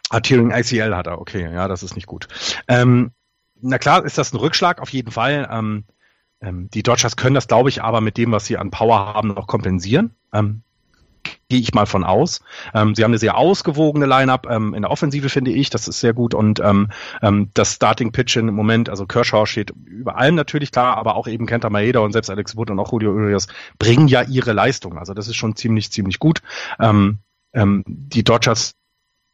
Arterial 0.09 0.51
ACL 0.51 0.95
hat 0.95 1.07
er, 1.07 1.19
okay, 1.19 1.51
ja, 1.51 1.67
das 1.67 1.83
ist 1.83 1.95
nicht 1.95 2.07
gut. 2.07 2.27
Ähm, 2.67 3.11
na 3.61 3.77
klar 3.79 4.05
ist 4.05 4.17
das 4.17 4.33
ein 4.33 4.37
Rückschlag, 4.37 4.81
auf 4.81 4.89
jeden 4.89 5.11
Fall. 5.11 5.47
Ähm, 5.51 5.85
ähm, 6.45 6.69
die 6.73 6.83
Dodgers 6.83 7.15
können 7.15 7.35
das, 7.35 7.47
glaube 7.47 7.69
ich, 7.69 7.81
aber 7.81 8.01
mit 8.01 8.17
dem, 8.17 8.31
was 8.31 8.45
sie 8.45 8.57
an 8.57 8.71
Power 8.71 9.13
haben, 9.13 9.29
noch 9.29 9.47
kompensieren. 9.47 10.15
Ähm, 10.33 10.61
gehe 11.49 11.59
ich 11.59 11.73
mal 11.73 11.85
von 11.85 12.03
aus. 12.03 12.41
Ähm, 12.73 12.93
sie 12.93 13.03
haben 13.03 13.11
eine 13.11 13.17
sehr 13.17 13.37
ausgewogene 13.37 14.05
Lineup 14.05 14.47
ähm, 14.49 14.73
in 14.73 14.83
der 14.83 14.91
Offensive, 14.91 15.29
finde 15.29 15.51
ich. 15.51 15.69
Das 15.69 15.87
ist 15.87 15.99
sehr 15.99 16.13
gut. 16.13 16.33
Und 16.33 16.59
ähm, 16.59 16.89
ähm, 17.21 17.49
das 17.53 17.73
Starting 17.73 18.11
Pitching 18.11 18.47
im 18.47 18.55
Moment, 18.55 18.89
also 18.89 19.05
Kershaw 19.05 19.45
steht 19.45 19.71
über 19.85 20.17
allem 20.17 20.35
natürlich 20.35 20.71
klar, 20.71 20.97
aber 20.97 21.15
auch 21.15 21.27
eben 21.27 21.47
Kenta 21.47 21.69
Maeda 21.69 21.99
und 21.99 22.11
selbst 22.11 22.29
Alex 22.29 22.55
Wood 22.55 22.69
und 22.69 22.79
auch 22.79 22.91
Julio 22.91 23.11
Urias 23.11 23.47
bringen 23.79 24.07
ja 24.07 24.21
ihre 24.21 24.53
Leistung. 24.53 24.97
Also 24.97 25.13
das 25.13 25.27
ist 25.27 25.35
schon 25.35 25.55
ziemlich, 25.55 25.91
ziemlich 25.91 26.19
gut. 26.19 26.41
Ähm, 26.79 27.19
ähm, 27.53 27.83
die 27.87 28.23
Dodgers 28.23 28.75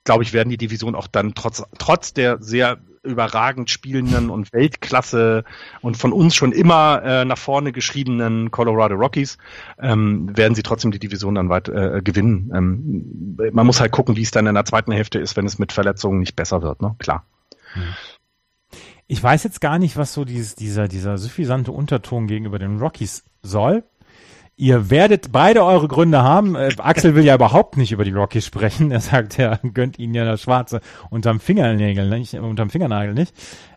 glaube 0.04 0.24
ich, 0.24 0.34
werden 0.34 0.50
die 0.50 0.58
Division 0.58 0.96
auch 0.96 1.08
dann 1.08 1.36
trotz, 1.36 1.64
trotz 1.78 2.14
der 2.14 2.42
sehr 2.42 2.80
überragend 3.04 3.70
spielenden 3.70 4.30
und 4.30 4.54
Weltklasse 4.54 5.44
und 5.82 5.98
von 5.98 6.14
uns 6.14 6.36
schon 6.36 6.52
immer 6.52 7.02
äh, 7.04 7.26
nach 7.26 7.38
vorne 7.38 7.72
geschriebenen 7.72 8.52
Colorado 8.52 8.96
Rockies, 8.96 9.38
ähm, 9.80 10.36
werden 10.38 10.56
sie 10.56 10.64
trotzdem 10.64 10.92
die 10.92 11.00
Division 11.00 11.36
dann 11.36 11.50
weit 11.50 11.68
äh, 11.70 12.02
gewinnen. 12.04 12.52
Ähm, 12.54 13.38
man 13.54 13.66
muss 13.66 13.80
halt 13.80 13.92
gucken, 13.92 14.16
wie 14.16 14.22
es 14.22 14.32
dann 14.32 14.48
in 14.48 14.56
der 14.56 14.66
zweiten 14.66 14.92
Hälfte 14.92 15.20
ist, 15.20 15.36
wenn 15.36 15.46
es 15.46 15.60
mit 15.60 15.72
Verletzungen 15.72 16.20
nicht 16.20 16.36
besser 16.36 16.62
wird, 16.62 16.82
ne? 16.82 16.96
Klar. 17.00 17.26
Ich 19.08 19.22
weiß 19.22 19.44
jetzt 19.44 19.62
gar 19.62 19.80
nicht, 19.80 19.98
was 19.98 20.14
so 20.14 20.24
dieses, 20.24 20.56
dieser, 20.56 20.88
dieser 20.88 21.18
suffisante 21.18 21.72
Unterton 21.72 22.28
gegenüber 22.28 22.60
den 22.60 22.80
Rockies 22.80 23.24
soll. 23.42 23.84
Ihr 24.62 24.92
werdet 24.92 25.32
beide 25.32 25.66
eure 25.66 25.88
Gründe 25.88 26.22
haben. 26.22 26.54
Äh, 26.54 26.70
Axel 26.78 27.16
will 27.16 27.26
ja 27.26 27.34
überhaupt 27.34 27.78
nicht 27.78 27.92
über 27.92 28.04
die 28.04 28.12
Rockies 28.12 28.46
sprechen. 28.46 28.92
Er 28.92 29.00
sagt, 29.00 29.40
er 29.40 29.60
gönnt 29.74 29.98
ihnen 29.98 30.14
ja 30.14 30.24
das 30.24 30.44
Schwarze 30.44 30.82
unterm 31.10 31.40
Fingernägel 31.40 32.08
nicht, 32.08 32.36
unterm 32.36 32.70
Fingernagel 32.70 33.16
nicht. 33.16 33.34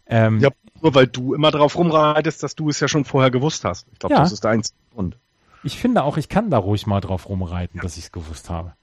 Ähm, 0.07 0.41
ja, 0.41 0.51
nur 0.83 0.95
weil 0.95 1.07
du 1.07 1.33
immer 1.33 1.51
darauf 1.51 1.79
rumreitest, 1.79 2.43
dass 2.43 2.55
du 2.55 2.69
es 2.69 2.81
ja 2.81 2.89
schon 2.89 3.07
vorher 3.07 3.31
gewusst 3.31 3.65
hast. 3.65 3.87
Ich 3.95 3.99
glaube, 3.99 4.15
ja. 4.15 4.21
das 4.21 4.33
ist 4.33 4.45
der 4.45 4.51
einzige 4.51 4.77
Grund. 4.93 5.17
Ich 5.63 5.79
finde 5.79 6.03
auch, 6.03 6.19
ich 6.19 6.29
kann 6.29 6.51
da 6.51 6.59
ruhig 6.59 6.87
mal 6.87 7.01
drauf 7.01 7.31
rumreiten, 7.31 7.79
ja. 7.79 7.83
dass 7.83 7.97
ich 7.97 8.05
es 8.05 8.13
gewusst 8.13 8.51
habe. 8.51 8.75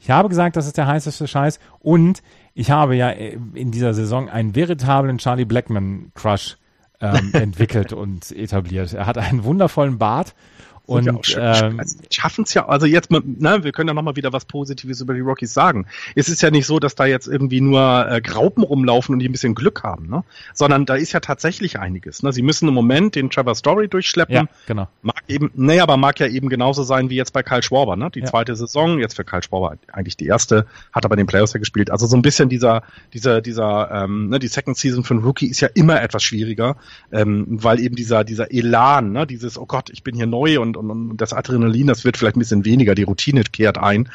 Ich 0.00 0.08
habe 0.08 0.30
gesagt, 0.30 0.56
das 0.56 0.66
ist 0.66 0.78
der 0.78 0.86
heißeste 0.86 1.28
Scheiß 1.28 1.60
und 1.80 2.22
ich 2.54 2.70
habe 2.70 2.96
ja 2.96 3.10
äh, 3.10 3.38
in 3.52 3.72
dieser 3.72 3.92
Saison 3.92 4.30
einen 4.30 4.54
veritablen 4.54 5.18
Charlie 5.18 5.44
Blackman 5.44 6.12
Crush 6.14 6.56
ähm, 7.02 7.30
entwickelt 7.34 7.92
und 7.92 8.30
etabliert. 8.30 8.94
Er 8.94 9.04
hat 9.04 9.18
einen 9.18 9.44
wundervollen 9.44 9.98
Bart 9.98 10.34
und 10.86 11.28
ja 11.28 11.66
ähm, 11.66 11.80
also, 11.80 11.98
schaffen 12.10 12.44
es 12.44 12.54
ja, 12.54 12.66
also 12.66 12.86
jetzt, 12.86 13.10
ne, 13.10 13.64
wir 13.64 13.72
können 13.72 13.88
ja 13.88 13.94
nochmal 13.94 14.16
wieder 14.16 14.32
was 14.32 14.44
Positives 14.44 15.00
über 15.00 15.14
die 15.14 15.20
Rockies 15.20 15.52
sagen. 15.52 15.86
Es 16.14 16.28
ist 16.28 16.42
ja 16.42 16.50
nicht 16.50 16.66
so, 16.66 16.78
dass 16.78 16.94
da 16.94 17.06
jetzt 17.06 17.26
irgendwie 17.26 17.60
nur 17.60 18.08
äh, 18.08 18.20
Graupen 18.20 18.62
rumlaufen 18.62 19.12
und 19.12 19.18
die 19.18 19.28
ein 19.28 19.32
bisschen 19.32 19.54
Glück 19.54 19.82
haben, 19.82 20.08
ne? 20.08 20.24
Sondern 20.54 20.86
da 20.86 20.94
ist 20.94 21.12
ja 21.12 21.20
tatsächlich 21.20 21.78
einiges. 21.78 22.22
Ne? 22.22 22.32
Sie 22.32 22.42
müssen 22.42 22.68
im 22.68 22.74
Moment 22.74 23.16
den 23.16 23.30
Trevor 23.30 23.54
Story 23.54 23.88
durchschleppen. 23.88 24.34
Ja, 24.34 24.46
genau. 24.66 24.88
Mag 25.02 25.22
eben, 25.28 25.50
naja, 25.54 25.82
aber 25.82 25.96
mag 25.96 26.20
ja 26.20 26.28
eben 26.28 26.48
genauso 26.48 26.84
sein 26.84 27.10
wie 27.10 27.16
jetzt 27.16 27.32
bei 27.32 27.42
Kyle 27.42 27.62
Schwarber, 27.62 27.96
ne? 27.96 28.10
Die 28.14 28.20
ja. 28.20 28.26
zweite 28.26 28.54
Saison, 28.54 28.98
jetzt 29.00 29.16
für 29.16 29.24
Kyle 29.24 29.42
Schwarber 29.42 29.76
eigentlich 29.92 30.16
die 30.16 30.26
erste, 30.26 30.66
hat 30.92 31.04
aber 31.04 31.16
den 31.16 31.26
Playoffs 31.26 31.52
ja 31.52 31.58
gespielt. 31.58 31.90
Also 31.90 32.06
so 32.06 32.16
ein 32.16 32.22
bisschen 32.22 32.48
dieser, 32.48 32.82
dieser, 33.12 33.40
dieser, 33.40 33.90
ähm, 33.90 34.28
ne, 34.28 34.38
die 34.38 34.48
Second 34.48 34.76
Season 34.76 35.04
einen 35.10 35.24
Rookie 35.24 35.46
ist 35.46 35.60
ja 35.60 35.68
immer 35.74 36.00
etwas 36.00 36.22
schwieriger, 36.22 36.76
ähm, 37.12 37.46
weil 37.48 37.80
eben 37.80 37.96
dieser, 37.96 38.24
dieser 38.24 38.52
Elan, 38.52 39.12
ne, 39.12 39.26
dieses, 39.26 39.58
oh 39.58 39.66
Gott, 39.66 39.90
ich 39.90 40.02
bin 40.02 40.14
hier 40.14 40.26
neu 40.26 40.60
und 40.60 40.75
und, 40.76 40.90
und 40.90 41.16
das 41.16 41.32
Adrenalin, 41.32 41.86
das 41.86 42.04
wird 42.04 42.16
vielleicht 42.16 42.36
ein 42.36 42.40
bisschen 42.40 42.64
weniger, 42.64 42.94
die 42.94 43.04
Routine 43.04 43.42
kehrt 43.44 43.78
ein. 43.78 44.08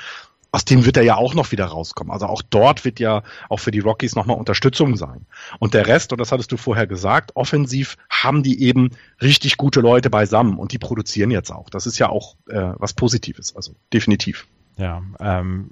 Aus 0.53 0.65
dem 0.65 0.85
wird 0.85 0.97
er 0.97 1.03
ja 1.03 1.15
auch 1.15 1.33
noch 1.33 1.53
wieder 1.53 1.65
rauskommen. 1.65 2.11
Also 2.11 2.25
auch 2.25 2.41
dort 2.41 2.83
wird 2.83 2.99
ja 2.99 3.23
auch 3.47 3.59
für 3.59 3.71
die 3.71 3.79
Rockies 3.79 4.15
nochmal 4.15 4.37
Unterstützung 4.37 4.97
sein. 4.97 5.25
Und 5.59 5.73
der 5.73 5.87
Rest, 5.87 6.11
und 6.11 6.19
das 6.19 6.33
hattest 6.33 6.51
du 6.51 6.57
vorher 6.57 6.87
gesagt, 6.87 7.31
offensiv 7.35 7.95
haben 8.09 8.43
die 8.43 8.61
eben 8.61 8.89
richtig 9.21 9.55
gute 9.55 9.79
Leute 9.79 10.09
beisammen 10.09 10.57
und 10.57 10.73
die 10.73 10.77
produzieren 10.77 11.31
jetzt 11.31 11.51
auch. 11.51 11.69
Das 11.69 11.85
ist 11.85 11.99
ja 11.99 12.09
auch 12.09 12.35
äh, 12.49 12.73
was 12.75 12.93
Positives, 12.93 13.55
also 13.55 13.75
definitiv. 13.93 14.45
Ja, 14.77 15.01
ähm, 15.21 15.71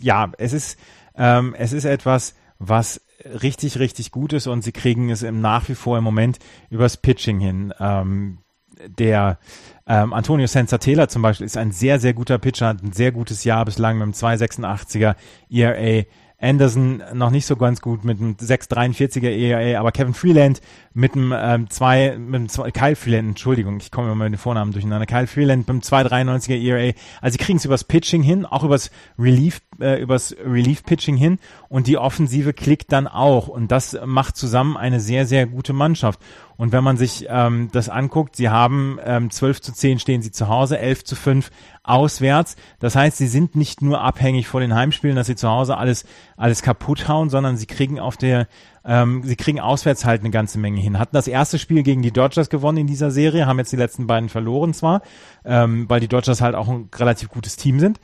ja, 0.00 0.32
es 0.36 0.52
ist, 0.52 0.78
ähm, 1.16 1.54
es 1.56 1.72
ist 1.72 1.84
etwas, 1.84 2.34
was 2.58 3.00
richtig, 3.24 3.78
richtig 3.78 4.10
gut 4.10 4.32
ist 4.32 4.46
und 4.46 4.62
sie 4.62 4.72
kriegen 4.72 5.10
es 5.10 5.22
im 5.22 5.40
nach 5.40 5.68
wie 5.68 5.74
vor 5.74 5.98
im 5.98 6.04
Moment 6.04 6.38
übers 6.70 6.96
Pitching 6.96 7.40
hin. 7.40 7.74
Ähm, 7.78 8.38
der 8.86 9.38
ähm, 9.86 10.12
Antonio 10.12 10.46
Sensatela 10.46 11.08
zum 11.08 11.22
Beispiel 11.22 11.46
ist 11.46 11.56
ein 11.56 11.72
sehr, 11.72 11.98
sehr 11.98 12.12
guter 12.12 12.38
Pitcher, 12.38 12.68
hat 12.68 12.82
ein 12.82 12.92
sehr 12.92 13.12
gutes 13.12 13.44
Jahr 13.44 13.64
bislang 13.64 13.98
mit 13.98 14.02
einem 14.04 14.12
286er 14.12 15.14
ERA. 15.50 16.04
Anderson 16.40 17.02
noch 17.14 17.30
nicht 17.30 17.46
so 17.46 17.56
ganz 17.56 17.80
gut 17.80 18.04
mit 18.04 18.20
einem 18.20 18.34
643er 18.34 19.28
ERA, 19.28 19.80
aber 19.80 19.90
Kevin 19.90 20.14
Freeland 20.14 20.60
mit 20.94 21.14
einem 21.14 21.34
ähm, 21.36 21.68
zwei, 21.68 22.16
mit 22.16 22.36
einem 22.36 22.48
zwei, 22.48 22.70
Kyle 22.70 22.94
Freeland, 22.94 23.30
Entschuldigung, 23.30 23.78
ich 23.78 23.90
komme 23.90 24.12
immer 24.12 24.24
mit 24.24 24.34
den 24.34 24.38
Vornamen 24.38 24.70
durcheinander, 24.70 25.06
Kyle 25.06 25.26
Freeland 25.26 25.66
mit 25.66 25.70
einem 25.70 25.80
293er 25.80 26.62
ERA. 26.62 26.92
Also 27.20 27.32
sie 27.32 27.44
kriegen 27.44 27.58
es 27.58 27.64
übers 27.64 27.82
Pitching 27.82 28.22
hin, 28.22 28.46
auch 28.46 28.62
übers 28.62 28.92
Relief, 29.18 29.62
äh, 29.80 30.00
übers 30.00 30.36
Relief 30.44 30.84
Pitching 30.84 31.16
hin 31.16 31.38
und 31.68 31.88
die 31.88 31.98
Offensive 31.98 32.52
klickt 32.52 32.92
dann 32.92 33.08
auch 33.08 33.48
und 33.48 33.72
das 33.72 33.98
macht 34.06 34.36
zusammen 34.36 34.76
eine 34.76 35.00
sehr, 35.00 35.26
sehr 35.26 35.46
gute 35.46 35.72
Mannschaft. 35.72 36.20
Und 36.58 36.72
wenn 36.72 36.82
man 36.82 36.96
sich 36.96 37.24
ähm, 37.30 37.68
das 37.70 37.88
anguckt, 37.88 38.34
sie 38.34 38.48
haben 38.48 38.98
ähm, 39.04 39.30
12 39.30 39.60
zu 39.60 39.72
10 39.72 40.00
stehen 40.00 40.22
sie 40.22 40.32
zu 40.32 40.48
Hause, 40.48 40.76
11 40.80 41.04
zu 41.04 41.14
5 41.14 41.50
auswärts. 41.84 42.56
Das 42.80 42.96
heißt, 42.96 43.16
sie 43.16 43.28
sind 43.28 43.54
nicht 43.54 43.80
nur 43.80 44.00
abhängig 44.00 44.48
vor 44.48 44.60
den 44.60 44.74
Heimspielen, 44.74 45.14
dass 45.14 45.28
sie 45.28 45.36
zu 45.36 45.48
Hause 45.48 45.76
alles, 45.76 46.04
alles 46.36 46.60
kaputt 46.62 47.06
hauen, 47.06 47.30
sondern 47.30 47.56
sie 47.56 47.66
kriegen 47.66 48.00
auf 48.00 48.16
der, 48.16 48.48
ähm, 48.84 49.22
sie 49.22 49.36
kriegen 49.36 49.60
auswärts 49.60 50.04
halt 50.04 50.22
eine 50.22 50.30
ganze 50.30 50.58
Menge 50.58 50.80
hin. 50.80 50.98
Hatten 50.98 51.14
das 51.14 51.28
erste 51.28 51.60
Spiel 51.60 51.84
gegen 51.84 52.02
die 52.02 52.12
Dodgers 52.12 52.50
gewonnen 52.50 52.78
in 52.78 52.86
dieser 52.88 53.12
Serie, 53.12 53.46
haben 53.46 53.60
jetzt 53.60 53.72
die 53.72 53.76
letzten 53.76 54.08
beiden 54.08 54.28
verloren 54.28 54.74
zwar, 54.74 55.02
ähm, 55.44 55.88
weil 55.88 56.00
die 56.00 56.08
Dodgers 56.08 56.40
halt 56.40 56.56
auch 56.56 56.68
ein 56.68 56.88
relativ 56.96 57.28
gutes 57.28 57.54
Team 57.54 57.78
sind. 57.78 58.00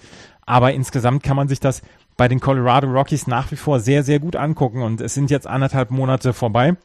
Aber 0.46 0.72
insgesamt 0.72 1.24
kann 1.24 1.36
man 1.36 1.48
sich 1.48 1.58
das 1.58 1.82
bei 2.16 2.28
den 2.28 2.38
Colorado 2.38 2.86
Rockies 2.86 3.26
nach 3.26 3.50
wie 3.50 3.56
vor 3.56 3.80
sehr, 3.80 4.04
sehr 4.04 4.20
gut 4.20 4.36
angucken. 4.36 4.82
Und 4.82 5.00
es 5.00 5.14
sind 5.14 5.32
jetzt 5.32 5.48
anderthalb 5.48 5.90
Monate 5.90 6.32
vorbei. 6.32 6.76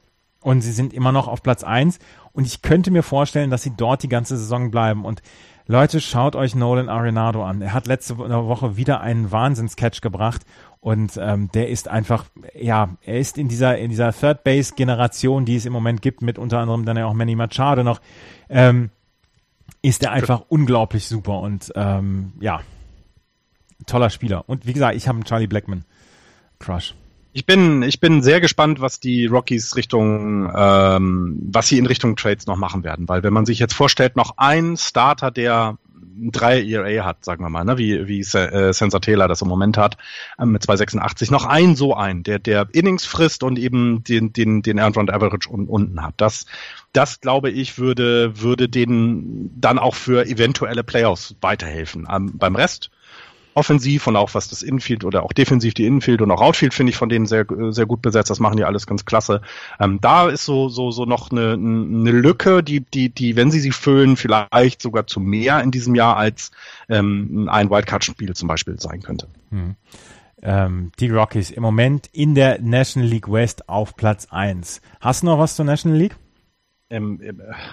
Und 0.42 0.62
sie 0.62 0.72
sind 0.72 0.94
immer 0.94 1.12
noch 1.12 1.28
auf 1.28 1.44
Platz 1.44 1.64
eins 1.64 2.00
Und 2.32 2.46
ich 2.46 2.62
könnte 2.62 2.92
mir 2.92 3.04
vorstellen, 3.04 3.50
dass 3.50 3.64
sie 3.64 3.74
dort 3.76 4.04
die 4.04 4.10
ganze 4.10 4.38
Saison 4.38 4.72
bleiben. 4.72 5.06
Und 5.06 5.22
Leute, 5.68 6.02
schaut 6.02 6.36
euch 6.36 6.56
Nolan 6.56 6.90
Arenado 6.90 7.44
an. 7.44 7.62
Er 7.62 7.74
hat 7.74 7.88
letzte 7.88 8.18
Woche 8.18 8.78
wieder 8.78 9.02
einen 9.02 9.32
Wahnsinnscatch 9.32 10.02
gebracht. 10.02 10.44
Und 10.80 11.20
ähm, 11.22 11.50
der 11.54 11.70
ist 11.70 11.90
einfach, 11.90 12.26
ja, 12.56 12.96
er 13.04 13.20
ist 13.20 13.38
in 13.38 13.50
dieser, 13.50 13.78
in 13.78 13.90
dieser 13.90 14.14
Third 14.14 14.44
Base 14.44 14.74
Generation, 14.76 15.46
die 15.46 15.58
es 15.58 15.66
im 15.66 15.74
Moment 15.74 16.02
gibt, 16.02 16.22
mit 16.22 16.40
unter 16.40 16.60
anderem 16.60 16.86
dann 16.86 16.98
ja 16.98 17.06
auch 17.06 17.14
Manny 17.14 17.36
Machado 17.36 17.84
noch, 17.84 18.00
ähm, 18.50 18.90
ist 19.82 20.04
er 20.04 20.12
einfach 20.12 20.44
unglaublich 20.48 21.08
super 21.08 21.40
und 21.40 21.72
ähm, 21.76 22.34
ja, 22.40 22.62
toller 23.86 24.10
Spieler. 24.10 24.48
Und 24.48 24.66
wie 24.66 24.74
gesagt, 24.74 24.96
ich 24.96 25.08
habe 25.08 25.18
einen 25.18 25.26
Charlie 25.26 25.48
Blackman 25.48 25.86
Crush. 26.60 26.96
Ich 27.32 27.46
bin, 27.46 27.84
ich 27.84 28.00
bin 28.00 28.24
sehr 28.24 28.42
gespannt, 28.42 28.82
was 28.82 29.00
die 29.00 29.28
Rockies 29.28 29.76
Richtung, 29.76 30.52
ähm, 30.56 31.40
was 31.52 31.68
sie 31.68 31.78
in 31.78 31.86
Richtung 31.86 32.16
Trades 32.16 32.48
noch 32.48 32.58
machen 32.58 32.84
werden, 32.84 33.08
weil 33.08 33.22
wenn 33.22 33.34
man 33.34 33.46
sich 33.46 33.60
jetzt 33.60 33.76
vorstellt, 33.76 34.16
noch 34.16 34.34
ein 34.38 34.78
Starter, 34.78 35.30
der 35.30 35.78
drei 36.32 36.62
ERA 36.64 37.06
hat, 37.06 37.24
sagen 37.24 37.44
wir 37.44 37.50
mal, 37.50 37.64
ne, 37.64 37.78
wie, 37.78 38.08
wie 38.08 38.20
äh, 38.20 38.74
Sensor 38.74 39.02
Taylor 39.02 39.28
das 39.28 39.42
im 39.42 39.48
Moment 39.48 39.78
hat, 39.78 39.98
ähm, 40.40 40.52
mit 40.52 40.64
286, 40.64 41.32
noch 41.32 41.46
ein 41.46 41.76
so 41.76 41.94
ein, 41.96 42.24
der, 42.24 42.40
der 42.40 42.68
Innings 42.74 43.06
frisst 43.06 43.44
und 43.44 43.58
eben 43.58 44.04
den, 44.04 44.34
den, 44.34 44.62
den 44.62 44.78
Earned 44.78 44.98
Run 44.98 45.10
Average 45.10 45.50
un, 45.50 45.68
unten 45.68 46.04
hat. 46.04 46.16
Das, 46.18 46.46
das 46.94 47.22
glaube 47.22 47.50
ich, 47.50 47.78
würde, 47.78 48.42
würde 48.42 48.70
denen 48.70 49.52
dann 49.60 49.80
auch 49.80 49.96
für 49.96 50.26
eventuelle 50.26 50.84
Playoffs 50.84 51.36
weiterhelfen. 51.42 52.08
Ähm, 52.12 52.38
beim 52.38 52.56
Rest, 52.56 52.90
offensiv 53.54 54.08
und 54.08 54.16
auch 54.16 54.34
was 54.34 54.48
das 54.48 54.62
Infield 54.62 55.04
oder 55.04 55.24
auch 55.24 55.34
defensiv 55.34 55.74
die 55.74 55.86
Infield 55.86 56.22
und 56.22 56.32
auch 56.32 56.42
Outfield 56.42 56.74
finde 56.74 56.92
ich 56.92 56.98
von 56.98 57.10
denen 57.10 57.26
sehr 57.26 57.46
sehr 57.70 57.86
gut 57.86 58.02
besetzt. 58.02 58.30
Das 58.30 58.40
machen 58.40 58.58
die 58.58 58.64
alles 58.64 58.88
ganz 58.88 59.06
klasse. 59.06 59.42
Ähm, 59.80 60.00
da 60.02 60.30
ist 60.30 60.46
so 60.46 60.70
so 60.70 60.92
so 60.92 61.06
noch 61.06 61.32
eine, 61.32 61.54
eine 61.54 62.12
Lücke, 62.12 62.64
die 62.64 62.82
die 62.82 63.10
die 63.10 63.36
wenn 63.36 63.52
sie 63.52 63.60
sie 63.60 63.72
füllen 63.72 64.16
vielleicht 64.18 64.82
sogar 64.82 65.08
zu 65.08 65.20
mehr 65.20 65.62
in 65.62 65.72
diesem 65.72 65.96
Jahr 65.96 66.18
als 66.18 66.52
ähm, 66.88 67.50
ein 67.52 67.70
Wildcard-Spiel 67.70 68.34
zum 68.36 68.48
Beispiel 68.48 68.80
sein 68.80 69.02
könnte. 69.02 69.28
Hm. 69.52 69.76
Ähm, 70.42 70.92
die 71.00 71.10
Rockies 71.10 71.52
im 71.52 71.64
Moment 71.64 72.08
in 72.14 72.34
der 72.34 72.62
National 72.62 73.10
League 73.10 73.30
West 73.30 73.68
auf 73.68 73.96
Platz 73.98 74.28
1. 74.30 74.82
Hast 75.02 75.22
du 75.22 75.26
noch 75.26 75.38
was 75.38 75.56
zur 75.56 75.66
National 75.66 75.98
League? 75.98 76.16
Ähm, 76.90 77.20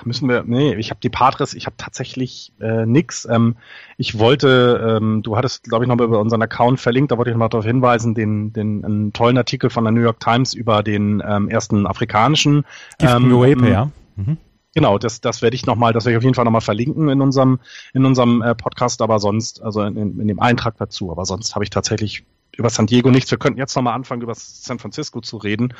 müssen 0.04 0.28
wir, 0.28 0.44
nee, 0.44 0.74
ich 0.74 0.90
habe 0.90 1.00
die 1.00 1.08
Padres, 1.08 1.54
ich 1.54 1.66
habe 1.66 1.76
tatsächlich 1.76 2.52
äh, 2.60 2.84
nix. 2.84 3.26
Ähm, 3.30 3.56
ich 3.96 4.18
wollte, 4.18 4.98
ähm, 5.00 5.22
du 5.22 5.36
hattest, 5.36 5.64
glaube 5.64 5.84
ich, 5.84 5.88
noch 5.88 5.98
über 5.98 6.20
unseren 6.20 6.42
Account 6.42 6.80
verlinkt, 6.80 7.12
da 7.12 7.18
wollte 7.18 7.30
ich 7.30 7.36
noch 7.36 7.48
darauf 7.48 7.64
hinweisen, 7.64 8.14
den, 8.14 8.52
den 8.52 8.84
einen 8.84 9.12
tollen 9.12 9.38
Artikel 9.38 9.70
von 9.70 9.84
der 9.84 9.92
New 9.92 10.02
York 10.02 10.20
Times 10.20 10.52
über 10.52 10.82
den 10.82 11.22
ähm, 11.26 11.48
ersten 11.48 11.86
afrikanischen 11.86 12.64
ähm, 13.00 13.32
Uepe, 13.32 13.70
ja. 13.70 13.90
Mhm. 14.16 14.36
Genau, 14.74 14.98
das, 14.98 15.22
das 15.22 15.40
werde 15.40 15.56
ich 15.56 15.64
nochmal, 15.64 15.94
das 15.94 16.04
werde 16.04 16.12
ich 16.12 16.18
auf 16.18 16.22
jeden 16.22 16.34
Fall 16.34 16.44
nochmal 16.44 16.60
verlinken 16.60 17.08
in 17.08 17.22
unserem, 17.22 17.60
in 17.94 18.04
unserem 18.04 18.42
äh, 18.42 18.54
Podcast, 18.54 19.00
aber 19.00 19.18
sonst, 19.18 19.62
also 19.62 19.80
in, 19.80 20.20
in 20.20 20.28
dem 20.28 20.40
Eintrag 20.40 20.76
dazu, 20.76 21.10
aber 21.10 21.24
sonst 21.24 21.54
habe 21.54 21.64
ich 21.64 21.70
tatsächlich 21.70 22.24
über 22.54 22.68
San 22.68 22.86
Diego 22.86 23.10
nichts. 23.10 23.30
Wir 23.30 23.38
könnten 23.38 23.58
jetzt 23.58 23.74
nochmal 23.74 23.94
anfangen, 23.94 24.20
über 24.20 24.34
San 24.34 24.78
Francisco 24.78 25.22
zu 25.22 25.38
reden. 25.38 25.72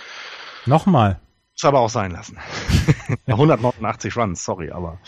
Nochmal. 0.65 1.21
Ist 1.57 1.65
aber 1.65 1.81
auch 1.81 1.89
sein 1.89 2.11
lassen. 2.11 2.39
189 3.27 4.15
Runs, 4.15 4.45
sorry, 4.45 4.71
aber 4.71 4.99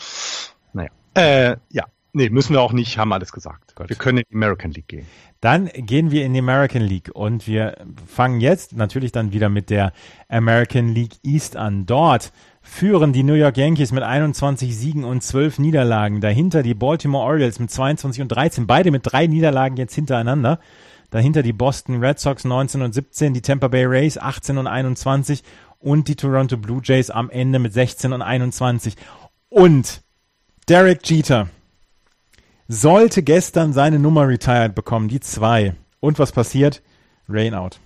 naja. 0.72 0.88
Äh, 1.12 1.56
ja, 1.70 1.84
nee, 2.14 2.30
müssen 2.30 2.54
wir 2.54 2.62
auch 2.62 2.72
nicht, 2.72 2.96
haben 2.96 3.12
alles 3.12 3.32
gesagt. 3.32 3.74
Gott. 3.74 3.90
Wir 3.90 3.96
können 3.96 4.18
in 4.18 4.24
die 4.30 4.34
American 4.34 4.70
League 4.70 4.88
gehen. 4.88 5.06
Dann 5.42 5.66
gehen 5.66 6.10
wir 6.10 6.24
in 6.24 6.32
die 6.32 6.40
American 6.40 6.80
League 6.80 7.10
und 7.12 7.46
wir 7.46 7.76
fangen 8.06 8.40
jetzt 8.40 8.74
natürlich 8.74 9.12
dann 9.12 9.32
wieder 9.32 9.50
mit 9.50 9.68
der 9.68 9.92
American 10.30 10.88
League 10.88 11.16
East 11.22 11.54
an. 11.54 11.84
Dort 11.84 12.32
führen 12.62 13.12
die 13.12 13.24
New 13.24 13.34
York 13.34 13.58
Yankees 13.58 13.92
mit 13.92 14.02
21 14.02 14.74
Siegen 14.74 15.04
und 15.04 15.22
12 15.22 15.58
Niederlagen. 15.58 16.22
Dahinter 16.22 16.62
die 16.62 16.74
Baltimore 16.74 17.24
Orioles 17.24 17.58
mit 17.60 17.70
22 17.70 18.22
und 18.22 18.28
13, 18.28 18.66
beide 18.66 18.90
mit 18.90 19.02
drei 19.04 19.26
Niederlagen 19.26 19.76
jetzt 19.76 19.94
hintereinander. 19.94 20.60
Dahinter 21.10 21.42
die 21.42 21.54
Boston 21.54 22.04
Red 22.04 22.18
Sox 22.18 22.44
19 22.44 22.82
und 22.82 22.92
17, 22.92 23.32
die 23.32 23.40
Tampa 23.40 23.68
Bay 23.68 23.86
Rays 23.86 24.18
18 24.18 24.58
und 24.58 24.66
21 24.66 25.42
und 25.78 26.08
die 26.08 26.16
Toronto 26.16 26.56
Blue 26.56 26.80
Jays 26.82 27.10
am 27.10 27.30
Ende 27.30 27.58
mit 27.58 27.72
16 27.72 28.12
und 28.12 28.22
21. 28.22 28.96
Und 29.48 30.02
Derek 30.68 31.08
Jeter 31.08 31.48
sollte 32.68 33.22
gestern 33.22 33.72
seine 33.72 33.98
Nummer 33.98 34.28
retired 34.28 34.74
bekommen, 34.74 35.08
die 35.08 35.20
zwei. 35.20 35.74
Und 36.00 36.18
was 36.18 36.32
passiert? 36.32 36.82
Rain 37.28 37.54
out. 37.54 37.80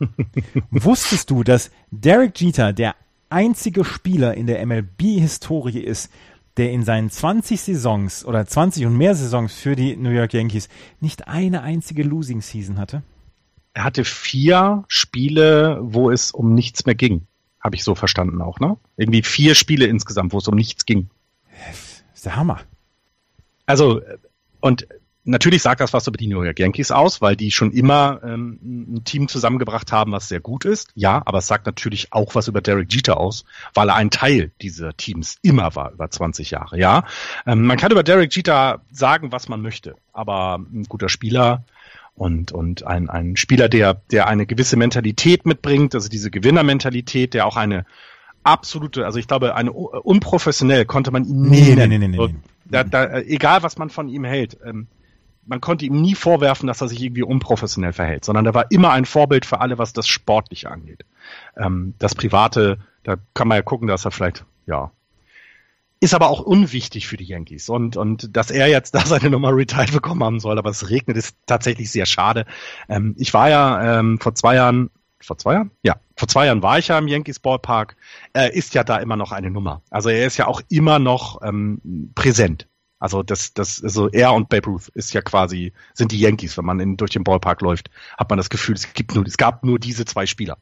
Wusstest 0.70 1.30
du, 1.30 1.44
dass 1.44 1.70
Derek 1.90 2.40
Jeter 2.40 2.72
der 2.72 2.94
einzige 3.28 3.84
Spieler 3.84 4.34
in 4.34 4.46
der 4.46 4.64
MLB-Historie 4.64 5.80
ist, 5.80 6.10
der 6.56 6.70
in 6.70 6.84
seinen 6.84 7.10
20 7.10 7.60
Saisons 7.60 8.24
oder 8.24 8.46
20 8.46 8.86
und 8.86 8.96
mehr 8.96 9.14
Saisons 9.14 9.54
für 9.54 9.74
die 9.74 9.96
New 9.96 10.10
York 10.10 10.34
Yankees 10.34 10.68
nicht 11.00 11.28
eine 11.28 11.62
einzige 11.62 12.02
Losing 12.02 12.42
Season 12.42 12.78
hatte? 12.78 13.02
Er 13.74 13.84
hatte 13.84 14.04
vier 14.04 14.84
Spiele, 14.88 15.78
wo 15.80 16.10
es 16.10 16.30
um 16.30 16.54
nichts 16.54 16.86
mehr 16.86 16.94
ging. 16.94 17.26
Habe 17.60 17.76
ich 17.76 17.84
so 17.84 17.94
verstanden 17.94 18.42
auch, 18.42 18.60
ne? 18.60 18.76
Irgendwie 18.96 19.22
vier 19.22 19.54
Spiele 19.54 19.86
insgesamt, 19.86 20.32
wo 20.32 20.38
es 20.38 20.48
um 20.48 20.54
nichts 20.54 20.84
ging. 20.84 21.08
Das 21.68 22.04
ist 22.14 22.24
der 22.24 22.36
Hammer. 22.36 22.60
Also, 23.66 24.02
und 24.60 24.86
natürlich 25.24 25.62
sagt 25.62 25.80
das 25.80 25.92
was 25.92 26.06
über 26.06 26.16
die 26.16 26.26
New 26.26 26.42
York 26.42 26.58
Yankees 26.58 26.90
aus, 26.90 27.20
weil 27.20 27.36
die 27.36 27.50
schon 27.50 27.72
immer 27.72 28.20
ähm, 28.24 28.58
ein 28.62 29.04
Team 29.04 29.28
zusammengebracht 29.28 29.92
haben, 29.92 30.12
was 30.12 30.28
sehr 30.28 30.40
gut 30.40 30.64
ist. 30.64 30.90
Ja, 30.94 31.22
aber 31.24 31.38
es 31.38 31.46
sagt 31.46 31.66
natürlich 31.66 32.12
auch 32.12 32.34
was 32.34 32.48
über 32.48 32.60
Derek 32.60 32.92
Jeter 32.92 33.18
aus, 33.18 33.44
weil 33.74 33.88
er 33.88 33.94
ein 33.94 34.10
Teil 34.10 34.50
dieser 34.60 34.96
Teams 34.96 35.38
immer 35.42 35.74
war 35.76 35.92
über 35.92 36.10
20 36.10 36.50
Jahre. 36.50 36.78
Ja, 36.78 37.04
ähm, 37.46 37.64
man 37.64 37.78
kann 37.78 37.92
über 37.92 38.02
Derek 38.02 38.34
Jeter 38.34 38.82
sagen, 38.90 39.32
was 39.32 39.48
man 39.48 39.62
möchte, 39.62 39.94
aber 40.12 40.56
ein 40.58 40.84
guter 40.88 41.08
Spieler 41.08 41.64
und, 42.14 42.52
und 42.52 42.86
ein, 42.86 43.08
ein 43.08 43.36
Spieler, 43.36 43.68
der, 43.68 43.94
der 44.10 44.26
eine 44.26 44.46
gewisse 44.46 44.76
Mentalität 44.76 45.46
mitbringt, 45.46 45.94
also 45.94 46.08
diese 46.08 46.30
Gewinnermentalität, 46.30 47.34
der 47.34 47.46
auch 47.46 47.56
eine 47.56 47.84
absolute, 48.42 49.06
also 49.06 49.18
ich 49.18 49.26
glaube, 49.26 49.54
eine 49.54 49.72
unprofessionell 49.72 50.84
konnte 50.84 51.10
man 51.10 51.24
ihn 51.24 51.42
nie 51.42 51.74
nee. 51.74 51.74
Nee, 51.74 51.86
nee, 51.86 51.98
nee, 51.98 52.08
nee. 52.08 52.34
Da, 52.64 52.84
da, 52.84 53.18
egal, 53.20 53.62
was 53.62 53.76
man 53.76 53.90
von 53.90 54.08
ihm 54.08 54.24
hält, 54.24 54.58
ähm, 54.64 54.86
man 55.46 55.60
konnte 55.60 55.84
ihm 55.84 56.00
nie 56.00 56.14
vorwerfen, 56.14 56.66
dass 56.66 56.80
er 56.80 56.88
sich 56.88 57.02
irgendwie 57.02 57.22
unprofessionell 57.22 57.92
verhält, 57.92 58.24
sondern 58.24 58.46
er 58.46 58.54
war 58.54 58.70
immer 58.70 58.92
ein 58.92 59.04
Vorbild 59.04 59.44
für 59.44 59.60
alle, 59.60 59.78
was 59.78 59.92
das 59.92 60.06
Sportliche 60.06 60.70
angeht. 60.70 61.04
Ähm, 61.56 61.94
das 61.98 62.14
Private, 62.14 62.78
da 63.02 63.16
kann 63.34 63.48
man 63.48 63.56
ja 63.56 63.62
gucken, 63.62 63.88
dass 63.88 64.04
er 64.04 64.12
vielleicht, 64.12 64.44
ja, 64.66 64.92
ist 66.02 66.14
aber 66.14 66.30
auch 66.30 66.40
unwichtig 66.40 67.06
für 67.06 67.16
die 67.16 67.24
Yankees. 67.24 67.68
Und, 67.68 67.96
und 67.96 68.36
dass 68.36 68.50
er 68.50 68.66
jetzt 68.66 68.92
da 68.96 69.06
seine 69.06 69.30
Nummer 69.30 69.54
retired 69.54 69.92
bekommen 69.92 70.24
haben 70.24 70.40
soll, 70.40 70.58
aber 70.58 70.70
es 70.70 70.90
regnet, 70.90 71.16
ist 71.16 71.36
tatsächlich 71.46 71.92
sehr 71.92 72.06
schade. 72.06 72.44
Ähm, 72.88 73.14
ich 73.18 73.32
war 73.32 73.48
ja 73.48 74.00
ähm, 74.00 74.18
vor 74.18 74.34
zwei 74.34 74.56
Jahren, 74.56 74.90
vor 75.20 75.38
zwei 75.38 75.54
Jahren? 75.54 75.70
Ja, 75.84 76.00
vor 76.16 76.26
zwei 76.26 76.46
Jahren 76.46 76.60
war 76.60 76.80
ich 76.80 76.88
ja 76.88 76.98
im 76.98 77.06
Yankees 77.06 77.38
Ballpark. 77.38 77.96
Er 78.32 78.52
ist 78.52 78.74
ja 78.74 78.82
da 78.82 78.96
immer 78.96 79.16
noch 79.16 79.30
eine 79.30 79.52
Nummer. 79.52 79.82
Also 79.90 80.08
er 80.08 80.26
ist 80.26 80.38
ja 80.38 80.48
auch 80.48 80.60
immer 80.68 80.98
noch 80.98 81.40
ähm, 81.40 82.10
präsent. 82.16 82.66
Also 82.98 83.22
das, 83.22 83.54
das, 83.54 83.80
also 83.80 84.08
er 84.08 84.32
und 84.32 84.48
Babe 84.48 84.70
Ruth 84.70 84.88
ist 84.88 85.14
ja 85.14 85.22
quasi, 85.22 85.72
sind 85.94 86.10
die 86.10 86.18
Yankees. 86.18 86.58
Wenn 86.58 86.64
man 86.64 86.80
in, 86.80 86.96
durch 86.96 87.12
den 87.12 87.22
Ballpark 87.22 87.60
läuft, 87.60 87.90
hat 88.18 88.28
man 88.28 88.38
das 88.38 88.50
Gefühl, 88.50 88.74
es 88.74 88.92
gibt 88.92 89.14
nur, 89.14 89.24
es 89.24 89.36
gab 89.36 89.62
nur 89.62 89.78
diese 89.78 90.04
zwei 90.04 90.26
Spieler. 90.26 90.58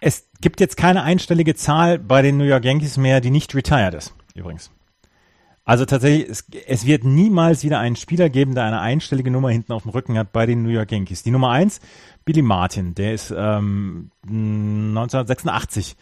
Es 0.00 0.28
gibt 0.40 0.60
jetzt 0.60 0.76
keine 0.76 1.02
einstellige 1.02 1.56
Zahl 1.56 1.98
bei 1.98 2.22
den 2.22 2.36
New 2.36 2.44
York 2.44 2.64
Yankees 2.64 2.96
mehr, 2.96 3.20
die 3.20 3.30
nicht 3.30 3.56
retired 3.56 3.94
ist 3.94 4.14
übrigens. 4.34 4.70
Also 5.64 5.84
tatsächlich, 5.84 6.28
es, 6.28 6.44
es, 6.66 6.86
wird 6.86 7.04
niemals 7.04 7.62
wieder 7.62 7.78
einen 7.78 7.94
Spieler 7.94 8.28
geben, 8.28 8.54
der 8.54 8.64
eine 8.64 8.80
einstellige 8.80 9.30
Nummer 9.30 9.50
hinten 9.50 9.72
auf 9.72 9.82
dem 9.82 9.92
Rücken 9.92 10.18
hat 10.18 10.32
bei 10.32 10.44
den 10.44 10.64
New 10.64 10.70
York 10.70 10.90
Yankees. 10.90 11.22
Die 11.22 11.30
Nummer 11.30 11.50
eins, 11.50 11.80
Billy 12.24 12.42
Martin, 12.42 12.94
der 12.94 13.14
ist 13.14 13.32
ähm, 13.36 14.10
1986. 14.26 15.96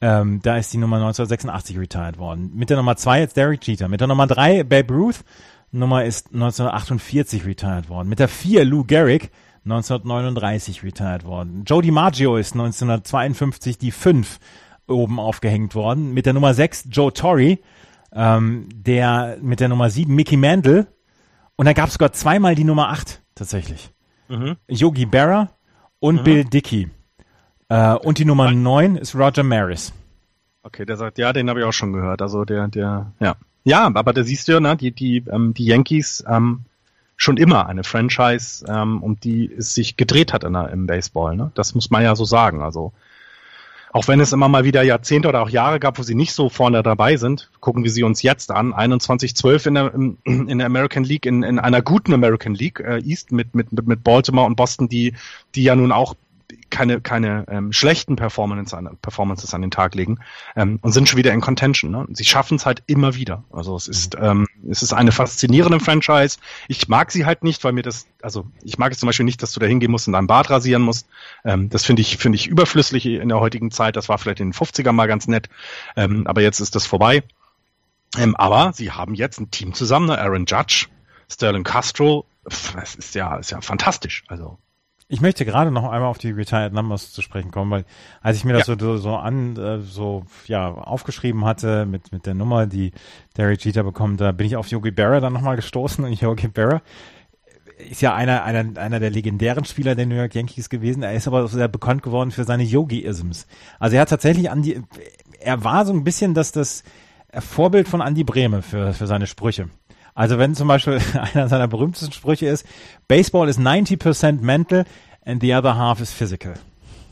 Ähm, 0.00 0.40
da 0.42 0.56
ist 0.56 0.72
die 0.72 0.78
Nummer 0.78 0.96
1986 0.96 1.78
retired 1.78 2.18
worden. 2.18 2.50
Mit 2.54 2.70
der 2.70 2.76
Nummer 2.76 2.96
zwei 2.96 3.20
jetzt 3.20 3.36
Derek 3.36 3.64
Jeter. 3.66 3.88
Mit 3.88 4.00
der 4.00 4.08
Nummer 4.08 4.26
drei 4.26 4.64
Babe 4.64 4.92
Ruth. 4.92 5.24
Nummer 5.70 6.04
ist 6.04 6.34
1948 6.34 7.46
retired 7.46 7.88
worden. 7.88 8.08
Mit 8.08 8.18
der 8.18 8.28
vier 8.28 8.64
Lou 8.64 8.84
Gehrig. 8.84 9.30
1939 9.64 10.82
retired 10.82 11.24
worden. 11.24 11.64
Joe 11.64 11.80
DiMaggio 11.80 12.36
ist 12.36 12.52
1952 12.52 13.78
die 13.78 13.92
fünf 13.92 14.38
oben 14.86 15.18
aufgehängt 15.18 15.74
worden. 15.74 16.12
Mit 16.14 16.26
der 16.26 16.32
Nummer 16.32 16.54
6 16.54 16.88
Joe 16.90 17.12
Torrey, 17.12 17.60
ähm, 18.12 18.68
der 18.72 19.38
mit 19.40 19.60
der 19.60 19.68
Nummer 19.68 19.90
7 19.90 20.14
Mickey 20.14 20.36
Mantle 20.36 20.86
und 21.56 21.66
da 21.66 21.72
gab 21.72 21.88
es 21.88 21.94
sogar 21.94 22.12
zweimal 22.12 22.54
die 22.54 22.64
Nummer 22.64 22.90
8 22.90 23.20
tatsächlich. 23.34 23.90
Mhm. 24.28 24.56
Yogi 24.68 25.06
Berra 25.06 25.50
und 26.00 26.20
mhm. 26.20 26.24
Bill 26.24 26.44
Dickey. 26.44 26.90
Äh, 27.68 27.94
und 27.94 28.18
die 28.18 28.24
Nummer 28.24 28.50
9 28.50 28.96
ist 28.96 29.14
Roger 29.14 29.42
Maris. 29.42 29.92
Okay, 30.62 30.84
der 30.84 30.96
sagt, 30.96 31.18
ja, 31.18 31.32
den 31.32 31.48
habe 31.48 31.60
ich 31.60 31.66
auch 31.66 31.72
schon 31.72 31.92
gehört. 31.92 32.22
Also 32.22 32.44
der, 32.44 32.68
der, 32.68 33.12
ja. 33.20 33.36
Ja, 33.64 33.90
aber 33.94 34.12
da 34.12 34.24
siehst 34.24 34.48
du 34.48 34.52
ja, 34.52 34.60
ne, 34.60 34.76
die, 34.76 34.92
die, 34.92 35.24
ähm, 35.30 35.54
die 35.54 35.64
Yankees 35.64 36.22
ähm, 36.28 36.64
schon 37.16 37.36
immer 37.36 37.66
eine 37.66 37.84
Franchise, 37.84 38.64
ähm, 38.68 39.02
um 39.02 39.18
die 39.18 39.50
es 39.52 39.74
sich 39.74 39.96
gedreht 39.96 40.32
hat 40.32 40.44
in 40.44 40.52
der, 40.52 40.70
im 40.70 40.86
Baseball. 40.86 41.36
Ne? 41.36 41.50
Das 41.54 41.74
muss 41.74 41.90
man 41.90 42.02
ja 42.02 42.14
so 42.16 42.24
sagen. 42.24 42.62
Also 42.62 42.92
auch 43.94 44.08
wenn 44.08 44.18
es 44.18 44.32
immer 44.32 44.48
mal 44.48 44.64
wieder 44.64 44.82
Jahrzehnte 44.82 45.28
oder 45.28 45.40
auch 45.40 45.48
Jahre 45.48 45.78
gab, 45.78 46.00
wo 46.00 46.02
sie 46.02 46.16
nicht 46.16 46.32
so 46.32 46.48
vorne 46.48 46.82
dabei 46.82 47.16
sind, 47.16 47.48
gucken 47.60 47.84
wir 47.84 47.92
sie 47.92 48.02
uns 48.02 48.22
jetzt 48.22 48.50
an. 48.50 48.74
21-12 48.74 49.68
in 49.68 49.74
der, 49.74 49.94
in 50.24 50.58
der 50.58 50.66
American 50.66 51.04
League, 51.04 51.26
in, 51.26 51.44
in 51.44 51.60
einer 51.60 51.80
guten 51.80 52.12
American 52.12 52.56
League 52.56 52.80
äh, 52.80 52.98
East 53.04 53.30
mit, 53.30 53.54
mit, 53.54 53.70
mit 53.70 54.02
Baltimore 54.02 54.48
und 54.48 54.56
Boston, 54.56 54.88
die, 54.88 55.14
die 55.54 55.62
ja 55.62 55.76
nun 55.76 55.92
auch 55.92 56.16
keine, 56.70 57.00
keine 57.00 57.44
ähm, 57.48 57.72
schlechten 57.72 58.16
Performances 58.16 58.74
an, 58.74 58.96
Performances 59.00 59.54
an 59.54 59.62
den 59.62 59.70
Tag 59.70 59.94
legen 59.94 60.18
ähm, 60.56 60.78
und 60.82 60.92
sind 60.92 61.08
schon 61.08 61.18
wieder 61.18 61.32
in 61.32 61.40
Contention. 61.40 61.90
Ne? 61.90 62.06
Sie 62.12 62.24
schaffen 62.24 62.56
es 62.56 62.66
halt 62.66 62.82
immer 62.86 63.14
wieder. 63.14 63.44
Also 63.52 63.76
es 63.76 63.88
ist, 63.88 64.16
ähm, 64.20 64.46
es 64.68 64.82
ist 64.82 64.92
eine 64.92 65.12
faszinierende 65.12 65.80
Franchise. 65.80 66.38
Ich 66.68 66.88
mag 66.88 67.12
sie 67.12 67.24
halt 67.26 67.44
nicht, 67.44 67.64
weil 67.64 67.72
mir 67.72 67.82
das, 67.82 68.06
also 68.22 68.46
ich 68.62 68.78
mag 68.78 68.92
es 68.92 68.98
zum 68.98 69.06
Beispiel 69.06 69.24
nicht, 69.24 69.42
dass 69.42 69.52
du 69.52 69.60
da 69.60 69.66
hingehen 69.66 69.90
musst 69.90 70.06
und 70.06 70.12
deinen 70.12 70.26
Bart 70.26 70.50
rasieren 70.50 70.82
musst. 70.82 71.06
Ähm, 71.44 71.68
das 71.68 71.84
finde 71.84 72.02
ich, 72.02 72.16
finde 72.16 72.36
ich 72.36 72.46
überflüssig 72.46 73.06
in 73.06 73.28
der 73.28 73.40
heutigen 73.40 73.70
Zeit. 73.70 73.96
Das 73.96 74.08
war 74.08 74.18
vielleicht 74.18 74.40
in 74.40 74.50
den 74.50 74.54
50ern 74.54 74.92
mal 74.92 75.06
ganz 75.06 75.26
nett, 75.26 75.48
ähm, 75.96 76.26
aber 76.26 76.42
jetzt 76.42 76.60
ist 76.60 76.74
das 76.74 76.86
vorbei. 76.86 77.22
Ähm, 78.16 78.36
aber 78.36 78.72
sie 78.74 78.92
haben 78.92 79.14
jetzt 79.14 79.40
ein 79.40 79.50
Team 79.50 79.74
zusammen, 79.74 80.06
ne? 80.06 80.18
Aaron 80.18 80.46
Judge, 80.46 80.86
Sterling 81.28 81.64
Castro, 81.64 82.26
das 82.44 82.94
ist 82.94 83.14
ja, 83.14 83.36
ist 83.36 83.50
ja 83.50 83.60
fantastisch. 83.60 84.24
Also 84.28 84.58
ich 85.14 85.20
möchte 85.20 85.44
gerade 85.44 85.70
noch 85.70 85.84
einmal 85.84 86.10
auf 86.10 86.18
die 86.18 86.32
Retired 86.32 86.72
Numbers 86.72 87.12
zu 87.12 87.22
sprechen 87.22 87.52
kommen, 87.52 87.70
weil 87.70 87.84
als 88.20 88.36
ich 88.36 88.44
mir 88.44 88.52
das 88.52 88.66
ja. 88.66 88.76
so, 88.76 88.96
so 88.96 89.14
an 89.14 89.56
äh, 89.56 89.80
so 89.80 90.24
ja 90.46 90.72
aufgeschrieben 90.72 91.44
hatte 91.44 91.86
mit 91.86 92.10
mit 92.10 92.26
der 92.26 92.34
Nummer, 92.34 92.66
die 92.66 92.90
Derek 93.36 93.64
Jeter 93.64 93.84
bekommt, 93.84 94.20
da 94.20 94.32
bin 94.32 94.44
ich 94.44 94.56
auf 94.56 94.66
Yogi 94.66 94.90
Berra 94.90 95.20
dann 95.20 95.32
nochmal 95.32 95.54
gestoßen 95.54 96.04
und 96.04 96.20
Yogi 96.20 96.48
Berra 96.48 96.82
ist 97.78 98.02
ja 98.02 98.14
einer, 98.14 98.42
einer, 98.42 98.80
einer 98.80 98.98
der 99.00 99.10
legendären 99.10 99.64
Spieler 99.64 99.94
der 99.94 100.06
New 100.06 100.14
York 100.14 100.34
Yankees 100.34 100.68
gewesen. 100.68 101.02
Er 101.02 101.14
ist 101.14 101.26
aber 101.26 101.46
sehr 101.48 101.68
bekannt 101.68 102.02
geworden 102.02 102.30
für 102.30 102.44
seine 102.44 102.62
Yogi-Isms. 102.62 103.46
Also 103.80 103.96
er 103.96 104.02
hat 104.02 104.10
tatsächlich 104.10 104.48
an 104.48 104.62
die, 104.62 104.80
er 105.40 105.64
war 105.64 105.84
so 105.84 105.92
ein 105.92 106.04
bisschen 106.04 106.34
das, 106.34 106.52
das 106.52 106.84
Vorbild 107.32 107.88
von 107.88 108.00
Andy 108.00 108.22
Brehme 108.22 108.62
für, 108.62 108.92
für 108.92 109.08
seine 109.08 109.26
Sprüche. 109.26 109.68
Also 110.14 110.38
wenn 110.38 110.54
zum 110.54 110.68
Beispiel 110.68 111.00
einer 111.34 111.48
seiner 111.48 111.68
berühmtesten 111.68 112.12
Sprüche 112.12 112.46
ist, 112.46 112.66
Baseball 113.08 113.48
is 113.48 113.58
90% 113.58 114.40
mental 114.40 114.84
and 115.24 115.42
the 115.42 115.54
other 115.54 115.76
half 115.76 116.00
is 116.00 116.12
physical. 116.12 116.54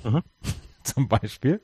Mhm. 0.05 0.23
zum 0.83 1.09
Beispiel. 1.09 1.61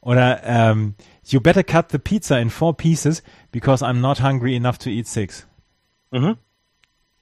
Oder 0.00 0.42
ähm, 0.44 0.94
You 1.28 1.40
better 1.40 1.64
cut 1.64 1.90
the 1.90 1.98
pizza 1.98 2.38
in 2.38 2.50
four 2.50 2.76
pieces 2.76 3.22
because 3.50 3.84
I'm 3.84 4.00
not 4.00 4.20
hungry 4.20 4.54
enough 4.54 4.78
to 4.78 4.90
eat 4.90 5.08
six. 5.08 5.46
Mhm. 6.12 6.36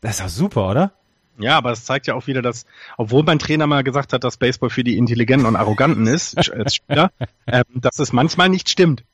Das 0.02 0.16
ist 0.16 0.20
doch 0.20 0.28
super, 0.28 0.70
oder? 0.70 0.92
Ja, 1.38 1.56
aber 1.56 1.72
es 1.72 1.84
zeigt 1.84 2.06
ja 2.06 2.14
auch 2.14 2.26
wieder, 2.26 2.42
dass, 2.42 2.66
obwohl 2.98 3.22
mein 3.24 3.38
Trainer 3.38 3.66
mal 3.66 3.82
gesagt 3.82 4.12
hat, 4.12 4.22
dass 4.22 4.36
Baseball 4.36 4.70
für 4.70 4.84
die 4.84 4.98
Intelligenten 4.98 5.46
und 5.46 5.56
Arroganten 5.56 6.06
ist, 6.06 6.36
als 6.52 6.74
Spieler, 6.76 7.10
ähm, 7.46 7.64
dass 7.74 7.98
es 7.98 8.12
manchmal 8.12 8.50
nicht 8.50 8.68
stimmt. 8.68 9.04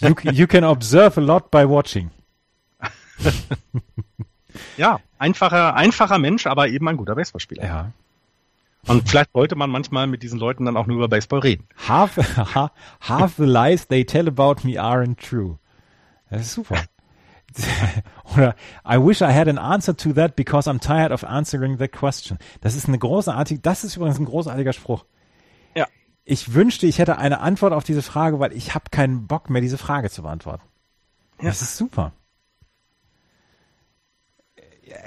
You, 0.00 0.14
you 0.30 0.46
can 0.46 0.64
observe 0.64 1.20
a 1.20 1.24
lot 1.24 1.50
by 1.50 1.68
watching. 1.68 2.10
ja, 4.76 5.00
einfacher, 5.18 5.74
einfacher 5.74 6.18
Mensch, 6.18 6.46
aber 6.46 6.68
eben 6.68 6.88
ein 6.88 6.96
guter 6.96 7.14
Baseballspieler. 7.14 7.64
Ja. 7.64 7.92
Und 8.86 9.08
vielleicht 9.08 9.32
sollte 9.32 9.56
man 9.56 9.68
manchmal 9.70 10.06
mit 10.06 10.22
diesen 10.22 10.38
Leuten 10.38 10.64
dann 10.64 10.76
auch 10.76 10.86
nur 10.86 10.96
über 10.96 11.08
Baseball 11.08 11.40
reden. 11.40 11.66
Half, 11.88 12.16
half 13.00 13.36
the 13.36 13.44
lies 13.44 13.88
they 13.88 14.04
tell 14.04 14.28
about 14.28 14.56
me 14.62 14.80
aren't 14.80 15.16
true. 15.16 15.58
Das 16.30 16.42
ist 16.42 16.52
super. 16.52 16.76
Oder 18.34 18.54
I 18.84 18.96
wish 18.96 19.22
I 19.22 19.32
had 19.32 19.48
an 19.48 19.58
answer 19.58 19.96
to 19.96 20.12
that 20.12 20.36
because 20.36 20.68
I'm 20.68 20.80
tired 20.80 21.10
of 21.10 21.24
answering 21.24 21.78
that 21.78 21.92
question. 21.92 22.38
Das 22.60 22.74
ist 22.74 22.86
eine 22.86 22.98
großartige, 22.98 23.60
das 23.60 23.82
ist 23.82 23.96
übrigens 23.96 24.18
ein 24.18 24.24
großartiger 24.26 24.72
Spruch. 24.72 25.04
Ja. 25.74 25.86
Ich 26.24 26.54
wünschte, 26.54 26.86
ich 26.86 26.98
hätte 26.98 27.18
eine 27.18 27.40
Antwort 27.40 27.72
auf 27.72 27.84
diese 27.84 28.02
Frage, 28.02 28.38
weil 28.40 28.52
ich 28.52 28.74
habe 28.74 28.90
keinen 28.90 29.26
Bock 29.26 29.50
mehr, 29.50 29.62
diese 29.62 29.78
Frage 29.78 30.10
zu 30.10 30.22
beantworten. 30.22 30.62
Ja. 31.40 31.46
Das 31.48 31.62
ist 31.62 31.76
super. 31.76 32.12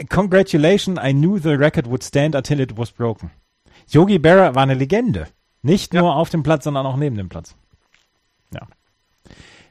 Congratulations, 0.10 1.00
I 1.02 1.14
knew 1.14 1.40
the 1.40 1.56
record 1.56 1.88
would 1.88 2.04
stand 2.04 2.36
until 2.36 2.60
it 2.60 2.78
was 2.78 2.92
broken. 2.92 3.32
Yogi 3.88 4.20
Berra 4.20 4.56
war 4.56 4.64
eine 4.64 4.74
Legende. 4.74 5.28
Nicht 5.62 5.94
ja. 5.94 6.02
nur 6.02 6.16
auf 6.16 6.30
dem 6.30 6.44
Platz, 6.44 6.64
sondern 6.66 6.86
auch 6.86 6.98
neben 6.98 7.16
dem 7.18 7.30
Platz. 7.30 7.56
Ja. 8.54 8.68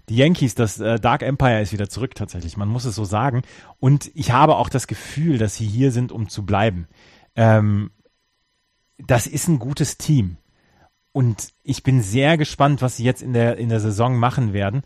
Die 0.09 0.17
Yankees, 0.17 0.55
das 0.55 0.81
äh, 0.81 0.99
Dark 0.99 1.23
Empire 1.23 1.61
ist 1.61 1.73
wieder 1.73 1.89
zurück 1.89 2.15
tatsächlich. 2.15 2.57
Man 2.57 2.69
muss 2.69 2.85
es 2.85 2.95
so 2.95 3.05
sagen. 3.05 3.43
Und 3.79 4.11
ich 4.15 4.33
habe 4.33 4.57
auch 4.57 4.71
das 4.71 4.87
Gefühl, 4.87 5.39
dass 5.39 5.57
sie 5.57 5.67
hier 5.67 5.93
sind, 5.93 6.13
um 6.13 6.29
zu 6.29 6.47
bleiben. 6.47 6.89
Ähm, 7.37 7.91
das 8.99 9.27
ist 9.27 9.49
ein 9.49 9.59
gutes 9.59 9.99
Team. 9.99 10.39
Und 11.13 11.49
ich 11.63 11.83
bin 11.83 12.03
sehr 12.03 12.37
gespannt, 12.39 12.81
was 12.81 12.97
sie 12.97 13.05
jetzt 13.05 13.23
in 13.23 13.33
der, 13.33 13.59
in 13.59 13.69
der 13.69 13.81
Saison 13.81 14.17
machen 14.17 14.53
werden 14.53 14.83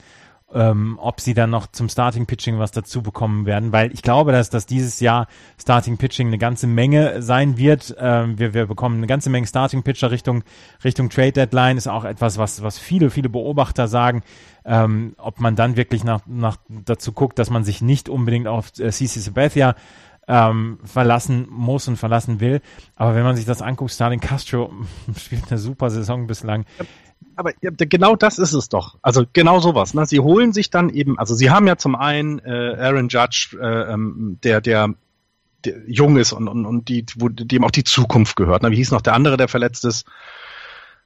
ähm, 0.55 0.99
ob 1.01 1.21
sie 1.21 1.35
dann 1.35 1.51
noch 1.51 1.67
zum 1.69 1.89
Starting 1.89 2.27
Pitching 2.27 2.59
was 2.59 2.71
dazu 2.71 3.03
bekommen 3.03 3.47
werden, 3.47 3.73
weil 3.73 3.93
ich 3.93 4.03
glaube, 4.03 4.33
dass, 4.33 4.51
dass 4.51 4.67
dieses 4.67 5.01
Jahr 5.01 5.27
Starting 5.61 5.97
Pitching 5.97 6.29
eine 6.29 6.39
ganze 6.39 6.67
Menge 6.67 7.23
sein 7.23 7.57
wird. 7.57 7.95
Ähm, 7.99 8.39
wir, 8.39 8.55
wir 8.55 8.67
bekommen 8.67 8.99
eine 8.99 9.07
ganze 9.07 9.31
Menge 9.31 9.47
Starting 9.47 9.83
Pitcher 9.83 10.11
Richtung, 10.11 10.45
Richtung 10.85 11.09
Trade 11.09 11.33
Deadline, 11.33 11.77
ist 11.77 11.89
auch 11.89 12.05
etwas, 12.05 12.39
was, 12.39 12.63
was 12.63 12.79
viele, 12.79 13.11
viele 13.11 13.29
Beobachter 13.29 13.89
sagen. 13.89 14.23
Ähm, 14.65 15.15
ob 15.19 15.41
man 15.41 15.57
dann 15.57 15.77
wirklich 15.77 16.05
nach, 16.05 16.21
nach 16.27 16.57
dazu 16.69 17.13
guckt, 17.13 17.39
dass 17.39 17.51
man 17.51 17.65
sich 17.65 17.83
nicht 17.83 18.09
unbedingt 18.09 18.47
auf 18.47 18.69
äh, 18.79 18.91
CC 18.91 19.19
Sabathia 19.19 19.75
ähm, 20.29 20.79
verlassen 20.85 21.47
muss 21.51 21.89
und 21.89 21.97
verlassen 21.97 22.41
will. 22.41 22.61
Aber 22.95 23.15
wenn 23.15 23.25
man 23.25 23.37
sich 23.37 23.45
das 23.45 23.61
anguckt, 23.61 23.91
Starling 23.91 24.21
Castro 24.21 24.73
spielt 25.17 25.51
eine 25.51 25.59
super 25.59 25.91
Saison 25.91 26.27
bislang 26.27 26.65
aber 27.37 27.53
genau 27.61 28.17
das 28.17 28.39
ist 28.39 28.53
es 28.53 28.69
doch. 28.69 28.99
Also 29.03 29.25
genau 29.33 29.61
sowas. 29.61 29.95
Ne? 29.95 30.07
Sie 30.07 30.21
holen 30.21 30.53
sich 30.53 30.71
dann 30.71 30.91
eben, 30.91 31.19
also 31.19 31.35
sie 31.35 31.51
haben 31.51 31.67
ja 31.67 31.77
zum 31.77 31.95
einen 31.95 32.39
äh, 32.41 32.77
Aaron 32.79 33.09
Judge, 33.09 33.57
äh, 33.61 33.93
ähm, 33.93 34.39
der, 34.43 34.61
der, 34.61 34.95
der 35.65 35.75
jung 35.87 36.17
ist 36.17 36.33
und, 36.33 36.49
und, 36.49 36.67
und 36.67 36.89
die, 36.89 37.05
wo, 37.17 37.29
dem 37.29 37.65
auch 37.65 37.71
die 37.71 37.85
Zukunft 37.85 38.37
gehört. 38.37 38.63
Ne? 38.63 38.71
Wie 38.71 38.77
hieß 38.77 38.91
noch 38.91 39.03
der 39.03 39.15
andere, 39.15 39.37
der 39.37 39.49
verletzt 39.49 39.85
ist? 39.85 40.07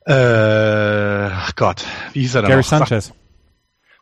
Äh, 0.05 1.31
Gott, 1.57 1.85
wie 2.13 2.21
hieß 2.21 2.37
er 2.37 2.43
denn? 2.43 2.51
Gary 2.51 2.61
noch? 2.61 2.69
Sanchez. 2.69 3.13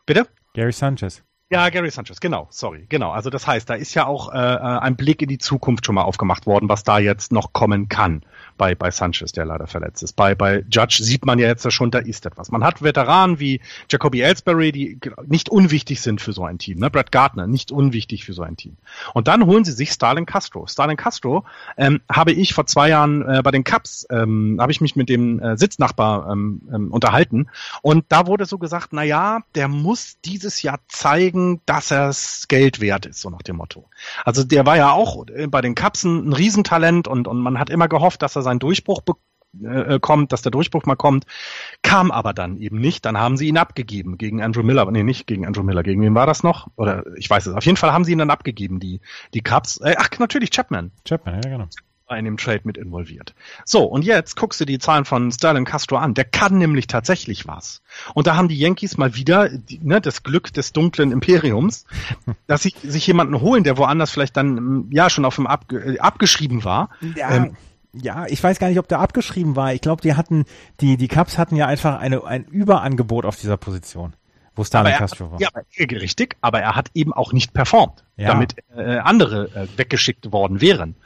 Bitte? 0.06 0.26
Gary 0.54 0.72
Sanchez. 0.72 1.22
Ja, 1.50 1.68
Gary 1.68 1.90
Sanchez, 1.90 2.20
genau, 2.20 2.48
sorry, 2.50 2.86
genau. 2.88 3.12
Also 3.12 3.30
das 3.30 3.46
heißt, 3.46 3.68
da 3.68 3.74
ist 3.74 3.94
ja 3.94 4.06
auch 4.06 4.32
äh, 4.32 4.36
äh 4.36 4.58
ein 4.58 4.96
Blick 4.96 5.22
in 5.22 5.28
die 5.28 5.38
Zukunft 5.38 5.86
schon 5.86 5.94
mal 5.94 6.02
aufgemacht 6.02 6.46
worden, 6.46 6.68
was 6.68 6.84
da 6.84 6.98
jetzt 6.98 7.32
noch 7.32 7.52
kommen 7.52 7.88
kann 7.88 8.24
bei, 8.56 8.74
bei 8.74 8.90
Sanchez, 8.90 9.32
der 9.32 9.44
leider 9.44 9.66
verletzt 9.66 10.02
ist. 10.02 10.14
Bei, 10.14 10.34
bei 10.34 10.64
Judge 10.70 10.98
sieht 11.02 11.24
man 11.24 11.38
ja 11.38 11.46
jetzt 11.46 11.70
schon, 11.72 11.90
da 11.90 11.98
ist 11.98 12.26
etwas. 12.26 12.50
Man 12.50 12.64
hat 12.64 12.82
Veteranen 12.82 13.40
wie 13.40 13.60
Jacoby 13.90 14.20
Ellsbury, 14.20 14.72
die 14.72 15.00
nicht 15.26 15.48
unwichtig 15.48 16.00
sind 16.00 16.20
für 16.20 16.32
so 16.32 16.44
ein 16.44 16.58
Team. 16.58 16.78
Ne? 16.78 16.90
Brad 16.90 17.12
Gardner, 17.12 17.46
nicht 17.46 17.72
unwichtig 17.72 18.24
für 18.24 18.32
so 18.32 18.42
ein 18.42 18.56
Team. 18.56 18.76
Und 19.12 19.28
dann 19.28 19.46
holen 19.46 19.64
sie 19.64 19.72
sich 19.72 19.90
Starlin 19.90 20.26
Castro. 20.26 20.66
Starlin 20.66 20.96
Castro 20.96 21.44
ähm, 21.76 22.00
habe 22.10 22.32
ich 22.32 22.54
vor 22.54 22.66
zwei 22.66 22.88
Jahren 22.88 23.22
äh, 23.22 23.42
bei 23.42 23.50
den 23.50 23.64
Cups, 23.64 24.06
ähm, 24.10 24.58
habe 24.60 24.72
ich 24.72 24.80
mich 24.80 24.96
mit 24.96 25.08
dem 25.08 25.40
äh, 25.40 25.56
Sitznachbar 25.56 26.30
ähm, 26.30 26.62
ähm, 26.72 26.92
unterhalten. 26.92 27.48
Und 27.82 28.04
da 28.08 28.26
wurde 28.26 28.46
so 28.46 28.58
gesagt, 28.58 28.88
na 28.92 29.02
ja, 29.02 29.40
der 29.54 29.68
muss 29.68 30.18
dieses 30.24 30.62
Jahr 30.62 30.78
zeigen, 30.88 31.60
dass 31.66 31.90
er 31.90 32.08
es 32.08 32.46
Geld 32.48 32.80
wert 32.80 33.06
ist, 33.06 33.20
so 33.20 33.30
nach 33.30 33.42
dem 33.42 33.56
Motto. 33.56 33.88
Also 34.24 34.44
der 34.44 34.66
war 34.66 34.76
ja 34.76 34.92
auch 34.92 35.26
äh, 35.28 35.46
bei 35.46 35.60
den 35.60 35.74
Cups 35.74 36.04
ein, 36.04 36.28
ein 36.28 36.32
Riesentalent 36.32 37.08
und, 37.08 37.26
und 37.26 37.40
man 37.40 37.58
hat 37.58 37.70
immer 37.70 37.88
gehofft, 37.88 38.22
dass 38.22 38.36
er 38.36 38.42
seinen 38.44 38.60
Durchbruch 38.60 39.02
äh, 39.62 40.00
kommt, 40.00 40.32
dass 40.32 40.42
der 40.42 40.52
Durchbruch 40.52 40.84
mal 40.84 40.96
kommt, 40.96 41.26
kam 41.82 42.10
aber 42.10 42.32
dann 42.32 42.56
eben 42.56 42.80
nicht. 42.80 43.04
Dann 43.04 43.18
haben 43.18 43.36
sie 43.36 43.48
ihn 43.48 43.58
abgegeben 43.58 44.18
gegen 44.18 44.42
Andrew 44.42 44.62
Miller. 44.62 44.90
Nee, 44.90 45.02
nicht 45.02 45.26
gegen 45.26 45.46
Andrew 45.46 45.62
Miller. 45.62 45.82
Gegen 45.82 46.02
wen 46.02 46.14
war 46.14 46.26
das 46.26 46.42
noch? 46.42 46.68
Oder 46.76 47.04
ich 47.16 47.28
weiß 47.28 47.46
es. 47.46 47.54
Auf 47.54 47.64
jeden 47.64 47.76
Fall 47.76 47.92
haben 47.92 48.04
sie 48.04 48.12
ihn 48.12 48.18
dann 48.18 48.30
abgegeben, 48.30 48.80
die, 48.80 49.00
die 49.32 49.42
Cups. 49.42 49.80
Äh, 49.80 49.94
ach, 49.98 50.10
natürlich, 50.18 50.50
Chapman. 50.50 50.90
Chapman, 51.06 51.40
ja, 51.42 51.50
genau. 51.50 51.68
War 52.06 52.18
in 52.18 52.26
dem 52.26 52.36
Trade 52.36 52.60
mit 52.64 52.76
involviert. 52.76 53.34
So, 53.64 53.84
und 53.84 54.04
jetzt 54.04 54.36
guckst 54.36 54.60
du 54.60 54.66
die 54.66 54.78
Zahlen 54.78 55.06
von 55.06 55.32
Sterling 55.32 55.64
Castro 55.64 55.96
an. 55.96 56.12
Der 56.12 56.26
kann 56.26 56.58
nämlich 56.58 56.86
tatsächlich 56.86 57.46
was. 57.46 57.80
Und 58.12 58.26
da 58.26 58.36
haben 58.36 58.48
die 58.48 58.58
Yankees 58.58 58.98
mal 58.98 59.14
wieder 59.14 59.48
die, 59.48 59.78
ne, 59.78 60.02
das 60.02 60.22
Glück 60.22 60.52
des 60.52 60.74
dunklen 60.74 61.12
Imperiums, 61.12 61.86
dass 62.46 62.62
sie 62.62 62.74
sich 62.82 63.06
jemanden 63.06 63.40
holen, 63.40 63.64
der 63.64 63.78
woanders 63.78 64.10
vielleicht 64.10 64.36
dann 64.36 64.90
ja 64.90 65.08
schon 65.08 65.24
auf 65.24 65.36
dem 65.36 65.46
Ab, 65.46 65.72
äh, 65.72 65.98
abgeschrieben 65.98 66.64
war. 66.64 66.90
Ja. 67.16 67.30
Ähm, 67.30 67.56
ja, 67.94 68.26
ich 68.26 68.42
weiß 68.42 68.58
gar 68.58 68.68
nicht, 68.68 68.78
ob 68.78 68.88
der 68.88 69.00
abgeschrieben 69.00 69.56
war. 69.56 69.72
Ich 69.72 69.80
glaube, 69.80 70.02
die 70.02 70.14
hatten, 70.14 70.44
die, 70.80 70.96
die 70.96 71.08
Cubs 71.08 71.38
hatten 71.38 71.56
ja 71.56 71.66
einfach 71.66 71.98
eine, 71.98 72.24
ein 72.24 72.44
Überangebot 72.44 73.24
auf 73.24 73.36
dieser 73.36 73.56
Position, 73.56 74.14
wo 74.56 74.64
Starlin 74.64 74.94
Castro 74.94 75.30
war. 75.30 75.40
Ja, 75.40 75.48
richtig, 75.78 76.36
aber 76.40 76.60
er 76.60 76.76
hat 76.76 76.90
eben 76.94 77.12
auch 77.12 77.32
nicht 77.32 77.52
performt, 77.52 78.04
ja. 78.16 78.28
damit 78.28 78.56
äh, 78.76 78.98
andere 78.98 79.48
äh, 79.54 79.78
weggeschickt 79.78 80.32
worden 80.32 80.60
wären. 80.60 80.96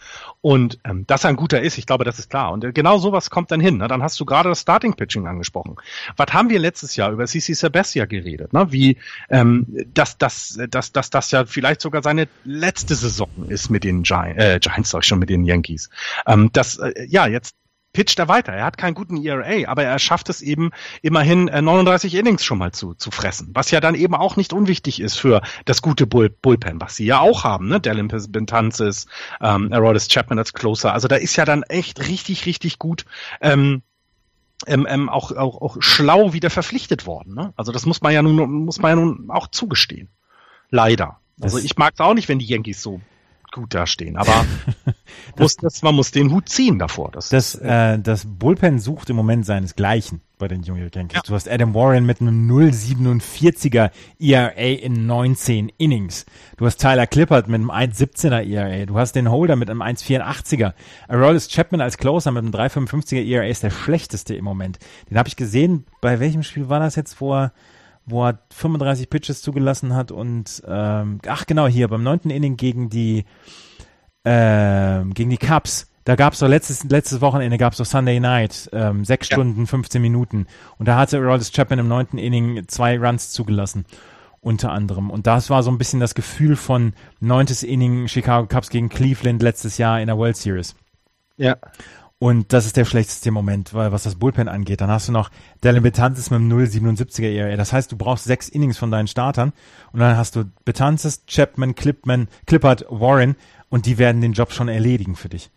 Und 0.40 0.78
ähm, 0.84 1.04
dass 1.06 1.24
er 1.24 1.30
ein 1.30 1.36
guter 1.36 1.60
ist, 1.60 1.78
ich 1.78 1.86
glaube, 1.86 2.04
das 2.04 2.18
ist 2.18 2.30
klar. 2.30 2.52
Und 2.52 2.64
äh, 2.64 2.72
genau 2.72 2.98
sowas 2.98 3.30
kommt 3.30 3.50
dann 3.50 3.60
hin. 3.60 3.78
Ne? 3.78 3.88
Dann 3.88 4.02
hast 4.02 4.18
du 4.20 4.24
gerade 4.24 4.48
das 4.48 4.60
Starting 4.60 4.94
Pitching 4.94 5.26
angesprochen. 5.26 5.76
Was 6.16 6.32
haben 6.32 6.48
wir 6.48 6.58
letztes 6.58 6.94
Jahr 6.96 7.10
über 7.10 7.26
CC 7.26 7.54
Sabathia 7.54 8.06
geredet? 8.06 8.52
Ne? 8.52 8.70
Wie 8.70 8.98
ähm, 9.30 9.66
dass, 9.94 10.16
dass, 10.16 10.58
dass, 10.70 10.92
dass 10.92 11.10
das 11.10 11.30
ja 11.32 11.44
vielleicht 11.44 11.80
sogar 11.80 12.02
seine 12.02 12.28
letzte 12.44 12.94
Saison 12.94 13.28
ist 13.48 13.68
mit 13.70 13.84
den 13.84 14.04
Gi 14.04 14.14
äh, 14.14 14.60
Giants, 14.60 14.90
sag 14.90 15.02
ich 15.02 15.08
schon, 15.08 15.18
mit 15.18 15.30
den 15.30 15.44
Yankees. 15.44 15.90
Ähm, 16.26 16.50
das, 16.52 16.78
äh, 16.78 17.06
ja, 17.08 17.26
jetzt 17.26 17.56
pitcht 17.92 18.18
er 18.18 18.28
weiter. 18.28 18.52
Er 18.52 18.64
hat 18.64 18.78
keinen 18.78 18.94
guten 18.94 19.16
ERA, 19.16 19.68
aber 19.68 19.84
er 19.84 19.98
schafft 19.98 20.28
es 20.28 20.42
eben 20.42 20.70
immerhin 21.02 21.46
39 21.46 22.14
äh, 22.14 22.18
Innings 22.18 22.44
schon 22.44 22.58
mal 22.58 22.72
zu, 22.72 22.94
zu 22.94 23.10
fressen, 23.10 23.50
was 23.54 23.70
ja 23.70 23.80
dann 23.80 23.94
eben 23.94 24.14
auch 24.14 24.36
nicht 24.36 24.52
unwichtig 24.52 25.00
ist 25.00 25.16
für 25.16 25.42
das 25.64 25.82
gute 25.82 26.06
Bull 26.06 26.30
Bullpen, 26.30 26.80
was 26.80 26.96
sie 26.96 27.06
ja 27.06 27.20
auch 27.20 27.44
haben, 27.44 27.68
ne? 27.68 27.80
Dallin 27.80 28.08
Bentanzis, 28.08 29.06
ähm, 29.40 29.72
Arodis 29.72 30.08
Chapman 30.08 30.38
als 30.38 30.52
Closer. 30.52 30.92
Also 30.92 31.08
da 31.08 31.16
ist 31.16 31.36
ja 31.36 31.44
dann 31.44 31.62
echt 31.62 32.06
richtig, 32.06 32.46
richtig 32.46 32.78
gut. 32.78 33.04
Ähm, 33.40 33.82
ähm, 34.66 34.86
ähm, 34.88 35.08
auch, 35.08 35.32
auch, 35.32 35.60
auch 35.60 35.76
schlau 35.80 36.32
wieder 36.32 36.50
verpflichtet 36.50 37.06
worden. 37.06 37.34
Ne? 37.34 37.52
Also 37.56 37.70
das 37.70 37.86
muss 37.86 38.00
man 38.00 38.12
ja 38.12 38.22
nun 38.22 38.64
muss 38.64 38.80
man 38.80 38.90
ja 38.90 38.96
nun 38.96 39.30
auch 39.30 39.46
zugestehen. 39.48 40.08
Leider. 40.70 41.20
Also 41.40 41.58
ich 41.58 41.76
mag 41.76 41.94
es 41.94 42.00
auch 42.00 42.14
nicht, 42.14 42.28
wenn 42.28 42.40
die 42.40 42.46
Yankees 42.46 42.82
so 42.82 43.00
gut 43.52 43.74
dastehen, 43.74 44.16
aber 44.16 44.44
muss 45.38 45.56
das, 45.56 45.82
man 45.82 45.94
muss 45.94 46.10
den 46.10 46.32
Hut 46.32 46.48
ziehen 46.48 46.78
davor. 46.78 47.10
Das, 47.12 47.28
das, 47.28 47.54
äh, 47.54 47.98
das 47.98 48.24
Bullpen 48.26 48.78
sucht 48.78 49.10
im 49.10 49.16
Moment 49.16 49.46
seinesgleichen 49.46 50.20
bei 50.38 50.48
den 50.48 50.62
York 50.62 50.94
Yankees. 50.94 51.16
Ja. 51.16 51.22
Du 51.26 51.34
hast 51.34 51.48
Adam 51.48 51.74
Warren 51.74 52.06
mit 52.06 52.20
einem 52.20 52.48
0,47er 52.50 53.90
ERA 54.20 54.52
in 54.52 55.06
19 55.06 55.70
Innings. 55.76 56.26
Du 56.56 56.66
hast 56.66 56.78
Tyler 56.78 57.06
Clippert 57.06 57.48
mit 57.48 57.60
einem 57.60 57.70
1,17er 57.70 58.48
ERA. 58.48 58.86
Du 58.86 58.98
hast 58.98 59.12
den 59.12 59.30
Holder 59.30 59.56
mit 59.56 59.68
einem 59.68 59.82
1,84er. 59.82 60.74
Aroldis 61.08 61.48
Chapman 61.48 61.80
als 61.80 61.98
Closer 61.98 62.30
mit 62.30 62.44
einem 62.44 62.52
3,55er 62.52 63.24
ERA 63.24 63.46
ist 63.46 63.62
der 63.62 63.70
schlechteste 63.70 64.34
im 64.34 64.44
Moment. 64.44 64.78
Den 65.10 65.18
habe 65.18 65.28
ich 65.28 65.36
gesehen. 65.36 65.84
Bei 66.00 66.20
welchem 66.20 66.42
Spiel 66.42 66.68
war 66.68 66.80
das 66.80 66.96
jetzt 66.96 67.14
vor? 67.14 67.52
Wo 68.08 68.26
er 68.26 68.38
35 68.52 69.10
Pitches 69.10 69.42
zugelassen 69.42 69.94
hat 69.94 70.10
und 70.10 70.62
ähm, 70.66 71.20
ach 71.26 71.46
genau 71.46 71.66
hier 71.66 71.88
beim 71.88 72.02
neunten 72.02 72.30
Inning 72.30 72.56
gegen 72.56 72.88
die 72.88 73.24
äh, 74.24 75.04
gegen 75.14 75.30
die 75.30 75.38
Cubs. 75.38 75.90
Da 76.04 76.16
gab 76.16 76.32
es 76.32 76.38
doch 76.38 76.48
letztes, 76.48 76.84
letztes 76.84 77.20
Wochenende 77.20 77.58
gab 77.58 77.72
es 77.72 77.78
doch 77.78 77.84
Sunday 77.84 78.18
Night, 78.18 78.70
ähm, 78.72 79.04
sechs 79.04 79.28
ja. 79.28 79.34
Stunden, 79.34 79.66
15 79.66 80.00
Minuten. 80.00 80.46
Und 80.78 80.88
da 80.88 80.96
hatte 80.96 81.18
Aroldis 81.18 81.52
Chapman 81.52 81.80
im 81.80 81.88
neunten 81.88 82.16
Inning 82.16 82.66
zwei 82.66 82.98
Runs 82.98 83.30
zugelassen. 83.30 83.84
Unter 84.40 84.70
anderem. 84.70 85.10
Und 85.10 85.26
das 85.26 85.50
war 85.50 85.62
so 85.62 85.70
ein 85.70 85.78
bisschen 85.78 86.00
das 86.00 86.14
Gefühl 86.14 86.56
von 86.56 86.94
neuntes 87.20 87.62
Inning 87.62 88.08
Chicago 88.08 88.46
Cubs 88.46 88.70
gegen 88.70 88.88
Cleveland 88.88 89.42
letztes 89.42 89.76
Jahr 89.78 90.00
in 90.00 90.06
der 90.06 90.16
World 90.16 90.36
Series. 90.36 90.76
Ja. 91.36 91.56
Und 92.20 92.52
das 92.52 92.66
ist 92.66 92.76
der 92.76 92.84
schlechteste 92.84 93.30
Moment, 93.30 93.74
weil 93.74 93.92
was 93.92 94.02
das 94.02 94.16
Bullpen 94.16 94.48
angeht. 94.48 94.80
Dann 94.80 94.90
hast 94.90 95.06
du 95.06 95.12
noch 95.12 95.30
Dylan 95.62 95.84
Betances 95.84 96.30
mit 96.30 96.40
einem 96.40 96.52
0,77er 96.52 97.30
ERA. 97.30 97.56
Das 97.56 97.72
heißt, 97.72 97.92
du 97.92 97.96
brauchst 97.96 98.24
sechs 98.24 98.48
Innings 98.48 98.76
von 98.76 98.90
deinen 98.90 99.06
Startern 99.06 99.52
und 99.92 100.00
dann 100.00 100.16
hast 100.16 100.34
du 100.34 100.44
Betances, 100.64 101.24
Chapman, 101.26 101.76
Clipman, 101.76 102.26
Clippert, 102.46 102.86
Warren 102.88 103.36
und 103.68 103.86
die 103.86 103.98
werden 103.98 104.20
den 104.20 104.32
Job 104.32 104.52
schon 104.52 104.68
erledigen 104.68 105.14
für 105.14 105.28
dich. 105.28 105.50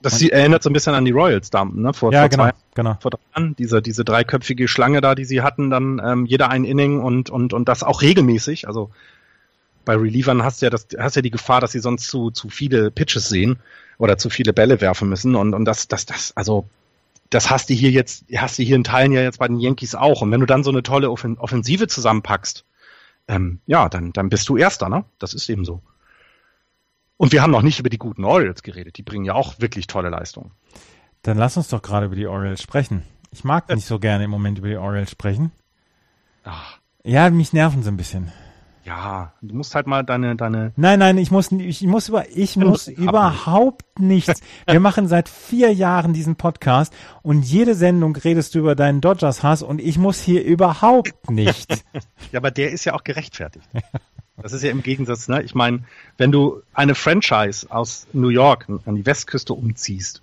Das 0.00 0.22
und, 0.22 0.30
erinnert 0.30 0.62
so 0.62 0.70
ein 0.70 0.72
bisschen 0.72 0.94
an 0.94 1.04
die 1.04 1.10
Royals 1.10 1.50
da, 1.50 1.66
ne? 1.66 1.92
Vor, 1.92 2.12
ja, 2.12 2.20
vor 2.20 2.28
genau, 2.30 2.44
zwei, 2.44 2.52
genau. 2.74 2.96
Vor 3.00 3.10
drei 3.10 3.20
Jahren, 3.34 3.56
diese, 3.56 3.82
diese 3.82 4.04
dreiköpfige 4.04 4.68
Schlange 4.68 5.02
da, 5.02 5.14
die 5.14 5.24
sie 5.26 5.42
hatten, 5.42 5.68
dann 5.68 6.00
ähm, 6.02 6.24
jeder 6.24 6.48
ein 6.48 6.64
Inning 6.64 7.00
und, 7.00 7.28
und, 7.28 7.52
und 7.52 7.68
das 7.68 7.82
auch 7.82 8.00
regelmäßig. 8.00 8.68
Also 8.68 8.90
bei 9.84 9.94
Relievern 9.96 10.42
hast 10.42 10.62
du 10.62 10.66
ja 10.66 10.70
das, 10.70 10.86
hast 10.98 11.16
ja 11.16 11.22
die 11.22 11.30
Gefahr, 11.30 11.60
dass 11.60 11.72
sie 11.72 11.80
sonst 11.80 12.08
zu, 12.08 12.30
zu 12.30 12.48
viele 12.48 12.90
Pitches 12.90 13.28
sehen 13.28 13.58
oder 13.98 14.18
zu 14.18 14.30
viele 14.30 14.52
Bälle 14.52 14.80
werfen 14.80 15.08
müssen. 15.08 15.34
Und, 15.34 15.54
und 15.54 15.64
das, 15.64 15.88
das, 15.88 16.06
das, 16.06 16.36
also 16.36 16.68
das 17.30 17.50
hast 17.50 17.70
du 17.70 17.74
hier 17.74 17.90
jetzt, 17.90 18.24
hast 18.36 18.58
du 18.58 18.62
hier 18.62 18.76
in 18.76 18.84
Teilen 18.84 19.12
ja 19.12 19.22
jetzt 19.22 19.38
bei 19.38 19.48
den 19.48 19.58
Yankees 19.58 19.94
auch. 19.94 20.22
Und 20.22 20.30
wenn 20.30 20.40
du 20.40 20.46
dann 20.46 20.64
so 20.64 20.70
eine 20.70 20.82
tolle 20.82 21.10
Offensive 21.10 21.86
zusammenpackst, 21.88 22.64
ähm, 23.28 23.60
ja, 23.66 23.88
dann, 23.88 24.12
dann 24.12 24.28
bist 24.28 24.48
du 24.48 24.56
Erster, 24.56 24.88
ne? 24.88 25.04
Das 25.18 25.34
ist 25.34 25.48
eben 25.48 25.64
so. 25.64 25.82
Und 27.16 27.32
wir 27.32 27.42
haben 27.42 27.50
noch 27.50 27.62
nicht 27.62 27.80
über 27.80 27.90
die 27.90 27.98
guten 27.98 28.24
Orioles 28.24 28.62
geredet. 28.62 28.98
Die 28.98 29.02
bringen 29.02 29.24
ja 29.24 29.34
auch 29.34 29.58
wirklich 29.58 29.86
tolle 29.86 30.10
Leistungen. 30.10 30.52
Dann 31.22 31.38
lass 31.38 31.56
uns 31.56 31.68
doch 31.68 31.82
gerade 31.82 32.06
über 32.06 32.14
die 32.14 32.26
Orioles 32.26 32.62
sprechen. 32.62 33.02
Ich 33.32 33.42
mag 33.42 33.68
nicht 33.68 33.86
so 33.86 33.98
gerne 33.98 34.24
im 34.24 34.30
Moment 34.30 34.58
über 34.58 34.68
die 34.68 34.76
Orioles 34.76 35.10
sprechen. 35.10 35.50
Ach. 36.44 36.78
Ja, 37.02 37.28
mich 37.30 37.52
nerven 37.52 37.82
sie 37.82 37.90
ein 37.90 37.96
bisschen. 37.96 38.32
Ja, 38.86 39.32
du 39.42 39.56
musst 39.56 39.74
halt 39.74 39.88
mal 39.88 40.04
deine, 40.04 40.36
deine. 40.36 40.72
Nein, 40.76 41.00
nein, 41.00 41.18
ich 41.18 41.32
muss, 41.32 41.50
ich 41.50 41.82
muss 41.82 42.08
über, 42.08 42.28
ich 42.30 42.56
muss 42.56 42.86
überhaupt 42.86 43.98
nichts. 43.98 44.40
Wir 44.64 44.78
machen 44.78 45.08
seit 45.08 45.28
vier 45.28 45.72
Jahren 45.72 46.12
diesen 46.12 46.36
Podcast 46.36 46.94
und 47.22 47.42
jede 47.42 47.74
Sendung 47.74 48.14
redest 48.14 48.54
du 48.54 48.60
über 48.60 48.76
deinen 48.76 49.00
Dodgers-Hass 49.00 49.62
und 49.62 49.80
ich 49.80 49.98
muss 49.98 50.20
hier 50.20 50.44
überhaupt 50.44 51.28
nicht. 51.28 51.84
ja, 52.32 52.38
aber 52.38 52.52
der 52.52 52.70
ist 52.70 52.84
ja 52.84 52.94
auch 52.94 53.02
gerechtfertigt. 53.02 53.68
Das 54.36 54.52
ist 54.52 54.62
ja 54.62 54.70
im 54.70 54.84
Gegensatz, 54.84 55.26
ne? 55.26 55.42
Ich 55.42 55.56
meine, 55.56 55.82
wenn 56.16 56.30
du 56.30 56.62
eine 56.72 56.94
Franchise 56.94 57.66
aus 57.68 58.06
New 58.12 58.28
York 58.28 58.68
an 58.84 58.94
die 58.94 59.04
Westküste 59.04 59.52
umziehst 59.52 60.22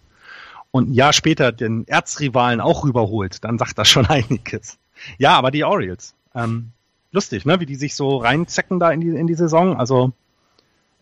und 0.71 0.89
ein 0.89 0.93
Jahr 0.93 1.11
später 1.11 1.51
den 1.51 1.85
Erzrivalen 1.87 2.61
auch 2.61 2.85
rüberholt, 2.85 3.43
dann 3.43 3.57
sagt 3.57 3.77
das 3.77 3.89
schon 3.89 4.05
einiges. 4.07 4.77
Ja, 5.17 5.37
aber 5.37 5.51
die 5.51 5.65
Orioles. 5.65 6.15
Ähm, 6.33 6.71
lustig, 7.13 7.45
ne? 7.45 7.59
wie 7.59 7.65
die 7.65 7.75
sich 7.75 7.95
so 7.95 8.17
reinzecken 8.17 8.79
da 8.79 8.91
in 8.91 9.01
die, 9.01 9.09
in 9.09 9.27
die 9.27 9.35
Saison. 9.35 9.77
Also 9.77 10.11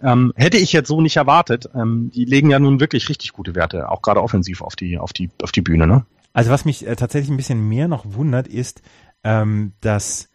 ähm, 0.01 0.33
hätte 0.35 0.57
ich 0.57 0.73
jetzt 0.73 0.87
so 0.87 1.01
nicht 1.01 1.17
erwartet. 1.17 1.69
Ähm, 1.73 2.11
die 2.13 2.25
legen 2.25 2.49
ja 2.49 2.59
nun 2.59 2.79
wirklich 2.79 3.09
richtig 3.09 3.33
gute 3.33 3.55
Werte, 3.55 3.89
auch 3.89 4.01
gerade 4.01 4.21
offensiv 4.21 4.61
auf 4.61 4.75
die, 4.75 4.97
auf 4.97 5.13
die, 5.13 5.29
auf 5.41 5.51
die 5.51 5.61
Bühne. 5.61 5.87
Ne? 5.87 6.05
Also 6.33 6.51
was 6.51 6.65
mich 6.65 6.85
äh, 6.85 6.95
tatsächlich 6.95 7.31
ein 7.31 7.37
bisschen 7.37 7.67
mehr 7.67 7.87
noch 7.87 8.05
wundert, 8.05 8.47
ist, 8.47 8.81
ähm, 9.23 9.73
dass 9.81 10.29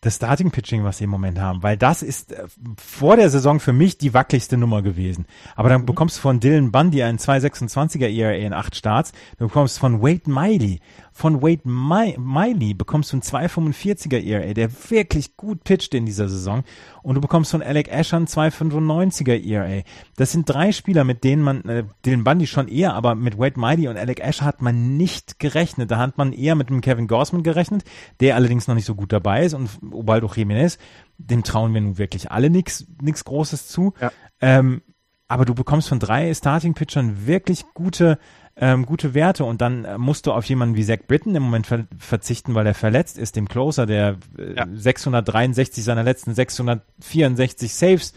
das 0.00 0.16
Starting 0.16 0.50
Pitching, 0.50 0.82
was 0.82 0.98
sie 0.98 1.04
im 1.04 1.10
Moment 1.10 1.38
haben, 1.38 1.62
weil 1.62 1.76
das 1.76 2.02
ist 2.02 2.32
äh, 2.32 2.46
vor 2.76 3.16
der 3.16 3.28
Saison 3.28 3.60
für 3.60 3.72
mich 3.72 3.98
die 3.98 4.14
wackeligste 4.14 4.56
Nummer 4.56 4.82
gewesen. 4.82 5.26
Aber 5.56 5.68
dann 5.68 5.82
mhm. 5.82 5.86
bekommst 5.86 6.16
du 6.16 6.20
von 6.22 6.40
Dylan 6.40 6.72
Bundy 6.72 7.02
einen 7.02 7.18
226er 7.18 8.08
ERA 8.08 8.32
in 8.32 8.52
acht 8.54 8.76
Starts, 8.76 9.12
du 9.38 9.46
bekommst 9.46 9.78
von 9.78 10.00
Wade 10.00 10.30
Miley 10.30 10.80
von 11.20 11.42
Wade 11.42 11.68
Miley 11.68 12.72
bekommst 12.72 13.12
du 13.12 13.16
einen 13.16 13.22
2,45er 13.22 14.24
ERA, 14.24 14.54
der 14.54 14.70
wirklich 14.88 15.36
gut 15.36 15.64
pitcht 15.64 15.94
in 15.94 16.06
dieser 16.06 16.28
Saison. 16.28 16.64
Und 17.02 17.14
du 17.14 17.20
bekommst 17.20 17.50
von 17.50 17.62
Alec 17.62 17.92
Asher 17.92 18.16
einen 18.16 18.26
2,95er 18.26 19.46
ERA. 19.46 19.82
Das 20.16 20.32
sind 20.32 20.48
drei 20.48 20.72
Spieler, 20.72 21.04
mit 21.04 21.22
denen 21.22 21.42
man, 21.42 21.62
äh, 21.66 21.84
den 22.06 22.24
Bundy 22.24 22.46
schon 22.46 22.68
eher, 22.68 22.94
aber 22.94 23.14
mit 23.14 23.38
Wade 23.38 23.60
Miley 23.60 23.88
und 23.88 23.98
Alec 23.98 24.24
Asher 24.24 24.46
hat 24.46 24.62
man 24.62 24.96
nicht 24.96 25.38
gerechnet. 25.38 25.90
Da 25.90 25.98
hat 25.98 26.16
man 26.16 26.32
eher 26.32 26.54
mit 26.54 26.70
dem 26.70 26.80
Kevin 26.80 27.06
Gorsman 27.06 27.42
gerechnet, 27.42 27.84
der 28.20 28.34
allerdings 28.34 28.66
noch 28.66 28.74
nicht 28.74 28.86
so 28.86 28.94
gut 28.94 29.12
dabei 29.12 29.44
ist. 29.44 29.54
Und 29.54 29.68
Ubaldo 29.92 30.26
Jiménez, 30.28 30.78
dem 31.18 31.44
trauen 31.44 31.74
wir 31.74 31.80
nun 31.80 31.98
wirklich 31.98 32.30
alle 32.30 32.50
nichts 32.50 32.86
Großes 33.24 33.68
zu. 33.68 33.94
Ja. 34.00 34.12
Ähm, 34.40 34.82
aber 35.28 35.44
du 35.44 35.54
bekommst 35.54 35.88
von 35.88 36.00
drei 36.00 36.32
Starting-Pitchern 36.34 37.26
wirklich 37.26 37.64
gute 37.74 38.18
ähm, 38.56 38.84
gute 38.84 39.14
Werte 39.14 39.44
und 39.44 39.60
dann 39.60 39.84
äh, 39.84 39.96
musst 39.96 40.26
du 40.26 40.32
auf 40.32 40.44
jemanden 40.44 40.76
wie 40.76 40.84
Zach 40.84 40.98
Britton 41.06 41.34
im 41.34 41.44
Moment 41.44 41.66
ver 41.66 41.86
verzichten, 41.96 42.54
weil 42.54 42.66
er 42.66 42.74
verletzt 42.74 43.16
ist, 43.16 43.36
dem 43.36 43.48
Closer, 43.48 43.86
der 43.86 44.16
äh, 44.38 44.54
ja. 44.54 44.66
663 44.70 45.82
seiner 45.82 46.02
letzten 46.02 46.34
664 46.34 47.72
Saves 47.72 48.12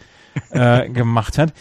äh, 0.50 0.90
gemacht 0.90 1.38
hat. 1.38 1.54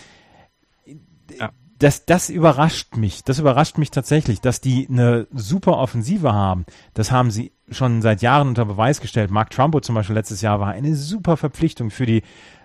Ja. 1.40 1.52
Das, 1.80 2.06
das 2.06 2.30
überrascht 2.30 2.98
mich. 2.98 3.24
Das 3.24 3.40
überrascht 3.40 3.78
mich 3.78 3.92
tatsächlich, 3.92 4.42
dass 4.42 4.62
die 4.62 4.88
eine 4.90 5.28
super 5.32 5.78
Offensive 5.78 6.34
haben. 6.34 6.66
Das 6.94 7.12
haben 7.12 7.32
sie 7.32 7.52
schon 7.70 8.02
seit 8.02 8.22
Jahren 8.22 8.50
unter 8.50 8.66
Beweis 8.66 9.02
gestellt. 9.02 9.32
Mark 9.32 9.50
Trumbo 9.50 9.80
zum 9.80 9.96
Beispiel 9.96 10.16
letztes 10.16 10.42
Jahr 10.42 10.60
war 10.60 10.72
eine 10.72 10.96
super 10.96 11.38
Verpflichtung 11.38 11.90
für 11.90 12.06
die 12.06 12.24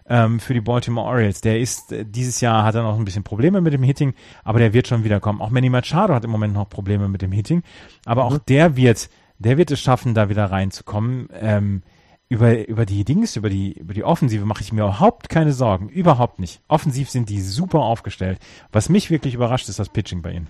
ähm, 0.08 0.40
für 0.40 0.54
die 0.54 0.60
Baltimore 0.60 1.06
Orioles. 1.06 1.40
Der 1.40 1.60
ist, 1.60 1.92
äh, 1.92 2.04
dieses 2.04 2.40
Jahr 2.40 2.64
hat 2.64 2.74
er 2.74 2.82
noch 2.82 2.98
ein 2.98 3.04
bisschen 3.04 3.24
Probleme 3.24 3.60
mit 3.60 3.72
dem 3.72 3.82
Hitting, 3.82 4.14
aber 4.42 4.58
der 4.58 4.72
wird 4.72 4.88
schon 4.88 5.04
wiederkommen. 5.04 5.40
Auch 5.40 5.50
Manny 5.50 5.68
Machado 5.68 6.14
hat 6.14 6.24
im 6.24 6.30
Moment 6.30 6.54
noch 6.54 6.68
Probleme 6.68 7.08
mit 7.08 7.22
dem 7.22 7.32
Hitting, 7.32 7.62
aber 8.06 8.24
auch 8.24 8.34
mhm. 8.34 8.40
der 8.48 8.76
wird, 8.76 9.10
der 9.38 9.58
wird 9.58 9.70
es 9.70 9.80
schaffen, 9.80 10.14
da 10.14 10.28
wieder 10.28 10.46
reinzukommen. 10.46 11.28
Ähm, 11.32 11.82
über, 12.30 12.68
über 12.68 12.84
die 12.84 13.04
Dings, 13.04 13.36
über 13.36 13.48
die, 13.48 13.72
über 13.72 13.94
die 13.94 14.04
Offensive 14.04 14.44
mache 14.44 14.62
ich 14.62 14.72
mir 14.72 14.82
überhaupt 14.82 15.30
keine 15.30 15.52
Sorgen. 15.52 15.88
Überhaupt 15.88 16.40
nicht. 16.40 16.60
Offensiv 16.68 17.08
sind 17.08 17.30
die 17.30 17.40
super 17.40 17.80
aufgestellt. 17.80 18.38
Was 18.70 18.90
mich 18.90 19.10
wirklich 19.10 19.34
überrascht, 19.34 19.68
ist 19.70 19.78
das 19.78 19.88
Pitching 19.88 20.20
bei 20.20 20.32
ihnen. 20.32 20.48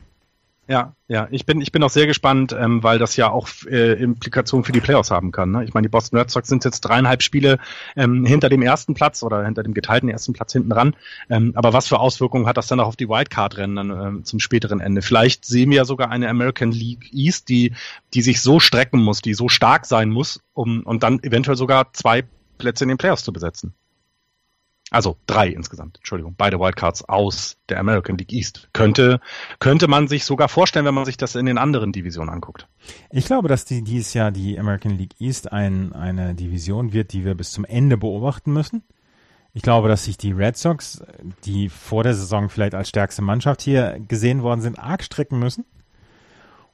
Ja, 0.71 0.95
ja, 1.09 1.29
ich 1.31 1.47
bin, 1.47 1.63
ich 1.63 1.73
bin 1.73 1.83
auch 1.83 1.89
sehr 1.89 2.07
gespannt, 2.07 2.55
ähm, 2.57 2.83
weil 2.83 2.99
das 2.99 3.17
ja 3.17 3.31
auch 3.31 3.49
äh, 3.71 3.95
Implikationen 3.95 4.65
für 4.65 4.73
die 4.73 4.83
Playoffs 4.83 5.11
haben 5.11 5.33
kann. 5.33 5.51
Ne? 5.53 5.65
Ich 5.65 5.73
meine, 5.73 5.87
die 5.87 5.91
Boston 5.91 6.19
Red 6.19 6.31
Sox 6.31 6.47
sind 6.47 6.63
jetzt 6.63 6.83
dreieinhalb 6.83 7.23
Spiele 7.23 7.59
ähm, 7.97 8.27
hinter 8.27 8.51
dem 8.51 8.61
ersten 8.61 8.93
Platz 8.93 9.23
oder 9.23 9.47
hinter 9.47 9.63
dem 9.63 9.73
geteilten 9.73 10.11
ersten 10.11 10.35
Platz 10.35 10.53
hinten 10.53 10.71
ran. 10.71 10.95
Ähm, 11.31 11.53
aber 11.55 11.73
was 11.73 11.89
für 11.89 11.99
Auswirkungen 11.99 12.47
hat 12.47 12.59
das 12.59 12.67
dann 12.67 12.81
auch 12.81 12.89
auf 12.89 12.97
die 12.97 13.09
Wildcard-Rennen 13.09 13.77
dann 13.77 13.91
ähm, 13.91 14.25
zum 14.25 14.41
späteren 14.41 14.81
Ende? 14.81 15.01
Vielleicht 15.01 15.47
sehen 15.47 15.71
wir 15.71 15.79
ja 15.79 15.85
sogar 15.87 16.11
eine 16.11 16.29
American 16.29 16.71
League 16.71 17.15
East, 17.15 17.49
die, 17.49 17.73
die 18.13 18.21
sich 18.21 18.43
so 18.43 18.61
strecken 18.61 19.03
muss, 19.03 19.23
die 19.23 19.33
so 19.33 19.49
stark 19.49 19.87
sein 19.87 20.11
muss, 20.11 20.39
um 20.53 20.83
und 20.83 21.03
dann 21.03 21.23
eventuell 21.23 21.57
sogar 21.57 21.95
zwei 21.95 22.25
Plätze 22.59 22.85
in 22.85 22.89
den 22.89 22.99
Playoffs 22.99 23.25
zu 23.25 23.33
besetzen. 23.33 23.73
Also 24.91 25.19
drei 25.27 25.49
insgesamt, 25.49 25.99
Entschuldigung, 25.99 26.35
beide 26.39 26.59
Wildcards 26.59 27.07
aus 27.07 27.59
der 27.69 27.79
American 27.79 28.17
League 28.17 28.33
East. 28.33 28.71
Könnte, 28.73 29.21
könnte 29.59 29.87
man 29.87 30.09
sich 30.09 30.25
sogar 30.25 30.49
vorstellen, 30.49 30.87
wenn 30.87 30.95
man 30.95 31.05
sich 31.05 31.19
das 31.19 31.35
in 31.35 31.45
den 31.45 31.59
anderen 31.59 31.93
Divisionen 31.93 32.33
anguckt. 32.33 32.67
Ich 33.11 33.27
glaube, 33.27 33.49
dass 33.49 33.67
die, 33.67 33.83
dieses 33.83 34.15
Jahr 34.15 34.31
die 34.31 34.59
American 34.59 34.97
League 34.97 35.15
East 35.19 35.53
ein, 35.53 35.93
eine 35.93 36.35
Division 36.35 36.95
wird, 36.95 37.13
die 37.13 37.25
wir 37.25 37.35
bis 37.35 37.53
zum 37.53 37.67
Ende 37.67 37.99
beobachten 37.99 38.53
müssen. 38.53 38.83
Ich 39.53 39.63
glaube, 39.63 39.89
dass 39.89 40.05
sich 40.05 40.17
die 40.17 40.33
Red 40.33 40.57
Sox, 40.57 41.03
die 41.45 41.69
vor 41.69 42.03
der 42.03 42.15
Saison 42.15 42.49
vielleicht 42.49 42.75
als 42.75 42.89
stärkste 42.89 43.23
Mannschaft 43.23 43.61
hier 43.61 43.99
gesehen 44.07 44.43
worden 44.43 44.61
sind, 44.61 44.79
arg 44.79 45.03
strecken 45.03 45.39
müssen. 45.39 45.65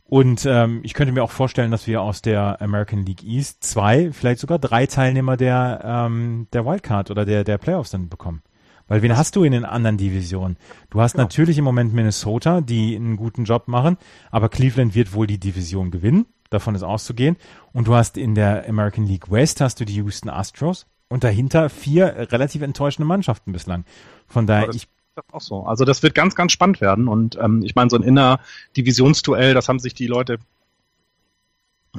Und 0.08 0.44
ähm, 0.46 0.80
ich 0.82 0.94
könnte 0.94 1.12
mir 1.12 1.22
auch 1.24 1.30
vorstellen, 1.30 1.70
dass 1.70 1.86
wir 1.86 2.02
aus 2.02 2.20
der 2.20 2.60
American 2.60 3.04
League 3.06 3.24
East 3.24 3.64
zwei, 3.64 4.12
vielleicht 4.12 4.40
sogar 4.40 4.58
drei 4.58 4.86
Teilnehmer 4.86 5.36
der, 5.36 5.80
ähm, 5.82 6.46
der 6.52 6.66
Wildcard 6.66 7.10
oder 7.10 7.24
der, 7.24 7.42
der 7.42 7.58
Playoffs 7.58 7.90
dann 7.90 8.08
bekommen. 8.08 8.42
Weil 8.86 9.00
wen 9.00 9.16
hast 9.16 9.34
du 9.34 9.44
in 9.44 9.52
den 9.52 9.64
anderen 9.64 9.96
Divisionen? 9.96 10.58
Du 10.90 11.00
hast 11.00 11.12
genau. 11.12 11.24
natürlich 11.24 11.56
im 11.56 11.64
Moment 11.64 11.94
Minnesota, 11.94 12.60
die 12.60 12.94
einen 12.94 13.16
guten 13.16 13.44
Job 13.44 13.66
machen, 13.66 13.96
aber 14.30 14.50
Cleveland 14.50 14.94
wird 14.94 15.14
wohl 15.14 15.26
die 15.26 15.40
Division 15.40 15.90
gewinnen. 15.90 16.26
davon 16.50 16.74
ist 16.74 16.82
auszugehen. 16.82 17.36
Und 17.72 17.88
du 17.88 17.94
hast 17.94 18.18
in 18.18 18.34
der 18.34 18.68
American 18.68 19.06
League 19.06 19.30
West 19.30 19.60
hast 19.60 19.80
du 19.80 19.84
die 19.84 19.94
Houston 19.94 20.28
Astros 20.28 20.86
und 21.08 21.24
dahinter 21.24 21.70
vier 21.70 22.28
relativ 22.30 22.62
enttäuschende 22.62 23.06
Mannschaften 23.06 23.52
bislang. 23.52 23.84
Von 24.26 24.46
daher, 24.46 24.68
ich 24.68 24.88
auch 25.32 25.40
so. 25.40 25.64
Also 25.64 25.84
das 25.84 26.02
wird 26.02 26.14
ganz, 26.14 26.34
ganz 26.34 26.52
spannend 26.52 26.80
werden. 26.80 27.08
Und 27.08 27.36
ähm, 27.40 27.62
ich 27.62 27.74
meine, 27.74 27.90
so 27.90 27.96
ein 27.96 28.02
Inner-Divisionsduell, 28.02 29.54
das 29.54 29.68
haben 29.68 29.78
sich 29.78 29.94
die 29.94 30.06
Leute, 30.06 30.38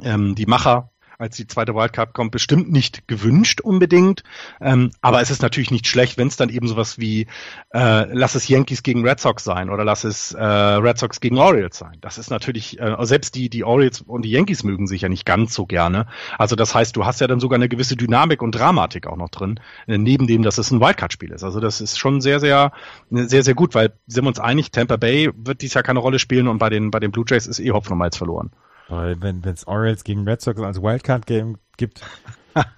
ähm, 0.02 0.34
die 0.34 0.46
Macher 0.46 0.90
als 1.18 1.36
die 1.36 1.46
zweite 1.46 1.74
Wildcard 1.74 2.14
kommt, 2.14 2.30
bestimmt 2.30 2.70
nicht 2.70 3.08
gewünscht 3.08 3.60
unbedingt. 3.60 4.22
Ähm, 4.60 4.90
aber 5.00 5.20
es 5.20 5.30
ist 5.30 5.42
natürlich 5.42 5.70
nicht 5.70 5.86
schlecht, 5.86 6.18
wenn 6.18 6.28
es 6.28 6.36
dann 6.36 6.48
eben 6.48 6.68
sowas 6.68 6.98
wie 6.98 7.26
äh, 7.74 8.06
lass 8.12 8.34
es 8.34 8.48
Yankees 8.48 8.82
gegen 8.82 9.06
Red 9.06 9.20
Sox 9.20 9.44
sein 9.44 9.70
oder 9.70 9.84
lass 9.84 10.04
es 10.04 10.32
äh, 10.32 10.44
Red 10.44 10.98
Sox 10.98 11.20
gegen 11.20 11.38
Orioles 11.38 11.76
sein. 11.76 11.98
Das 12.00 12.18
ist 12.18 12.30
natürlich, 12.30 12.80
äh, 12.80 12.96
selbst 13.00 13.34
die, 13.34 13.48
die 13.48 13.64
Orioles 13.64 14.02
und 14.02 14.22
die 14.22 14.30
Yankees 14.30 14.64
mögen 14.64 14.86
sich 14.86 15.02
ja 15.02 15.08
nicht 15.08 15.24
ganz 15.24 15.54
so 15.54 15.66
gerne. 15.66 16.06
Also 16.38 16.56
das 16.56 16.74
heißt, 16.74 16.96
du 16.96 17.04
hast 17.04 17.20
ja 17.20 17.26
dann 17.26 17.40
sogar 17.40 17.56
eine 17.56 17.68
gewisse 17.68 17.96
Dynamik 17.96 18.42
und 18.42 18.52
Dramatik 18.54 19.06
auch 19.06 19.16
noch 19.16 19.30
drin, 19.30 19.60
äh, 19.86 19.98
neben 19.98 20.26
dem, 20.26 20.42
dass 20.42 20.58
es 20.58 20.70
ein 20.70 20.80
Wildcard-Spiel 20.80 21.32
ist. 21.32 21.44
Also 21.44 21.60
das 21.60 21.80
ist 21.80 21.98
schon 21.98 22.20
sehr, 22.20 22.40
sehr, 22.40 22.72
sehr, 23.10 23.42
sehr 23.42 23.54
gut, 23.54 23.74
weil 23.74 23.92
sind 24.06 24.24
wir 24.24 24.28
uns 24.28 24.40
einig, 24.40 24.70
Tampa 24.70 24.96
Bay 24.96 25.30
wird 25.36 25.62
dies 25.62 25.74
Jahr 25.74 25.84
keine 25.84 26.00
Rolle 26.00 26.18
spielen 26.18 26.48
und 26.48 26.58
bei 26.58 26.70
den, 26.70 26.90
bei 26.90 27.00
den 27.00 27.12
Blue 27.12 27.24
Jays 27.26 27.46
ist 27.46 27.60
eh 27.60 27.70
Hopfen 27.70 27.92
und 27.92 27.98
Malz 27.98 28.16
verloren. 28.16 28.50
Weil 28.88 29.20
wenn 29.20 29.42
es 29.44 29.66
Orioles 29.66 30.04
gegen 30.04 30.28
Red 30.28 30.40
Sox 30.40 30.60
als 30.60 30.80
Wildcard-Game 30.80 31.58
gibt, 31.76 32.02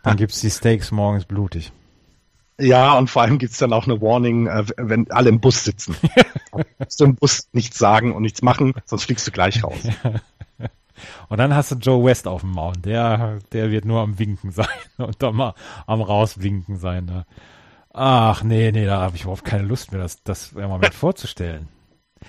dann 0.03 0.17
gibt's 0.17 0.41
die 0.41 0.51
Steaks 0.51 0.91
morgens 0.91 1.25
blutig. 1.25 1.73
Ja, 2.61 2.99
und 2.99 3.09
vor 3.09 3.23
allem 3.23 3.39
gibt's 3.39 3.59
dann 3.59 3.73
auch 3.73 3.87
eine 3.87 4.01
Warning, 4.01 4.49
äh, 4.49 4.65
wenn 4.77 5.11
alle 5.13 5.29
im 5.29 5.41
Bus 5.41 5.65
sitzen. 5.65 5.95
du 6.99 7.05
im 7.05 7.15
Bus 7.15 7.49
nichts 7.53 7.79
sagen 7.79 8.13
und 8.13 8.23
nichts 8.23 8.43
machen, 8.43 8.75
sonst 8.85 9.05
fliegst 9.05 9.27
du 9.27 9.31
gleich 9.31 9.63
raus. 9.63 9.79
Und 11.29 11.39
dann 11.39 11.55
hast 11.55 11.71
du 11.71 11.77
Joe 11.77 12.05
West 12.05 12.27
auf 12.27 12.41
dem 12.41 12.51
Mount. 12.51 12.85
Der, 12.85 13.39
der 13.53 13.71
wird 13.71 13.85
nur 13.85 14.01
am 14.01 14.19
Winken 14.19 14.51
sein 14.51 14.67
und 14.97 15.23
dann 15.23 15.37
mal 15.37 15.55
am 15.87 16.01
Rauswinken 16.01 16.77
sein. 16.77 17.07
Da. 17.07 17.25
Ach, 17.93 18.43
nee, 18.43 18.73
nee, 18.73 18.85
da 18.85 19.01
habe 19.01 19.17
ich 19.17 19.23
überhaupt 19.23 19.45
keine 19.45 19.63
Lust 19.63 19.93
mehr, 19.93 20.01
das, 20.01 20.23
das 20.23 20.53
im 20.53 20.69
Moment 20.69 20.95
vorzustellen. 20.95 21.69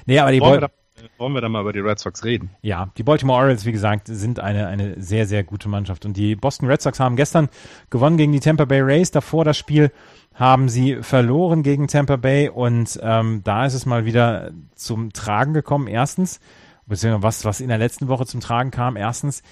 Nee, 0.06 0.19
aber 0.19 0.31
die 0.31 0.39
wollen, 0.39 0.68
wollen 1.17 1.34
wir 1.34 1.41
dann 1.41 1.51
mal 1.51 1.61
über 1.61 1.73
die 1.73 1.80
Red 1.80 1.99
Sox 1.99 2.23
reden? 2.23 2.49
Ja, 2.61 2.89
die 2.97 3.03
Baltimore 3.03 3.39
Orioles, 3.39 3.65
wie 3.65 3.71
gesagt, 3.71 4.07
sind 4.07 4.39
eine, 4.39 4.67
eine 4.67 5.01
sehr, 5.01 5.26
sehr 5.26 5.43
gute 5.43 5.69
Mannschaft. 5.69 6.05
Und 6.05 6.17
die 6.17 6.35
Boston 6.35 6.67
Red 6.67 6.81
Sox 6.81 6.99
haben 6.99 7.15
gestern 7.15 7.49
gewonnen 7.89 8.17
gegen 8.17 8.31
die 8.31 8.39
Tampa 8.39 8.65
Bay 8.65 8.81
Rays. 8.81 9.11
Davor 9.11 9.45
das 9.45 9.57
Spiel 9.57 9.91
haben 10.34 10.69
sie 10.69 10.97
verloren 11.01 11.63
gegen 11.63 11.88
Tampa 11.88 12.15
Bay. 12.15 12.49
Und 12.49 12.99
ähm, 13.01 13.41
da 13.43 13.65
ist 13.65 13.73
es 13.73 13.85
mal 13.85 14.05
wieder 14.05 14.51
zum 14.76 15.11
Tragen 15.13 15.53
gekommen. 15.53 15.88
Erstens, 15.88 16.39
beziehungsweise 16.85 17.23
was, 17.23 17.45
was 17.45 17.61
in 17.61 17.69
der 17.69 17.77
letzten 17.77 18.07
Woche 18.07 18.26
zum 18.26 18.39
Tragen 18.39 18.71
kam. 18.71 18.95
Erstens, 18.95 19.43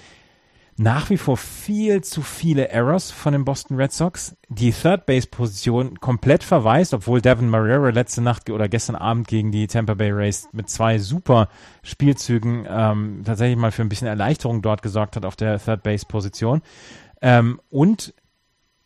nach 0.78 1.10
wie 1.10 1.16
vor 1.16 1.36
viel 1.36 2.02
zu 2.02 2.22
viele 2.22 2.68
Errors 2.68 3.10
von 3.10 3.32
den 3.32 3.44
Boston 3.44 3.76
Red 3.76 3.92
Sox. 3.92 4.36
Die 4.48 4.70
Third 4.70 5.06
Base 5.06 5.26
Position 5.26 5.98
komplett 5.98 6.44
verweist, 6.44 6.94
obwohl 6.94 7.20
Devin 7.20 7.48
Marrero 7.48 7.88
letzte 7.88 8.22
Nacht 8.22 8.48
oder 8.48 8.68
gestern 8.68 8.94
Abend 8.94 9.26
gegen 9.26 9.50
die 9.50 9.66
Tampa 9.66 9.94
Bay 9.94 10.12
Rays 10.12 10.48
mit 10.52 10.70
zwei 10.70 10.98
super 10.98 11.48
Spielzügen 11.82 12.64
ähm, 12.70 13.22
tatsächlich 13.24 13.58
mal 13.58 13.72
für 13.72 13.82
ein 13.82 13.88
bisschen 13.88 14.06
Erleichterung 14.06 14.62
dort 14.62 14.82
gesorgt 14.82 15.16
hat 15.16 15.24
auf 15.24 15.34
der 15.34 15.58
Third 15.58 15.82
Base 15.82 16.06
Position. 16.06 16.62
Ähm, 17.20 17.60
und 17.70 18.14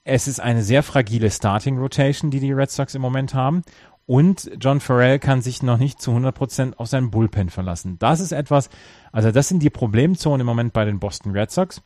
es 0.05 0.27
ist 0.27 0.41
eine 0.41 0.63
sehr 0.63 0.83
fragile 0.83 1.31
Starting 1.31 1.79
Rotation, 1.79 2.31
die 2.31 2.41
die 2.41 2.53
Red 2.53 2.71
Sox 2.71 2.95
im 2.95 3.03
Moment 3.03 3.35
haben. 3.35 3.63
Und 4.07 4.51
John 4.61 4.81
Farrell 4.81 5.19
kann 5.19 5.43
sich 5.43 5.63
noch 5.63 5.79
nicht 5.79 6.01
zu 6.03 6.11
100% 6.11 6.77
auf 6.77 6.89
seinen 6.89 7.11
Bullpen 7.11 7.51
verlassen. 7.51 7.99
Das 7.99 8.21
ist 8.21 8.33
etwas, 8.33 8.69
also 9.13 9.31
das 9.31 9.49
sind 9.49 9.63
die 9.63 9.71
Problemzonen 9.71 10.41
im 10.41 10.47
Moment 10.47 10.73
bei 10.73 10.85
den 10.85 10.99
Boston 10.99 11.33
Red 11.33 11.51
Sox. 11.51 11.83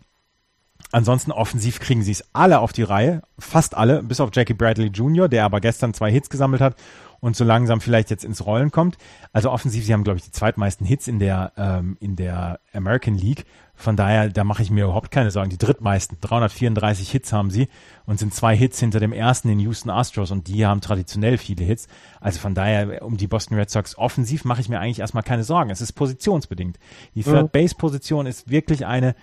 Ansonsten 0.93 1.33
offensiv 1.33 1.81
kriegen 1.81 2.03
sie 2.03 2.13
es 2.13 2.25
alle 2.33 2.61
auf 2.61 2.73
die 2.73 2.83
Reihe, 2.83 3.23
fast 3.39 3.77
alle, 3.77 4.03
bis 4.03 4.21
auf 4.21 4.31
Jackie 4.33 4.55
Bradley 4.55 4.89
Jr., 4.89 5.29
der 5.29 5.45
aber 5.45 5.61
gestern 5.61 5.95
zwei 5.95 6.11
Hits 6.11 6.31
gesammelt 6.31 6.63
hat 6.63 6.77
und 7.21 7.37
so 7.37 7.45
langsam 7.45 7.81
vielleicht 7.81 8.11
jetzt 8.11 8.25
ins 8.25 8.45
Rollen 8.47 8.71
kommt. 8.71 8.97
Also 9.33 9.51
offensiv, 9.51 9.85
sie 9.85 9.93
haben, 9.93 10.05
glaube 10.05 10.19
ich, 10.19 10.25
die 10.25 10.31
zweitmeisten 10.31 10.87
Hits 10.87 11.09
in 11.09 11.19
der, 11.19 11.53
ähm, 11.57 11.97
in 12.01 12.15
der 12.17 12.61
American 12.73 13.17
League. 13.17 13.47
Von 13.79 13.95
daher, 13.95 14.31
da 14.31 14.43
mache 14.43 14.63
ich 14.63 14.71
mir 14.71 14.85
überhaupt 14.85 15.11
keine 15.11 15.31
Sorgen. 15.31 15.51
Die 15.51 15.59
drittmeisten, 15.59 16.17
334 16.23 17.11
Hits 17.11 17.33
haben 17.33 17.51
sie 17.51 17.69
und 18.07 18.19
sind 18.19 18.33
zwei 18.33 18.57
Hits 18.57 18.81
hinter 18.81 19.01
dem 19.01 19.13
ersten 19.13 19.51
in 19.51 19.61
Houston 19.61 19.91
Astros 19.91 20.31
und 20.31 20.49
die 20.49 20.65
haben 20.65 20.81
traditionell 20.81 21.37
viele 21.37 21.63
Hits. 21.65 21.87
Also 22.19 22.41
von 22.41 22.55
daher, 22.55 23.03
um 23.03 23.19
die 23.19 23.27
Boston 23.27 23.59
Red 23.59 23.69
Sox 23.69 23.99
offensiv 23.99 24.45
mache 24.47 24.63
ich 24.63 24.71
mir 24.71 24.81
eigentlich 24.81 25.01
erstmal 25.01 25.23
keine 25.23 25.45
Sorgen. 25.45 25.71
Es 25.71 25.83
ist 25.83 25.93
positionsbedingt. 25.93 26.79
Die 27.15 27.23
Third 27.23 27.53
Base 27.53 27.75
Position 27.75 28.27
ist 28.27 28.51
wirklich 28.51 28.87
eine, 28.87 29.15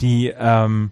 die, 0.00 0.32
ähm, 0.36 0.90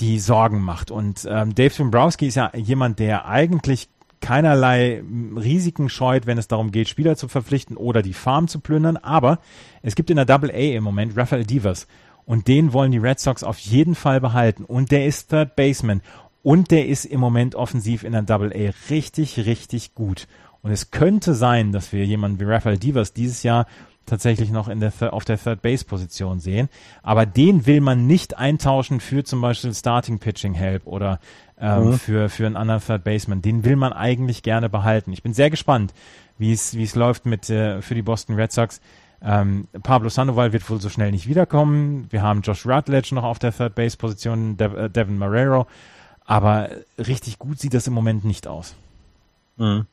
die 0.00 0.18
Sorgen 0.18 0.62
macht. 0.62 0.90
Und 0.90 1.26
ähm, 1.30 1.54
Dave 1.54 1.74
Dombrowski 1.76 2.26
ist 2.26 2.34
ja 2.34 2.50
jemand, 2.56 2.98
der 2.98 3.26
eigentlich 3.26 3.88
keinerlei 4.20 5.02
Risiken 5.36 5.88
scheut, 5.88 6.26
wenn 6.26 6.38
es 6.38 6.48
darum 6.48 6.72
geht, 6.72 6.88
Spieler 6.88 7.16
zu 7.16 7.28
verpflichten 7.28 7.76
oder 7.76 8.02
die 8.02 8.14
Farm 8.14 8.48
zu 8.48 8.60
plündern. 8.60 8.96
Aber 8.96 9.38
es 9.82 9.94
gibt 9.94 10.10
in 10.10 10.16
der 10.16 10.24
Double 10.24 10.50
A 10.50 10.54
im 10.54 10.82
Moment 10.82 11.16
Rafael 11.16 11.44
Divas. 11.44 11.86
Und 12.24 12.48
den 12.48 12.72
wollen 12.72 12.92
die 12.92 12.98
Red 12.98 13.20
Sox 13.20 13.42
auf 13.42 13.58
jeden 13.58 13.94
Fall 13.94 14.20
behalten. 14.20 14.64
Und 14.64 14.90
der 14.90 15.06
ist 15.06 15.30
Third 15.30 15.56
Baseman. 15.56 16.02
Und 16.42 16.70
der 16.70 16.88
ist 16.88 17.04
im 17.04 17.20
Moment 17.20 17.54
offensiv 17.54 18.04
in 18.04 18.12
der 18.12 18.22
Double 18.22 18.52
A 18.52 18.72
richtig, 18.90 19.46
richtig 19.46 19.94
gut. 19.94 20.26
Und 20.62 20.70
es 20.70 20.90
könnte 20.90 21.34
sein, 21.34 21.72
dass 21.72 21.92
wir 21.92 22.04
jemanden 22.04 22.40
wie 22.40 22.44
Rafael 22.44 22.78
Divas 22.78 23.12
dieses 23.12 23.42
Jahr 23.42 23.66
tatsächlich 24.06 24.50
noch 24.50 24.68
in 24.68 24.80
der, 24.80 24.92
auf 25.12 25.24
der 25.24 25.38
Third 25.38 25.62
Base 25.62 25.84
Position 25.84 26.40
sehen. 26.40 26.68
Aber 27.02 27.26
den 27.26 27.66
will 27.66 27.80
man 27.80 28.06
nicht 28.06 28.36
eintauschen 28.36 29.00
für 29.00 29.24
zum 29.24 29.40
Beispiel 29.40 29.74
Starting 29.74 30.18
Pitching 30.18 30.54
Help 30.54 30.86
oder 30.86 31.20
ähm, 31.58 31.90
mhm. 31.90 31.98
für, 31.98 32.28
für 32.28 32.46
einen 32.46 32.56
anderen 32.56 32.80
Third 32.80 33.04
Baseman. 33.04 33.42
Den 33.42 33.64
will 33.64 33.76
man 33.76 33.92
eigentlich 33.92 34.42
gerne 34.42 34.68
behalten. 34.68 35.12
Ich 35.12 35.22
bin 35.22 35.34
sehr 35.34 35.50
gespannt, 35.50 35.94
wie 36.38 36.52
es, 36.52 36.74
wie 36.74 36.82
es 36.82 36.94
läuft 36.94 37.26
mit, 37.26 37.48
äh, 37.50 37.82
für 37.82 37.94
die 37.94 38.02
Boston 38.02 38.34
Red 38.34 38.52
Sox. 38.52 38.80
Ähm, 39.24 39.68
Pablo 39.82 40.08
Sandoval 40.08 40.52
wird 40.52 40.68
wohl 40.68 40.80
so 40.80 40.88
schnell 40.88 41.12
nicht 41.12 41.28
wiederkommen. 41.28 42.06
Wir 42.10 42.22
haben 42.22 42.42
Josh 42.42 42.66
Rutledge 42.66 43.14
noch 43.14 43.24
auf 43.24 43.38
der 43.38 43.56
Third 43.56 43.74
Base 43.74 43.96
Position, 43.96 44.56
Dev, 44.56 44.76
äh, 44.76 44.90
Devin 44.90 45.18
Marrero. 45.18 45.66
Aber 46.24 46.70
richtig 46.98 47.38
gut 47.38 47.58
sieht 47.60 47.74
das 47.74 47.86
im 47.86 47.92
Moment 47.92 48.24
nicht 48.24 48.46
aus. 48.46 48.74
Mhm. 49.56 49.86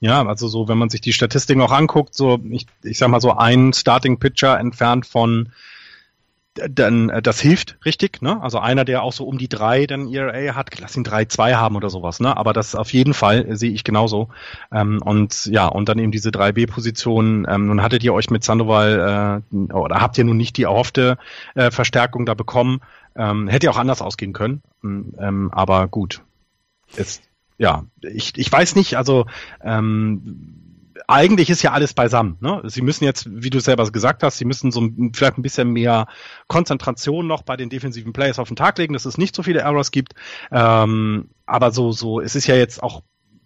Ja, 0.00 0.26
also 0.26 0.48
so, 0.48 0.68
wenn 0.68 0.78
man 0.78 0.88
sich 0.88 1.02
die 1.02 1.12
Statistiken 1.12 1.60
auch 1.60 1.72
anguckt, 1.72 2.14
so, 2.14 2.40
ich, 2.50 2.66
ich 2.82 2.98
sag 2.98 3.08
mal 3.08 3.20
so 3.20 3.36
ein 3.36 3.74
Starting 3.74 4.18
Pitcher 4.18 4.58
entfernt 4.58 5.06
von 5.06 5.50
dann 6.54 7.10
äh, 7.10 7.22
das 7.22 7.40
hilft 7.40 7.78
richtig, 7.84 8.22
ne? 8.22 8.42
Also 8.42 8.58
einer, 8.58 8.84
der 8.84 9.02
auch 9.02 9.12
so 9.12 9.24
um 9.24 9.38
die 9.38 9.48
drei 9.48 9.86
dann 9.86 10.12
ERA 10.12 10.54
hat, 10.54 10.78
lass 10.80 10.96
ihn 10.96 11.04
drei 11.04 11.24
zwei 11.24 11.54
haben 11.54 11.76
oder 11.76 11.90
sowas, 11.90 12.20
ne? 12.20 12.36
Aber 12.36 12.52
das 12.52 12.74
auf 12.74 12.92
jeden 12.92 13.14
Fall 13.14 13.46
äh, 13.46 13.56
sehe 13.56 13.70
ich 13.70 13.84
genauso. 13.84 14.28
Ähm, 14.72 15.00
und 15.02 15.46
ja, 15.46 15.66
und 15.66 15.88
dann 15.88 15.98
eben 15.98 16.12
diese 16.12 16.30
3B-Position. 16.30 17.46
Ähm, 17.48 17.66
nun 17.66 17.82
hattet 17.82 18.02
ihr 18.02 18.12
euch 18.12 18.30
mit 18.30 18.42
Sandoval 18.42 19.42
äh, 19.52 19.72
oder 19.72 20.00
habt 20.00 20.18
ihr 20.18 20.24
nun 20.24 20.36
nicht 20.36 20.56
die 20.56 20.64
erhoffte 20.64 21.18
äh, 21.54 21.70
Verstärkung 21.70 22.26
da 22.26 22.34
bekommen. 22.34 22.80
Ähm, 23.14 23.48
hätte 23.48 23.66
ja 23.66 23.72
auch 23.72 23.78
anders 23.78 24.02
ausgehen 24.02 24.32
können. 24.32 24.62
Ähm, 24.82 25.50
aber 25.52 25.88
gut. 25.88 26.22
Ist, 26.96 27.22
ja, 27.58 27.84
ich, 28.00 28.36
ich 28.36 28.50
weiß 28.50 28.74
nicht, 28.74 28.96
also 28.96 29.26
ähm, 29.62 30.69
eigentlich 31.06 31.50
ist 31.50 31.62
ja 31.62 31.72
alles 31.72 31.94
beisammen. 31.94 32.36
Ne? 32.40 32.62
Sie 32.64 32.82
müssen 32.82 33.04
jetzt, 33.04 33.26
wie 33.30 33.50
du 33.50 33.60
selber 33.60 33.90
gesagt 33.90 34.22
hast, 34.22 34.38
sie 34.38 34.44
müssen 34.44 34.70
so 34.70 34.88
vielleicht 35.12 35.38
ein 35.38 35.42
bisschen 35.42 35.70
mehr 35.70 36.06
Konzentration 36.48 37.26
noch 37.26 37.42
bei 37.42 37.56
den 37.56 37.70
defensiven 37.70 38.12
Players 38.12 38.38
auf 38.38 38.48
den 38.48 38.56
Tag 38.56 38.78
legen, 38.78 38.92
dass 38.92 39.04
es 39.04 39.18
nicht 39.18 39.34
so 39.34 39.42
viele 39.42 39.60
Errors 39.60 39.90
gibt. 39.90 40.14
Ähm, 40.50 41.30
aber 41.46 41.70
so, 41.72 41.92
so, 41.92 42.20
es 42.20 42.34
ist 42.34 42.46
ja 42.46 42.56
jetzt 42.56 42.82
auch 42.82 43.02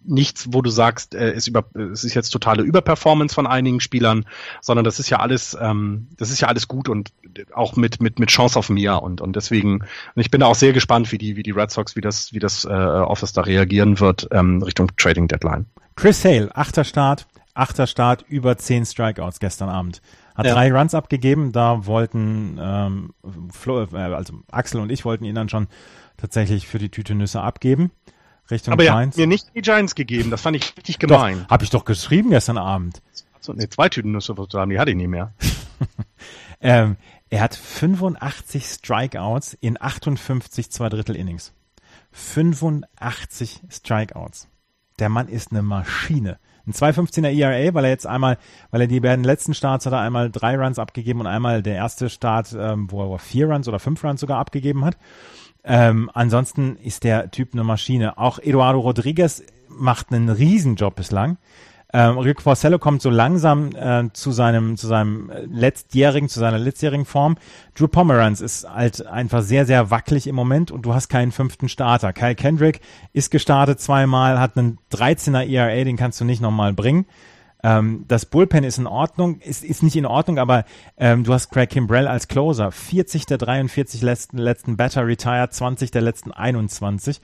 nichts, 0.07 0.47
wo 0.51 0.61
du 0.61 0.69
sagst, 0.69 1.15
äh, 1.15 1.33
ist 1.33 1.47
über, 1.47 1.65
es 1.91 2.03
ist 2.03 2.13
jetzt 2.13 2.29
totale 2.29 2.63
Überperformance 2.63 3.33
von 3.33 3.47
einigen 3.47 3.79
Spielern, 3.79 4.25
sondern 4.61 4.85
das 4.85 4.99
ist 4.99 5.09
ja 5.09 5.19
alles, 5.19 5.57
ähm, 5.59 6.07
das 6.17 6.29
ist 6.29 6.41
ja 6.41 6.47
alles 6.47 6.67
gut 6.67 6.89
und 6.89 7.11
auch 7.53 7.75
mit 7.75 8.01
mit 8.01 8.19
mit 8.19 8.29
Chance 8.29 8.57
auf 8.57 8.69
mehr 8.69 9.01
und 9.01 9.21
und 9.21 9.35
deswegen, 9.35 9.81
und 9.81 10.21
ich 10.21 10.31
bin 10.31 10.41
da 10.41 10.47
auch 10.47 10.55
sehr 10.55 10.73
gespannt, 10.73 11.11
wie 11.11 11.17
die 11.17 11.35
wie 11.35 11.43
die 11.43 11.51
Red 11.51 11.71
Sox, 11.71 11.95
wie 11.95 12.01
das 12.01 12.33
wie 12.33 12.39
das 12.39 12.65
äh, 12.65 12.69
Office 12.69 13.33
da 13.33 13.41
reagieren 13.41 13.99
wird 13.99 14.27
ähm, 14.31 14.61
Richtung 14.61 14.91
Trading 14.97 15.27
Deadline. 15.27 15.65
Chris 15.95 16.23
Hale, 16.25 16.49
achter 16.53 16.83
Start, 16.83 17.25
achter 17.55 17.87
Start, 17.87 18.23
über 18.27 18.57
zehn 18.57 18.85
Strikeouts 18.85 19.39
gestern 19.39 19.69
Abend. 19.69 20.01
Hat 20.35 20.45
ja. 20.45 20.53
drei 20.53 20.71
Runs 20.71 20.93
abgegeben, 20.93 21.51
da 21.51 21.85
wollten 21.85 22.59
ähm, 22.61 23.13
Flo, 23.51 23.83
äh, 23.83 23.97
also 23.97 24.35
Axel 24.51 24.81
und 24.81 24.91
ich 24.91 25.05
wollten 25.05 25.25
ihn 25.25 25.35
dann 25.35 25.49
schon 25.49 25.67
tatsächlich 26.17 26.67
für 26.67 26.77
die 26.77 26.89
Tüte 26.89 27.15
Nüsse 27.15 27.41
abgeben. 27.41 27.91
Richtung 28.51 28.73
Aber 28.73 28.83
er 28.83 28.93
hat 28.93 29.17
mir 29.17 29.27
nicht 29.27 29.55
die 29.55 29.61
Giants 29.61 29.95
gegeben, 29.95 30.29
das 30.29 30.41
fand 30.41 30.55
ich 30.55 30.75
richtig 30.77 30.99
gemein. 30.99 31.39
Doch, 31.43 31.49
hab 31.49 31.63
ich 31.63 31.69
doch 31.71 31.85
geschrieben 31.85 32.29
gestern 32.29 32.57
Abend. 32.57 33.01
So, 33.39 33.53
nee, 33.53 33.67
zwei 33.69 33.89
Tüten 33.89 34.11
Nüsse 34.11 34.35
haben, 34.35 34.69
die 34.69 34.79
hatte 34.79 34.91
ich 34.91 34.97
nie 34.97 35.07
mehr. 35.07 35.33
ähm, 36.61 36.97
er 37.29 37.41
hat 37.41 37.55
85 37.55 38.65
Strikeouts 38.65 39.53
in 39.53 39.81
58 39.81 40.71
zwei 40.71 40.89
Drittel 40.89 41.15
Innings. 41.15 41.53
85 42.11 43.61
Strikeouts. 43.69 44.47
der 44.99 45.09
Mann 45.09 45.27
ist 45.27 45.51
eine 45.51 45.61
Maschine. 45.61 46.39
Ein 46.67 46.73
2,15er 46.73 47.29
ERA, 47.29 47.73
weil 47.73 47.85
er 47.85 47.91
jetzt 47.91 48.07
einmal, 48.07 48.37
weil 48.71 48.81
er 48.81 48.87
die 48.87 48.99
beiden 48.99 49.23
letzten 49.23 49.53
Starts 49.53 49.85
hat 49.85 49.93
er 49.93 49.99
einmal 49.99 50.31
drei 50.31 50.57
Runs 50.57 50.79
abgegeben 50.79 51.19
und 51.19 51.27
einmal 51.27 51.61
der 51.61 51.75
erste 51.75 52.09
Start, 52.09 52.55
ähm, 52.57 52.91
wo 52.91 53.13
er 53.13 53.19
vier 53.19 53.49
Runs 53.49 53.67
oder 53.67 53.79
fünf 53.79 54.03
Runs 54.03 54.21
sogar 54.21 54.39
abgegeben 54.39 54.83
hat. 54.83 54.97
Ähm, 55.63 56.11
ansonsten 56.13 56.77
ist 56.77 57.03
der 57.03 57.31
Typ 57.31 57.53
eine 57.53 57.63
Maschine. 57.63 58.17
Auch 58.17 58.39
Eduardo 58.39 58.79
Rodriguez 58.79 59.43
macht 59.67 60.11
einen 60.11 60.29
Riesenjob 60.29 60.95
bislang. 60.95 61.37
Ähm, 61.93 62.17
Rick 62.17 62.43
Porcello 62.43 62.79
kommt 62.79 63.01
so 63.01 63.09
langsam 63.09 63.69
äh, 63.75 64.09
zu 64.13 64.31
seinem 64.31 64.75
zu 64.75 64.87
seinem 64.87 65.31
letztjährigen 65.49 66.29
zu 66.29 66.39
seiner 66.39 66.57
letztjährigen 66.57 67.05
Form. 67.05 67.37
Drew 67.75 67.87
Pomeranz 67.87 68.41
ist 68.41 68.67
halt 68.69 69.05
einfach 69.05 69.41
sehr 69.41 69.65
sehr 69.65 69.91
wackelig 69.91 70.27
im 70.27 70.35
Moment 70.35 70.71
und 70.71 70.85
du 70.85 70.93
hast 70.93 71.09
keinen 71.09 71.31
fünften 71.31 71.69
Starter. 71.69 72.11
Kyle 72.11 72.35
Kendrick 72.35 72.81
ist 73.13 73.31
gestartet 73.31 73.79
zweimal, 73.79 74.39
hat 74.39 74.57
einen 74.57 74.79
13er 74.91 75.47
ERA, 75.47 75.83
den 75.83 75.97
kannst 75.97 76.19
du 76.19 76.25
nicht 76.25 76.41
nochmal 76.41 76.73
bringen. 76.73 77.05
Ähm, 77.65 78.05
das 78.07 78.27
Bullpen 78.27 78.63
ist 78.63 78.77
in 78.77 78.85
Ordnung, 78.85 79.39
ist, 79.39 79.63
ist 79.63 79.81
nicht 79.81 79.95
in 79.95 80.05
Ordnung, 80.05 80.37
aber 80.37 80.65
ähm, 80.97 81.23
du 81.23 81.33
hast 81.33 81.49
Craig 81.49 81.67
Kimbrell 81.67 82.07
als 82.07 82.27
Closer. 82.27 82.71
40 82.71 83.25
der 83.25 83.39
43 83.39 84.03
letzten, 84.03 84.37
letzten 84.37 84.77
Batter 84.77 85.07
retired, 85.07 85.51
20 85.51 85.89
der 85.89 86.03
letzten 86.03 86.31
21. 86.31 87.21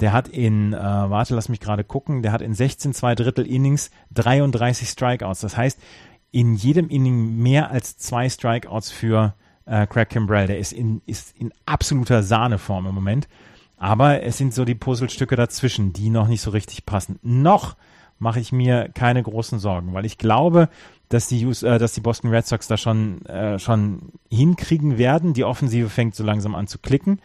Der 0.00 0.12
hat 0.12 0.28
in, 0.28 0.72
äh, 0.72 0.78
warte, 0.78 1.34
lass 1.34 1.48
mich 1.48 1.60
gerade 1.60 1.84
gucken, 1.84 2.22
der 2.22 2.32
hat 2.32 2.42
in 2.42 2.54
16 2.54 2.94
zwei 2.94 3.14
Drittel 3.14 3.46
Innings 3.46 3.90
33 4.12 4.88
Strikeouts. 4.88 5.40
Das 5.40 5.56
heißt, 5.56 5.78
in 6.32 6.54
jedem 6.54 6.88
Inning 6.88 7.36
mehr 7.36 7.70
als 7.70 7.98
zwei 7.98 8.28
Strikeouts 8.28 8.90
für 8.90 9.34
äh, 9.66 9.86
Craig 9.86 10.08
Kimbrell. 10.08 10.46
Der 10.46 10.58
ist 10.58 10.72
in, 10.72 11.02
ist 11.06 11.36
in 11.36 11.52
absoluter 11.66 12.22
Sahneform 12.22 12.86
im 12.86 12.94
Moment. 12.94 13.28
Aber 13.76 14.22
es 14.22 14.36
sind 14.38 14.54
so 14.54 14.64
die 14.64 14.74
Puzzlestücke 14.74 15.36
dazwischen, 15.36 15.92
die 15.92 16.10
noch 16.10 16.28
nicht 16.28 16.42
so 16.42 16.50
richtig 16.50 16.86
passen. 16.86 17.18
Noch 17.22 17.76
mache 18.18 18.40
ich 18.40 18.52
mir 18.52 18.90
keine 18.92 19.22
großen 19.22 19.58
Sorgen, 19.58 19.94
weil 19.94 20.04
ich 20.04 20.18
glaube, 20.18 20.68
dass 21.08 21.26
die, 21.28 21.42
äh, 21.42 21.78
dass 21.78 21.94
die 21.94 22.00
Boston 22.00 22.30
Red 22.30 22.46
Sox 22.46 22.68
da 22.68 22.76
schon, 22.76 23.24
äh, 23.26 23.58
schon 23.58 24.12
hinkriegen 24.30 24.98
werden. 24.98 25.32
Die 25.32 25.44
Offensive 25.44 25.88
fängt 25.88 26.14
so 26.14 26.24
langsam 26.24 26.54
an 26.54 26.66
zu 26.66 26.78
klicken 26.78 27.20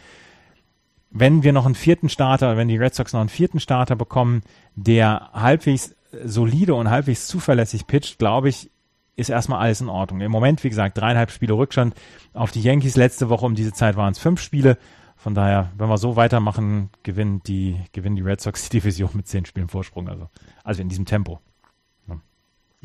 wenn 1.17 1.43
wir 1.43 1.53
noch 1.53 1.65
einen 1.65 1.75
vierten 1.75 2.09
Starter, 2.09 2.57
wenn 2.57 2.67
die 2.67 2.77
Red 2.77 2.93
Sox 2.93 3.13
noch 3.13 3.21
einen 3.21 3.29
vierten 3.29 3.61
Starter 3.61 3.95
bekommen, 3.95 4.41
der 4.75 5.29
halbwegs 5.33 5.95
solide 6.23 6.75
und 6.75 6.89
halbwegs 6.89 7.27
zuverlässig 7.27 7.87
pitcht, 7.87 8.19
glaube 8.19 8.49
ich, 8.49 8.69
ist 9.15 9.29
erstmal 9.29 9.61
alles 9.61 9.79
in 9.79 9.87
Ordnung. 9.87 10.19
Im 10.19 10.31
Moment, 10.31 10.63
wie 10.65 10.69
gesagt, 10.69 10.97
dreieinhalb 10.97 11.31
Spiele 11.31 11.53
Rückstand 11.53 11.95
auf 12.33 12.51
die 12.51 12.61
Yankees. 12.61 12.97
Letzte 12.97 13.29
Woche 13.29 13.45
um 13.45 13.55
diese 13.55 13.71
Zeit 13.71 13.95
waren 13.95 14.11
es 14.11 14.19
fünf 14.19 14.41
Spiele. 14.41 14.77
Von 15.15 15.33
daher, 15.33 15.71
wenn 15.77 15.87
wir 15.87 15.97
so 15.97 16.17
weitermachen, 16.17 16.89
gewinnen 17.03 17.41
die, 17.47 17.77
gewinnen 17.93 18.17
die 18.17 18.21
Red 18.21 18.41
Sox 18.41 18.67
die 18.67 18.79
Division 18.79 19.11
mit 19.13 19.27
zehn 19.27 19.45
Spielen 19.45 19.69
Vorsprung. 19.69 20.09
Also, 20.09 20.29
also 20.65 20.81
in 20.81 20.89
diesem 20.89 21.05
Tempo. 21.05 21.39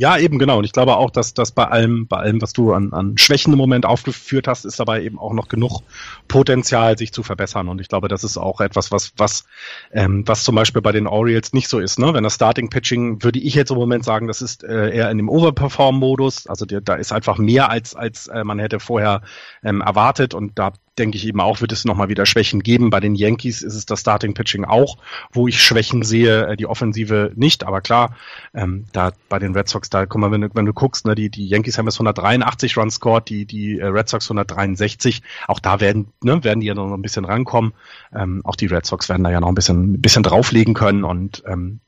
Ja, 0.00 0.16
eben 0.16 0.38
genau. 0.38 0.56
Und 0.56 0.64
ich 0.64 0.72
glaube 0.72 0.96
auch, 0.96 1.10
dass 1.10 1.34
das 1.34 1.52
bei 1.52 1.66
allem, 1.66 2.06
bei 2.06 2.16
allem, 2.16 2.40
was 2.40 2.54
du 2.54 2.72
an, 2.72 2.94
an 2.94 3.18
Schwächen 3.18 3.52
im 3.52 3.58
Moment 3.58 3.84
aufgeführt 3.84 4.48
hast, 4.48 4.64
ist 4.64 4.80
dabei 4.80 5.02
eben 5.02 5.18
auch 5.18 5.34
noch 5.34 5.48
genug 5.48 5.82
Potenzial, 6.26 6.96
sich 6.96 7.12
zu 7.12 7.22
verbessern. 7.22 7.68
Und 7.68 7.82
ich 7.82 7.88
glaube, 7.88 8.08
das 8.08 8.24
ist 8.24 8.38
auch 8.38 8.62
etwas, 8.62 8.90
was, 8.90 9.12
was, 9.18 9.44
ähm, 9.92 10.26
was 10.26 10.42
zum 10.42 10.54
Beispiel 10.54 10.80
bei 10.80 10.92
den 10.92 11.06
Orioles 11.06 11.52
nicht 11.52 11.68
so 11.68 11.80
ist. 11.80 11.98
Ne? 11.98 12.14
Wenn 12.14 12.24
das 12.24 12.36
Starting 12.36 12.70
Pitching, 12.70 13.22
würde 13.22 13.40
ich 13.40 13.54
jetzt 13.54 13.72
im 13.72 13.76
Moment 13.76 14.02
sagen, 14.02 14.26
das 14.26 14.40
ist 14.40 14.64
äh, 14.64 14.88
eher 14.88 15.10
in 15.10 15.18
dem 15.18 15.28
Overperform-Modus. 15.28 16.46
Also 16.46 16.64
der, 16.64 16.80
da 16.80 16.94
ist 16.94 17.12
einfach 17.12 17.36
mehr 17.36 17.68
als, 17.68 17.94
als 17.94 18.26
äh, 18.28 18.42
man 18.42 18.58
hätte 18.58 18.80
vorher 18.80 19.20
ähm, 19.62 19.82
erwartet. 19.82 20.32
Und 20.32 20.58
da 20.58 20.72
denke 20.98 21.16
ich 21.16 21.26
eben 21.26 21.40
auch, 21.40 21.60
wird 21.60 21.72
es 21.72 21.84
nochmal 21.84 22.08
wieder 22.08 22.26
Schwächen 22.26 22.62
geben. 22.62 22.90
Bei 22.90 23.00
den 23.00 23.14
Yankees 23.14 23.62
ist 23.62 23.74
es 23.74 23.86
das 23.86 24.00
Starting 24.00 24.34
Pitching 24.34 24.64
auch, 24.64 24.98
wo 25.32 25.48
ich 25.48 25.62
Schwächen 25.62 26.02
sehe, 26.02 26.48
äh, 26.48 26.56
die 26.56 26.66
Offensive 26.66 27.32
nicht. 27.36 27.64
Aber 27.64 27.80
klar, 27.80 28.16
ähm, 28.54 28.86
da 28.92 29.12
bei 29.28 29.38
den 29.38 29.54
Red 29.54 29.68
Sox, 29.68 29.88
da 29.90 30.06
guck 30.06 30.20
mal, 30.20 30.30
wenn 30.30 30.42
du, 30.42 30.48
wenn 30.54 30.66
du 30.66 30.72
guckst, 30.72 31.06
ne, 31.06 31.14
die, 31.14 31.30
die 31.30 31.46
Yankees 31.46 31.78
haben 31.78 31.86
jetzt 31.86 31.96
183 31.96 32.76
Runs 32.76 32.94
scored, 32.94 33.28
die, 33.28 33.46
die 33.46 33.78
äh, 33.78 33.86
Red 33.86 34.08
Sox 34.08 34.26
163. 34.26 35.22
Auch 35.46 35.60
da 35.60 35.80
werden, 35.80 36.12
ne, 36.22 36.42
werden 36.44 36.60
die 36.60 36.66
ja 36.66 36.74
noch 36.74 36.92
ein 36.92 37.02
bisschen 37.02 37.24
rankommen. 37.24 37.72
Ähm, 38.14 38.42
auch 38.44 38.56
die 38.56 38.66
Red 38.66 38.86
Sox 38.86 39.08
werden 39.08 39.24
da 39.24 39.30
ja 39.30 39.40
noch 39.40 39.48
ein 39.48 39.54
bisschen, 39.54 39.94
ein 39.94 40.00
bisschen 40.00 40.22
drauflegen 40.22 40.74
können 40.74 41.04
und 41.04 41.42
ähm, 41.46 41.80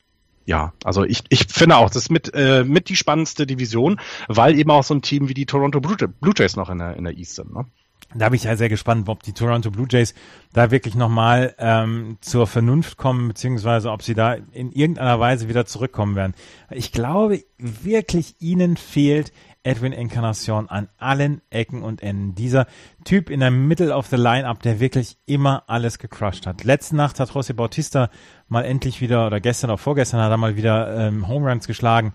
ja, 0.44 0.72
also 0.82 1.04
ich, 1.04 1.22
ich 1.28 1.46
finde 1.46 1.76
auch, 1.76 1.88
das 1.88 2.04
ist 2.04 2.10
mit, 2.10 2.32
äh, 2.34 2.64
mit 2.64 2.88
die 2.88 2.96
spannendste 2.96 3.46
Division, 3.46 4.00
weil 4.26 4.58
eben 4.58 4.70
auch 4.72 4.82
so 4.82 4.94
ein 4.94 5.02
Team 5.02 5.28
wie 5.28 5.34
die 5.34 5.46
Toronto 5.46 5.80
Blue 5.80 6.34
Jays 6.36 6.56
noch 6.56 6.68
in 6.68 6.78
der, 6.78 6.96
in 6.96 7.04
der 7.04 7.16
East 7.16 7.36
sind. 7.36 7.54
Ne? 7.54 7.66
Da 8.14 8.28
bin 8.28 8.36
ich 8.36 8.44
ja 8.44 8.56
sehr 8.56 8.68
gespannt, 8.68 9.08
ob 9.08 9.22
die 9.22 9.32
Toronto 9.32 9.70
Blue 9.70 9.86
Jays 9.88 10.14
da 10.52 10.70
wirklich 10.70 10.94
nochmal 10.94 11.54
ähm, 11.58 12.18
zur 12.20 12.46
Vernunft 12.46 12.96
kommen, 12.96 13.28
beziehungsweise 13.28 13.90
ob 13.90 14.02
sie 14.02 14.14
da 14.14 14.34
in 14.34 14.72
irgendeiner 14.72 15.18
Weise 15.18 15.48
wieder 15.48 15.66
zurückkommen 15.66 16.14
werden. 16.14 16.34
Ich 16.70 16.92
glaube 16.92 17.42
wirklich, 17.58 18.36
ihnen 18.40 18.76
fehlt 18.76 19.32
Edwin 19.64 19.92
Encarnacion 19.92 20.68
an 20.68 20.88
allen 20.98 21.40
Ecken 21.50 21.82
und 21.82 22.02
Enden. 22.02 22.34
Dieser 22.34 22.66
Typ 23.04 23.30
in 23.30 23.40
der 23.40 23.50
Middle 23.50 23.94
of 23.94 24.08
the 24.08 24.16
Line-Up, 24.16 24.60
der 24.62 24.80
wirklich 24.80 25.18
immer 25.26 25.62
alles 25.68 25.98
gecrushed 25.98 26.46
hat. 26.46 26.64
Letzte 26.64 26.96
Nacht 26.96 27.20
hat 27.20 27.30
José 27.30 27.54
Bautista 27.54 28.10
mal 28.48 28.64
endlich 28.64 29.00
wieder, 29.00 29.26
oder 29.26 29.40
gestern 29.40 29.70
oder 29.70 29.78
vorgestern 29.78 30.20
hat 30.20 30.30
er 30.30 30.36
mal 30.36 30.56
wieder 30.56 31.08
ähm, 31.08 31.28
Home 31.28 31.48
Runs 31.48 31.66
geschlagen. 31.66 32.14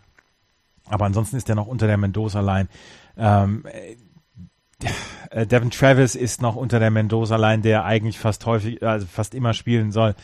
Aber 0.89 1.05
ansonsten 1.05 1.37
ist 1.37 1.49
er 1.49 1.55
noch 1.55 1.67
unter 1.67 1.87
der 1.87 1.97
Mendoza-Line. 1.97 2.67
Ähm, 3.17 3.63
äh, 3.65 3.95
Devin 5.45 5.71
Travis 5.71 6.15
ist 6.15 6.41
noch 6.41 6.55
unter 6.55 6.79
der 6.79 6.91
Mendoza-Line, 6.91 7.61
der 7.61 7.85
eigentlich 7.85 8.19
fast 8.19 8.45
häufig, 8.45 8.83
also 8.83 9.05
fast 9.05 9.35
immer 9.35 9.53
spielen 9.53 9.91
soll. 9.91 10.15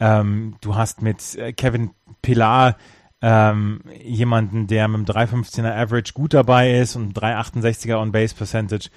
Ähm, 0.00 0.56
du 0.60 0.76
hast 0.76 1.02
mit 1.02 1.34
äh, 1.36 1.52
Kevin 1.52 1.90
Pilar 2.22 2.76
ähm, 3.20 3.80
jemanden, 4.00 4.66
der 4.68 4.86
mit 4.88 5.10
einem 5.10 5.28
3,15er 5.28 5.74
Average 5.74 6.12
gut 6.12 6.34
dabei 6.34 6.78
ist 6.78 6.94
und 6.94 7.18
3,68er 7.18 8.00
On-Base 8.00 8.34
Percentage. 8.34 8.90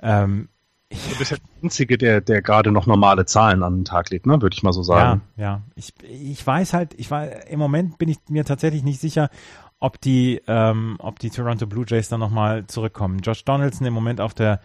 Ähm, 0.00 0.48
du 0.90 1.18
bist 1.18 1.30
ja 1.30 1.36
der 1.38 1.64
Einzige, 1.64 1.96
der, 1.96 2.20
der 2.20 2.42
gerade 2.42 2.70
noch 2.70 2.86
normale 2.86 3.24
Zahlen 3.24 3.62
an 3.62 3.78
den 3.78 3.84
Tag 3.84 4.10
legt, 4.10 4.26
ne? 4.26 4.42
würde 4.42 4.54
ich 4.54 4.62
mal 4.62 4.74
so 4.74 4.82
sagen. 4.82 5.22
Ja, 5.36 5.42
ja. 5.42 5.62
Ich, 5.74 5.94
ich 6.02 6.46
weiß 6.46 6.74
halt, 6.74 6.94
ich 6.98 7.10
war, 7.10 7.46
im 7.46 7.58
Moment 7.58 7.96
bin 7.96 8.10
ich 8.10 8.18
mir 8.28 8.44
tatsächlich 8.44 8.82
nicht 8.82 9.00
sicher, 9.00 9.30
ob 9.80 10.00
die, 10.00 10.40
ähm, 10.46 10.96
ob 10.98 11.18
die 11.18 11.30
Toronto 11.30 11.66
Blue 11.66 11.86
Jays 11.88 12.08
dann 12.08 12.20
nochmal 12.20 12.66
zurückkommen. 12.66 13.20
Josh 13.20 13.44
Donaldson 13.44 13.86
im 13.86 13.94
Moment 13.94 14.20
auf 14.20 14.34
der 14.34 14.60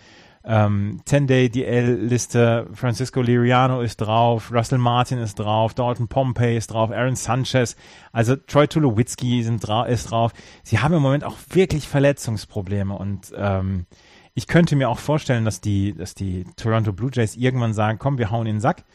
ähm, 0.48 1.02
10-Day-DL-Liste, 1.06 2.68
Francisco 2.74 3.22
Liriano 3.22 3.82
ist 3.82 3.98
drauf, 3.98 4.50
Russell 4.52 4.78
Martin 4.78 5.18
ist 5.18 5.36
drauf, 5.36 5.74
Dalton 5.74 6.08
Pompey 6.08 6.56
ist 6.56 6.68
drauf, 6.68 6.90
Aaron 6.90 7.18
Sanchez, 7.18 7.76
also 8.14 8.38
Troy 8.38 8.68
Tulowitzki 8.68 9.46
dra 9.60 9.86
ist 9.86 10.10
drauf. 10.10 10.32
Sie 10.64 10.80
haben 10.80 10.94
im 10.94 11.02
Moment 11.02 11.26
auch 11.26 11.36
wirklich 11.50 11.88
Verletzungsprobleme 11.88 12.98
und 12.98 13.34
ähm, 13.36 13.86
ich 14.36 14.48
könnte 14.48 14.78
mir 14.78 14.90
auch 14.90 15.00
vorstellen, 15.00 15.44
dass 15.44 15.60
die, 15.60 15.94
dass 15.94 16.16
die 16.16 16.46
Toronto 16.56 16.94
Blue 16.94 17.12
Jays 17.12 17.36
irgendwann 17.36 17.74
sagen, 17.74 18.00
komm, 18.00 18.18
wir 18.18 18.32
hauen 18.32 18.48
in 18.48 18.56
den 18.56 18.62
Sack. 18.62 18.86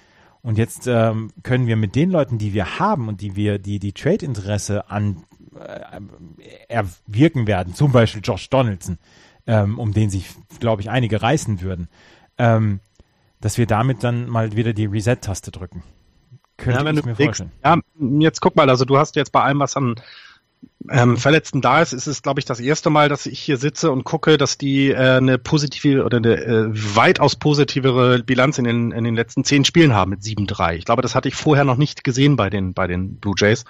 Und 0.40 0.56
jetzt 0.56 0.86
ähm, 0.86 1.30
können 1.42 1.66
wir 1.66 1.76
mit 1.76 1.94
den 1.94 2.10
Leuten, 2.10 2.38
die 2.38 2.54
wir 2.54 2.78
haben 2.78 3.08
und 3.08 3.20
die 3.20 3.36
wir, 3.36 3.58
die 3.58 3.78
die 3.78 3.92
Trade-Interesse 3.92 4.90
an 4.90 5.24
äh, 5.58 6.00
erwirken 6.68 7.46
werden, 7.46 7.74
zum 7.74 7.92
Beispiel 7.92 8.22
Josh 8.24 8.48
Donaldson, 8.50 8.98
ähm, 9.46 9.78
um 9.78 9.92
den 9.92 10.10
sich, 10.10 10.26
glaube 10.60 10.82
ich, 10.82 10.90
einige 10.90 11.22
reißen 11.22 11.60
würden, 11.60 11.88
ähm, 12.38 12.80
dass 13.40 13.58
wir 13.58 13.66
damit 13.66 14.04
dann 14.04 14.28
mal 14.28 14.56
wieder 14.56 14.72
die 14.72 14.86
Reset-Taste 14.86 15.50
drücken. 15.50 15.82
Könnte 16.56 16.84
ja, 16.84 16.90
ich 16.90 17.04
mir 17.04 17.16
vorstellen. 17.16 17.52
Ja, 17.64 17.78
jetzt 18.20 18.40
guck 18.40 18.56
mal, 18.56 18.70
also 18.70 18.84
du 18.84 18.96
hast 18.96 19.16
jetzt 19.16 19.32
bei 19.32 19.42
allem 19.42 19.58
was 19.58 19.76
an 19.76 19.96
ähm, 20.90 21.16
Verletzten 21.16 21.60
da 21.60 21.80
ist, 21.80 21.92
ist 21.92 22.06
es, 22.06 22.22
glaube 22.22 22.40
ich, 22.40 22.44
das 22.44 22.58
erste 22.58 22.90
Mal, 22.90 23.08
dass 23.08 23.26
ich 23.26 23.38
hier 23.38 23.56
sitze 23.56 23.90
und 23.90 24.04
gucke, 24.04 24.36
dass 24.36 24.58
die 24.58 24.90
äh, 24.90 25.16
eine 25.16 25.38
positive 25.38 26.04
oder 26.04 26.16
eine 26.16 26.36
äh, 26.36 26.66
weitaus 26.70 27.36
positivere 27.36 28.22
Bilanz 28.22 28.58
in 28.58 28.64
den, 28.64 28.92
in 28.92 29.04
den 29.04 29.14
letzten 29.14 29.44
zehn 29.44 29.64
Spielen 29.64 29.94
haben 29.94 30.10
mit 30.10 30.20
7-3. 30.20 30.74
Ich 30.74 30.84
glaube, 30.84 31.02
das 31.02 31.14
hatte 31.14 31.28
ich 31.28 31.34
vorher 31.34 31.64
noch 31.64 31.76
nicht 31.76 32.04
gesehen 32.04 32.36
bei 32.36 32.50
den, 32.50 32.74
bei 32.74 32.86
den 32.86 33.16
Blue 33.16 33.34
Jays. 33.36 33.64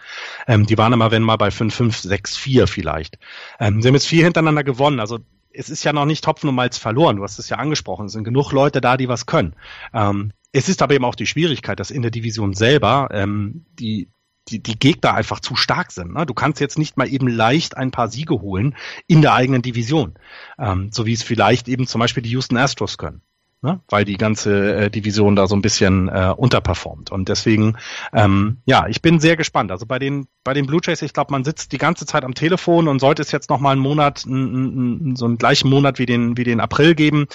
Ähm, 0.46 0.66
die 0.66 0.78
waren 0.78 0.92
immer, 0.92 1.10
wenn 1.10 1.22
mal 1.22 1.36
bei 1.36 1.48
5-5, 1.48 2.06
6-4 2.06 2.66
vielleicht. 2.66 3.18
Ähm, 3.60 3.82
sie 3.82 3.88
haben 3.88 3.94
jetzt 3.94 4.08
vier 4.08 4.24
hintereinander 4.24 4.64
gewonnen. 4.64 5.00
Also 5.00 5.18
es 5.54 5.70
ist 5.70 5.84
ja 5.84 5.92
noch 5.92 6.06
nicht 6.06 6.26
Hopfen 6.26 6.48
und 6.48 6.54
Malz 6.54 6.78
verloren. 6.78 7.16
Du 7.16 7.22
hast 7.22 7.38
es 7.38 7.48
ja 7.48 7.58
angesprochen. 7.58 8.06
Es 8.06 8.12
sind 8.12 8.24
genug 8.24 8.52
Leute 8.52 8.80
da, 8.80 8.96
die 8.96 9.08
was 9.08 9.26
können. 9.26 9.54
Ähm, 9.92 10.32
es 10.52 10.68
ist 10.68 10.82
aber 10.82 10.94
eben 10.94 11.04
auch 11.04 11.14
die 11.14 11.26
Schwierigkeit, 11.26 11.80
dass 11.80 11.90
in 11.90 12.02
der 12.02 12.10
Division 12.10 12.54
selber 12.54 13.08
ähm, 13.12 13.64
die 13.78 14.08
die, 14.48 14.62
die 14.62 14.78
Gegner 14.78 15.14
einfach 15.14 15.40
zu 15.40 15.54
stark 15.54 15.92
sind. 15.92 16.14
Ne? 16.14 16.26
Du 16.26 16.34
kannst 16.34 16.60
jetzt 16.60 16.78
nicht 16.78 16.96
mal 16.96 17.08
eben 17.08 17.28
leicht 17.28 17.76
ein 17.76 17.92
paar 17.92 18.08
Siege 18.08 18.40
holen 18.40 18.74
in 19.06 19.22
der 19.22 19.34
eigenen 19.34 19.62
Division, 19.62 20.14
ähm, 20.58 20.90
so 20.92 21.06
wie 21.06 21.12
es 21.12 21.22
vielleicht 21.22 21.68
eben 21.68 21.86
zum 21.86 22.00
Beispiel 22.00 22.22
die 22.22 22.30
Houston 22.30 22.56
Astros 22.56 22.98
können. 22.98 23.22
Ne? 23.62 23.80
Weil 23.88 24.04
die 24.04 24.16
ganze 24.16 24.74
äh, 24.74 24.90
Division 24.90 25.36
da 25.36 25.46
so 25.46 25.54
ein 25.54 25.62
bisschen 25.62 26.08
äh, 26.08 26.34
unterperformt. 26.36 27.12
Und 27.12 27.28
deswegen, 27.28 27.76
ähm, 28.12 28.58
ja, 28.64 28.88
ich 28.88 29.02
bin 29.02 29.20
sehr 29.20 29.36
gespannt. 29.36 29.70
Also 29.70 29.86
bei 29.86 30.00
den, 30.00 30.26
bei 30.42 30.52
den 30.52 30.66
Blue 30.66 30.80
Jays, 30.82 31.00
ich 31.00 31.12
glaube, 31.12 31.30
man 31.30 31.44
sitzt 31.44 31.70
die 31.70 31.78
ganze 31.78 32.04
Zeit 32.04 32.24
am 32.24 32.34
Telefon 32.34 32.88
und 32.88 32.98
sollte 32.98 33.22
es 33.22 33.30
jetzt 33.30 33.50
noch 33.50 33.60
mal 33.60 33.70
einen 33.70 33.80
Monat, 33.80 34.24
n, 34.26 35.10
n, 35.12 35.16
so 35.16 35.26
einen 35.26 35.38
gleichen 35.38 35.70
Monat 35.70 36.00
wie 36.00 36.06
den, 36.06 36.36
wie 36.36 36.42
den 36.42 36.58
April 36.58 36.96
geben, 36.96 37.28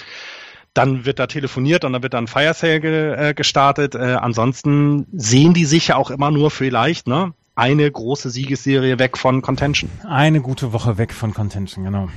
dann 0.74 1.06
wird 1.06 1.18
da 1.18 1.26
telefoniert 1.26 1.86
und 1.86 1.94
dann 1.94 2.02
wird 2.02 2.12
dann 2.12 2.26
Fire 2.26 2.52
Sale 2.52 2.80
ge, 2.80 3.30
äh, 3.30 3.34
gestartet. 3.34 3.94
Äh, 3.94 4.18
ansonsten 4.20 5.06
sehen 5.12 5.54
die 5.54 5.64
sich 5.64 5.88
ja 5.88 5.96
auch 5.96 6.10
immer 6.10 6.30
nur 6.30 6.50
vielleicht, 6.50 7.06
ne? 7.06 7.32
eine 7.58 7.90
große 7.90 8.30
Siegesserie 8.30 9.00
weg 9.00 9.18
von 9.18 9.42
Contention. 9.42 9.90
Eine 10.06 10.40
gute 10.40 10.72
Woche 10.72 10.96
weg 10.96 11.12
von 11.12 11.34
Contention, 11.34 11.84
genau. 11.84 12.08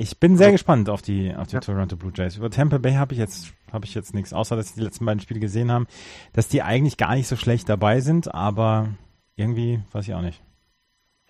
Ich 0.00 0.18
bin 0.18 0.38
sehr 0.38 0.46
also, 0.46 0.54
gespannt 0.54 0.88
auf 0.88 1.02
die, 1.02 1.34
auf 1.34 1.48
die 1.48 1.54
ja. 1.56 1.60
Toronto 1.60 1.94
Blue 1.94 2.10
Jays. 2.14 2.38
Über 2.38 2.48
Tampa 2.48 2.78
Bay 2.78 2.94
habe 2.94 3.12
ich 3.12 3.18
jetzt, 3.18 3.52
habe 3.70 3.84
ich 3.84 3.94
jetzt 3.94 4.14
nichts, 4.14 4.32
außer 4.32 4.56
dass 4.56 4.70
ich 4.70 4.74
die 4.74 4.80
letzten 4.80 5.04
beiden 5.04 5.20
Spiele 5.20 5.40
gesehen 5.40 5.70
haben, 5.70 5.86
dass 6.32 6.48
die 6.48 6.62
eigentlich 6.62 6.96
gar 6.96 7.14
nicht 7.14 7.28
so 7.28 7.36
schlecht 7.36 7.68
dabei 7.68 8.00
sind, 8.00 8.34
aber 8.34 8.88
irgendwie 9.36 9.80
weiß 9.92 10.08
ich 10.08 10.14
auch 10.14 10.22
nicht. 10.22 10.40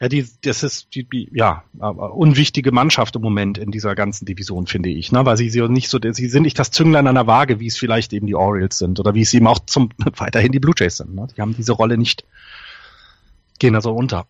Ja, 0.00 0.08
die, 0.08 0.24
das 0.42 0.62
ist 0.62 0.94
die, 0.94 1.28
ja 1.32 1.64
unwichtige 1.72 2.70
Mannschaft 2.70 3.16
im 3.16 3.22
Moment 3.22 3.58
in 3.58 3.72
dieser 3.72 3.96
ganzen 3.96 4.24
Division, 4.24 4.68
finde 4.68 4.88
ich, 4.88 5.10
ne? 5.10 5.26
Weil 5.26 5.36
sie, 5.36 5.50
sie 5.50 5.68
nicht 5.68 5.90
so, 5.90 5.98
sie 6.00 6.28
sind 6.28 6.44
nicht 6.44 6.58
das 6.58 6.70
Zünglein 6.70 7.08
an 7.08 7.16
der 7.16 7.26
Waage, 7.26 7.58
wie 7.58 7.66
es 7.66 7.76
vielleicht 7.76 8.12
eben 8.12 8.28
die 8.28 8.36
Orioles 8.36 8.78
sind 8.78 9.00
oder 9.00 9.16
wie 9.16 9.22
es 9.22 9.34
eben 9.34 9.48
auch 9.48 9.58
zum 9.66 9.88
weiterhin 10.16 10.52
die 10.52 10.60
Blue 10.60 10.74
Jays 10.78 10.98
sind. 10.98 11.16
Ne? 11.16 11.26
Die 11.36 11.40
haben 11.42 11.56
diese 11.56 11.72
Rolle 11.72 11.98
nicht, 11.98 12.24
gehen 13.58 13.74
also 13.74 13.92
unter. 13.92 14.28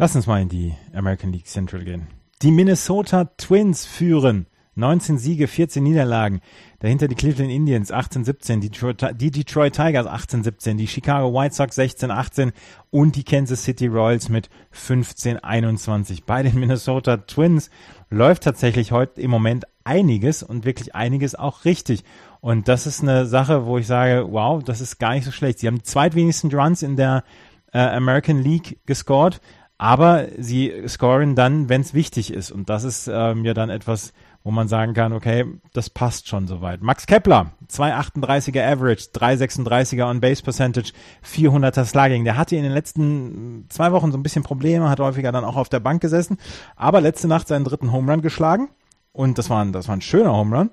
Lass 0.00 0.14
uns 0.14 0.28
mal 0.28 0.40
in 0.40 0.48
die 0.48 0.74
American 0.94 1.32
League 1.32 1.46
Central 1.46 1.82
gehen. 1.82 2.06
Die 2.40 2.52
Minnesota 2.52 3.24
Twins 3.36 3.84
führen 3.84 4.46
19 4.76 5.18
Siege, 5.18 5.48
14 5.48 5.82
Niederlagen. 5.82 6.40
Dahinter 6.78 7.08
die 7.08 7.16
Cleveland 7.16 7.50
Indians 7.50 7.92
18-17, 7.92 8.60
die 8.60 8.70
Detroit, 8.70 9.20
die 9.20 9.32
Detroit 9.32 9.74
Tigers 9.74 10.06
18-17, 10.06 10.76
die 10.76 10.86
Chicago 10.86 11.34
White 11.34 11.56
Sox 11.56 11.76
16-18 11.76 12.52
und 12.90 13.16
die 13.16 13.24
Kansas 13.24 13.64
City 13.64 13.88
Royals 13.88 14.28
mit 14.28 14.48
15-21. 14.72 16.22
Bei 16.24 16.44
den 16.44 16.60
Minnesota 16.60 17.16
Twins 17.16 17.68
läuft 18.08 18.44
tatsächlich 18.44 18.92
heute 18.92 19.20
im 19.20 19.32
Moment 19.32 19.64
einiges 19.82 20.44
und 20.44 20.64
wirklich 20.64 20.94
einiges 20.94 21.34
auch 21.34 21.64
richtig. 21.64 22.04
Und 22.40 22.68
das 22.68 22.86
ist 22.86 23.02
eine 23.02 23.26
Sache, 23.26 23.66
wo 23.66 23.78
ich 23.78 23.88
sage, 23.88 24.28
wow, 24.30 24.62
das 24.62 24.80
ist 24.80 25.00
gar 25.00 25.14
nicht 25.14 25.24
so 25.24 25.32
schlecht. 25.32 25.58
Sie 25.58 25.66
haben 25.66 25.78
die 25.78 25.82
zweitwenigsten 25.82 26.54
Runs 26.54 26.84
in 26.84 26.94
der 26.94 27.24
äh, 27.72 27.80
American 27.80 28.40
League 28.44 28.78
gescored, 28.86 29.40
aber 29.78 30.26
sie 30.36 30.72
scoren 30.88 31.36
dann, 31.36 31.68
wenn 31.68 31.80
es 31.80 31.94
wichtig 31.94 32.32
ist. 32.32 32.50
Und 32.50 32.68
das 32.68 32.82
ist 32.82 33.08
ähm, 33.10 33.44
ja 33.44 33.54
dann 33.54 33.70
etwas, 33.70 34.12
wo 34.42 34.50
man 34.50 34.66
sagen 34.66 34.92
kann, 34.92 35.12
okay, 35.12 35.44
das 35.72 35.88
passt 35.88 36.26
schon 36.26 36.48
soweit. 36.48 36.82
Max 36.82 37.06
Kepler, 37.06 37.52
238er 37.70 38.64
Average, 38.64 39.10
336er 39.14 40.10
On 40.10 40.20
Base 40.20 40.42
Percentage, 40.42 40.92
400er 41.24 41.84
Slugging. 41.84 42.24
Der 42.24 42.36
hatte 42.36 42.56
in 42.56 42.64
den 42.64 42.72
letzten 42.72 43.66
zwei 43.68 43.92
Wochen 43.92 44.10
so 44.10 44.18
ein 44.18 44.22
bisschen 44.24 44.42
Probleme, 44.42 44.90
hat 44.90 44.98
häufiger 44.98 45.30
dann 45.30 45.44
auch 45.44 45.56
auf 45.56 45.68
der 45.68 45.80
Bank 45.80 46.02
gesessen, 46.02 46.38
aber 46.74 47.00
letzte 47.00 47.28
Nacht 47.28 47.46
seinen 47.46 47.64
dritten 47.64 47.92
Home 47.92 48.10
Run 48.10 48.20
geschlagen 48.20 48.70
und 49.12 49.38
das 49.38 49.48
war 49.48 49.64
ein, 49.64 49.72
das 49.72 49.86
war 49.86 49.96
ein 49.96 50.00
schöner 50.00 50.32
Home 50.32 50.56
Run 50.56 50.70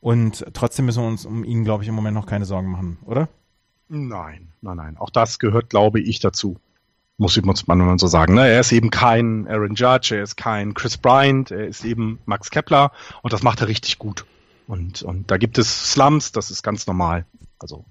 und 0.00 0.44
trotzdem 0.52 0.86
müssen 0.86 1.02
wir 1.02 1.08
uns 1.08 1.26
um 1.26 1.44
ihn, 1.44 1.64
glaube 1.64 1.84
ich, 1.84 1.88
im 1.88 1.94
Moment 1.94 2.14
noch 2.14 2.26
keine 2.26 2.44
Sorgen 2.44 2.70
machen, 2.70 2.98
oder? 3.04 3.28
Nein, 3.88 4.48
nein, 4.60 4.76
nein. 4.76 4.96
Auch 4.96 5.10
das 5.10 5.38
gehört, 5.38 5.70
glaube 5.70 6.00
ich, 6.00 6.18
dazu 6.20 6.56
muss 7.18 7.66
man 7.66 7.98
so 7.98 8.06
sagen. 8.06 8.34
Ne? 8.34 8.48
Er 8.48 8.60
ist 8.60 8.72
eben 8.72 8.90
kein 8.90 9.46
Aaron 9.48 9.74
Judge, 9.74 10.16
er 10.16 10.22
ist 10.22 10.36
kein 10.36 10.72
Chris 10.72 10.96
Bryant, 10.96 11.50
er 11.50 11.66
ist 11.66 11.84
eben 11.84 12.20
Max 12.24 12.50
Kepler 12.50 12.92
und 13.22 13.32
das 13.32 13.42
macht 13.42 13.60
er 13.60 13.68
richtig 13.68 13.98
gut. 13.98 14.24
Und, 14.66 15.02
und 15.02 15.30
da 15.30 15.36
gibt 15.36 15.58
es 15.58 15.92
Slums, 15.92 16.32
das 16.32 16.50
ist 16.50 16.62
ganz 16.62 16.86
normal. 16.86 17.26
Also 17.58 17.84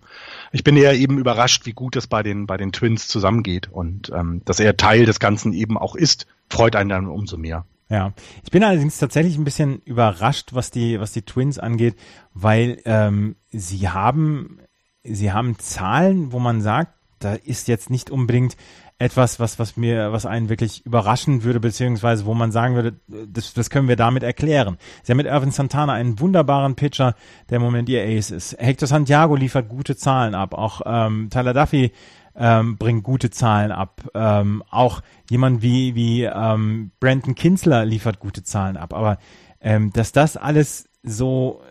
ich 0.52 0.64
bin 0.64 0.78
eher 0.78 0.94
eben 0.94 1.18
überrascht, 1.18 1.66
wie 1.66 1.74
gut 1.74 1.98
es 1.98 2.08
bei 2.08 2.24
den, 2.24 2.48
bei 2.48 2.56
den 2.56 2.72
Twins 2.72 3.08
zusammengeht 3.10 3.68
und 3.70 4.10
ähm, 4.16 4.41
dass 4.45 4.62
er 4.62 4.78
Teil 4.78 5.06
des 5.06 5.20
Ganzen 5.20 5.52
eben 5.52 5.78
auch 5.78 5.95
ist, 5.95 6.26
freut 6.49 6.76
einen 6.76 6.90
dann 6.90 7.08
umso 7.08 7.38
mehr. 7.38 7.66
Ja, 7.90 8.14
ich 8.44 8.52
bin 8.52 8.64
allerdings 8.64 8.98
tatsächlich 8.98 9.38
ein 9.38 9.44
bisschen 9.44 9.82
überrascht, 9.84 10.54
was 10.54 10.72
die, 10.72 10.99
was 10.99 11.12
die 11.12 11.22
Twins 11.22 11.58
angeht, 11.58 11.95
weil 12.34 12.82
ähm, 12.86 13.36
sie 13.49 13.90
haben, 13.90 14.60
sie 15.04 15.32
haben 15.32 15.58
Zahlen, 15.60 16.32
wo 16.32 16.40
man 16.40 16.62
sagt, 16.62 16.94
da 17.20 17.34
ist 17.34 17.68
jetzt 17.68 17.90
nicht 17.90 18.10
unbedingt 18.10 18.58
etwas, 18.99 19.40
was, 19.40 19.60
was 19.60 19.78
mir, 19.78 20.11
was 20.11 20.26
einen 20.26 20.49
wirklich 20.49 20.86
überraschen 20.86 21.44
würde, 21.44 21.60
beziehungsweise 21.60 22.26
wo 22.26 22.34
man 22.34 22.52
sagen 22.52 22.76
würde, 22.76 22.95
das, 23.07 23.53
das 23.53 23.69
können 23.69 23.88
wir 23.88 23.95
damit 23.95 24.24
erklären. 24.24 24.78
Sie 25.03 25.11
haben 25.11 25.18
mit 25.18 25.28
Irvin 25.28 25.52
Santana 25.52 25.94
einen 25.94 26.19
wunderbaren 26.19 26.76
Pitcher, 26.76 27.15
der 27.49 27.57
im 27.57 27.61
Moment 27.61 27.90
ihr 27.90 28.03
Ace 28.03 28.32
ist. 28.32 28.57
Hector 28.60 28.88
Santiago 28.88 29.36
liefert 29.36 29.69
gute 29.69 29.95
Zahlen 29.95 30.34
ab. 30.34 30.56
Auch 30.56 30.82
ähm, 30.86 31.30
Tyler 31.30 31.53
Duffy 31.53 31.91
ähm, 32.36 32.78
bringt 32.78 33.03
gute 33.03 33.30
Zahlen 33.30 33.72
ab. 33.72 34.02
Ähm, 34.15 34.64
auch 34.72 35.02
jemand 35.30 35.61
wie, 35.61 35.94
wie 35.94 36.24
ähm, 36.24 36.91
Brandon 36.99 37.36
Kinsler 37.36 37.86
liefert 37.86 38.19
gute 38.19 38.44
Zahlen 38.44 38.78
ab. 38.78 38.94
Aber 38.94 39.19
ähm, 39.61 39.94
dass 39.94 40.11
das 40.11 40.38
alles 40.38 40.90
so, 41.03 41.61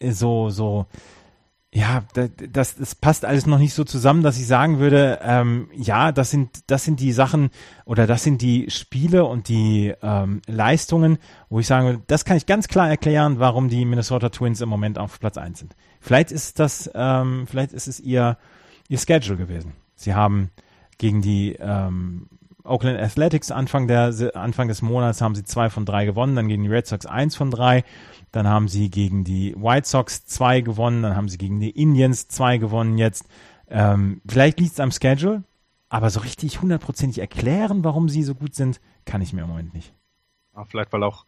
so, 0.00 0.48
so, 0.48 0.86
ja, 1.74 2.02
das, 2.50 2.76
das 2.76 2.94
passt 2.94 3.26
alles 3.26 3.46
noch 3.46 3.58
nicht 3.58 3.74
so 3.74 3.84
zusammen, 3.84 4.22
dass 4.22 4.38
ich 4.38 4.46
sagen 4.46 4.78
würde, 4.78 5.18
ähm, 5.22 5.68
ja, 5.74 6.12
das 6.12 6.30
sind, 6.30 6.70
das 6.70 6.84
sind 6.84 6.98
die 6.98 7.12
Sachen 7.12 7.50
oder 7.84 8.06
das 8.06 8.22
sind 8.22 8.40
die 8.40 8.70
Spiele 8.70 9.26
und 9.26 9.48
die 9.48 9.92
ähm, 10.02 10.40
Leistungen, 10.46 11.18
wo 11.50 11.60
ich 11.60 11.66
sagen 11.66 11.86
würde, 11.86 12.02
das 12.06 12.24
kann 12.24 12.38
ich 12.38 12.46
ganz 12.46 12.68
klar 12.68 12.88
erklären, 12.88 13.38
warum 13.38 13.68
die 13.68 13.84
Minnesota 13.84 14.30
Twins 14.30 14.62
im 14.62 14.70
Moment 14.70 14.98
auf 14.98 15.20
Platz 15.20 15.36
eins 15.36 15.58
sind. 15.58 15.76
Vielleicht 16.00 16.32
ist 16.32 16.58
das, 16.58 16.90
ähm, 16.94 17.46
vielleicht 17.46 17.72
ist 17.72 17.86
es 17.86 18.00
ihr, 18.00 18.38
ihr 18.88 18.98
Schedule 18.98 19.36
gewesen. 19.36 19.74
Sie 19.94 20.14
haben 20.14 20.50
gegen 20.96 21.20
die 21.20 21.54
ähm, 21.60 22.28
Oakland 22.68 22.98
Athletics 22.98 23.50
Anfang, 23.50 23.88
der, 23.88 24.14
Anfang 24.34 24.68
des 24.68 24.82
Monats 24.82 25.20
haben 25.20 25.34
sie 25.34 25.44
zwei 25.44 25.70
von 25.70 25.84
drei 25.84 26.04
gewonnen, 26.04 26.36
dann 26.36 26.48
gegen 26.48 26.62
die 26.62 26.70
Red 26.70 26.86
Sox 26.86 27.06
eins 27.06 27.36
von 27.36 27.50
drei 27.50 27.84
dann 28.32 28.46
haben 28.46 28.68
sie 28.68 28.90
gegen 28.90 29.24
die 29.24 29.54
White 29.56 29.88
Sox 29.88 30.26
zwei 30.26 30.60
gewonnen, 30.60 31.02
dann 31.02 31.16
haben 31.16 31.28
sie 31.28 31.38
gegen 31.38 31.60
die 31.60 31.70
Indians 31.70 32.28
zwei 32.28 32.58
gewonnen 32.58 32.98
jetzt. 32.98 33.28
Ähm, 33.68 34.20
vielleicht 34.28 34.60
liegt 34.60 34.72
es 34.72 34.80
am 34.80 34.90
Schedule, 34.90 35.44
aber 35.88 36.10
so 36.10 36.20
richtig 36.20 36.60
hundertprozentig 36.60 37.18
erklären, 37.18 37.84
warum 37.84 38.08
sie 38.08 38.22
so 38.22 38.34
gut 38.34 38.54
sind, 38.54 38.80
kann 39.04 39.22
ich 39.22 39.32
mir 39.32 39.42
im 39.42 39.48
Moment 39.48 39.74
nicht. 39.74 39.94
Ja, 40.54 40.64
vielleicht 40.64 40.92
weil 40.92 41.02
auch 41.02 41.24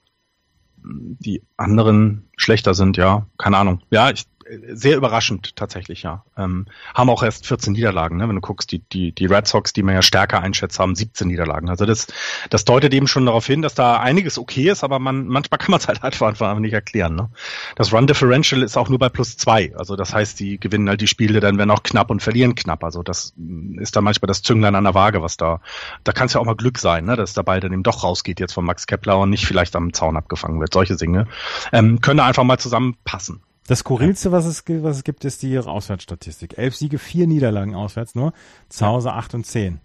die 0.82 1.42
anderen 1.56 2.28
schlechter 2.36 2.74
sind, 2.74 2.96
ja, 2.96 3.26
keine 3.36 3.58
Ahnung. 3.58 3.82
Ja, 3.90 4.10
ich 4.10 4.24
sehr 4.72 4.96
überraschend 4.96 5.56
tatsächlich, 5.56 6.02
ja. 6.02 6.24
Ähm, 6.36 6.66
haben 6.94 7.10
auch 7.10 7.22
erst 7.22 7.46
14 7.46 7.72
Niederlagen, 7.72 8.16
ne? 8.16 8.28
wenn 8.28 8.34
du 8.34 8.40
guckst, 8.40 8.72
die, 8.72 8.80
die, 8.80 9.12
die 9.12 9.26
Red 9.26 9.46
Sox, 9.46 9.72
die 9.72 9.82
man 9.82 9.94
ja 9.94 10.02
stärker 10.02 10.40
einschätzt, 10.40 10.78
haben 10.78 10.94
17 10.94 11.28
Niederlagen. 11.28 11.68
Also 11.68 11.86
das, 11.86 12.06
das 12.48 12.64
deutet 12.64 12.92
eben 12.92 13.06
schon 13.06 13.26
darauf 13.26 13.46
hin, 13.46 13.62
dass 13.62 13.74
da 13.74 14.00
einiges 14.00 14.38
okay 14.38 14.70
ist, 14.70 14.82
aber 14.84 14.98
man, 14.98 15.26
manchmal 15.26 15.58
kann 15.58 15.70
man 15.70 15.80
es 15.80 15.88
halt 15.88 16.02
einfach 16.02 16.58
nicht 16.58 16.72
erklären. 16.72 17.14
Ne? 17.14 17.30
Das 17.76 17.92
Run 17.92 18.06
Differential 18.06 18.62
ist 18.62 18.76
auch 18.76 18.88
nur 18.88 18.98
bei 18.98 19.08
plus 19.08 19.36
zwei. 19.36 19.72
Also 19.76 19.96
das 19.96 20.12
heißt, 20.12 20.40
die 20.40 20.58
gewinnen 20.58 20.88
halt 20.88 21.00
die 21.00 21.06
Spiele 21.06 21.40
dann 21.40 21.58
werden 21.58 21.70
auch 21.70 21.82
knapp 21.82 22.10
und 22.10 22.22
verlieren 22.22 22.54
knapp. 22.54 22.84
Also 22.84 23.02
das 23.02 23.34
ist 23.78 23.96
dann 23.96 24.04
manchmal 24.04 24.28
das 24.28 24.42
Zünglein 24.42 24.74
an 24.74 24.84
der 24.84 24.94
Waage, 24.94 25.22
was 25.22 25.36
da, 25.36 25.60
da 26.04 26.12
kann 26.12 26.26
es 26.26 26.34
ja 26.34 26.40
auch 26.40 26.46
mal 26.46 26.56
Glück 26.56 26.78
sein, 26.78 27.04
ne? 27.04 27.16
dass 27.16 27.34
der 27.34 27.42
Ball 27.42 27.60
dann 27.60 27.72
eben 27.72 27.82
doch 27.82 28.02
rausgeht 28.02 28.40
jetzt 28.40 28.52
von 28.52 28.64
Max 28.64 28.86
Kepler 28.86 29.18
und 29.18 29.30
nicht 29.30 29.46
vielleicht 29.46 29.76
am 29.76 29.92
Zaun 29.92 30.16
abgefangen 30.16 30.60
wird. 30.60 30.72
Solche 30.72 30.96
Dinge 30.96 31.26
ähm, 31.72 32.00
können 32.00 32.20
einfach 32.20 32.44
mal 32.44 32.58
zusammenpassen. 32.58 33.42
Das 33.66 33.80
Skurrilste, 33.80 34.32
was 34.32 34.46
es, 34.46 34.64
was 34.66 34.96
es 34.96 35.04
gibt, 35.04 35.24
ist 35.24 35.42
die 35.42 35.58
Auswärtsstatistik. 35.58 36.58
Elf 36.58 36.74
Siege, 36.74 36.98
vier 36.98 37.26
Niederlagen 37.26 37.74
auswärts 37.74 38.14
nur. 38.14 38.32
Zu 38.68 38.86
Hause 38.86 39.12
acht 39.12 39.34
und 39.34 39.46
zehn. 39.46 39.80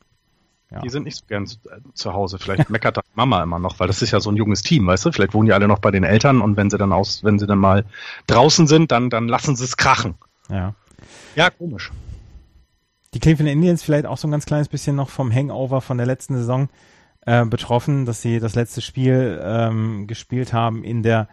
Ja. 0.71 0.81
Die 0.81 0.89
sind 0.89 1.03
nicht 1.03 1.17
so 1.17 1.25
gern 1.27 1.45
zu, 1.45 1.57
äh, 1.69 1.79
zu 1.93 2.13
Hause. 2.13 2.39
Vielleicht 2.39 2.69
meckert 2.69 2.99
Mama 3.13 3.43
immer 3.43 3.59
noch, 3.59 3.79
weil 3.79 3.87
das 3.87 4.01
ist 4.01 4.11
ja 4.11 4.19
so 4.19 4.31
ein 4.31 4.35
junges 4.35 4.63
Team, 4.63 4.87
weißt 4.87 5.05
du? 5.05 5.11
Vielleicht 5.11 5.33
wohnen 5.33 5.45
die 5.45 5.53
alle 5.53 5.67
noch 5.67 5.79
bei 5.79 5.91
den 5.91 6.03
Eltern 6.03 6.41
und 6.41 6.57
wenn 6.57 6.69
sie 6.69 6.77
dann 6.77 6.91
aus, 6.91 7.23
wenn 7.23 7.37
sie 7.37 7.47
dann 7.47 7.59
mal 7.59 7.85
draußen 8.27 8.67
sind, 8.67 8.91
dann, 8.91 9.09
dann 9.09 9.27
lassen 9.27 9.55
sie 9.55 9.63
es 9.63 9.77
krachen. 9.77 10.15
Ja. 10.49 10.73
Ja, 11.35 11.49
komisch. 11.49 11.91
Die 13.13 13.19
Cleveland 13.19 13.49
Indians 13.49 13.83
vielleicht 13.83 14.05
auch 14.05 14.17
so 14.17 14.27
ein 14.27 14.31
ganz 14.31 14.45
kleines 14.45 14.67
bisschen 14.67 14.95
noch 14.95 15.09
vom 15.09 15.31
Hangover 15.31 15.81
von 15.81 15.97
der 15.97 16.07
letzten 16.07 16.35
Saison 16.35 16.69
äh, 17.25 17.45
betroffen, 17.45 18.05
dass 18.05 18.21
sie 18.21 18.39
das 18.39 18.55
letzte 18.55 18.81
Spiel 18.81 19.39
ähm, 19.41 20.07
gespielt 20.07 20.51
haben 20.51 20.83
in 20.83 21.03
der 21.03 21.29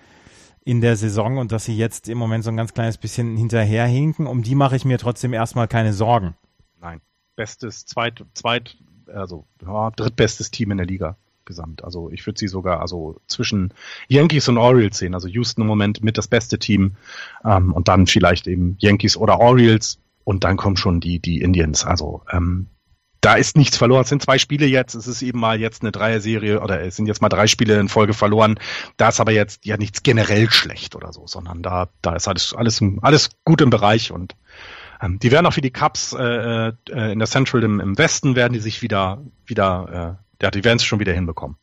in 0.64 0.80
der 0.80 0.96
Saison 0.96 1.38
und 1.38 1.52
dass 1.52 1.64
sie 1.64 1.76
jetzt 1.76 2.08
im 2.08 2.18
Moment 2.18 2.44
so 2.44 2.50
ein 2.50 2.56
ganz 2.56 2.72
kleines 2.72 2.98
bisschen 2.98 3.36
hinterherhinken. 3.36 4.26
Um 4.26 4.42
die 4.42 4.54
mache 4.54 4.76
ich 4.76 4.84
mir 4.84 4.98
trotzdem 4.98 5.32
erstmal 5.32 5.68
keine 5.68 5.92
Sorgen. 5.92 6.34
Nein. 6.80 7.00
Bestes, 7.34 7.86
zweit, 7.86 8.24
zweit, 8.34 8.76
also 9.06 9.46
ja, 9.64 9.90
drittbestes 9.90 10.50
Team 10.50 10.70
in 10.70 10.76
der 10.78 10.86
Liga 10.86 11.16
gesamt. 11.44 11.82
Also 11.82 12.10
ich 12.10 12.24
würde 12.26 12.38
sie 12.38 12.46
sogar 12.46 12.80
also 12.80 13.20
zwischen 13.26 13.74
Yankees 14.08 14.48
und 14.48 14.58
Orioles 14.58 14.98
sehen. 14.98 15.14
Also 15.14 15.28
Houston 15.28 15.62
im 15.62 15.66
Moment 15.66 16.04
mit 16.04 16.16
das 16.16 16.28
beste 16.28 16.58
Team 16.58 16.96
ähm, 17.44 17.72
und 17.72 17.88
dann 17.88 18.06
vielleicht 18.06 18.46
eben 18.46 18.76
Yankees 18.78 19.16
oder 19.16 19.40
Orioles 19.40 19.98
und 20.24 20.44
dann 20.44 20.56
kommen 20.56 20.76
schon 20.76 21.00
die 21.00 21.18
die 21.18 21.40
Indians. 21.40 21.84
Also 21.84 22.22
ähm, 22.30 22.68
da 23.22 23.34
ist 23.34 23.56
nichts 23.56 23.76
verloren. 23.78 24.02
Es 24.02 24.08
sind 24.08 24.20
zwei 24.20 24.36
Spiele 24.36 24.66
jetzt. 24.66 24.94
Es 24.94 25.06
ist 25.06 25.22
eben 25.22 25.38
mal 25.38 25.58
jetzt 25.58 25.82
eine 25.82 25.92
Dreier-Serie 25.92 26.60
oder 26.60 26.82
es 26.82 26.96
sind 26.96 27.06
jetzt 27.06 27.22
mal 27.22 27.28
drei 27.28 27.46
Spiele 27.46 27.78
in 27.78 27.88
Folge 27.88 28.14
verloren. 28.14 28.58
Da 28.96 29.08
ist 29.08 29.20
aber 29.20 29.32
jetzt 29.32 29.64
ja 29.64 29.76
nichts 29.76 30.02
generell 30.02 30.50
schlecht 30.50 30.96
oder 30.96 31.12
so, 31.12 31.26
sondern 31.26 31.62
da, 31.62 31.88
da 32.02 32.16
ist 32.16 32.28
alles, 32.28 32.52
alles, 32.52 32.82
alles 33.00 33.30
gut 33.44 33.60
im 33.60 33.70
Bereich 33.70 34.10
und 34.10 34.34
ähm, 35.00 35.20
die 35.20 35.30
werden 35.30 35.46
auch 35.46 35.52
für 35.52 35.60
die 35.60 35.70
Cups 35.70 36.12
äh, 36.12 36.68
äh, 36.68 37.12
in 37.12 37.20
der 37.20 37.28
Central 37.28 37.62
im, 37.62 37.78
im 37.78 37.96
Westen 37.96 38.34
werden 38.34 38.54
die 38.54 38.60
sich 38.60 38.82
wieder, 38.82 39.22
wieder, 39.46 40.18
äh, 40.40 40.44
ja, 40.44 40.50
die 40.50 40.64
werden 40.64 40.76
es 40.76 40.84
schon 40.84 40.98
wieder 40.98 41.12
hinbekommen. 41.12 41.56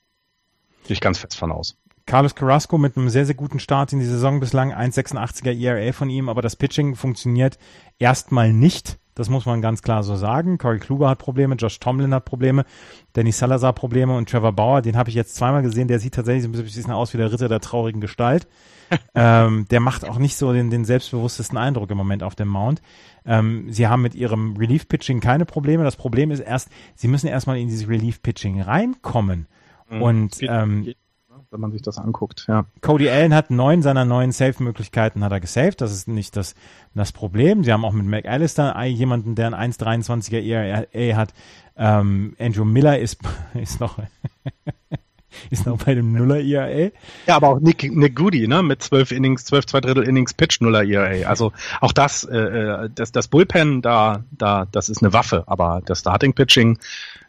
Gehe 0.85 0.93
ich 0.93 1.01
ganz 1.01 1.19
fest 1.19 1.37
von 1.37 1.51
aus. 1.51 1.77
Carlos 2.05 2.35
Carrasco 2.35 2.77
mit 2.77 2.95
einem 2.97 3.09
sehr, 3.09 3.25
sehr 3.25 3.35
guten 3.35 3.59
Start 3.59 3.91
in 3.91 3.99
die 3.99 4.05
Saison 4.05 4.39
bislang, 4.39 4.73
1,86er 4.73 5.55
ERA 5.55 5.91
von 5.91 6.09
ihm, 6.09 6.29
aber 6.29 6.41
das 6.41 6.55
Pitching 6.55 6.95
funktioniert 6.95 7.59
erstmal 7.99 8.53
nicht. 8.53 8.97
Das 9.19 9.29
muss 9.29 9.45
man 9.45 9.61
ganz 9.61 9.81
klar 9.81 10.01
so 10.03 10.15
sagen. 10.15 10.57
Corey 10.57 10.79
Kluber 10.79 11.09
hat 11.09 11.19
Probleme, 11.19 11.55
Josh 11.55 11.77
Tomlin 11.81 12.13
hat 12.13 12.23
Probleme, 12.23 12.63
Danny 13.11 13.33
Salazar 13.33 13.73
Probleme 13.73 14.15
und 14.15 14.29
Trevor 14.29 14.53
Bauer, 14.53 14.81
den 14.81 14.95
habe 14.95 15.09
ich 15.09 15.15
jetzt 15.15 15.35
zweimal 15.35 15.61
gesehen, 15.61 15.89
der 15.89 15.99
sieht 15.99 16.13
tatsächlich 16.13 16.43
so 16.43 16.49
ein 16.49 16.63
bisschen 16.63 16.91
aus 16.93 17.13
wie 17.13 17.17
der 17.17 17.29
Ritter 17.29 17.49
der 17.49 17.59
traurigen 17.59 17.99
Gestalt. 17.99 18.47
ähm, 19.15 19.65
der 19.69 19.81
macht 19.81 20.07
auch 20.07 20.19
nicht 20.19 20.37
so 20.37 20.53
den, 20.53 20.69
den 20.69 20.85
selbstbewusstesten 20.85 21.57
Eindruck 21.57 21.91
im 21.91 21.97
Moment 21.97 22.23
auf 22.23 22.35
dem 22.35 22.47
Mount. 22.47 22.81
Ähm, 23.25 23.65
sie 23.69 23.89
haben 23.89 24.01
mit 24.01 24.15
ihrem 24.15 24.55
Relief-Pitching 24.55 25.19
keine 25.19 25.45
Probleme. 25.45 25.83
Das 25.83 25.97
Problem 25.97 26.31
ist 26.31 26.39
erst, 26.39 26.69
sie 26.95 27.09
müssen 27.09 27.27
erstmal 27.27 27.57
in 27.57 27.67
dieses 27.67 27.89
Relief-Pitching 27.89 28.61
reinkommen. 28.61 29.47
Mhm. 29.89 30.01
Und 30.01 30.37
ähm, 30.43 30.93
wenn 31.51 31.61
man 31.61 31.71
sich 31.71 31.81
das 31.81 31.97
anguckt. 31.97 32.45
Ja. 32.47 32.65
Cody 32.81 33.09
Allen 33.09 33.33
hat 33.33 33.49
neun 33.49 33.81
seiner 33.81 34.05
neuen 34.05 34.31
Save-Möglichkeiten 34.31 35.23
hat 35.23 35.31
er 35.31 35.39
gesaved. 35.39 35.81
Das 35.81 35.91
ist 35.91 36.07
nicht 36.07 36.35
das, 36.35 36.55
das 36.93 37.11
Problem. 37.11 37.63
Sie 37.63 37.73
haben 37.73 37.85
auch 37.85 37.93
mit 37.93 38.05
McAllister 38.05 38.79
jemanden, 38.85 39.35
der 39.35 39.53
ein 39.53 39.71
1,23er 39.71 40.41
ERA 40.93 41.17
hat. 41.17 41.33
Ähm, 41.75 42.35
Andrew 42.39 42.65
Miller 42.65 42.99
ist, 42.99 43.19
ist 43.55 43.79
noch 43.79 43.97
ist 45.49 45.65
noch 45.65 45.77
bei 45.77 45.95
dem 45.95 46.13
Nuller 46.13 46.39
ERA. 46.39 46.91
Ja, 47.27 47.35
aber 47.35 47.49
auch 47.49 47.59
Nick, 47.59 47.91
Nick 47.91 48.15
Goody, 48.15 48.47
ne, 48.47 48.63
mit 48.63 48.83
zwölf 48.83 49.11
Innings, 49.11 49.45
zwölf 49.45 49.65
zwei 49.65 49.81
Drittel 49.81 50.03
Innings 50.03 50.33
Pitch 50.33 50.61
Nuller 50.61 50.83
ERA. 50.83 51.27
Also 51.27 51.51
auch 51.81 51.91
das, 51.91 52.23
äh, 52.23 52.37
äh, 52.37 52.89
das, 52.93 53.11
das 53.11 53.27
Bullpen 53.27 53.81
da, 53.81 54.23
da, 54.31 54.65
das 54.71 54.89
ist 54.89 55.01
eine 55.01 55.13
Waffe, 55.13 55.43
aber 55.47 55.81
das 55.85 55.99
Starting 55.99 56.33
Pitching, 56.33 56.77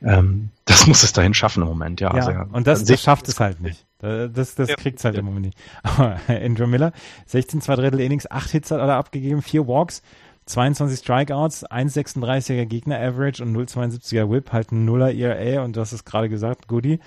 ähm, 0.02 0.50
das 0.64 0.86
muss 0.86 1.02
es 1.02 1.12
dahin 1.12 1.34
schaffen 1.34 1.62
im 1.62 1.68
Moment, 1.68 2.00
ja. 2.00 2.14
ja 2.14 2.26
also, 2.26 2.32
und 2.52 2.66
das, 2.66 2.84
das 2.84 3.02
schafft 3.02 3.28
es 3.28 3.40
halt 3.40 3.60
nicht. 3.60 3.86
Das, 3.98 4.54
das 4.54 4.70
ja. 4.70 4.76
kriegt's 4.76 5.04
halt 5.04 5.14
ja. 5.14 5.20
im 5.20 5.26
Moment 5.26 5.46
nicht. 5.46 5.58
Aber 5.82 6.18
Andrew 6.28 6.66
Miller, 6.66 6.92
16 7.26 7.60
zwei 7.60 7.76
Drittel 7.76 8.00
Innings, 8.00 8.30
acht 8.30 8.50
Hits 8.50 8.70
hat 8.70 8.80
er 8.80 8.88
abgegeben, 8.94 9.42
vier 9.42 9.66
Walks, 9.66 10.02
22 10.46 10.98
Strikeouts, 10.98 11.70
1,36er 11.70 12.64
Gegner 12.64 12.98
Average 12.98 13.42
und 13.42 13.54
0,72er 13.54 14.30
Whip, 14.30 14.52
halt 14.52 14.72
ein 14.72 14.84
Nuller 14.84 15.12
ERA 15.12 15.62
und 15.62 15.76
du 15.76 15.80
hast 15.80 15.92
es 15.92 16.04
gerade 16.04 16.28
gesagt, 16.28 16.66
Goody 16.66 16.98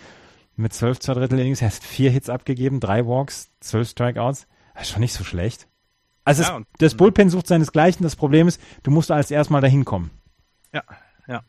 mit 0.56 0.74
12 0.74 1.00
zwei 1.00 1.14
Drittel 1.14 1.40
Innings, 1.40 1.62
er 1.62 1.68
hat 1.68 1.76
vier 1.76 2.12
Hits 2.12 2.30
abgegeben, 2.30 2.80
drei 2.80 3.06
Walks, 3.06 3.50
12 3.62 3.90
Strikeouts. 3.90 4.48
Das 4.74 4.84
ist 4.84 4.90
schon 4.90 5.02
nicht 5.02 5.14
so 5.14 5.24
schlecht. 5.24 5.68
Also 6.26 6.44
ja, 6.44 6.60
es, 6.60 6.66
das 6.80 6.96
Bullpen 6.96 7.30
sucht 7.30 7.48
seinesgleichen. 7.48 8.04
Das 8.04 8.16
Problem 8.16 8.48
ist, 8.48 8.62
du 8.84 8.92
musst 8.92 9.12
als 9.12 9.32
erstmal 9.32 9.62
dahin 9.62 9.86
kommen. 9.86 10.12
Ja, 10.74 10.84
ja. 11.28 11.44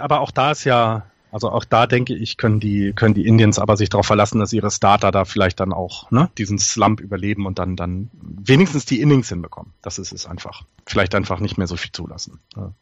Aber 0.00 0.20
auch 0.20 0.30
da 0.30 0.52
ist 0.52 0.64
ja, 0.64 1.06
also 1.32 1.50
auch 1.50 1.64
da 1.64 1.86
denke 1.86 2.14
ich, 2.14 2.36
können 2.36 2.60
die, 2.60 2.92
können 2.92 3.14
die 3.14 3.26
Indians 3.26 3.58
aber 3.58 3.76
sich 3.76 3.88
darauf 3.88 4.06
verlassen, 4.06 4.40
dass 4.40 4.52
ihre 4.52 4.70
Starter 4.70 5.10
da 5.10 5.24
vielleicht 5.24 5.60
dann 5.60 5.72
auch 5.72 6.10
ne, 6.10 6.30
diesen 6.38 6.58
Slump 6.58 7.00
überleben 7.00 7.46
und 7.46 7.58
dann, 7.58 7.76
dann 7.76 8.10
wenigstens 8.12 8.84
die 8.84 9.00
Innings 9.00 9.28
hinbekommen. 9.28 9.72
Das 9.82 9.98
ist 9.98 10.12
es 10.12 10.26
einfach. 10.26 10.64
Vielleicht 10.86 11.14
einfach 11.14 11.40
nicht 11.40 11.56
mehr 11.56 11.66
so 11.66 11.76
viel 11.76 11.92
zulassen. 11.92 12.40
Ja. 12.56 12.72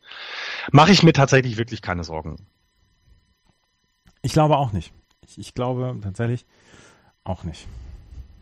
Mache 0.73 0.93
ich 0.93 1.03
mir 1.03 1.13
tatsächlich 1.13 1.57
wirklich 1.57 1.83
keine 1.83 2.05
Sorgen. 2.05 2.47
Ich 4.23 4.33
glaube 4.33 4.57
auch 4.57 4.73
nicht. 4.73 4.93
Ich, 5.29 5.39
ich 5.39 5.55
glaube 5.55 5.97
tatsächlich 6.03 6.47
auch 7.25 7.45
nicht. 7.45 7.69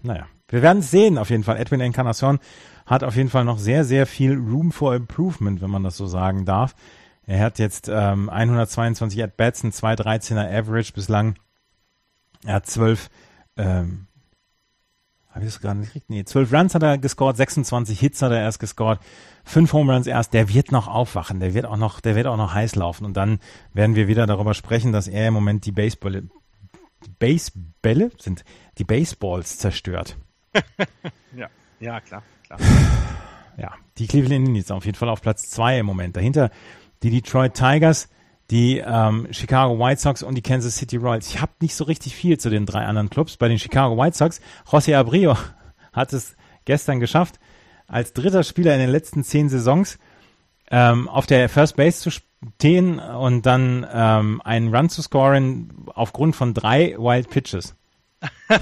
Naja, 0.03 0.27
wir 0.49 0.63
werden 0.63 0.79
es 0.79 0.91
sehen 0.91 1.19
auf 1.19 1.31
jeden 1.31 1.43
Fall. 1.43 1.57
Edwin 1.57 1.81
Encarnacion 1.81 2.39
hat 2.87 3.03
auf 3.03 3.17
jeden 3.17 3.31
Fall 3.31 3.45
noch 3.45 3.59
sehr, 3.59 3.85
sehr 3.85 4.07
viel 4.07 4.35
Room 4.35 4.71
for 4.71 4.95
Improvement, 4.95 5.61
wenn 5.61 5.71
man 5.71 5.83
das 5.83 5.97
so 5.97 6.07
sagen 6.07 6.45
darf. 6.45 6.75
Er 7.27 7.41
hat 7.41 7.59
jetzt 7.59 7.89
ähm, 7.93 8.31
122 8.31 9.21
At-Bats, 9.23 9.65
ein 9.65 9.73
213er 9.73 10.49
Average 10.49 10.93
bislang. 10.93 11.35
Er 12.45 12.55
hat 12.55 12.67
12, 12.67 13.11
ähm, 13.57 14.07
habe 15.31 15.45
ich 15.45 15.53
das 15.53 15.61
gerade 15.61 15.81
nicht 15.81 15.89
gekriegt? 15.89 16.09
Nee, 16.09 16.25
12 16.25 16.53
Runs 16.53 16.75
hat 16.77 16.85
er 16.85 16.99
gescored, 16.99 17.37
26 17.37 17.99
Hits 17.99 18.23
hat 18.23 18.31
er 18.31 18.39
erst 18.39 18.61
gescored, 18.61 19.01
5 19.45 19.73
Home 19.73 19.93
Runs 19.93 20.07
erst. 20.07 20.35
Der 20.35 20.49
wird 20.49 20.71
noch 20.71 20.87
aufwachen, 20.87 21.41
der 21.41 21.53
wird 21.53 21.67
auch 21.67 21.77
noch, 21.77 21.99
der 21.99 22.15
wird 22.15 22.29
auch 22.29 22.37
noch 22.37 22.55
heiß 22.55 22.77
laufen. 22.77 23.05
Und 23.05 23.17
dann 23.17 23.41
werden 23.73 23.97
wir 23.97 24.07
wieder 24.07 24.27
darüber 24.27 24.55
sprechen, 24.55 24.93
dass 24.93 25.09
er 25.09 25.27
im 25.27 25.35
Moment 25.35 25.67
die 25.67 25.73
Baseball, 25.73 26.29
Basebälle 27.09 28.11
sind, 28.19 28.45
die 28.79 28.85
Baseballs 28.85 29.59
zerstört. 29.59 30.17
ja, 31.37 31.49
ja, 31.81 32.01
klar, 32.01 32.23
klar. 32.47 32.59
Ja, 33.59 33.73
die 33.97 34.07
Cleveland 34.07 34.49
Indians 34.49 34.71
auf 34.71 34.85
jeden 34.85 34.99
Fall 34.99 35.09
auf 35.09 35.23
Platz 35.23 35.49
2 35.49 35.79
im 35.79 35.87
Moment. 35.87 36.15
Dahinter 36.15 36.51
die 37.03 37.09
Detroit 37.09 37.55
Tigers, 37.55 38.11
die 38.51 38.79
ähm, 38.79 39.29
Chicago 39.31 39.79
White 39.79 40.01
Sox 40.01 40.23
und 40.23 40.35
die 40.35 40.43
Kansas 40.43 40.77
City 40.77 40.97
Royals. 40.97 41.31
Ich 41.31 41.41
habe 41.41 41.53
nicht 41.61 41.75
so 41.75 41.85
richtig 41.85 42.15
viel 42.15 42.39
zu 42.39 42.51
den 42.51 42.67
drei 42.67 42.85
anderen 42.85 43.11
Clubs. 43.11 43.39
Bei 43.39 43.49
den 43.49 43.59
Chicago 43.59 43.97
White 43.97 44.17
Sox, 44.17 44.41
José 44.67 44.95
Abreu 44.95 45.35
hat 45.93 46.13
es 46.13 46.37
gestern 46.67 47.01
geschafft, 47.01 47.41
als 47.87 48.13
dritter 48.13 48.43
Spieler 48.43 48.75
in 48.75 48.81
den 48.81 48.91
letzten 48.91 49.25
zehn 49.25 49.49
Saisons 49.49 49.99
ähm, 50.71 51.09
auf 51.09 51.27
der 51.27 51.49
First 51.49 51.77
Base 51.77 52.01
zu 52.01 52.11
stehen 52.11 52.99
und 52.99 53.47
dann 53.47 53.87
ähm, 53.93 54.41
einen 54.45 54.75
Run 54.75 54.89
zu 54.89 55.03
scoren 55.03 55.87
aufgrund 55.95 56.37
von 56.37 56.55
drei 56.55 56.97
Wild 56.99 57.31
Pitches. 57.31 57.75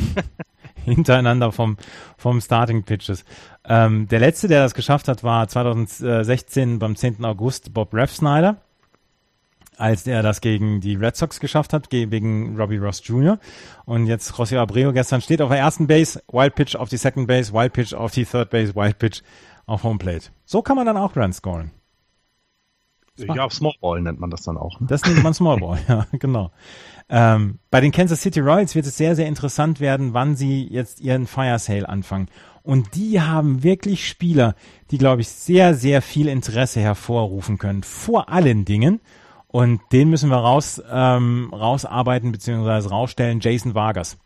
hintereinander 0.84 1.52
vom, 1.52 1.76
vom 2.16 2.40
Starting 2.40 2.84
Pitches. 2.84 3.24
Ähm, 3.64 4.08
der 4.08 4.20
letzte, 4.20 4.48
der 4.48 4.62
das 4.62 4.74
geschafft 4.74 5.08
hat, 5.08 5.24
war 5.24 5.48
2016 5.48 6.78
beim 6.78 6.96
10. 6.96 7.24
August 7.24 7.72
Bob 7.74 7.94
Rev 7.94 8.12
Snyder, 8.12 8.56
als 9.76 10.06
er 10.06 10.22
das 10.22 10.40
gegen 10.40 10.80
die 10.80 10.94
Red 10.94 11.16
Sox 11.16 11.40
geschafft 11.40 11.72
hat, 11.72 11.90
gegen 11.90 12.56
Robbie 12.56 12.76
Ross 12.76 13.00
Jr. 13.04 13.38
Und 13.84 14.06
jetzt 14.06 14.32
José 14.32 14.58
Abreu 14.58 14.92
gestern 14.92 15.20
steht 15.20 15.42
auf 15.42 15.50
der 15.50 15.58
ersten 15.58 15.86
Base, 15.86 16.22
Wild 16.30 16.54
Pitch 16.54 16.76
auf 16.76 16.88
die 16.88 16.96
Second 16.96 17.26
Base, 17.26 17.52
Wild 17.52 17.72
Pitch 17.72 17.94
auf 17.94 18.12
die 18.12 18.24
Third 18.24 18.50
Base, 18.50 18.74
Wild 18.74 18.98
Pitch 18.98 19.22
auf 19.66 19.82
Home 19.82 19.98
Plate. 19.98 20.30
So 20.44 20.62
kann 20.62 20.76
man 20.76 20.86
dann 20.86 20.96
auch 20.96 21.16
Runs 21.16 21.38
scoren. 21.38 21.70
Ja, 23.16 23.48
Small 23.48 23.74
Ball 23.80 24.00
nennt 24.00 24.18
man 24.18 24.30
das 24.30 24.42
dann 24.42 24.56
auch. 24.56 24.80
Ne? 24.80 24.86
Das 24.88 25.04
nennt 25.04 25.22
man 25.22 25.34
Small 25.34 25.60
Ball, 25.60 25.78
ja, 25.88 26.06
genau. 26.12 26.50
Ähm, 27.08 27.58
bei 27.70 27.80
den 27.80 27.92
Kansas 27.92 28.22
City 28.22 28.40
Royals 28.40 28.74
wird 28.74 28.86
es 28.86 28.96
sehr, 28.96 29.14
sehr 29.14 29.26
interessant 29.26 29.78
werden, 29.80 30.14
wann 30.14 30.36
sie 30.36 30.66
jetzt 30.66 31.00
ihren 31.00 31.26
Fire 31.26 31.58
Sale 31.58 31.88
anfangen. 31.88 32.28
Und 32.62 32.94
die 32.94 33.20
haben 33.20 33.62
wirklich 33.62 34.08
Spieler, 34.08 34.54
die, 34.90 34.98
glaube 34.98 35.20
ich, 35.20 35.28
sehr, 35.28 35.74
sehr 35.74 36.00
viel 36.00 36.28
Interesse 36.28 36.80
hervorrufen 36.80 37.58
können. 37.58 37.82
Vor 37.82 38.30
allen 38.30 38.64
Dingen. 38.64 39.00
Und 39.48 39.80
den 39.92 40.08
müssen 40.08 40.30
wir 40.30 40.38
raus, 40.38 40.82
ähm, 40.90 41.50
rausarbeiten 41.52 42.32
bzw. 42.32 42.88
rausstellen. 42.88 43.40
Jason 43.40 43.74
Vargas. 43.74 44.16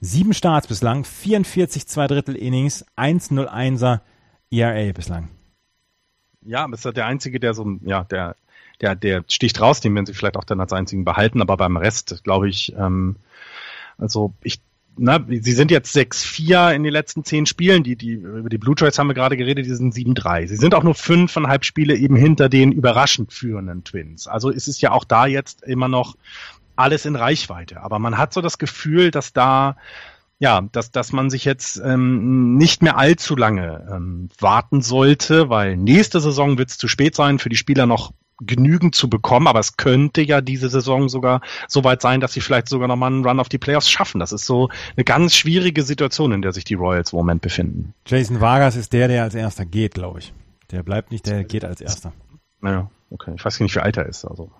Sieben 0.00 0.34
Starts 0.34 0.66
bislang, 0.66 1.04
44 1.04 1.86
zwei 1.86 2.06
Drittel 2.06 2.34
Innings, 2.34 2.84
1-0-1er 2.96 4.00
ERA 4.50 4.92
bislang. 4.92 5.28
Ja, 6.42 6.66
ist 6.72 6.84
ja 6.84 6.92
der 6.92 7.06
einzige, 7.06 7.40
der 7.40 7.54
so, 7.54 7.78
ja, 7.82 8.04
der 8.04 8.36
der, 8.80 8.96
der 8.96 9.24
sticht 9.28 9.60
raus, 9.60 9.80
den 9.80 9.94
werden 9.94 10.06
sie 10.06 10.14
vielleicht 10.14 10.36
auch 10.36 10.44
dann 10.44 10.60
als 10.60 10.72
einzigen 10.72 11.04
behalten, 11.04 11.42
aber 11.42 11.56
beim 11.56 11.76
Rest, 11.76 12.24
glaube 12.24 12.48
ich, 12.48 12.74
ähm, 12.76 13.16
also 13.98 14.32
ich 14.42 14.60
na, 14.96 15.24
sie 15.28 15.52
sind 15.52 15.70
jetzt 15.70 15.96
6-4 15.96 16.74
in 16.74 16.82
den 16.82 16.92
letzten 16.92 17.24
zehn 17.24 17.46
Spielen. 17.46 17.84
Die, 17.84 17.96
die, 17.96 18.14
über 18.14 18.50
die 18.50 18.58
Blue 18.58 18.74
Jays 18.76 18.98
haben 18.98 19.06
wir 19.06 19.14
gerade 19.14 19.36
geredet, 19.36 19.64
die 19.64 19.74
sind 19.74 19.94
7-3. 19.94 20.48
Sie 20.48 20.56
sind 20.56 20.74
auch 20.74 20.82
nur 20.82 20.94
fünfeinhalb 20.94 21.64
Spiele 21.64 21.96
eben 21.96 22.16
hinter 22.16 22.48
den 22.48 22.70
überraschend 22.72 23.32
führenden 23.32 23.84
Twins. 23.84 24.26
Also 24.26 24.50
ist 24.50 24.68
es 24.68 24.80
ja 24.80 24.90
auch 24.90 25.04
da 25.04 25.26
jetzt 25.26 25.62
immer 25.62 25.88
noch 25.88 26.16
alles 26.76 27.06
in 27.06 27.16
Reichweite. 27.16 27.80
Aber 27.80 27.98
man 27.98 28.18
hat 28.18 28.34
so 28.34 28.42
das 28.42 28.58
Gefühl, 28.58 29.10
dass 29.10 29.32
da, 29.32 29.76
ja, 30.40 30.62
dass, 30.72 30.90
dass 30.90 31.12
man 31.12 31.28
sich 31.30 31.44
jetzt 31.44 31.80
ähm, 31.84 32.56
nicht 32.56 32.82
mehr 32.82 32.96
allzu 32.96 33.36
lange 33.36 33.86
ähm, 33.94 34.30
warten 34.38 34.80
sollte, 34.80 35.50
weil 35.50 35.76
nächste 35.76 36.18
Saison 36.18 36.56
wird 36.56 36.70
es 36.70 36.78
zu 36.78 36.88
spät 36.88 37.14
sein, 37.14 37.38
für 37.38 37.50
die 37.50 37.56
Spieler 37.56 37.86
noch 37.86 38.12
genügend 38.40 38.94
zu 38.94 39.10
bekommen, 39.10 39.46
aber 39.46 39.60
es 39.60 39.76
könnte 39.76 40.22
ja 40.22 40.40
diese 40.40 40.70
Saison 40.70 41.10
sogar 41.10 41.42
so 41.68 41.84
weit 41.84 42.00
sein, 42.00 42.20
dass 42.20 42.32
sie 42.32 42.40
vielleicht 42.40 42.70
sogar 42.70 42.88
nochmal 42.88 43.12
einen 43.12 43.22
Run 43.22 43.38
auf 43.38 43.50
die 43.50 43.58
Playoffs 43.58 43.90
schaffen. 43.90 44.18
Das 44.18 44.32
ist 44.32 44.46
so 44.46 44.70
eine 44.96 45.04
ganz 45.04 45.34
schwierige 45.34 45.82
Situation, 45.82 46.32
in 46.32 46.40
der 46.40 46.52
sich 46.52 46.64
die 46.64 46.72
Royals 46.72 47.12
im 47.12 47.18
Moment 47.18 47.42
befinden. 47.42 47.92
Jason 48.06 48.40
Vargas 48.40 48.76
ist 48.76 48.94
der, 48.94 49.08
der 49.08 49.24
als 49.24 49.34
erster 49.34 49.66
geht, 49.66 49.92
glaube 49.92 50.20
ich. 50.20 50.32
Der 50.70 50.82
bleibt 50.82 51.10
nicht, 51.10 51.26
der 51.26 51.44
geht 51.44 51.66
als 51.66 51.82
erster. 51.82 52.14
Naja, 52.62 52.90
okay. 53.10 53.34
Ich 53.36 53.44
weiß 53.44 53.60
nicht, 53.60 53.74
wie 53.74 53.80
alt 53.80 53.98
er 53.98 54.06
ist. 54.06 54.24
Also 54.24 54.50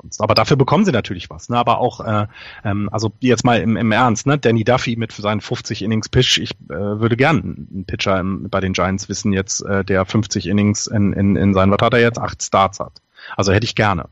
sonst. 0.00 0.20
Aber 0.20 0.34
dafür 0.34 0.56
bekommen 0.56 0.84
sie 0.84 0.92
natürlich 0.92 1.30
was. 1.30 1.48
Ne? 1.48 1.56
Aber 1.56 1.78
auch, 1.78 2.00
äh, 2.00 2.26
ähm, 2.64 2.88
also 2.92 3.12
jetzt 3.20 3.44
mal 3.44 3.60
im, 3.60 3.76
im 3.76 3.92
Ernst, 3.92 4.26
ne? 4.26 4.38
Danny 4.38 4.64
Duffy 4.64 4.96
mit 4.96 5.12
seinen 5.12 5.40
50 5.40 5.82
Innings 5.82 6.08
Pitch. 6.08 6.38
Ich 6.38 6.52
äh, 6.68 6.74
würde 6.74 7.16
gern 7.16 7.68
einen 7.72 7.84
Pitcher 7.86 8.18
im, 8.18 8.48
bei 8.50 8.60
den 8.60 8.72
Giants 8.72 9.08
wissen 9.08 9.32
jetzt, 9.32 9.60
äh, 9.62 9.84
der 9.84 10.04
50 10.04 10.46
Innings 10.46 10.86
in, 10.86 11.12
in, 11.12 11.36
in 11.36 11.54
seinen, 11.54 11.70
was 11.72 11.78
hat 11.80 11.94
er 11.94 12.00
jetzt, 12.00 12.18
acht 12.18 12.42
Starts 12.42 12.80
hat. 12.80 13.00
Also 13.36 13.52
hätte 13.52 13.64
ich 13.64 13.74
gerne. 13.74 14.08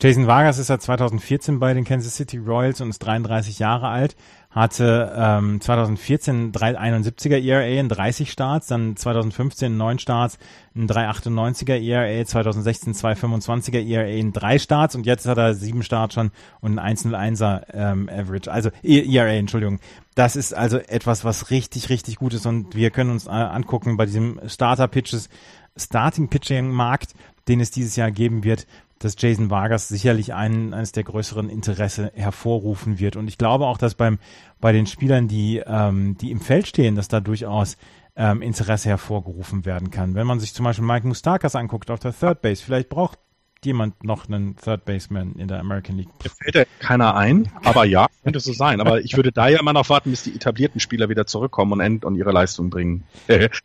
Jason 0.00 0.26
Vargas 0.26 0.58
ist 0.58 0.66
seit 0.66 0.82
2014 0.82 1.60
bei 1.60 1.74
den 1.74 1.84
Kansas 1.84 2.16
City 2.16 2.38
Royals 2.38 2.80
und 2.80 2.90
ist 2.90 2.98
33 3.00 3.58
Jahre 3.58 3.88
alt. 3.88 4.16
Hatte 4.50 5.12
ähm, 5.16 5.60
2014 5.60 6.52
371er 6.52 7.42
ERA 7.42 7.62
in 7.62 7.88
30 7.88 8.30
Starts, 8.30 8.66
dann 8.66 8.96
2015 8.96 9.74
9 9.74 9.98
Starts, 9.98 10.38
ein 10.76 10.88
398er 10.88 11.80
ERA, 11.80 12.24
2016 12.24 12.92
225er 12.92 13.82
ERA 13.82 14.08
in 14.08 14.32
3 14.32 14.58
Starts 14.58 14.94
und 14.94 15.06
jetzt 15.06 15.26
hat 15.26 15.38
er 15.38 15.54
7 15.54 15.82
Starts 15.82 16.14
schon 16.14 16.32
und 16.60 16.78
ein 16.78 16.96
101er 16.96 17.62
ähm, 17.72 18.10
Average, 18.12 18.52
also 18.52 18.70
ERA, 18.82 19.30
Entschuldigung. 19.30 19.78
Das 20.14 20.36
ist 20.36 20.52
also 20.52 20.76
etwas, 20.76 21.24
was 21.24 21.50
richtig, 21.50 21.88
richtig 21.88 22.16
gut 22.16 22.34
ist 22.34 22.44
und 22.44 22.74
wir 22.74 22.90
können 22.90 23.10
uns 23.10 23.26
äh, 23.26 23.30
angucken 23.30 23.96
bei 23.96 24.04
diesem 24.04 24.38
Starter-Pitches, 24.46 25.30
Starting-Pitching-Markt, 25.78 27.14
den 27.48 27.60
es 27.60 27.70
dieses 27.70 27.96
Jahr 27.96 28.10
geben 28.10 28.44
wird, 28.44 28.66
dass 29.04 29.16
Jason 29.18 29.50
Vargas 29.50 29.88
sicherlich 29.88 30.34
einen, 30.34 30.74
eines 30.74 30.92
der 30.92 31.04
größeren 31.04 31.48
Interesse 31.48 32.12
hervorrufen 32.14 32.98
wird. 32.98 33.16
Und 33.16 33.28
ich 33.28 33.38
glaube 33.38 33.66
auch, 33.66 33.78
dass 33.78 33.94
beim, 33.94 34.18
bei 34.60 34.72
den 34.72 34.86
Spielern, 34.86 35.28
die, 35.28 35.62
ähm, 35.64 36.16
die 36.18 36.30
im 36.30 36.40
Feld 36.40 36.66
stehen, 36.66 36.94
dass 36.94 37.08
da 37.08 37.20
durchaus 37.20 37.76
ähm, 38.16 38.42
Interesse 38.42 38.88
hervorgerufen 38.88 39.64
werden 39.64 39.90
kann. 39.90 40.14
Wenn 40.14 40.26
man 40.26 40.40
sich 40.40 40.54
zum 40.54 40.64
Beispiel 40.64 40.86
Mike 40.86 41.06
Mustakas 41.06 41.56
anguckt 41.56 41.90
auf 41.90 42.00
der 42.00 42.18
Third 42.18 42.42
Base, 42.42 42.62
vielleicht 42.62 42.88
braucht 42.88 43.18
jemand 43.64 44.04
noch 44.04 44.28
einen 44.28 44.56
Third 44.56 44.84
Baseman 44.84 45.34
in 45.36 45.48
der 45.48 45.60
American 45.60 45.96
League? 45.96 46.08
Mir 46.22 46.30
fällt 46.30 46.54
ja 46.54 46.64
keiner 46.78 47.14
ein, 47.16 47.50
aber 47.64 47.84
ja, 47.84 48.06
könnte 48.22 48.40
so 48.40 48.52
sein. 48.52 48.80
Aber 48.80 49.00
ich 49.00 49.16
würde 49.16 49.32
da 49.32 49.48
ja 49.48 49.60
immer 49.60 49.72
noch 49.72 49.88
warten, 49.88 50.10
bis 50.10 50.22
die 50.22 50.34
etablierten 50.34 50.80
Spieler 50.80 51.08
wieder 51.08 51.26
zurückkommen 51.26 51.80
und, 51.80 52.04
und 52.04 52.16
ihre 52.16 52.32
Leistung 52.32 52.70
bringen. 52.70 53.04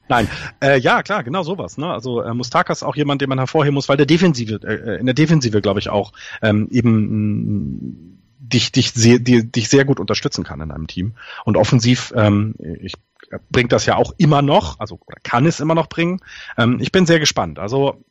Nein, 0.09 0.27
äh, 0.61 0.79
ja, 0.79 1.03
klar, 1.03 1.23
genau 1.23 1.43
sowas. 1.43 1.77
Ne? 1.77 1.91
Also 1.91 2.21
äh, 2.21 2.33
Mustaka 2.33 2.73
ist 2.73 2.83
auch 2.83 2.95
jemand, 2.95 3.21
den 3.21 3.29
man 3.29 3.37
hervorheben 3.37 3.75
muss, 3.75 3.89
weil 3.89 3.97
der 3.97 4.05
Defensive, 4.05 4.59
äh, 4.63 4.99
in 4.99 5.05
der 5.05 5.15
Defensive, 5.15 5.61
glaube 5.61 5.79
ich, 5.79 5.89
auch 5.89 6.13
ähm, 6.41 6.67
eben 6.71 8.17
dich, 8.39 8.71
dich, 8.71 8.91
sehr, 8.91 9.19
die, 9.19 9.51
dich 9.51 9.69
sehr 9.69 9.85
gut 9.85 9.99
unterstützen 9.99 10.43
kann 10.43 10.61
in 10.61 10.71
einem 10.71 10.87
Team. 10.87 11.15
Und 11.45 11.57
offensiv, 11.57 12.13
ähm, 12.15 12.55
ich 12.81 12.93
bringt 13.51 13.71
das 13.71 13.85
ja 13.85 13.95
auch 13.95 14.13
immer 14.17 14.41
noch, 14.41 14.79
also 14.79 14.99
kann 15.23 15.45
es 15.45 15.59
immer 15.59 15.75
noch 15.75 15.87
bringen. 15.87 16.21
Ähm, 16.57 16.77
ich 16.79 16.91
bin 16.91 17.05
sehr 17.05 17.19
gespannt. 17.19 17.59
Also 17.59 18.03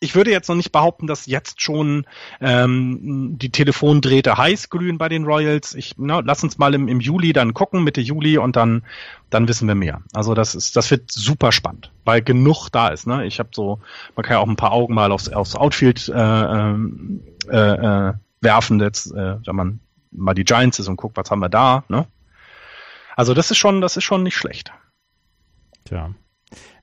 ich 0.00 0.14
würde 0.14 0.30
jetzt 0.30 0.48
noch 0.48 0.56
nicht 0.56 0.72
behaupten, 0.72 1.06
dass 1.06 1.26
jetzt 1.26 1.60
schon 1.60 2.06
ähm, 2.40 3.36
die 3.38 3.52
Telefondrähte 3.52 4.36
heiß 4.36 4.70
glühen 4.70 4.96
bei 4.96 5.10
den 5.10 5.24
Royals. 5.24 5.74
Ich, 5.74 5.94
na, 5.98 6.20
lass 6.20 6.42
uns 6.42 6.56
mal 6.56 6.74
im, 6.74 6.88
im 6.88 7.00
Juli 7.00 7.34
dann 7.34 7.52
gucken, 7.52 7.84
Mitte 7.84 8.00
Juli 8.00 8.38
und 8.38 8.56
dann, 8.56 8.82
dann 9.28 9.46
wissen 9.46 9.68
wir 9.68 9.74
mehr. 9.74 10.02
Also 10.14 10.32
das 10.32 10.54
ist, 10.54 10.74
das 10.76 10.90
wird 10.90 11.12
super 11.12 11.52
spannend, 11.52 11.92
weil 12.04 12.22
genug 12.22 12.70
da 12.70 12.88
ist. 12.88 13.06
Ne? 13.06 13.26
Ich 13.26 13.38
habe 13.38 13.50
so, 13.52 13.80
man 14.16 14.24
kann 14.24 14.36
ja 14.36 14.38
auch 14.38 14.48
ein 14.48 14.56
paar 14.56 14.72
Augen 14.72 14.94
mal 14.94 15.12
aufs, 15.12 15.28
aufs 15.28 15.54
Outfield 15.54 16.08
äh, 16.08 16.12
ähm, 16.14 17.22
äh, 17.50 17.56
äh, 17.56 18.12
werfen, 18.40 18.80
jetzt, 18.80 19.12
äh, 19.12 19.36
wenn 19.44 19.56
man 19.56 19.80
mal 20.10 20.34
die 20.34 20.44
Giants 20.44 20.78
ist 20.78 20.88
und 20.88 20.96
guckt, 20.96 21.18
was 21.18 21.30
haben 21.30 21.40
wir 21.40 21.50
da. 21.50 21.84
Ne? 21.88 22.06
Also 23.16 23.34
das 23.34 23.50
ist 23.50 23.58
schon, 23.58 23.82
das 23.82 23.98
ist 23.98 24.04
schon 24.04 24.22
nicht 24.22 24.36
schlecht. 24.36 24.72
Tja, 25.84 26.14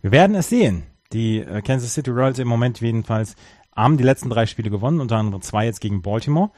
wir 0.02 0.12
werden 0.12 0.36
es 0.36 0.50
sehen. 0.50 0.84
Die 1.14 1.40
äh, 1.40 1.62
Kansas 1.62 1.94
City 1.94 2.12
Royals 2.12 2.40
im 2.40 2.48
Moment 2.48 2.82
jedenfalls 2.82 3.36
haben 3.76 3.98
die 3.98 4.04
letzten 4.04 4.30
drei 4.30 4.46
Spiele 4.46 4.70
gewonnen, 4.70 5.00
unter 5.00 5.18
anderem 5.18 5.42
zwei 5.42 5.66
jetzt 5.66 5.82
gegen 5.82 6.02
Baltimore. 6.02 6.50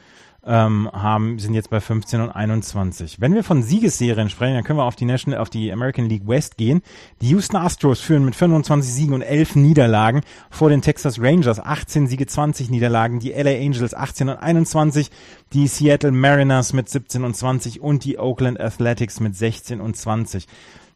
Ähm, 0.42 0.90
haben, 0.94 1.38
sind 1.38 1.54
jetzt 1.54 1.70
bei 1.70 1.82
15 1.82 2.22
und 2.22 2.30
21. 2.30 3.20
Wenn 3.20 3.34
wir 3.34 3.44
von 3.44 3.62
Siegesserien 3.62 4.30
sprechen, 4.30 4.54
dann 4.54 4.64
können 4.64 4.80
wir 4.80 4.86
auf 4.86 4.96
die 4.96 5.04
National, 5.04 5.42
auf 5.42 5.50
die 5.50 5.70
American 5.70 6.08
League 6.08 6.26
West 6.26 6.56
gehen. 6.56 6.82
Die 7.20 7.28
Houston 7.32 7.58
Astros 7.58 8.00
führen 8.00 8.24
mit 8.24 8.38
25 8.38 8.90
Siegen 8.90 9.14
und 9.14 9.22
11 9.22 9.58
Niederlagen 9.58 10.22
vor 10.50 10.70
den 10.70 10.82
Texas 10.82 11.20
Rangers 11.20 11.60
18 11.60 12.08
Siege, 12.08 12.26
20 12.26 12.70
Niederlagen, 12.70 13.20
die 13.20 13.34
LA 13.34 13.52
Angels 13.52 13.94
18 13.94 14.30
und 14.30 14.38
21, 14.38 15.12
die 15.52 15.68
Seattle 15.68 16.14
Mariners 16.14 16.72
mit 16.72 16.88
17 16.88 17.26
und 17.26 17.36
20 17.36 17.82
und 17.82 18.06
die 18.06 18.18
Oakland 18.18 18.62
Athletics 18.62 19.20
mit 19.20 19.36
16 19.36 19.82
und 19.82 19.98
20. 19.98 20.48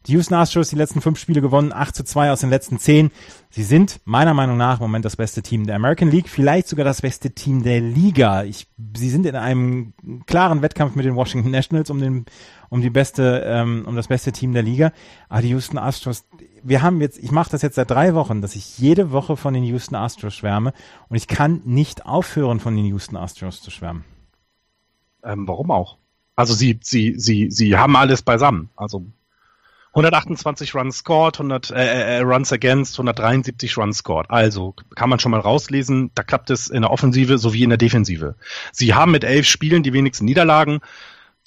Die 0.06 0.12
Houston 0.12 0.34
Astros 0.34 0.68
die 0.68 0.76
letzten 0.76 1.00
fünf 1.00 1.18
Spiele 1.18 1.40
gewonnen, 1.40 1.72
8 1.72 1.96
zu 1.96 2.04
2 2.04 2.30
aus 2.30 2.40
den 2.40 2.50
letzten 2.50 2.78
zehn. 2.78 3.10
Sie 3.48 3.62
sind 3.62 4.00
meiner 4.04 4.34
Meinung 4.34 4.58
nach 4.58 4.78
im 4.78 4.84
Moment 4.84 5.06
das 5.06 5.16
beste 5.16 5.40
Team 5.40 5.66
der 5.66 5.76
American 5.76 6.10
League, 6.10 6.28
vielleicht 6.28 6.68
sogar 6.68 6.84
das 6.84 7.00
beste 7.00 7.30
Team 7.30 7.62
der 7.62 7.80
Liga. 7.80 8.44
Ich, 8.44 8.66
sie 8.94 9.08
sind 9.08 9.24
in 9.24 9.34
einem 9.34 9.94
klaren 10.26 10.60
Wettkampf 10.60 10.94
mit 10.94 11.06
den 11.06 11.14
Washington 11.14 11.50
Nationals 11.50 11.88
um 11.88 12.00
den, 12.00 12.26
um 12.68 12.82
die 12.82 12.90
beste, 12.90 13.44
ähm, 13.46 13.84
um 13.86 13.96
das 13.96 14.08
beste 14.08 14.30
Team 14.30 14.52
der 14.52 14.62
Liga. 14.62 14.92
Aber 15.30 15.40
die 15.40 15.48
Houston 15.48 15.78
Astros, 15.78 16.26
wir 16.62 16.82
haben 16.82 17.00
jetzt, 17.00 17.18
ich 17.18 17.30
mache 17.30 17.50
das 17.50 17.62
jetzt 17.62 17.76
seit 17.76 17.90
drei 17.90 18.12
Wochen, 18.14 18.42
dass 18.42 18.56
ich 18.56 18.78
jede 18.78 19.10
Woche 19.10 19.38
von 19.38 19.54
den 19.54 19.64
Houston 19.64 19.94
Astros 19.94 20.34
schwärme 20.34 20.74
und 21.08 21.16
ich 21.16 21.28
kann 21.28 21.62
nicht 21.64 22.04
aufhören, 22.04 22.60
von 22.60 22.76
den 22.76 22.84
Houston 22.84 23.16
Astros 23.16 23.62
zu 23.62 23.70
schwärmen. 23.70 24.04
Ähm, 25.22 25.48
warum 25.48 25.70
auch? 25.70 25.96
Also 26.36 26.52
sie, 26.52 26.78
sie, 26.82 27.14
sie, 27.16 27.50
sie 27.50 27.78
haben 27.78 27.96
alles 27.96 28.20
beisammen. 28.20 28.68
Also 28.76 29.06
128 29.94 30.74
Runs 30.74 30.98
scored, 30.98 31.36
100 31.36 31.70
äh, 31.70 31.74
äh, 31.74 32.18
äh, 32.18 32.20
Runs 32.22 32.52
against, 32.52 32.94
173 32.94 33.76
Runs 33.78 33.98
scored. 33.98 34.28
Also 34.28 34.74
kann 34.96 35.08
man 35.08 35.20
schon 35.20 35.30
mal 35.30 35.40
rauslesen, 35.40 36.10
da 36.16 36.24
klappt 36.24 36.50
es 36.50 36.68
in 36.68 36.82
der 36.82 36.90
Offensive 36.90 37.38
sowie 37.38 37.62
in 37.62 37.70
der 37.70 37.78
Defensive. 37.78 38.34
Sie 38.72 38.94
haben 38.94 39.12
mit 39.12 39.22
elf 39.22 39.46
Spielen 39.46 39.84
die 39.84 39.92
wenigsten 39.92 40.24
Niederlagen 40.24 40.80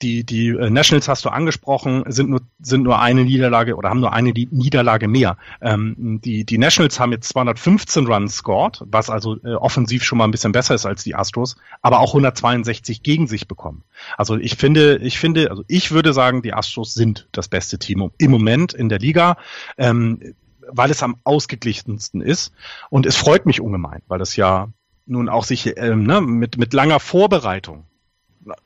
die, 0.02 0.24
die 0.24 0.50
äh, 0.50 0.70
Nationals 0.70 1.08
hast 1.08 1.26
du 1.26 1.30
angesprochen, 1.30 2.04
sind 2.08 2.30
nur, 2.30 2.42
sind 2.60 2.84
nur 2.84 3.00
eine 3.00 3.24
Niederlage 3.24 3.76
oder 3.76 3.90
haben 3.90 4.00
nur 4.00 4.14
eine 4.14 4.32
Niederlage 4.32 5.08
mehr. 5.08 5.38
Ähm, 5.62 6.20
die, 6.24 6.46
die 6.46 6.58
Nationals 6.58 7.00
haben 7.00 7.12
jetzt 7.12 7.30
215 7.30 8.06
Runs 8.08 8.36
scored, 8.36 8.84
was 8.86 9.10
also 9.10 9.38
äh, 9.44 9.54
offensiv 9.54 10.04
schon 10.04 10.18
mal 10.18 10.26
ein 10.26 10.32
bisschen 10.32 10.52
besser 10.52 10.76
ist 10.76 10.86
als 10.86 11.04
die 11.04 11.16
Astros, 11.16 11.58
aber 11.82 12.00
auch 12.00 12.10
162 12.10 13.02
gegen 13.02 13.28
sich 13.28 13.48
bekommen. 13.48 13.84
Also 14.18 14.38
ich 14.38 14.56
finde, 14.56 14.98
ich 14.98 15.18
finde, 15.18 15.50
also 15.50 15.64
ich 15.68 15.92
würde 15.92 16.14
sagen, 16.14 16.42
die 16.42 16.54
Astros 16.54 16.94
sind 16.94 17.28
das 17.32 17.48
beste 17.48 17.80
Team 17.80 18.12
im 18.18 18.32
Moment 18.32 18.74
in 18.74 18.90
der 18.90 19.00
Liga. 19.00 19.38
Ähm, 19.78 20.36
weil 20.70 20.92
es 20.92 21.02
am 21.02 21.16
ausgeglichensten 21.24 22.20
ist. 22.20 22.52
Und 22.90 23.06
es 23.06 23.16
freut 23.16 23.46
mich 23.46 23.62
ungemein, 23.62 24.02
weil 24.10 24.20
das 24.20 24.36
ja 24.36 24.68
nun 25.06 25.30
auch 25.30 25.46
sich 25.46 25.78
ähm, 25.78 26.04
ne, 26.04 26.20
mit, 26.20 26.58
mit 26.58 26.74
langer 26.74 27.00
Vorbereitung 27.00 27.86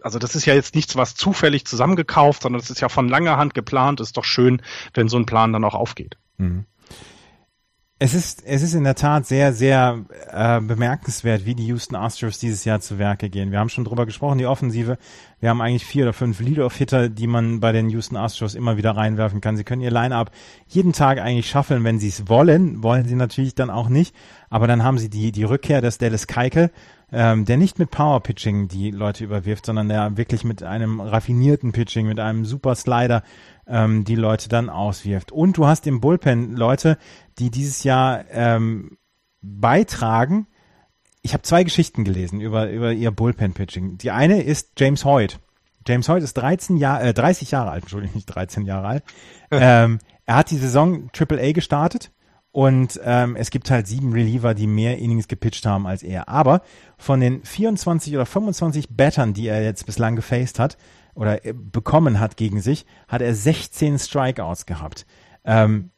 also 0.01 0.19
das 0.19 0.35
ist 0.35 0.45
ja 0.45 0.53
jetzt 0.53 0.75
nichts, 0.75 0.95
was 0.95 1.15
zufällig 1.15 1.65
zusammengekauft, 1.65 2.43
sondern 2.43 2.61
das 2.61 2.69
ist 2.69 2.81
ja 2.81 2.89
von 2.89 3.09
langer 3.09 3.37
Hand 3.37 3.53
geplant. 3.53 3.99
Ist 3.99 4.17
doch 4.17 4.25
schön, 4.25 4.61
wenn 4.93 5.07
so 5.07 5.17
ein 5.17 5.25
Plan 5.25 5.53
dann 5.53 5.63
auch 5.63 5.75
aufgeht. 5.75 6.17
Mhm. 6.37 6.65
Es 8.03 8.15
ist, 8.15 8.43
es 8.47 8.63
ist 8.63 8.73
in 8.73 8.83
der 8.83 8.95
Tat 8.95 9.27
sehr, 9.27 9.53
sehr 9.53 10.05
äh, 10.31 10.59
bemerkenswert, 10.59 11.45
wie 11.45 11.53
die 11.53 11.67
Houston 11.67 11.95
Astros 11.95 12.39
dieses 12.39 12.65
Jahr 12.65 12.81
zu 12.81 12.97
Werke 12.97 13.29
gehen. 13.29 13.51
Wir 13.51 13.59
haben 13.59 13.69
schon 13.69 13.83
drüber 13.83 14.07
gesprochen, 14.07 14.39
die 14.39 14.47
Offensive. 14.47 14.97
Wir 15.39 15.49
haben 15.49 15.61
eigentlich 15.61 15.85
vier 15.85 16.05
oder 16.05 16.13
fünf 16.13 16.39
Lead-Off-Hitter, 16.39 17.09
die 17.09 17.27
man 17.27 17.59
bei 17.59 17.71
den 17.71 17.91
Houston 17.91 18.17
Astros 18.17 18.55
immer 18.55 18.75
wieder 18.75 18.97
reinwerfen 18.97 19.39
kann. 19.39 19.55
Sie 19.55 19.63
können 19.63 19.83
ihr 19.83 19.91
Line-Up 19.91 20.31
jeden 20.65 20.93
Tag 20.93 21.19
eigentlich 21.19 21.47
schaffeln, 21.47 21.83
wenn 21.83 21.99
sie 21.99 22.07
es 22.07 22.27
wollen. 22.27 22.81
Wollen 22.81 23.07
sie 23.07 23.13
natürlich 23.13 23.53
dann 23.53 23.69
auch 23.69 23.87
nicht. 23.87 24.15
Aber 24.49 24.65
dann 24.65 24.83
haben 24.83 24.97
sie 24.97 25.11
die, 25.11 25.31
die 25.31 25.43
Rückkehr 25.43 25.81
des 25.81 25.99
Dallas 25.99 26.25
Keikel, 26.25 26.71
ähm, 27.11 27.45
der 27.45 27.57
nicht 27.57 27.77
mit 27.77 27.91
Power 27.91 28.21
Pitching 28.21 28.67
die 28.67 28.91
Leute 28.91 29.23
überwirft, 29.23 29.65
sondern 29.65 29.89
der 29.89 30.17
wirklich 30.17 30.43
mit 30.43 30.63
einem 30.63 31.01
raffinierten 31.01 31.71
Pitching, 31.71 32.07
mit 32.07 32.19
einem 32.19 32.45
super 32.45 32.75
Slider 32.75 33.23
ähm, 33.67 34.05
die 34.05 34.15
Leute 34.15 34.49
dann 34.49 34.69
auswirft. 34.69 35.31
Und 35.31 35.57
du 35.57 35.67
hast 35.67 35.87
im 35.87 35.99
Bullpen 35.99 36.55
Leute, 36.55 36.97
die 37.37 37.51
dieses 37.51 37.83
Jahr 37.83 38.23
ähm, 38.31 38.97
beitragen. 39.41 40.47
Ich 41.21 41.33
habe 41.33 41.43
zwei 41.43 41.63
Geschichten 41.63 42.03
gelesen 42.03 42.39
über, 42.39 42.69
über 42.69 42.93
ihr 42.93 43.11
Bullpen-Pitching. 43.11 43.97
Die 43.97 44.11
eine 44.11 44.41
ist 44.41 44.71
James 44.77 45.05
Hoyt. 45.05 45.39
James 45.87 46.07
Hoyt 46.07 46.23
ist 46.23 46.35
13 46.35 46.77
Jahre, 46.77 47.09
äh, 47.09 47.13
30 47.13 47.51
Jahre 47.51 47.71
alt, 47.71 47.83
Entschuldigung, 47.83 48.15
nicht 48.15 48.27
13 48.27 48.65
Jahre 48.65 48.87
alt. 48.87 49.03
ähm, 49.51 49.99
er 50.25 50.35
hat 50.35 50.51
die 50.51 50.57
Saison 50.57 51.11
Triple 51.11 51.41
A 51.41 51.51
gestartet 51.51 52.11
und 52.51 52.99
ähm, 53.03 53.37
es 53.37 53.49
gibt 53.49 53.71
halt 53.71 53.87
sieben 53.87 54.11
Reliever, 54.11 54.53
die 54.53 54.67
mehr 54.67 54.97
Innings 54.97 55.27
gepitcht 55.27 55.65
haben 55.65 55.87
als 55.87 56.03
er. 56.03 56.27
Aber 56.27 56.61
von 56.97 57.21
den 57.21 57.43
24 57.43 58.13
oder 58.13 58.25
25 58.25 58.89
Battern, 58.89 59.33
die 59.33 59.47
er 59.47 59.63
jetzt 59.63 59.85
bislang 59.85 60.17
gefaced 60.17 60.59
hat 60.59 60.77
oder 61.15 61.45
äh, 61.45 61.53
bekommen 61.53 62.19
hat 62.19 62.35
gegen 62.35 62.61
sich, 62.61 62.85
hat 63.07 63.21
er 63.21 63.33
16 63.33 63.99
Strikeouts 63.99 64.65
gehabt. 64.65 65.05
Ähm, 65.45 65.91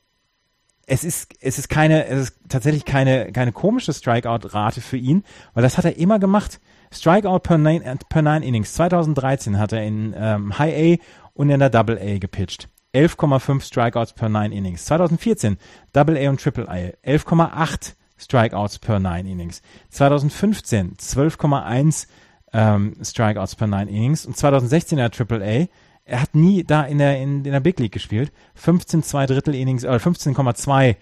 es 0.86 1.04
ist, 1.04 1.34
es 1.40 1.58
ist 1.58 1.70
keine, 1.70 2.06
es 2.06 2.30
ist 2.30 2.40
tatsächlich 2.50 2.86
keine, 2.86 3.32
keine 3.32 3.52
komische 3.52 3.94
Strikeout-Rate 3.94 4.82
für 4.82 4.98
ihn, 4.98 5.24
weil 5.54 5.64
das 5.64 5.78
hat 5.78 5.86
er 5.86 5.98
immer 5.98 6.20
gemacht. 6.20 6.60
Strikeout 6.92 7.40
per 7.40 7.58
nine, 7.58 7.98
per 8.10 8.22
nine 8.22 8.46
Innings. 8.46 8.74
2013 8.74 9.58
hat 9.58 9.72
er 9.72 9.84
in 9.84 10.14
ähm, 10.16 10.60
High 10.60 11.00
A 11.00 11.04
und 11.34 11.50
in 11.50 11.60
der 11.60 11.70
Double 11.72 11.98
A 11.98 12.20
gepitcht. 12.20 12.70
11,5 12.94 13.62
Strikeouts 13.62 14.14
per 14.14 14.30
9 14.30 14.52
Innings. 14.52 14.86
2014 14.86 15.58
Double 15.94 16.18
A 16.18 16.30
und 16.30 16.42
Triple 16.42 16.68
A 16.70 16.92
11,8 17.08 17.94
Strikeouts 18.18 18.80
per 18.80 19.00
9 19.00 19.26
Innings. 19.26 19.62
2015 19.90 20.98
12,1 20.98 22.08
ähm, 22.54 22.96
Strikeouts 23.02 23.56
per 23.56 23.68
9 23.68 23.88
Innings 23.88 24.26
und 24.26 24.38
2016 24.38 24.98
er 24.98 25.12
Triple 25.12 25.44
A. 25.44 25.68
Er 26.06 26.22
hat 26.22 26.36
nie 26.36 26.64
da 26.64 26.84
in 26.84 26.98
der 26.98 27.18
in, 27.18 27.46
in 27.46 27.52
der 27.52 27.60
Big 27.62 27.80
League 27.80 27.94
gespielt. 27.94 28.32
15 28.56 29.04
zwei 29.04 29.26
Drittel 29.26 29.56
Innings, 29.56 29.84
äh, 29.84 29.96
15,2 29.96 30.96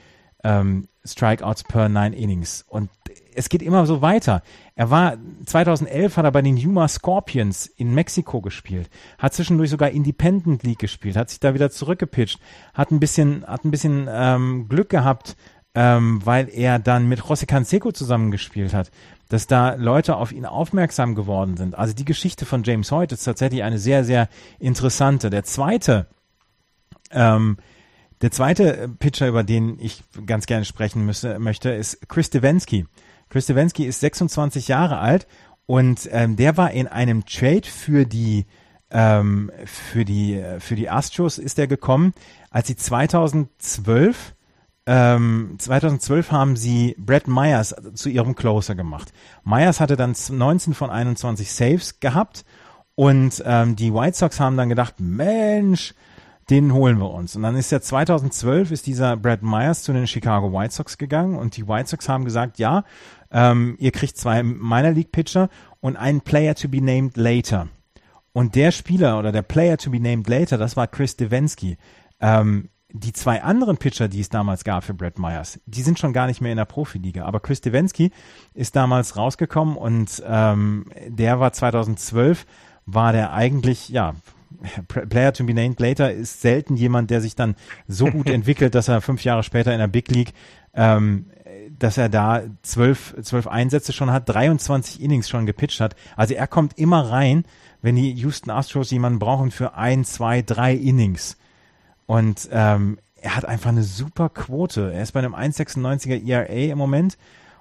ähm, 0.43 0.88
Strikeouts 1.03 1.63
per 1.63 1.89
9 1.89 2.13
Innings 2.13 2.63
und 2.68 2.89
es 3.35 3.49
geht 3.49 3.61
immer 3.61 3.85
so 3.85 4.01
weiter. 4.01 4.41
Er 4.75 4.89
war 4.89 5.17
2011 5.45 6.17
hat 6.17 6.25
er 6.25 6.31
bei 6.31 6.41
den 6.41 6.57
Yuma 6.57 6.87
Scorpions 6.87 7.67
in 7.67 7.93
Mexiko 7.93 8.41
gespielt, 8.41 8.89
hat 9.17 9.33
zwischendurch 9.33 9.69
sogar 9.69 9.89
Independent 9.89 10.63
League 10.63 10.79
gespielt, 10.79 11.15
hat 11.15 11.29
sich 11.29 11.39
da 11.39 11.53
wieder 11.53 11.71
zurückgepitcht, 11.71 12.39
hat 12.73 12.91
ein 12.91 12.99
bisschen 12.99 13.45
hat 13.45 13.65
ein 13.65 13.71
bisschen 13.71 14.07
ähm, 14.11 14.67
Glück 14.69 14.89
gehabt, 14.89 15.35
ähm, 15.75 16.21
weil 16.25 16.49
er 16.49 16.79
dann 16.79 17.07
mit 17.07 17.21
José 17.21 17.45
Canseco 17.45 17.91
zusammengespielt 17.91 18.73
hat, 18.73 18.91
dass 19.29 19.47
da 19.47 19.75
Leute 19.75 20.17
auf 20.17 20.31
ihn 20.31 20.45
aufmerksam 20.45 21.15
geworden 21.15 21.57
sind. 21.57 21.77
Also 21.77 21.93
die 21.93 22.05
Geschichte 22.05 22.45
von 22.45 22.63
James 22.63 22.91
Hoyt 22.91 23.11
ist 23.11 23.23
tatsächlich 23.23 23.63
eine 23.63 23.79
sehr 23.79 24.03
sehr 24.03 24.27
interessante. 24.59 25.29
Der 25.29 25.43
zweite 25.43 26.07
ähm, 27.11 27.57
der 28.21 28.31
zweite 28.31 28.87
Pitcher, 28.99 29.27
über 29.27 29.43
den 29.43 29.79
ich 29.79 30.03
ganz 30.27 30.45
gerne 30.45 30.65
sprechen 30.65 31.05
müsse, 31.05 31.39
möchte, 31.39 31.71
ist 31.71 32.07
Chris 32.07 32.29
Devensky. 32.29 32.85
Chris 33.31 33.45
Stefanski 33.45 33.85
ist 33.85 34.01
26 34.01 34.67
Jahre 34.67 34.99
alt 34.99 35.25
und 35.65 36.07
ähm, 36.11 36.35
der 36.35 36.57
war 36.57 36.71
in 36.71 36.87
einem 36.87 37.25
Trade 37.25 37.63
für 37.63 38.05
die 38.05 38.45
ähm, 38.91 39.49
für 39.65 40.03
die 40.03 40.43
für 40.59 40.75
die 40.75 40.89
Astros 40.89 41.37
ist 41.37 41.57
er 41.57 41.67
gekommen, 41.67 42.13
als 42.49 42.67
sie 42.67 42.75
2012 42.75 44.35
ähm, 44.85 45.55
2012 45.57 46.31
haben 46.31 46.57
sie 46.57 46.95
Brett 46.97 47.27
Myers 47.27 47.73
zu 47.93 48.09
ihrem 48.09 48.35
Closer 48.35 48.75
gemacht. 48.75 49.13
Myers 49.45 49.79
hatte 49.79 49.95
dann 49.95 50.13
19 50.29 50.73
von 50.73 50.89
21 50.89 51.53
Saves 51.53 52.01
gehabt 52.01 52.43
und 52.95 53.41
ähm, 53.45 53.77
die 53.77 53.93
White 53.93 54.17
Sox 54.17 54.41
haben 54.41 54.57
dann 54.57 54.67
gedacht, 54.67 54.95
Mensch, 54.99 55.93
den 56.49 56.73
holen 56.73 56.97
wir 56.97 57.11
uns. 57.11 57.35
Und 57.35 57.43
dann 57.43 57.55
ist 57.55 57.71
ja 57.71 57.79
2012 57.79 58.71
ist 58.71 58.87
dieser 58.87 59.15
Brad 59.15 59.43
Myers 59.43 59.83
zu 59.83 59.93
den 59.93 60.07
Chicago 60.07 60.51
White 60.51 60.73
Sox 60.73 60.97
gegangen 60.97 61.37
und 61.37 61.55
die 61.55 61.67
White 61.67 61.89
Sox 61.89 62.09
haben 62.09 62.25
gesagt, 62.25 62.59
ja, 62.59 62.83
ähm, 63.31 63.75
ihr 63.79 63.91
kriegt 63.91 64.17
zwei 64.17 64.43
Minor 64.43 64.91
League 64.91 65.11
Pitcher 65.11 65.49
und 65.79 65.95
einen 65.95 66.21
Player 66.21 66.55
to 66.55 66.67
be 66.67 66.81
named 66.81 67.17
later. 67.17 67.67
Und 68.33 68.55
der 68.55 68.71
Spieler 68.71 69.19
oder 69.19 69.31
der 69.31 69.41
Player 69.41 69.77
to 69.77 69.89
be 69.89 69.99
named 69.99 70.27
later, 70.27 70.57
das 70.57 70.77
war 70.77 70.87
Chris 70.87 71.17
Devensky. 71.17 71.77
Ähm, 72.19 72.69
die 72.93 73.13
zwei 73.13 73.41
anderen 73.41 73.77
Pitcher, 73.77 74.07
die 74.07 74.19
es 74.19 74.29
damals 74.29 74.63
gab 74.63 74.83
für 74.83 74.93
Brad 74.93 75.17
Myers, 75.17 75.59
die 75.65 75.81
sind 75.81 75.99
schon 75.99 76.13
gar 76.13 76.27
nicht 76.27 76.41
mehr 76.41 76.51
in 76.51 76.57
der 76.57 76.65
Profiliga. 76.65 77.25
Aber 77.25 77.39
Chris 77.39 77.61
Devensky 77.61 78.11
ist 78.53 78.75
damals 78.75 79.15
rausgekommen 79.15 79.77
und 79.77 80.21
ähm, 80.25 80.85
der 81.07 81.39
war 81.39 81.53
2012, 81.53 82.45
war 82.85 83.13
der 83.13 83.33
eigentlich, 83.33 83.89
ja, 83.89 84.15
Player 84.87 85.33
to 85.33 85.45
be 85.45 85.53
named 85.53 85.79
later 85.79 86.11
ist 86.11 86.41
selten 86.41 86.75
jemand, 86.75 87.09
der 87.09 87.21
sich 87.21 87.35
dann 87.35 87.55
so 87.87 88.05
gut 88.07 88.29
entwickelt, 88.29 88.75
dass 88.75 88.89
er 88.89 89.01
fünf 89.01 89.23
Jahre 89.23 89.43
später 89.43 89.71
in 89.71 89.79
der 89.79 89.87
Big 89.87 90.09
League, 90.09 90.33
ähm, 90.73 91.27
dass 91.83 91.97
er 91.97 92.09
da 92.09 92.43
zwölf, 92.61 93.15
zwölf 93.23 93.47
Einsätze 93.47 93.91
schon 93.91 94.11
hat, 94.11 94.29
23 94.29 95.01
Innings 95.01 95.29
schon 95.29 95.45
gepitcht 95.45 95.79
hat. 95.79 95.95
Also 96.15 96.33
er 96.35 96.47
kommt 96.47 96.77
immer 96.77 97.09
rein, 97.09 97.43
wenn 97.81 97.95
die 97.95 98.11
Houston 98.13 98.51
Astros 98.51 98.91
jemanden 98.91 99.19
brauchen 99.19 99.49
für 99.49 99.73
ein, 99.73 100.05
zwei, 100.05 100.43
drei 100.43 100.75
Innings. 100.75 101.37
Und 102.05 102.49
ähm, 102.51 102.99
er 103.15 103.35
hat 103.35 103.45
einfach 103.45 103.69
eine 103.69 103.83
super 103.83 104.29
Quote. 104.29 104.93
Er 104.93 105.01
ist 105.01 105.13
bei 105.13 105.19
einem 105.19 105.33
1,96er 105.33 106.23
ERA 106.27 106.71
im 106.71 106.77
Moment 106.77 107.17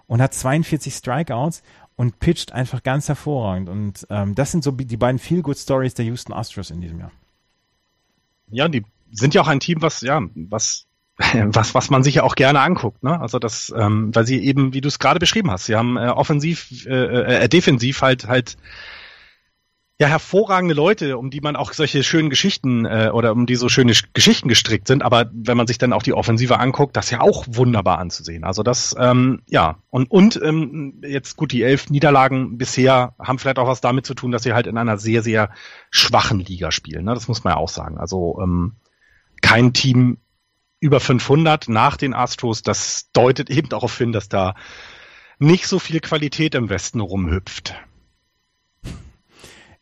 und 0.06 0.20
hat 0.20 0.34
42 0.34 0.94
Strikeouts 0.94 1.62
und 1.96 2.18
pitcht 2.18 2.52
einfach 2.52 2.82
ganz 2.82 3.08
hervorragend. 3.08 3.68
Und 3.70 4.06
ähm, 4.10 4.34
das 4.34 4.52
sind 4.52 4.64
so 4.64 4.70
die 4.72 4.96
beiden 4.96 5.18
Feel-Good-Stories 5.18 5.94
der 5.94 6.04
Houston 6.06 6.34
Astros 6.34 6.70
in 6.70 6.82
diesem 6.82 6.98
Jahr. 6.98 7.12
Ja, 8.50 8.68
die 8.68 8.84
sind 9.12 9.34
ja 9.34 9.40
auch 9.40 9.48
ein 9.48 9.60
Team, 9.60 9.80
was, 9.80 10.02
ja, 10.02 10.20
was, 10.34 10.86
was, 11.46 11.74
was 11.74 11.90
man 11.90 12.02
sich 12.02 12.16
ja 12.16 12.22
auch 12.22 12.34
gerne 12.34 12.60
anguckt, 12.60 13.02
ne? 13.02 13.20
Also 13.20 13.38
das, 13.38 13.72
ähm, 13.76 14.14
weil 14.14 14.26
sie 14.26 14.42
eben, 14.42 14.72
wie 14.72 14.80
du 14.80 14.88
es 14.88 14.98
gerade 14.98 15.18
beschrieben 15.18 15.50
hast, 15.50 15.66
sie 15.66 15.76
haben 15.76 15.96
äh, 15.96 16.08
offensiv, 16.08 16.86
äh, 16.86 17.44
äh, 17.44 17.48
defensiv 17.48 18.02
halt 18.02 18.26
halt 18.26 18.56
ja 19.98 20.06
hervorragende 20.06 20.74
Leute, 20.74 21.18
um 21.18 21.28
die 21.28 21.42
man 21.42 21.56
auch 21.56 21.74
solche 21.74 22.02
schönen 22.02 22.30
Geschichten 22.30 22.86
äh, 22.86 23.10
oder 23.12 23.32
um 23.32 23.44
die 23.44 23.56
so 23.56 23.68
schöne 23.68 23.92
Geschichten 24.14 24.48
gestrickt 24.48 24.86
sind. 24.86 25.02
Aber 25.02 25.30
wenn 25.34 25.58
man 25.58 25.66
sich 25.66 25.76
dann 25.76 25.92
auch 25.92 26.02
die 26.02 26.14
Offensive 26.14 26.58
anguckt, 26.58 26.96
das 26.96 27.06
ist 27.06 27.10
ja 27.10 27.20
auch 27.20 27.44
wunderbar 27.50 27.98
anzusehen. 27.98 28.42
Also 28.42 28.62
das, 28.62 28.96
ähm, 28.98 29.42
ja 29.46 29.76
und 29.90 30.10
und 30.10 30.40
ähm, 30.42 31.02
jetzt 31.02 31.36
gut 31.36 31.52
die 31.52 31.62
elf 31.62 31.90
Niederlagen 31.90 32.56
bisher 32.56 33.14
haben 33.18 33.38
vielleicht 33.38 33.58
auch 33.58 33.68
was 33.68 33.82
damit 33.82 34.06
zu 34.06 34.14
tun, 34.14 34.32
dass 34.32 34.42
sie 34.42 34.54
halt 34.54 34.66
in 34.66 34.78
einer 34.78 34.96
sehr 34.96 35.22
sehr 35.22 35.50
schwachen 35.90 36.40
Liga 36.40 36.70
spielen. 36.70 37.04
Ne? 37.04 37.12
Das 37.12 37.28
muss 37.28 37.44
man 37.44 37.52
ja 37.52 37.56
auch 37.58 37.68
sagen. 37.68 37.98
Also 37.98 38.38
ähm, 38.42 38.76
kein 39.42 39.74
Team 39.74 40.16
über 40.80 40.98
500 40.98 41.68
nach 41.68 41.96
den 41.96 42.14
Astros. 42.14 42.62
Das 42.62 43.10
deutet 43.12 43.50
eben 43.50 43.68
darauf 43.68 43.96
hin, 43.96 44.12
dass 44.12 44.28
da 44.28 44.54
nicht 45.38 45.66
so 45.66 45.78
viel 45.78 46.00
Qualität 46.00 46.54
im 46.54 46.68
Westen 46.68 47.00
rumhüpft 47.00 47.74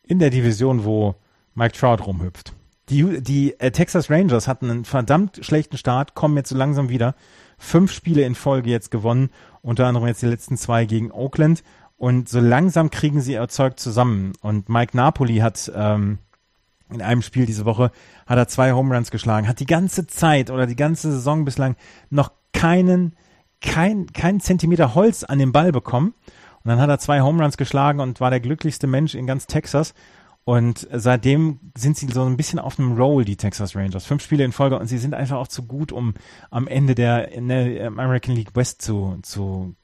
in 0.09 0.19
der 0.19 0.31
Division, 0.31 0.85
wo 0.85 1.15
Mike 1.55 1.77
Trout 1.77 2.03
rumhüpft. 2.05 2.55
Die, 2.89 3.23
die 3.23 3.61
äh, 3.61 3.71
Texas 3.71 4.11
Rangers 4.11 4.49
hatten 4.49 4.71
einen 4.71 4.85
verdammt 4.87 5.41
schlechten 5.43 5.77
Start, 5.77 6.15
kommen 6.15 6.37
jetzt 6.37 6.49
so 6.49 6.57
langsam 6.57 6.89
wieder. 6.89 7.15
Fünf 7.59 7.93
Spiele 7.93 8.23
in 8.23 8.35
Folge 8.35 8.71
jetzt 8.71 8.91
gewonnen, 8.91 9.31
unter 9.61 9.87
anderem 9.87 10.09
jetzt 10.09 10.23
die 10.23 10.27
letzten 10.27 10.57
zwei 10.57 10.87
gegen 10.87 11.13
Oakland. 11.13 11.63
Und 11.97 12.29
so 12.29 12.41
langsam 12.41 12.91
kriegen 12.91 13.21
sie 13.21 13.35
erzeugt 13.35 13.81
zusammen. 13.81 14.33
Und 14.41 14.69
Mike 14.69 14.97
Napoli 14.97 15.39
hat 15.39 15.71
ähm, 15.75 16.19
in 16.93 17.03
einem 17.03 17.23
Spiel 17.23 17.47
diese 17.47 17.65
Woche 17.65 17.91
hat 18.27 18.39
er 18.39 18.49
zwei 18.49 18.73
Home 18.73 18.95
Runs 18.95 19.11
geschlagen, 19.11 19.49
hat 19.49 19.61
die 19.61 19.67
ganze 19.67 20.07
Zeit 20.07 20.51
oder 20.51 20.67
die 20.67 20.77
ganze 20.77 21.13
Saison 21.13 21.45
bislang 21.45 21.77
noch 22.11 22.33
keinen, 22.53 23.15
kein, 23.61 24.07
keinen 24.13 24.41
Zentimeter 24.41 24.95
Holz 24.95 25.25
an 25.25 25.39
den 25.39 25.53
Ball 25.53 25.73
bekommen. 25.73 26.15
Und 26.65 26.71
dann 26.71 26.81
hat 26.81 26.89
er 26.89 26.99
zwei 26.99 27.21
Home 27.21 27.43
Runs 27.43 27.57
geschlagen 27.57 28.01
und 28.01 28.21
war 28.21 28.31
der 28.31 28.41
glücklichste 28.41 28.87
Mensch 28.87 29.15
in 29.15 29.27
ganz 29.27 29.47
Texas. 29.47 29.95
Und 30.45 30.89
seitdem 30.91 31.61
sind 31.77 31.99
sie 31.99 32.07
so 32.07 32.25
ein 32.25 32.39
bisschen 32.39 32.59
auf 32.59 32.79
einem 32.79 32.97
Roll, 32.97 33.25
die 33.27 33.37
Texas 33.37 33.77
Rangers. 33.77 34.07
Fünf 34.07 34.23
Spiele 34.23 34.45
in 34.45 34.53
Folge 34.53 34.79
und 34.79 34.87
sie 34.87 34.97
sind 34.97 35.15
einfach 35.15 35.37
auch 35.37 35.49
zu 35.49 35.67
gut, 35.67 35.93
um 35.93 36.15
am 36.51 36.67
Ende 36.67 36.95
der, 36.95 37.27
der 37.27 37.87
American 37.89 38.35
League 38.35 38.57
West 38.57 38.81
zu, 38.81 39.19
zu 39.23 39.75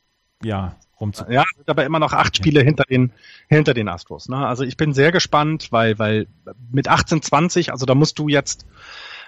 ja, 0.43 0.74
rumzu. 1.01 1.25
Ja, 1.29 1.45
sind 1.57 1.69
aber 1.69 1.85
immer 1.85 1.99
noch 1.99 2.12
acht 2.12 2.37
Spiele 2.37 2.61
ja. 2.61 2.66
hinter 2.66 2.85
den, 2.85 3.12
hinter 3.49 3.75
den 3.75 3.89
Astros. 3.89 4.29
Ne? 4.29 4.37
Also 4.37 4.65
ich 4.65 4.77
bin 4.77 4.93
sehr 4.93 5.12
gespannt, 5.12 5.69
weil, 5.71 5.99
weil 5.99 6.27
mit 6.71 6.89
18, 6.89 7.23
20, 7.23 7.73
also 7.73 7.87
da 7.87 7.95
musst 7.95 8.19
du 8.19 8.29
jetzt, 8.29 8.66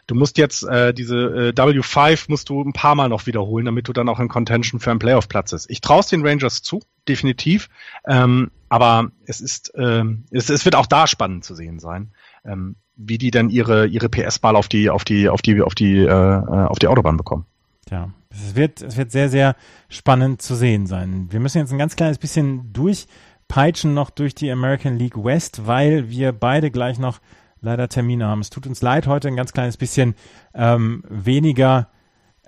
Du 0.09 0.15
musst 0.15 0.39
jetzt 0.39 0.63
äh, 0.63 0.95
diese 0.95 1.17
äh, 1.17 1.53
W5 1.53 2.27
musst 2.29 2.49
du 2.49 2.63
ein 2.63 2.73
paar 2.73 2.95
Mal 2.95 3.09
noch 3.09 3.27
wiederholen, 3.27 3.65
damit 3.65 3.89
du 3.89 3.93
dann 3.93 4.09
auch 4.09 4.21
in 4.21 4.29
Contention 4.29 4.79
für 4.79 4.91
einen 4.91 5.01
Playoff-Platz 5.01 5.53
ist. 5.53 5.69
Ich 5.69 5.81
traue 5.81 6.03
den 6.09 6.25
Rangers 6.25 6.63
zu, 6.63 6.81
definitiv. 7.09 7.69
Ähm, 8.07 8.53
aber 8.69 9.11
es 9.27 9.41
ist, 9.41 9.73
ähm, 9.77 10.25
es, 10.31 10.49
es 10.49 10.65
wird 10.65 10.77
auch 10.77 10.87
da 10.87 11.07
spannend 11.07 11.45
zu 11.45 11.57
sehen 11.57 11.81
sein, 11.81 12.13
ähm, 12.45 12.77
wie 12.95 13.19
die 13.19 13.31
dann 13.31 13.51
ihre 13.51 13.87
ihre 13.87 14.09
PS-Ball 14.09 14.55
auf 14.55 14.69
die 14.69 14.91
auf 14.91 15.05
die 15.05 15.29
auf 15.29 15.43
die 15.43 15.61
auf 15.61 15.75
die 15.75 15.99
äh, 15.99 16.07
äh, 16.07 16.67
auf 16.67 16.79
die 16.79 16.87
Autobahn 16.87 17.17
bekommen. 17.17 17.47
Ja, 17.91 18.11
es 18.31 18.55
wird 18.57 18.83
es 18.83 18.97
wird 18.97 19.13
sehr 19.13 19.29
sehr 19.29 19.55
spannend 19.89 20.43
zu 20.43 20.55
sehen 20.55 20.87
sein. 20.87 21.29
Wir 21.31 21.41
müssen 21.41 21.59
jetzt 21.59 21.73
ein 21.73 21.79
ganz 21.79 21.95
kleines 21.95 22.19
bisschen 22.19 22.73
durchpeitschen 22.73 23.95
noch 23.95 24.11
durch 24.11 24.35
die 24.35 24.51
American 24.51 24.99
League 24.99 25.23
West, 25.23 25.67
weil 25.67 26.11
wir 26.11 26.33
beide 26.33 26.71
gleich 26.71 26.99
noch 26.99 27.21
leider 27.61 27.89
Termine 27.89 28.27
haben. 28.27 28.41
Es 28.41 28.51
tut 28.51 28.67
uns 28.67 28.83
leid, 28.83 29.07
heute 29.07 29.29
ein 29.29 29.37
ganz 29.37 29.53
kleines 29.53 29.77
bisschen 29.77 30.15
ähm, 30.55 31.05
weniger, 31.09 31.89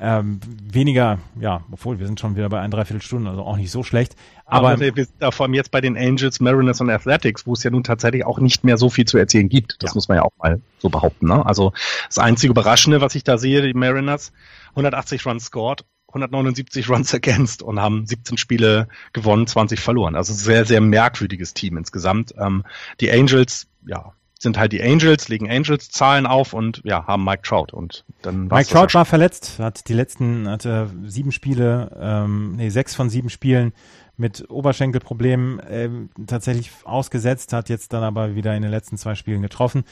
ähm, 0.00 0.40
weniger, 0.72 1.18
ja, 1.40 1.62
obwohl 1.70 1.98
wir 1.98 2.06
sind 2.06 2.20
schon 2.20 2.36
wieder 2.36 2.48
bei 2.48 2.60
ein, 2.60 2.70
dreiviertel 2.70 3.02
Stunden, 3.02 3.26
also 3.26 3.42
auch 3.42 3.56
nicht 3.56 3.70
so 3.70 3.82
schlecht. 3.82 4.14
Aber, 4.44 4.70
aber 4.70 4.80
wir 4.80 5.04
sind 5.04 5.16
da 5.18 5.30
vor 5.30 5.44
allem 5.44 5.54
jetzt 5.54 5.70
bei 5.70 5.80
den 5.80 5.96
Angels, 5.96 6.40
Mariners 6.40 6.80
und 6.80 6.88
Athletics, 6.88 7.46
wo 7.46 7.52
es 7.52 7.64
ja 7.64 7.70
nun 7.70 7.82
tatsächlich 7.82 8.24
auch 8.24 8.38
nicht 8.38 8.64
mehr 8.64 8.76
so 8.76 8.90
viel 8.90 9.06
zu 9.06 9.18
erzählen 9.18 9.48
gibt. 9.48 9.82
Das 9.82 9.90
ja. 9.90 9.94
muss 9.94 10.08
man 10.08 10.18
ja 10.18 10.22
auch 10.22 10.32
mal 10.38 10.60
so 10.78 10.88
behaupten. 10.88 11.26
Ne? 11.26 11.44
Also 11.44 11.72
das 12.06 12.18
einzige 12.18 12.52
Überraschende, 12.52 13.00
was 13.00 13.14
ich 13.14 13.24
da 13.24 13.38
sehe, 13.38 13.60
die 13.60 13.74
Mariners, 13.74 14.32
180 14.70 15.26
Runs 15.26 15.46
scored, 15.46 15.84
179 16.08 16.88
Runs 16.88 17.12
against 17.14 17.62
und 17.62 17.80
haben 17.80 18.06
17 18.06 18.38
Spiele 18.38 18.88
gewonnen, 19.12 19.46
20 19.46 19.80
verloren. 19.80 20.14
Also 20.14 20.32
sehr, 20.32 20.64
sehr 20.64 20.80
merkwürdiges 20.80 21.54
Team 21.54 21.76
insgesamt. 21.76 22.34
Ähm, 22.38 22.64
die 23.00 23.10
Angels, 23.10 23.66
ja, 23.84 24.12
sind 24.38 24.56
halt 24.56 24.72
die 24.72 24.82
Angels, 24.82 25.28
legen 25.28 25.50
Angels 25.50 25.90
Zahlen 25.90 26.26
auf 26.26 26.52
und 26.52 26.80
ja, 26.84 27.06
haben 27.06 27.24
Mike 27.24 27.42
Trout 27.42 27.72
und 27.72 28.04
dann 28.22 28.46
Mike 28.46 28.70
Trout 28.70 28.94
war 28.94 29.04
verletzt, 29.04 29.58
hat 29.58 29.88
die 29.88 29.94
letzten, 29.94 30.48
hatte 30.48 30.90
sieben 31.04 31.32
Spiele, 31.32 31.96
ähm, 32.00 32.56
nee, 32.56 32.70
sechs 32.70 32.94
von 32.94 33.10
sieben 33.10 33.30
Spielen 33.30 33.72
mit 34.18 34.50
Oberschenkelproblemen 34.50 35.60
äh, 35.60 35.90
tatsächlich 36.26 36.72
ausgesetzt, 36.84 37.52
hat 37.52 37.68
jetzt 37.68 37.92
dann 37.92 38.02
aber 38.02 38.34
wieder 38.34 38.54
in 38.54 38.62
den 38.62 38.70
letzten 38.70 38.96
zwei 38.98 39.14
Spielen 39.14 39.42
getroffen. 39.42 39.84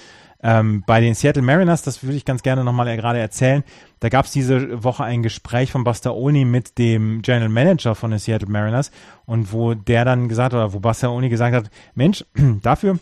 Ähm, 0.42 0.82
bei 0.86 1.00
den 1.00 1.14
Seattle 1.14 1.42
Mariners, 1.42 1.82
das 1.82 2.02
würde 2.02 2.16
ich 2.16 2.24
ganz 2.24 2.42
gerne 2.42 2.64
nochmal 2.64 2.94
gerade 2.96 3.20
erzählen, 3.20 3.62
da 4.00 4.08
gab 4.08 4.26
es 4.26 4.32
diese 4.32 4.82
Woche 4.84 5.04
ein 5.04 5.22
Gespräch 5.22 5.70
von 5.70 5.84
Buster 5.84 6.14
Olney 6.14 6.44
mit 6.44 6.76
dem 6.76 7.22
General 7.22 7.48
Manager 7.48 7.94
von 7.94 8.10
den 8.10 8.18
Seattle 8.18 8.50
Mariners 8.50 8.90
und 9.26 9.52
wo 9.52 9.74
der 9.74 10.04
dann 10.04 10.28
gesagt 10.28 10.54
oder 10.54 10.72
wo 10.72 10.80
Buster 10.80 11.10
Olney 11.10 11.28
gesagt 11.28 11.54
hat, 11.54 11.70
Mensch, 11.94 12.24
dafür 12.62 12.98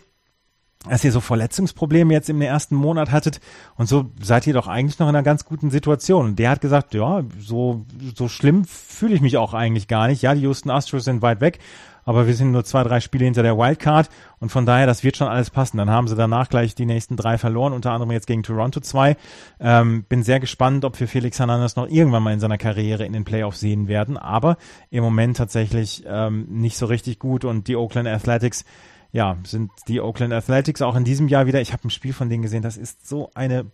dass 0.89 1.05
ihr 1.05 1.13
so 1.13 1.21
Verletzungsprobleme 1.21 2.13
jetzt 2.13 2.29
im 2.29 2.41
ersten 2.41 2.75
Monat 2.75 3.11
hattet 3.11 3.41
und 3.77 3.89
so 3.89 4.11
seid 4.21 4.47
ihr 4.47 4.55
doch 4.55 4.69
eigentlich 4.69 4.99
noch 4.99 5.09
in 5.09 5.17
einer 5.17 5.25
ganz 5.25 5.45
guten 5.45 5.71
Situation. 5.71 6.27
Und 6.27 6.39
der 6.39 6.51
hat 6.51 6.61
gesagt, 6.61 6.95
ja, 6.95 7.23
so, 7.39 7.87
so 8.15 8.29
schlimm 8.29 8.65
fühle 8.65 9.15
ich 9.15 9.21
mich 9.21 9.37
auch 9.37 9.55
eigentlich 9.55 9.89
gar 9.89 10.09
nicht. 10.09 10.23
Ja, 10.23 10.35
die 10.35 10.43
Houston 10.43 10.71
Astros 10.71 11.05
sind 11.05 11.23
weit 11.23 11.41
weg, 11.41 11.59
aber 12.05 12.27
wir 12.27 12.35
sind 12.35 12.51
nur 12.51 12.65
zwei, 12.65 12.83
drei 12.83 13.01
Spiele 13.01 13.25
hinter 13.25 13.43
der 13.43 13.57
Wildcard 13.57 14.11
und 14.41 14.51
von 14.51 14.67
daher, 14.67 14.87
das 14.87 15.03
wird 15.03 15.17
schon 15.17 15.29
alles 15.29 15.49
passen. 15.49 15.79
Dann 15.79 15.91
haben 15.91 16.07
sie 16.07 16.17
danach 16.17 16.51
gleich 16.51 16.75
die 16.75 16.87
nächsten 16.87 17.17
drei 17.17 17.39
verloren, 17.39 17.73
unter 17.73 17.93
anderem 17.93 18.13
jetzt 18.13 18.27
gegen 18.27 18.43
Toronto 18.43 18.81
zwei. 18.81 19.17
Ähm, 19.59 20.05
bin 20.05 20.23
sehr 20.23 20.39
gespannt, 20.41 20.85
ob 20.85 21.01
wir 21.01 21.09
Felix 21.09 21.39
Hernandez 21.39 21.77
noch 21.77 21.89
irgendwann 21.89 22.23
mal 22.23 22.35
in 22.35 22.41
seiner 22.41 22.59
Karriere 22.59 23.07
in 23.07 23.15
den 23.15 23.25
Playoffs 23.25 23.61
sehen 23.61 23.89
werden, 23.89 24.19
aber 24.19 24.59
im 24.91 25.03
Moment 25.03 25.39
tatsächlich 25.39 26.05
ähm, 26.07 26.47
nicht 26.51 26.77
so 26.77 26.85
richtig 26.87 27.19
gut 27.19 27.47
und 27.47 27.69
die 27.69 27.77
Oakland 27.77 28.07
Athletics 28.07 28.67
ja, 29.15 29.39
sind 29.45 29.71
die 29.87 30.01
Oakland 30.01 30.33
Athletics 30.33 30.83
auch 30.83 30.97
in 30.97 31.05
diesem 31.05 31.29
Jahr 31.29 31.47
wieder. 31.47 31.61
Ich 31.61 31.73
habe 31.73 31.87
ein 31.87 31.91
Spiel 31.91 32.13
von 32.13 32.29
denen 32.29 32.43
gesehen, 32.43 32.63
das 32.63 32.77
ist 32.77 33.09
so 33.09 33.31
eine 33.35 33.71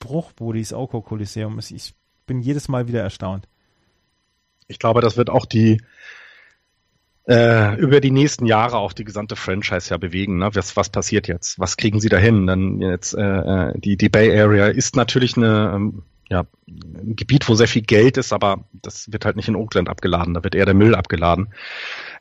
Bruchbude, 0.00 0.58
dieses 0.58 0.72
Oko 0.72 1.00
Coliseum. 1.00 1.56
Ich 1.60 1.94
bin 2.26 2.40
jedes 2.40 2.66
Mal 2.66 2.88
wieder 2.88 3.00
erstaunt. 3.00 3.46
Ich 4.66 4.80
glaube, 4.80 5.00
das 5.00 5.16
wird 5.16 5.30
auch 5.30 5.46
die, 5.46 5.80
äh, 7.28 7.76
über 7.76 8.00
die 8.00 8.10
nächsten 8.10 8.44
Jahre 8.44 8.78
auch 8.78 8.92
die 8.92 9.04
gesamte 9.04 9.36
Franchise 9.36 9.90
ja 9.90 9.98
bewegen. 9.98 10.38
Ne? 10.38 10.50
Was, 10.52 10.76
was 10.76 10.90
passiert 10.90 11.28
jetzt? 11.28 11.60
Was 11.60 11.76
kriegen 11.76 12.00
sie 12.00 12.08
dahin? 12.08 12.48
Dann 12.48 12.80
jetzt 12.80 13.14
äh, 13.14 13.20
äh, 13.22 13.78
die, 13.78 13.96
die 13.96 14.08
Bay 14.08 14.36
Area 14.36 14.66
ist 14.66 14.96
natürlich 14.96 15.36
eine 15.36 15.74
ähm, 15.76 16.02
ja, 16.32 16.46
ein 16.66 17.14
Gebiet, 17.14 17.48
wo 17.48 17.54
sehr 17.54 17.68
viel 17.68 17.82
Geld 17.82 18.16
ist, 18.16 18.32
aber 18.32 18.64
das 18.72 19.12
wird 19.12 19.26
halt 19.26 19.36
nicht 19.36 19.48
in 19.48 19.56
Oakland 19.56 19.90
abgeladen, 19.90 20.32
da 20.32 20.42
wird 20.42 20.54
eher 20.54 20.64
der 20.64 20.74
Müll 20.74 20.94
abgeladen. 20.94 21.52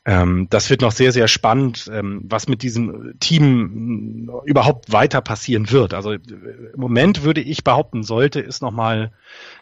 Ähm, 0.03 0.47
das 0.49 0.69
wird 0.71 0.81
noch 0.81 0.91
sehr, 0.91 1.11
sehr 1.11 1.27
spannend, 1.27 1.89
ähm, 1.93 2.21
was 2.23 2.47
mit 2.47 2.63
diesem 2.63 3.19
Team 3.19 4.31
überhaupt 4.45 4.91
weiter 4.91 5.21
passieren 5.21 5.69
wird. 5.69 5.93
Also 5.93 6.13
im 6.13 6.23
Moment 6.75 7.23
würde 7.23 7.41
ich 7.41 7.63
behaupten, 7.63 8.01
sollte 8.01 8.39
es 8.39 8.61
nochmal 8.61 9.11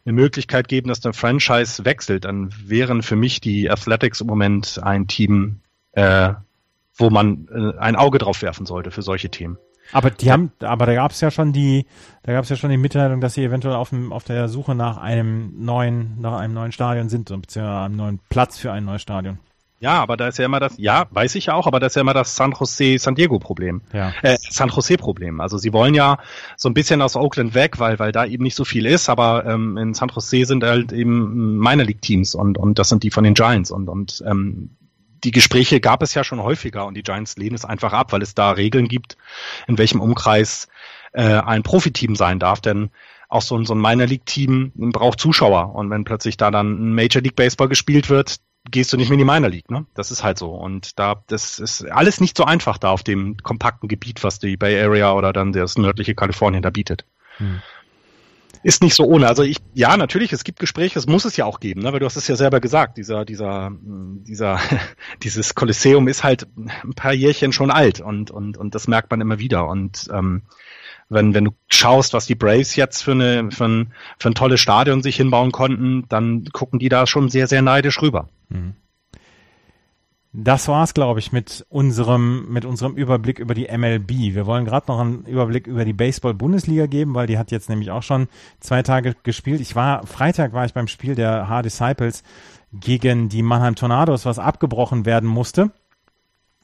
eine 0.06 0.14
Möglichkeit 0.14 0.70
geben, 0.70 0.88
dass 0.88 1.02
der 1.02 1.12
Franchise 1.12 1.84
wechselt, 1.84 2.24
dann 2.24 2.54
wären 2.64 3.02
für 3.02 3.18
mich 3.18 3.42
die 3.42 3.70
Athletics 3.70 4.22
im 4.22 4.28
Moment 4.28 4.80
ein 4.82 5.08
Team, 5.08 5.60
äh, 5.92 6.34
wo 6.96 7.10
man 7.10 7.50
äh, 7.54 7.78
ein 7.78 7.98
Auge 7.98 8.18
drauf 8.18 8.42
werfen 8.42 8.66
sollte 8.66 8.92
für 8.92 9.02
solche 9.02 9.30
Themen. 9.30 9.58
Aber 9.92 10.10
die 10.10 10.32
haben, 10.32 10.52
aber 10.60 10.86
da 10.86 10.94
gab 10.94 11.12
es 11.12 11.20
ja 11.20 11.32
schon 11.32 11.52
die, 11.52 11.86
da 12.24 12.32
gab 12.34 12.44
es 12.44 12.50
ja 12.50 12.56
schon 12.56 12.70
die 12.70 12.78
Mitteilung, 12.78 13.20
dass 13.20 13.34
sie 13.34 13.44
eventuell 13.44 13.76
auf, 13.76 13.90
dem, 13.90 14.14
auf 14.14 14.24
der 14.24 14.48
Suche 14.48 14.76
nach 14.76 14.98
einem 14.98 15.66
neuen, 15.66 16.22
nach 16.22 16.40
einem 16.40 16.54
neuen 16.54 16.72
Stadion 16.72 17.10
sind, 17.10 17.26
beziehungsweise 17.26 17.86
einem 17.86 17.96
neuen 17.96 18.20
Platz 18.30 18.58
für 18.58 18.72
ein 18.72 18.86
neues 18.86 19.02
Stadion. 19.02 19.40
Ja, 19.82 20.02
aber 20.02 20.18
da 20.18 20.28
ist 20.28 20.38
ja 20.38 20.46
immer 20.46 20.60
das, 20.60 20.74
ja, 20.78 21.08
weiß 21.12 21.36
ich 21.36 21.48
ja 21.48 21.54
auch, 21.54 21.66
aber 21.66 21.80
das 21.80 21.94
ist 21.94 21.96
ja 21.96 22.02
immer 22.02 22.14
das 22.14 22.36
San 22.36 22.52
Jose 22.52 22.98
San 23.00 23.16
Diego 23.16 23.40
Problem. 23.40 23.82
Ja. 23.94 24.14
Äh, 24.22 24.38
San 24.38 24.70
Jose 24.70 24.98
Problem. 24.98 25.40
Also 25.40 25.58
sie 25.58 25.72
wollen 25.72 25.94
ja 25.94 26.18
so 26.58 26.68
ein 26.68 26.74
bisschen 26.74 27.02
aus 27.02 27.16
Oakland 27.16 27.54
weg, 27.54 27.80
weil 27.80 27.98
weil 27.98 28.12
da 28.12 28.26
eben 28.26 28.44
nicht 28.44 28.56
so 28.56 28.66
viel 28.66 28.86
ist, 28.86 29.10
aber 29.10 29.46
ähm, 29.46 29.78
in 29.78 29.94
San 29.94 30.10
Jose 30.10 30.46
sind 30.46 30.64
halt 30.64 30.92
eben 30.92 31.58
Minor 31.58 31.86
League 31.86 32.02
Teams 32.02 32.36
und 32.36 32.58
und 32.58 32.78
das 32.78 32.90
sind 32.90 33.04
die 33.04 33.12
von 33.12 33.24
den 33.24 33.36
Giants 33.36 33.72
und 33.72 33.88
und 33.88 34.22
ähm, 34.28 34.72
die 35.24 35.32
Gespräche 35.32 35.80
gab 35.80 36.02
es 36.02 36.14
ja 36.14 36.24
schon 36.24 36.42
häufiger 36.42 36.86
und 36.86 36.96
die 36.96 37.04
Giants 37.04 37.38
lehnen 37.38 37.56
es 37.56 37.66
einfach 37.66 37.94
ab, 37.94 38.12
weil 38.12 38.22
es 38.22 38.36
da 38.36 38.52
Regeln 38.52 38.88
gibt, 38.88 39.18
in 39.68 39.78
welchem 39.78 40.02
Umkreis 40.02 40.68
äh, 41.14 41.24
ein 41.24 41.64
Profiteam 41.64 42.16
sein 42.16 42.40
darf, 42.40 42.62
denn 42.62 42.90
auch 43.28 43.42
so 43.42 43.58
ein, 43.58 43.66
so 43.66 43.76
ein 43.76 43.82
Minor 43.82 44.08
League 44.08 44.26
Team 44.26 44.72
braucht 44.76 45.20
Zuschauer 45.20 45.76
und 45.76 45.90
wenn 45.90 46.04
plötzlich 46.04 46.38
da 46.38 46.52
dann 46.52 46.90
ein 46.90 46.96
Major 46.96 47.22
League 47.22 47.36
Baseball 47.36 47.68
gespielt 47.68 48.10
wird, 48.10 48.38
gehst 48.72 48.94
du 48.94 48.98
nicht 48.98 49.10
mehr 49.10 49.20
in 49.20 49.26
die 49.26 49.32
Minor 49.32 49.50
League, 49.50 49.70
ne? 49.70 49.86
Das 49.94 50.12
ist 50.12 50.24
halt 50.24 50.38
so. 50.38 50.52
Und 50.52 51.00
da, 51.00 51.24
das 51.28 51.60
ist 51.60 51.84
alles 51.90 52.22
nicht 52.22 52.38
so 52.38 52.44
einfach 52.44 52.78
da 52.78 52.90
auf 52.90 53.04
dem 53.04 53.38
kompakten 53.38 53.90
Gebiet, 53.90 54.24
was 54.24 54.40
die 54.40 54.58
Bay 54.58 54.82
Area 54.82 55.14
oder 55.14 55.34
dann 55.34 55.52
das 55.52 55.78
nördliche 55.78 56.16
Kalifornien 56.16 56.62
da 56.62 56.70
bietet. 56.70 57.06
Hm. 57.38 57.62
Ist 58.62 58.84
nicht 58.84 58.96
so 58.96 59.06
ohne. 59.06 59.28
Also 59.28 59.44
ich, 59.44 59.58
ja, 59.74 59.96
natürlich, 59.96 60.34
es 60.34 60.44
gibt 60.44 60.60
Gespräche, 60.60 61.00
es 61.00 61.08
muss 61.08 61.24
es 61.24 61.38
ja 61.38 61.46
auch 61.46 61.62
geben, 61.62 61.82
ne? 61.82 61.94
weil 61.94 62.00
du 62.00 62.06
hast 62.06 62.18
es 62.18 62.28
ja 62.28 62.36
selber 62.36 62.60
gesagt, 62.60 62.98
dieser, 62.98 63.24
dieser, 63.24 63.72
dieser, 63.82 64.60
dieses 65.24 65.56
Kolosseum 65.56 66.08
ist 66.08 66.24
halt 66.24 66.48
ein 66.58 66.94
paar 66.94 67.14
Jährchen 67.14 67.54
schon 67.54 67.72
alt 67.72 68.02
und, 68.02 68.32
und, 68.32 68.58
und 68.58 68.76
das 68.76 68.88
merkt 68.88 69.12
man 69.12 69.22
immer 69.22 69.40
wieder. 69.40 69.68
Und 69.68 70.10
ähm, 70.12 70.42
wenn, 71.10 71.34
wenn 71.34 71.46
du 71.46 71.52
schaust, 71.68 72.14
was 72.14 72.28
die 72.28 72.36
Braves 72.36 72.76
jetzt 72.76 73.04
für, 73.04 73.12
eine, 73.12 73.52
für, 73.52 73.66
ein, 73.66 73.94
für 74.18 74.30
ein 74.30 74.36
tolles 74.36 74.60
Stadion 74.60 75.04
sich 75.04 75.16
hinbauen 75.18 75.52
konnten, 75.52 76.06
dann 76.08 76.46
gucken 76.46 76.80
die 76.80 76.90
da 76.90 77.08
schon 77.08 77.30
sehr, 77.30 77.48
sehr 77.48 77.62
neidisch 77.62 78.02
rüber. 78.02 78.30
Mhm. 78.50 78.76
Das 80.32 80.68
war's, 80.68 80.94
glaube 80.94 81.20
ich, 81.20 81.32
mit 81.32 81.66
unserem, 81.70 82.52
mit 82.52 82.64
unserem 82.64 82.96
Überblick 82.96 83.40
über 83.40 83.56
die 83.56 83.68
MLB. 83.76 84.12
Wir 84.36 84.46
wollen 84.46 84.64
gerade 84.64 84.86
noch 84.88 85.00
einen 85.00 85.26
Überblick 85.26 85.66
über 85.66 85.86
die 85.86 85.94
Baseball-Bundesliga 85.94 86.86
geben, 86.86 87.16
weil 87.16 87.26
die 87.26 87.40
hat 87.40 87.50
jetzt 87.50 87.68
nämlich 87.68 87.90
auch 87.90 88.04
schon 88.04 88.28
zwei 88.60 88.84
Tage 88.84 89.16
gespielt. 89.24 89.60
Ich 89.60 89.76
war, 89.76 90.06
Freitag 90.06 90.54
war 90.54 90.66
ich 90.66 90.74
beim 90.76 90.88
Spiel 90.88 91.16
der 91.16 91.50
H-Disciples 91.50 92.22
gegen 92.72 93.30
die 93.30 93.42
Mannheim 93.42 93.74
Tornados, 93.74 94.28
was 94.28 94.38
abgebrochen 94.38 95.08
werden 95.08 95.28
musste. 95.28 95.72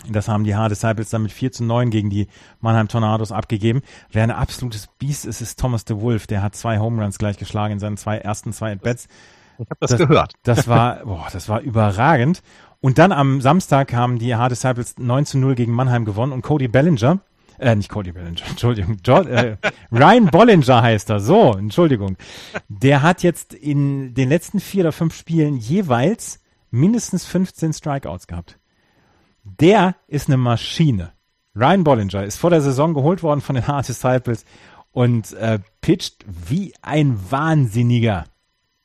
Das 0.10 0.28
haben 0.28 0.44
die 0.44 0.56
H-Disciples 0.56 1.10
dann 1.10 1.24
mit 1.24 1.32
4 1.32 1.52
zu 1.52 1.64
9 1.64 1.90
gegen 1.90 2.10
die 2.10 2.28
Mannheim 2.60 2.88
Tornados 2.88 3.32
abgegeben. 3.32 3.82
Wer 4.12 4.24
ein 4.24 4.32
absolutes 4.32 4.88
Biest 5.00 5.26
ist, 5.26 5.42
ist 5.42 5.60
Thomas 5.60 5.86
de 5.86 6.00
Wolf. 6.00 6.28
Der 6.28 6.42
hat 6.44 6.56
zwei 6.56 6.80
Home 6.80 7.02
Runs 7.02 7.18
gleich 7.18 7.38
geschlagen 7.38 7.74
in 7.74 7.80
seinen 7.80 7.98
zwei 7.98 8.18
ersten 8.18 8.54
zwei 8.54 8.74
At-Bats. 8.74 9.08
Ich 9.58 9.70
habe 9.70 9.78
das, 9.80 9.92
das, 9.92 10.00
gehört. 10.00 10.34
Das 10.44 10.68
war, 10.68 10.98
boah, 11.06 11.28
das 11.32 11.50
war 11.50 11.62
überragend. 11.62 12.42
Und 12.82 12.98
dann 12.98 13.12
am 13.12 13.42
Samstag 13.42 13.94
haben 13.94 14.20
die 14.20 14.36
H-Disciples 14.36 14.96
9 15.00 15.26
zu 15.26 15.38
0 15.38 15.56
gegen 15.56 15.72
Mannheim 15.72 16.06
gewonnen 16.06 16.34
und 16.34 16.42
Cody 16.44 16.68
Bellinger, 16.68 17.20
äh, 17.58 17.76
nicht 17.76 17.90
Cody 17.90 18.12
Bellinger, 18.12 18.42
Entschuldigung, 18.50 18.98
George, 19.02 19.30
äh, 19.30 19.58
Ryan 19.92 20.28
Bollinger 20.28 20.82
heißt 20.82 21.10
er, 21.10 21.20
so, 21.20 21.54
Entschuldigung. 21.54 22.18
Der 22.68 23.02
hat 23.02 23.24
jetzt 23.24 23.54
in 23.54 24.14
den 24.14 24.30
letzten 24.30 24.60
vier 24.60 24.84
oder 24.84 24.92
fünf 24.92 25.16
Spielen 25.16 25.58
jeweils 25.58 26.42
mindestens 26.70 27.26
15 27.26 27.74
Strikeouts 27.74 28.28
gehabt. 28.28 28.60
Der 29.46 29.96
ist 30.08 30.28
eine 30.28 30.38
Maschine. 30.38 31.14
Ryan 31.56 31.84
Bollinger 31.84 32.24
ist 32.24 32.38
vor 32.38 32.50
der 32.50 32.62
Saison 32.62 32.94
geholt 32.94 33.24
worden 33.24 33.42
von 33.42 33.56
den 33.56 33.68
Hard 33.68 33.88
Disciples 33.88 34.44
und 34.92 35.34
äh, 35.34 35.60
pitcht 35.82 36.26
wie 36.28 36.74
ein 36.82 37.20
Wahnsinniger. 37.30 38.26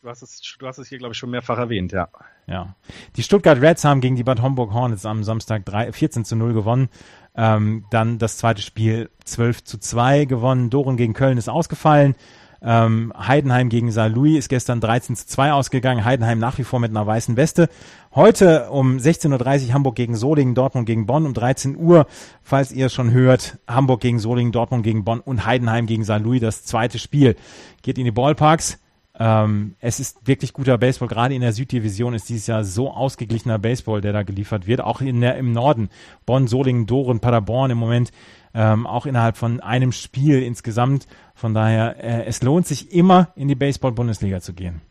Du 0.03 0.09
hast 0.09 0.23
es, 0.23 0.41
du 0.59 0.67
hast 0.67 0.79
es 0.79 0.89
hier, 0.89 0.99
glaube 0.99 1.13
ich, 1.13 1.19
schon 1.19 1.31
mehrfach 1.31 1.59
erwähnt, 1.59 1.93
ja. 1.93 2.09
Ja. 2.47 2.75
Die 3.17 3.23
Stuttgart 3.23 3.61
Reds 3.61 3.85
haben 3.85 4.01
gegen 4.01 4.17
die 4.17 4.23
Bad 4.23 4.43
Homburg 4.43 4.73
Hornets 4.73 5.07
am 5.07 5.25
Samstag 5.25 5.65
3, 5.65 5.93
14 5.93 6.25
zu 6.25 6.37
0 6.37 6.53
gewonnen. 6.53 6.89
Ähm, 7.35 7.85
dann 7.91 8.19
das 8.19 8.39
zweite 8.39 8.61
Spiel 8.61 9.11
12 9.25 9.65
zu 9.65 9.79
2 9.79 10.27
gewonnen. 10.27 10.69
Doren 10.69 10.97
gegen 10.97 11.15
Köln 11.15 11.39
ist 11.39 11.49
ausgefallen. 11.49 12.15
Ähm, 12.63 13.13
Heidenheim 13.17 13.71
gegen 13.71 13.91
Saar 13.91 14.11
Louis 14.11 14.39
ist 14.39 14.49
gestern 14.49 14.81
13 14.81 15.17
zu 15.17 15.27
2 15.27 15.53
ausgegangen. 15.53 16.05
Heidenheim 16.05 16.39
nach 16.39 16.59
wie 16.59 16.65
vor 16.65 16.79
mit 16.79 16.91
einer 16.91 17.07
weißen 17.07 17.37
Weste. 17.37 17.69
Heute 18.15 18.71
um 18.71 18.99
16.30 18.99 19.69
Uhr 19.69 19.75
Hamburg 19.75 19.95
gegen 19.95 20.15
Solingen, 20.15 20.55
Dortmund 20.55 20.87
gegen 20.87 21.07
Bonn. 21.07 21.25
Um 21.25 21.33
13 21.33 21.77
Uhr, 21.77 22.07
falls 22.43 22.73
ihr 22.73 22.87
es 22.87 22.93
schon 22.93 23.13
hört, 23.13 23.59
Hamburg 23.67 24.01
gegen 24.01 24.19
Solingen, 24.19 24.53
Dortmund 24.53 24.83
gegen 24.83 25.05
Bonn 25.05 25.21
und 25.21 25.47
Heidenheim 25.47 25.87
gegen 25.87 26.05
Saar 26.05 26.21
Louis. 26.21 26.41
Das 26.41 26.65
zweite 26.65 26.99
Spiel 26.99 27.37
geht 27.83 27.99
in 27.99 28.05
die 28.05 28.11
Ballparks. 28.11 28.79
Ähm, 29.19 29.75
es 29.81 30.01
ist 30.01 30.27
wirklich 30.27 30.53
guter 30.53 30.77
Baseball. 30.77 31.09
Gerade 31.09 31.35
in 31.35 31.41
der 31.41 31.53
Süddivision 31.53 32.15
ist 32.15 32.29
dieses 32.29 32.47
Jahr 32.47 32.65
so 32.65 32.91
ausgeglichener 32.91 33.59
Baseball, 33.59 34.01
der 34.01 34.13
da 34.13 34.23
geliefert 34.23 34.67
wird. 34.67 34.81
Auch 34.83 35.01
in 35.01 35.21
der, 35.21 35.37
im 35.37 35.53
Norden. 35.53 35.89
Bonn, 36.27 36.47
Solingen, 36.47 36.87
Doren, 36.87 37.21
Paderborn 37.21 37.71
im 37.71 37.79
Moment 37.79 38.13
ähm, 38.55 38.87
auch 38.87 39.07
innerhalb 39.07 39.37
von 39.37 39.61
einem 39.61 39.93
Spiel 39.93 40.43
insgesamt. 40.43 41.07
Von 41.41 41.55
daher, 41.55 41.97
äh, 42.05 42.27
es 42.27 42.43
lohnt 42.43 42.67
sich 42.67 42.93
immer 42.93 43.29
in 43.35 43.49
die 43.49 43.55
Baseball-Bundesliga 43.55 44.43
zu 44.43 44.53
gehen. 44.53 44.83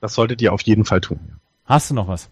Das 0.00 0.14
solltet 0.14 0.40
ihr 0.40 0.52
auf 0.52 0.62
jeden 0.62 0.84
Fall 0.84 1.00
tun. 1.00 1.18
Hast 1.64 1.90
du 1.90 1.94
noch 1.94 2.06
was? 2.06 2.30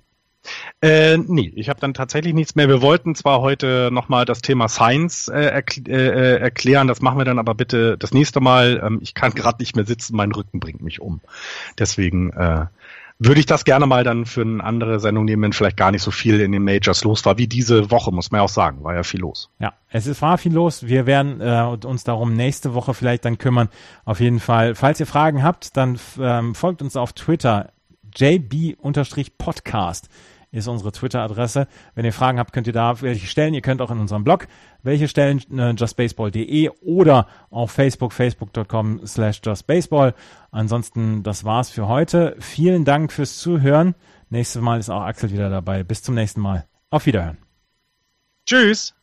Äh, 0.81 1.19
nee, 1.19 1.53
ich 1.57 1.69
habe 1.69 1.81
dann 1.81 1.93
tatsächlich 1.93 2.33
nichts 2.33 2.55
mehr. 2.55 2.69
Wir 2.69 2.81
wollten 2.81 3.17
zwar 3.17 3.41
heute 3.41 3.91
nochmal 3.93 4.25
das 4.25 4.41
Thema 4.41 4.69
Science 4.69 5.27
äh, 5.27 5.47
erkl 5.47 5.83
äh, 5.89 6.37
erklären, 6.39 6.87
das 6.87 7.03
machen 7.03 7.19
wir 7.19 7.25
dann 7.25 7.41
aber 7.41 7.55
bitte 7.55 7.99
das 7.99 8.13
nächste 8.13 8.41
Mal. 8.41 8.81
Ähm, 8.85 9.01
ich 9.03 9.15
kann 9.15 9.35
gerade 9.35 9.59
nicht 9.59 9.75
mehr 9.75 9.85
sitzen, 9.85 10.15
mein 10.15 10.31
Rücken 10.31 10.61
bringt 10.61 10.81
mich 10.81 11.01
um. 11.01 11.21
Deswegen 11.77 12.31
äh, 12.31 12.67
würde 13.23 13.39
ich 13.39 13.47
das 13.47 13.65
gerne 13.65 13.87
mal 13.87 14.03
dann 14.03 14.25
für 14.25 14.41
eine 14.41 14.65
andere 14.65 14.99
Sendung 14.99 15.27
nehmen, 15.27 15.43
wenn 15.43 15.53
vielleicht 15.53 15.77
gar 15.77 15.91
nicht 15.91 16.03
so 16.03 16.11
viel 16.11 16.41
in 16.41 16.53
den 16.53 16.65
Majors 16.65 17.05
los 17.05 17.25
war, 17.27 17.37
wie 17.37 17.47
diese 17.47 17.91
Woche, 17.91 18.11
muss 18.13 18.31
man 18.31 18.39
ja 18.41 18.45
auch 18.45 18.49
sagen, 18.49 18.83
war 18.83 18.95
ja 18.95 19.03
viel 19.03 19.21
los. 19.21 19.51
Ja, 19.59 19.75
es 19.91 20.23
war 20.23 20.39
viel 20.39 20.55
los. 20.55 20.87
Wir 20.87 21.05
werden 21.05 21.41
äh, 21.41 21.77
uns 21.87 22.03
darum 22.03 22.33
nächste 22.33 22.73
Woche 22.73 22.95
vielleicht 22.95 23.27
dann 23.27 23.37
kümmern. 23.37 23.69
Auf 24.07 24.21
jeden 24.21 24.41
Fall, 24.41 24.75
falls 24.75 24.99
ihr 25.01 25.07
Fragen 25.07 25.43
habt, 25.43 25.77
dann 25.77 26.01
ähm, 26.19 26.55
folgt 26.55 26.81
uns 26.81 26.97
auf 26.97 27.13
Twitter 27.13 27.71
jb-podcast 28.17 30.09
ist 30.53 30.67
unsere 30.67 30.91
Twitter-Adresse. 30.93 31.69
Wenn 31.95 32.05
ihr 32.05 32.13
Fragen 32.13 32.39
habt, 32.39 32.53
könnt 32.53 32.67
ihr 32.67 32.73
da 32.73 33.01
welche 33.03 33.27
stellen. 33.27 33.55
Ihr 33.55 33.61
könnt 33.61 33.81
auch 33.81 33.91
in 33.91 34.01
unserem 34.01 34.25
Blog 34.25 34.49
welche 34.83 35.09
stellen, 35.09 35.43
äh, 35.57 35.71
justbaseball.de 35.71 36.71
oder 36.83 37.27
auf 37.51 37.71
Facebook, 37.73 38.13
facebook.com 38.13 39.07
slash 39.07 39.41
justbaseball. 39.45 40.15
Ansonsten, 40.51 41.23
das 41.23 41.45
war's 41.45 41.71
für 41.71 41.89
heute. 41.89 42.37
Vielen 42.39 42.85
Dank 42.85 43.13
fürs 43.13 43.39
Zuhören. 43.39 43.95
Nächstes 44.29 44.63
Mal 44.63 44.79
ist 44.79 44.91
auch 44.91 45.03
Axel 45.03 45.33
wieder 45.33 45.51
dabei. 45.51 45.83
Bis 45.83 46.03
zum 46.03 46.15
nächsten 46.15 46.41
Mal. 46.41 46.67
Auf 46.91 47.07
Wiederhören. 47.07 47.39
Tschüss. 48.47 48.95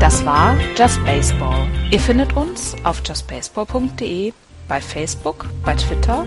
Das 0.00 0.24
war 0.24 0.56
Just 0.76 1.04
Baseball. 1.04 1.66
Ihr 1.90 1.98
findet 1.98 2.36
uns 2.36 2.76
auf 2.84 3.02
justbaseball.de, 3.04 4.32
bei 4.68 4.80
Facebook, 4.80 5.48
bei 5.64 5.74
Twitter 5.74 6.26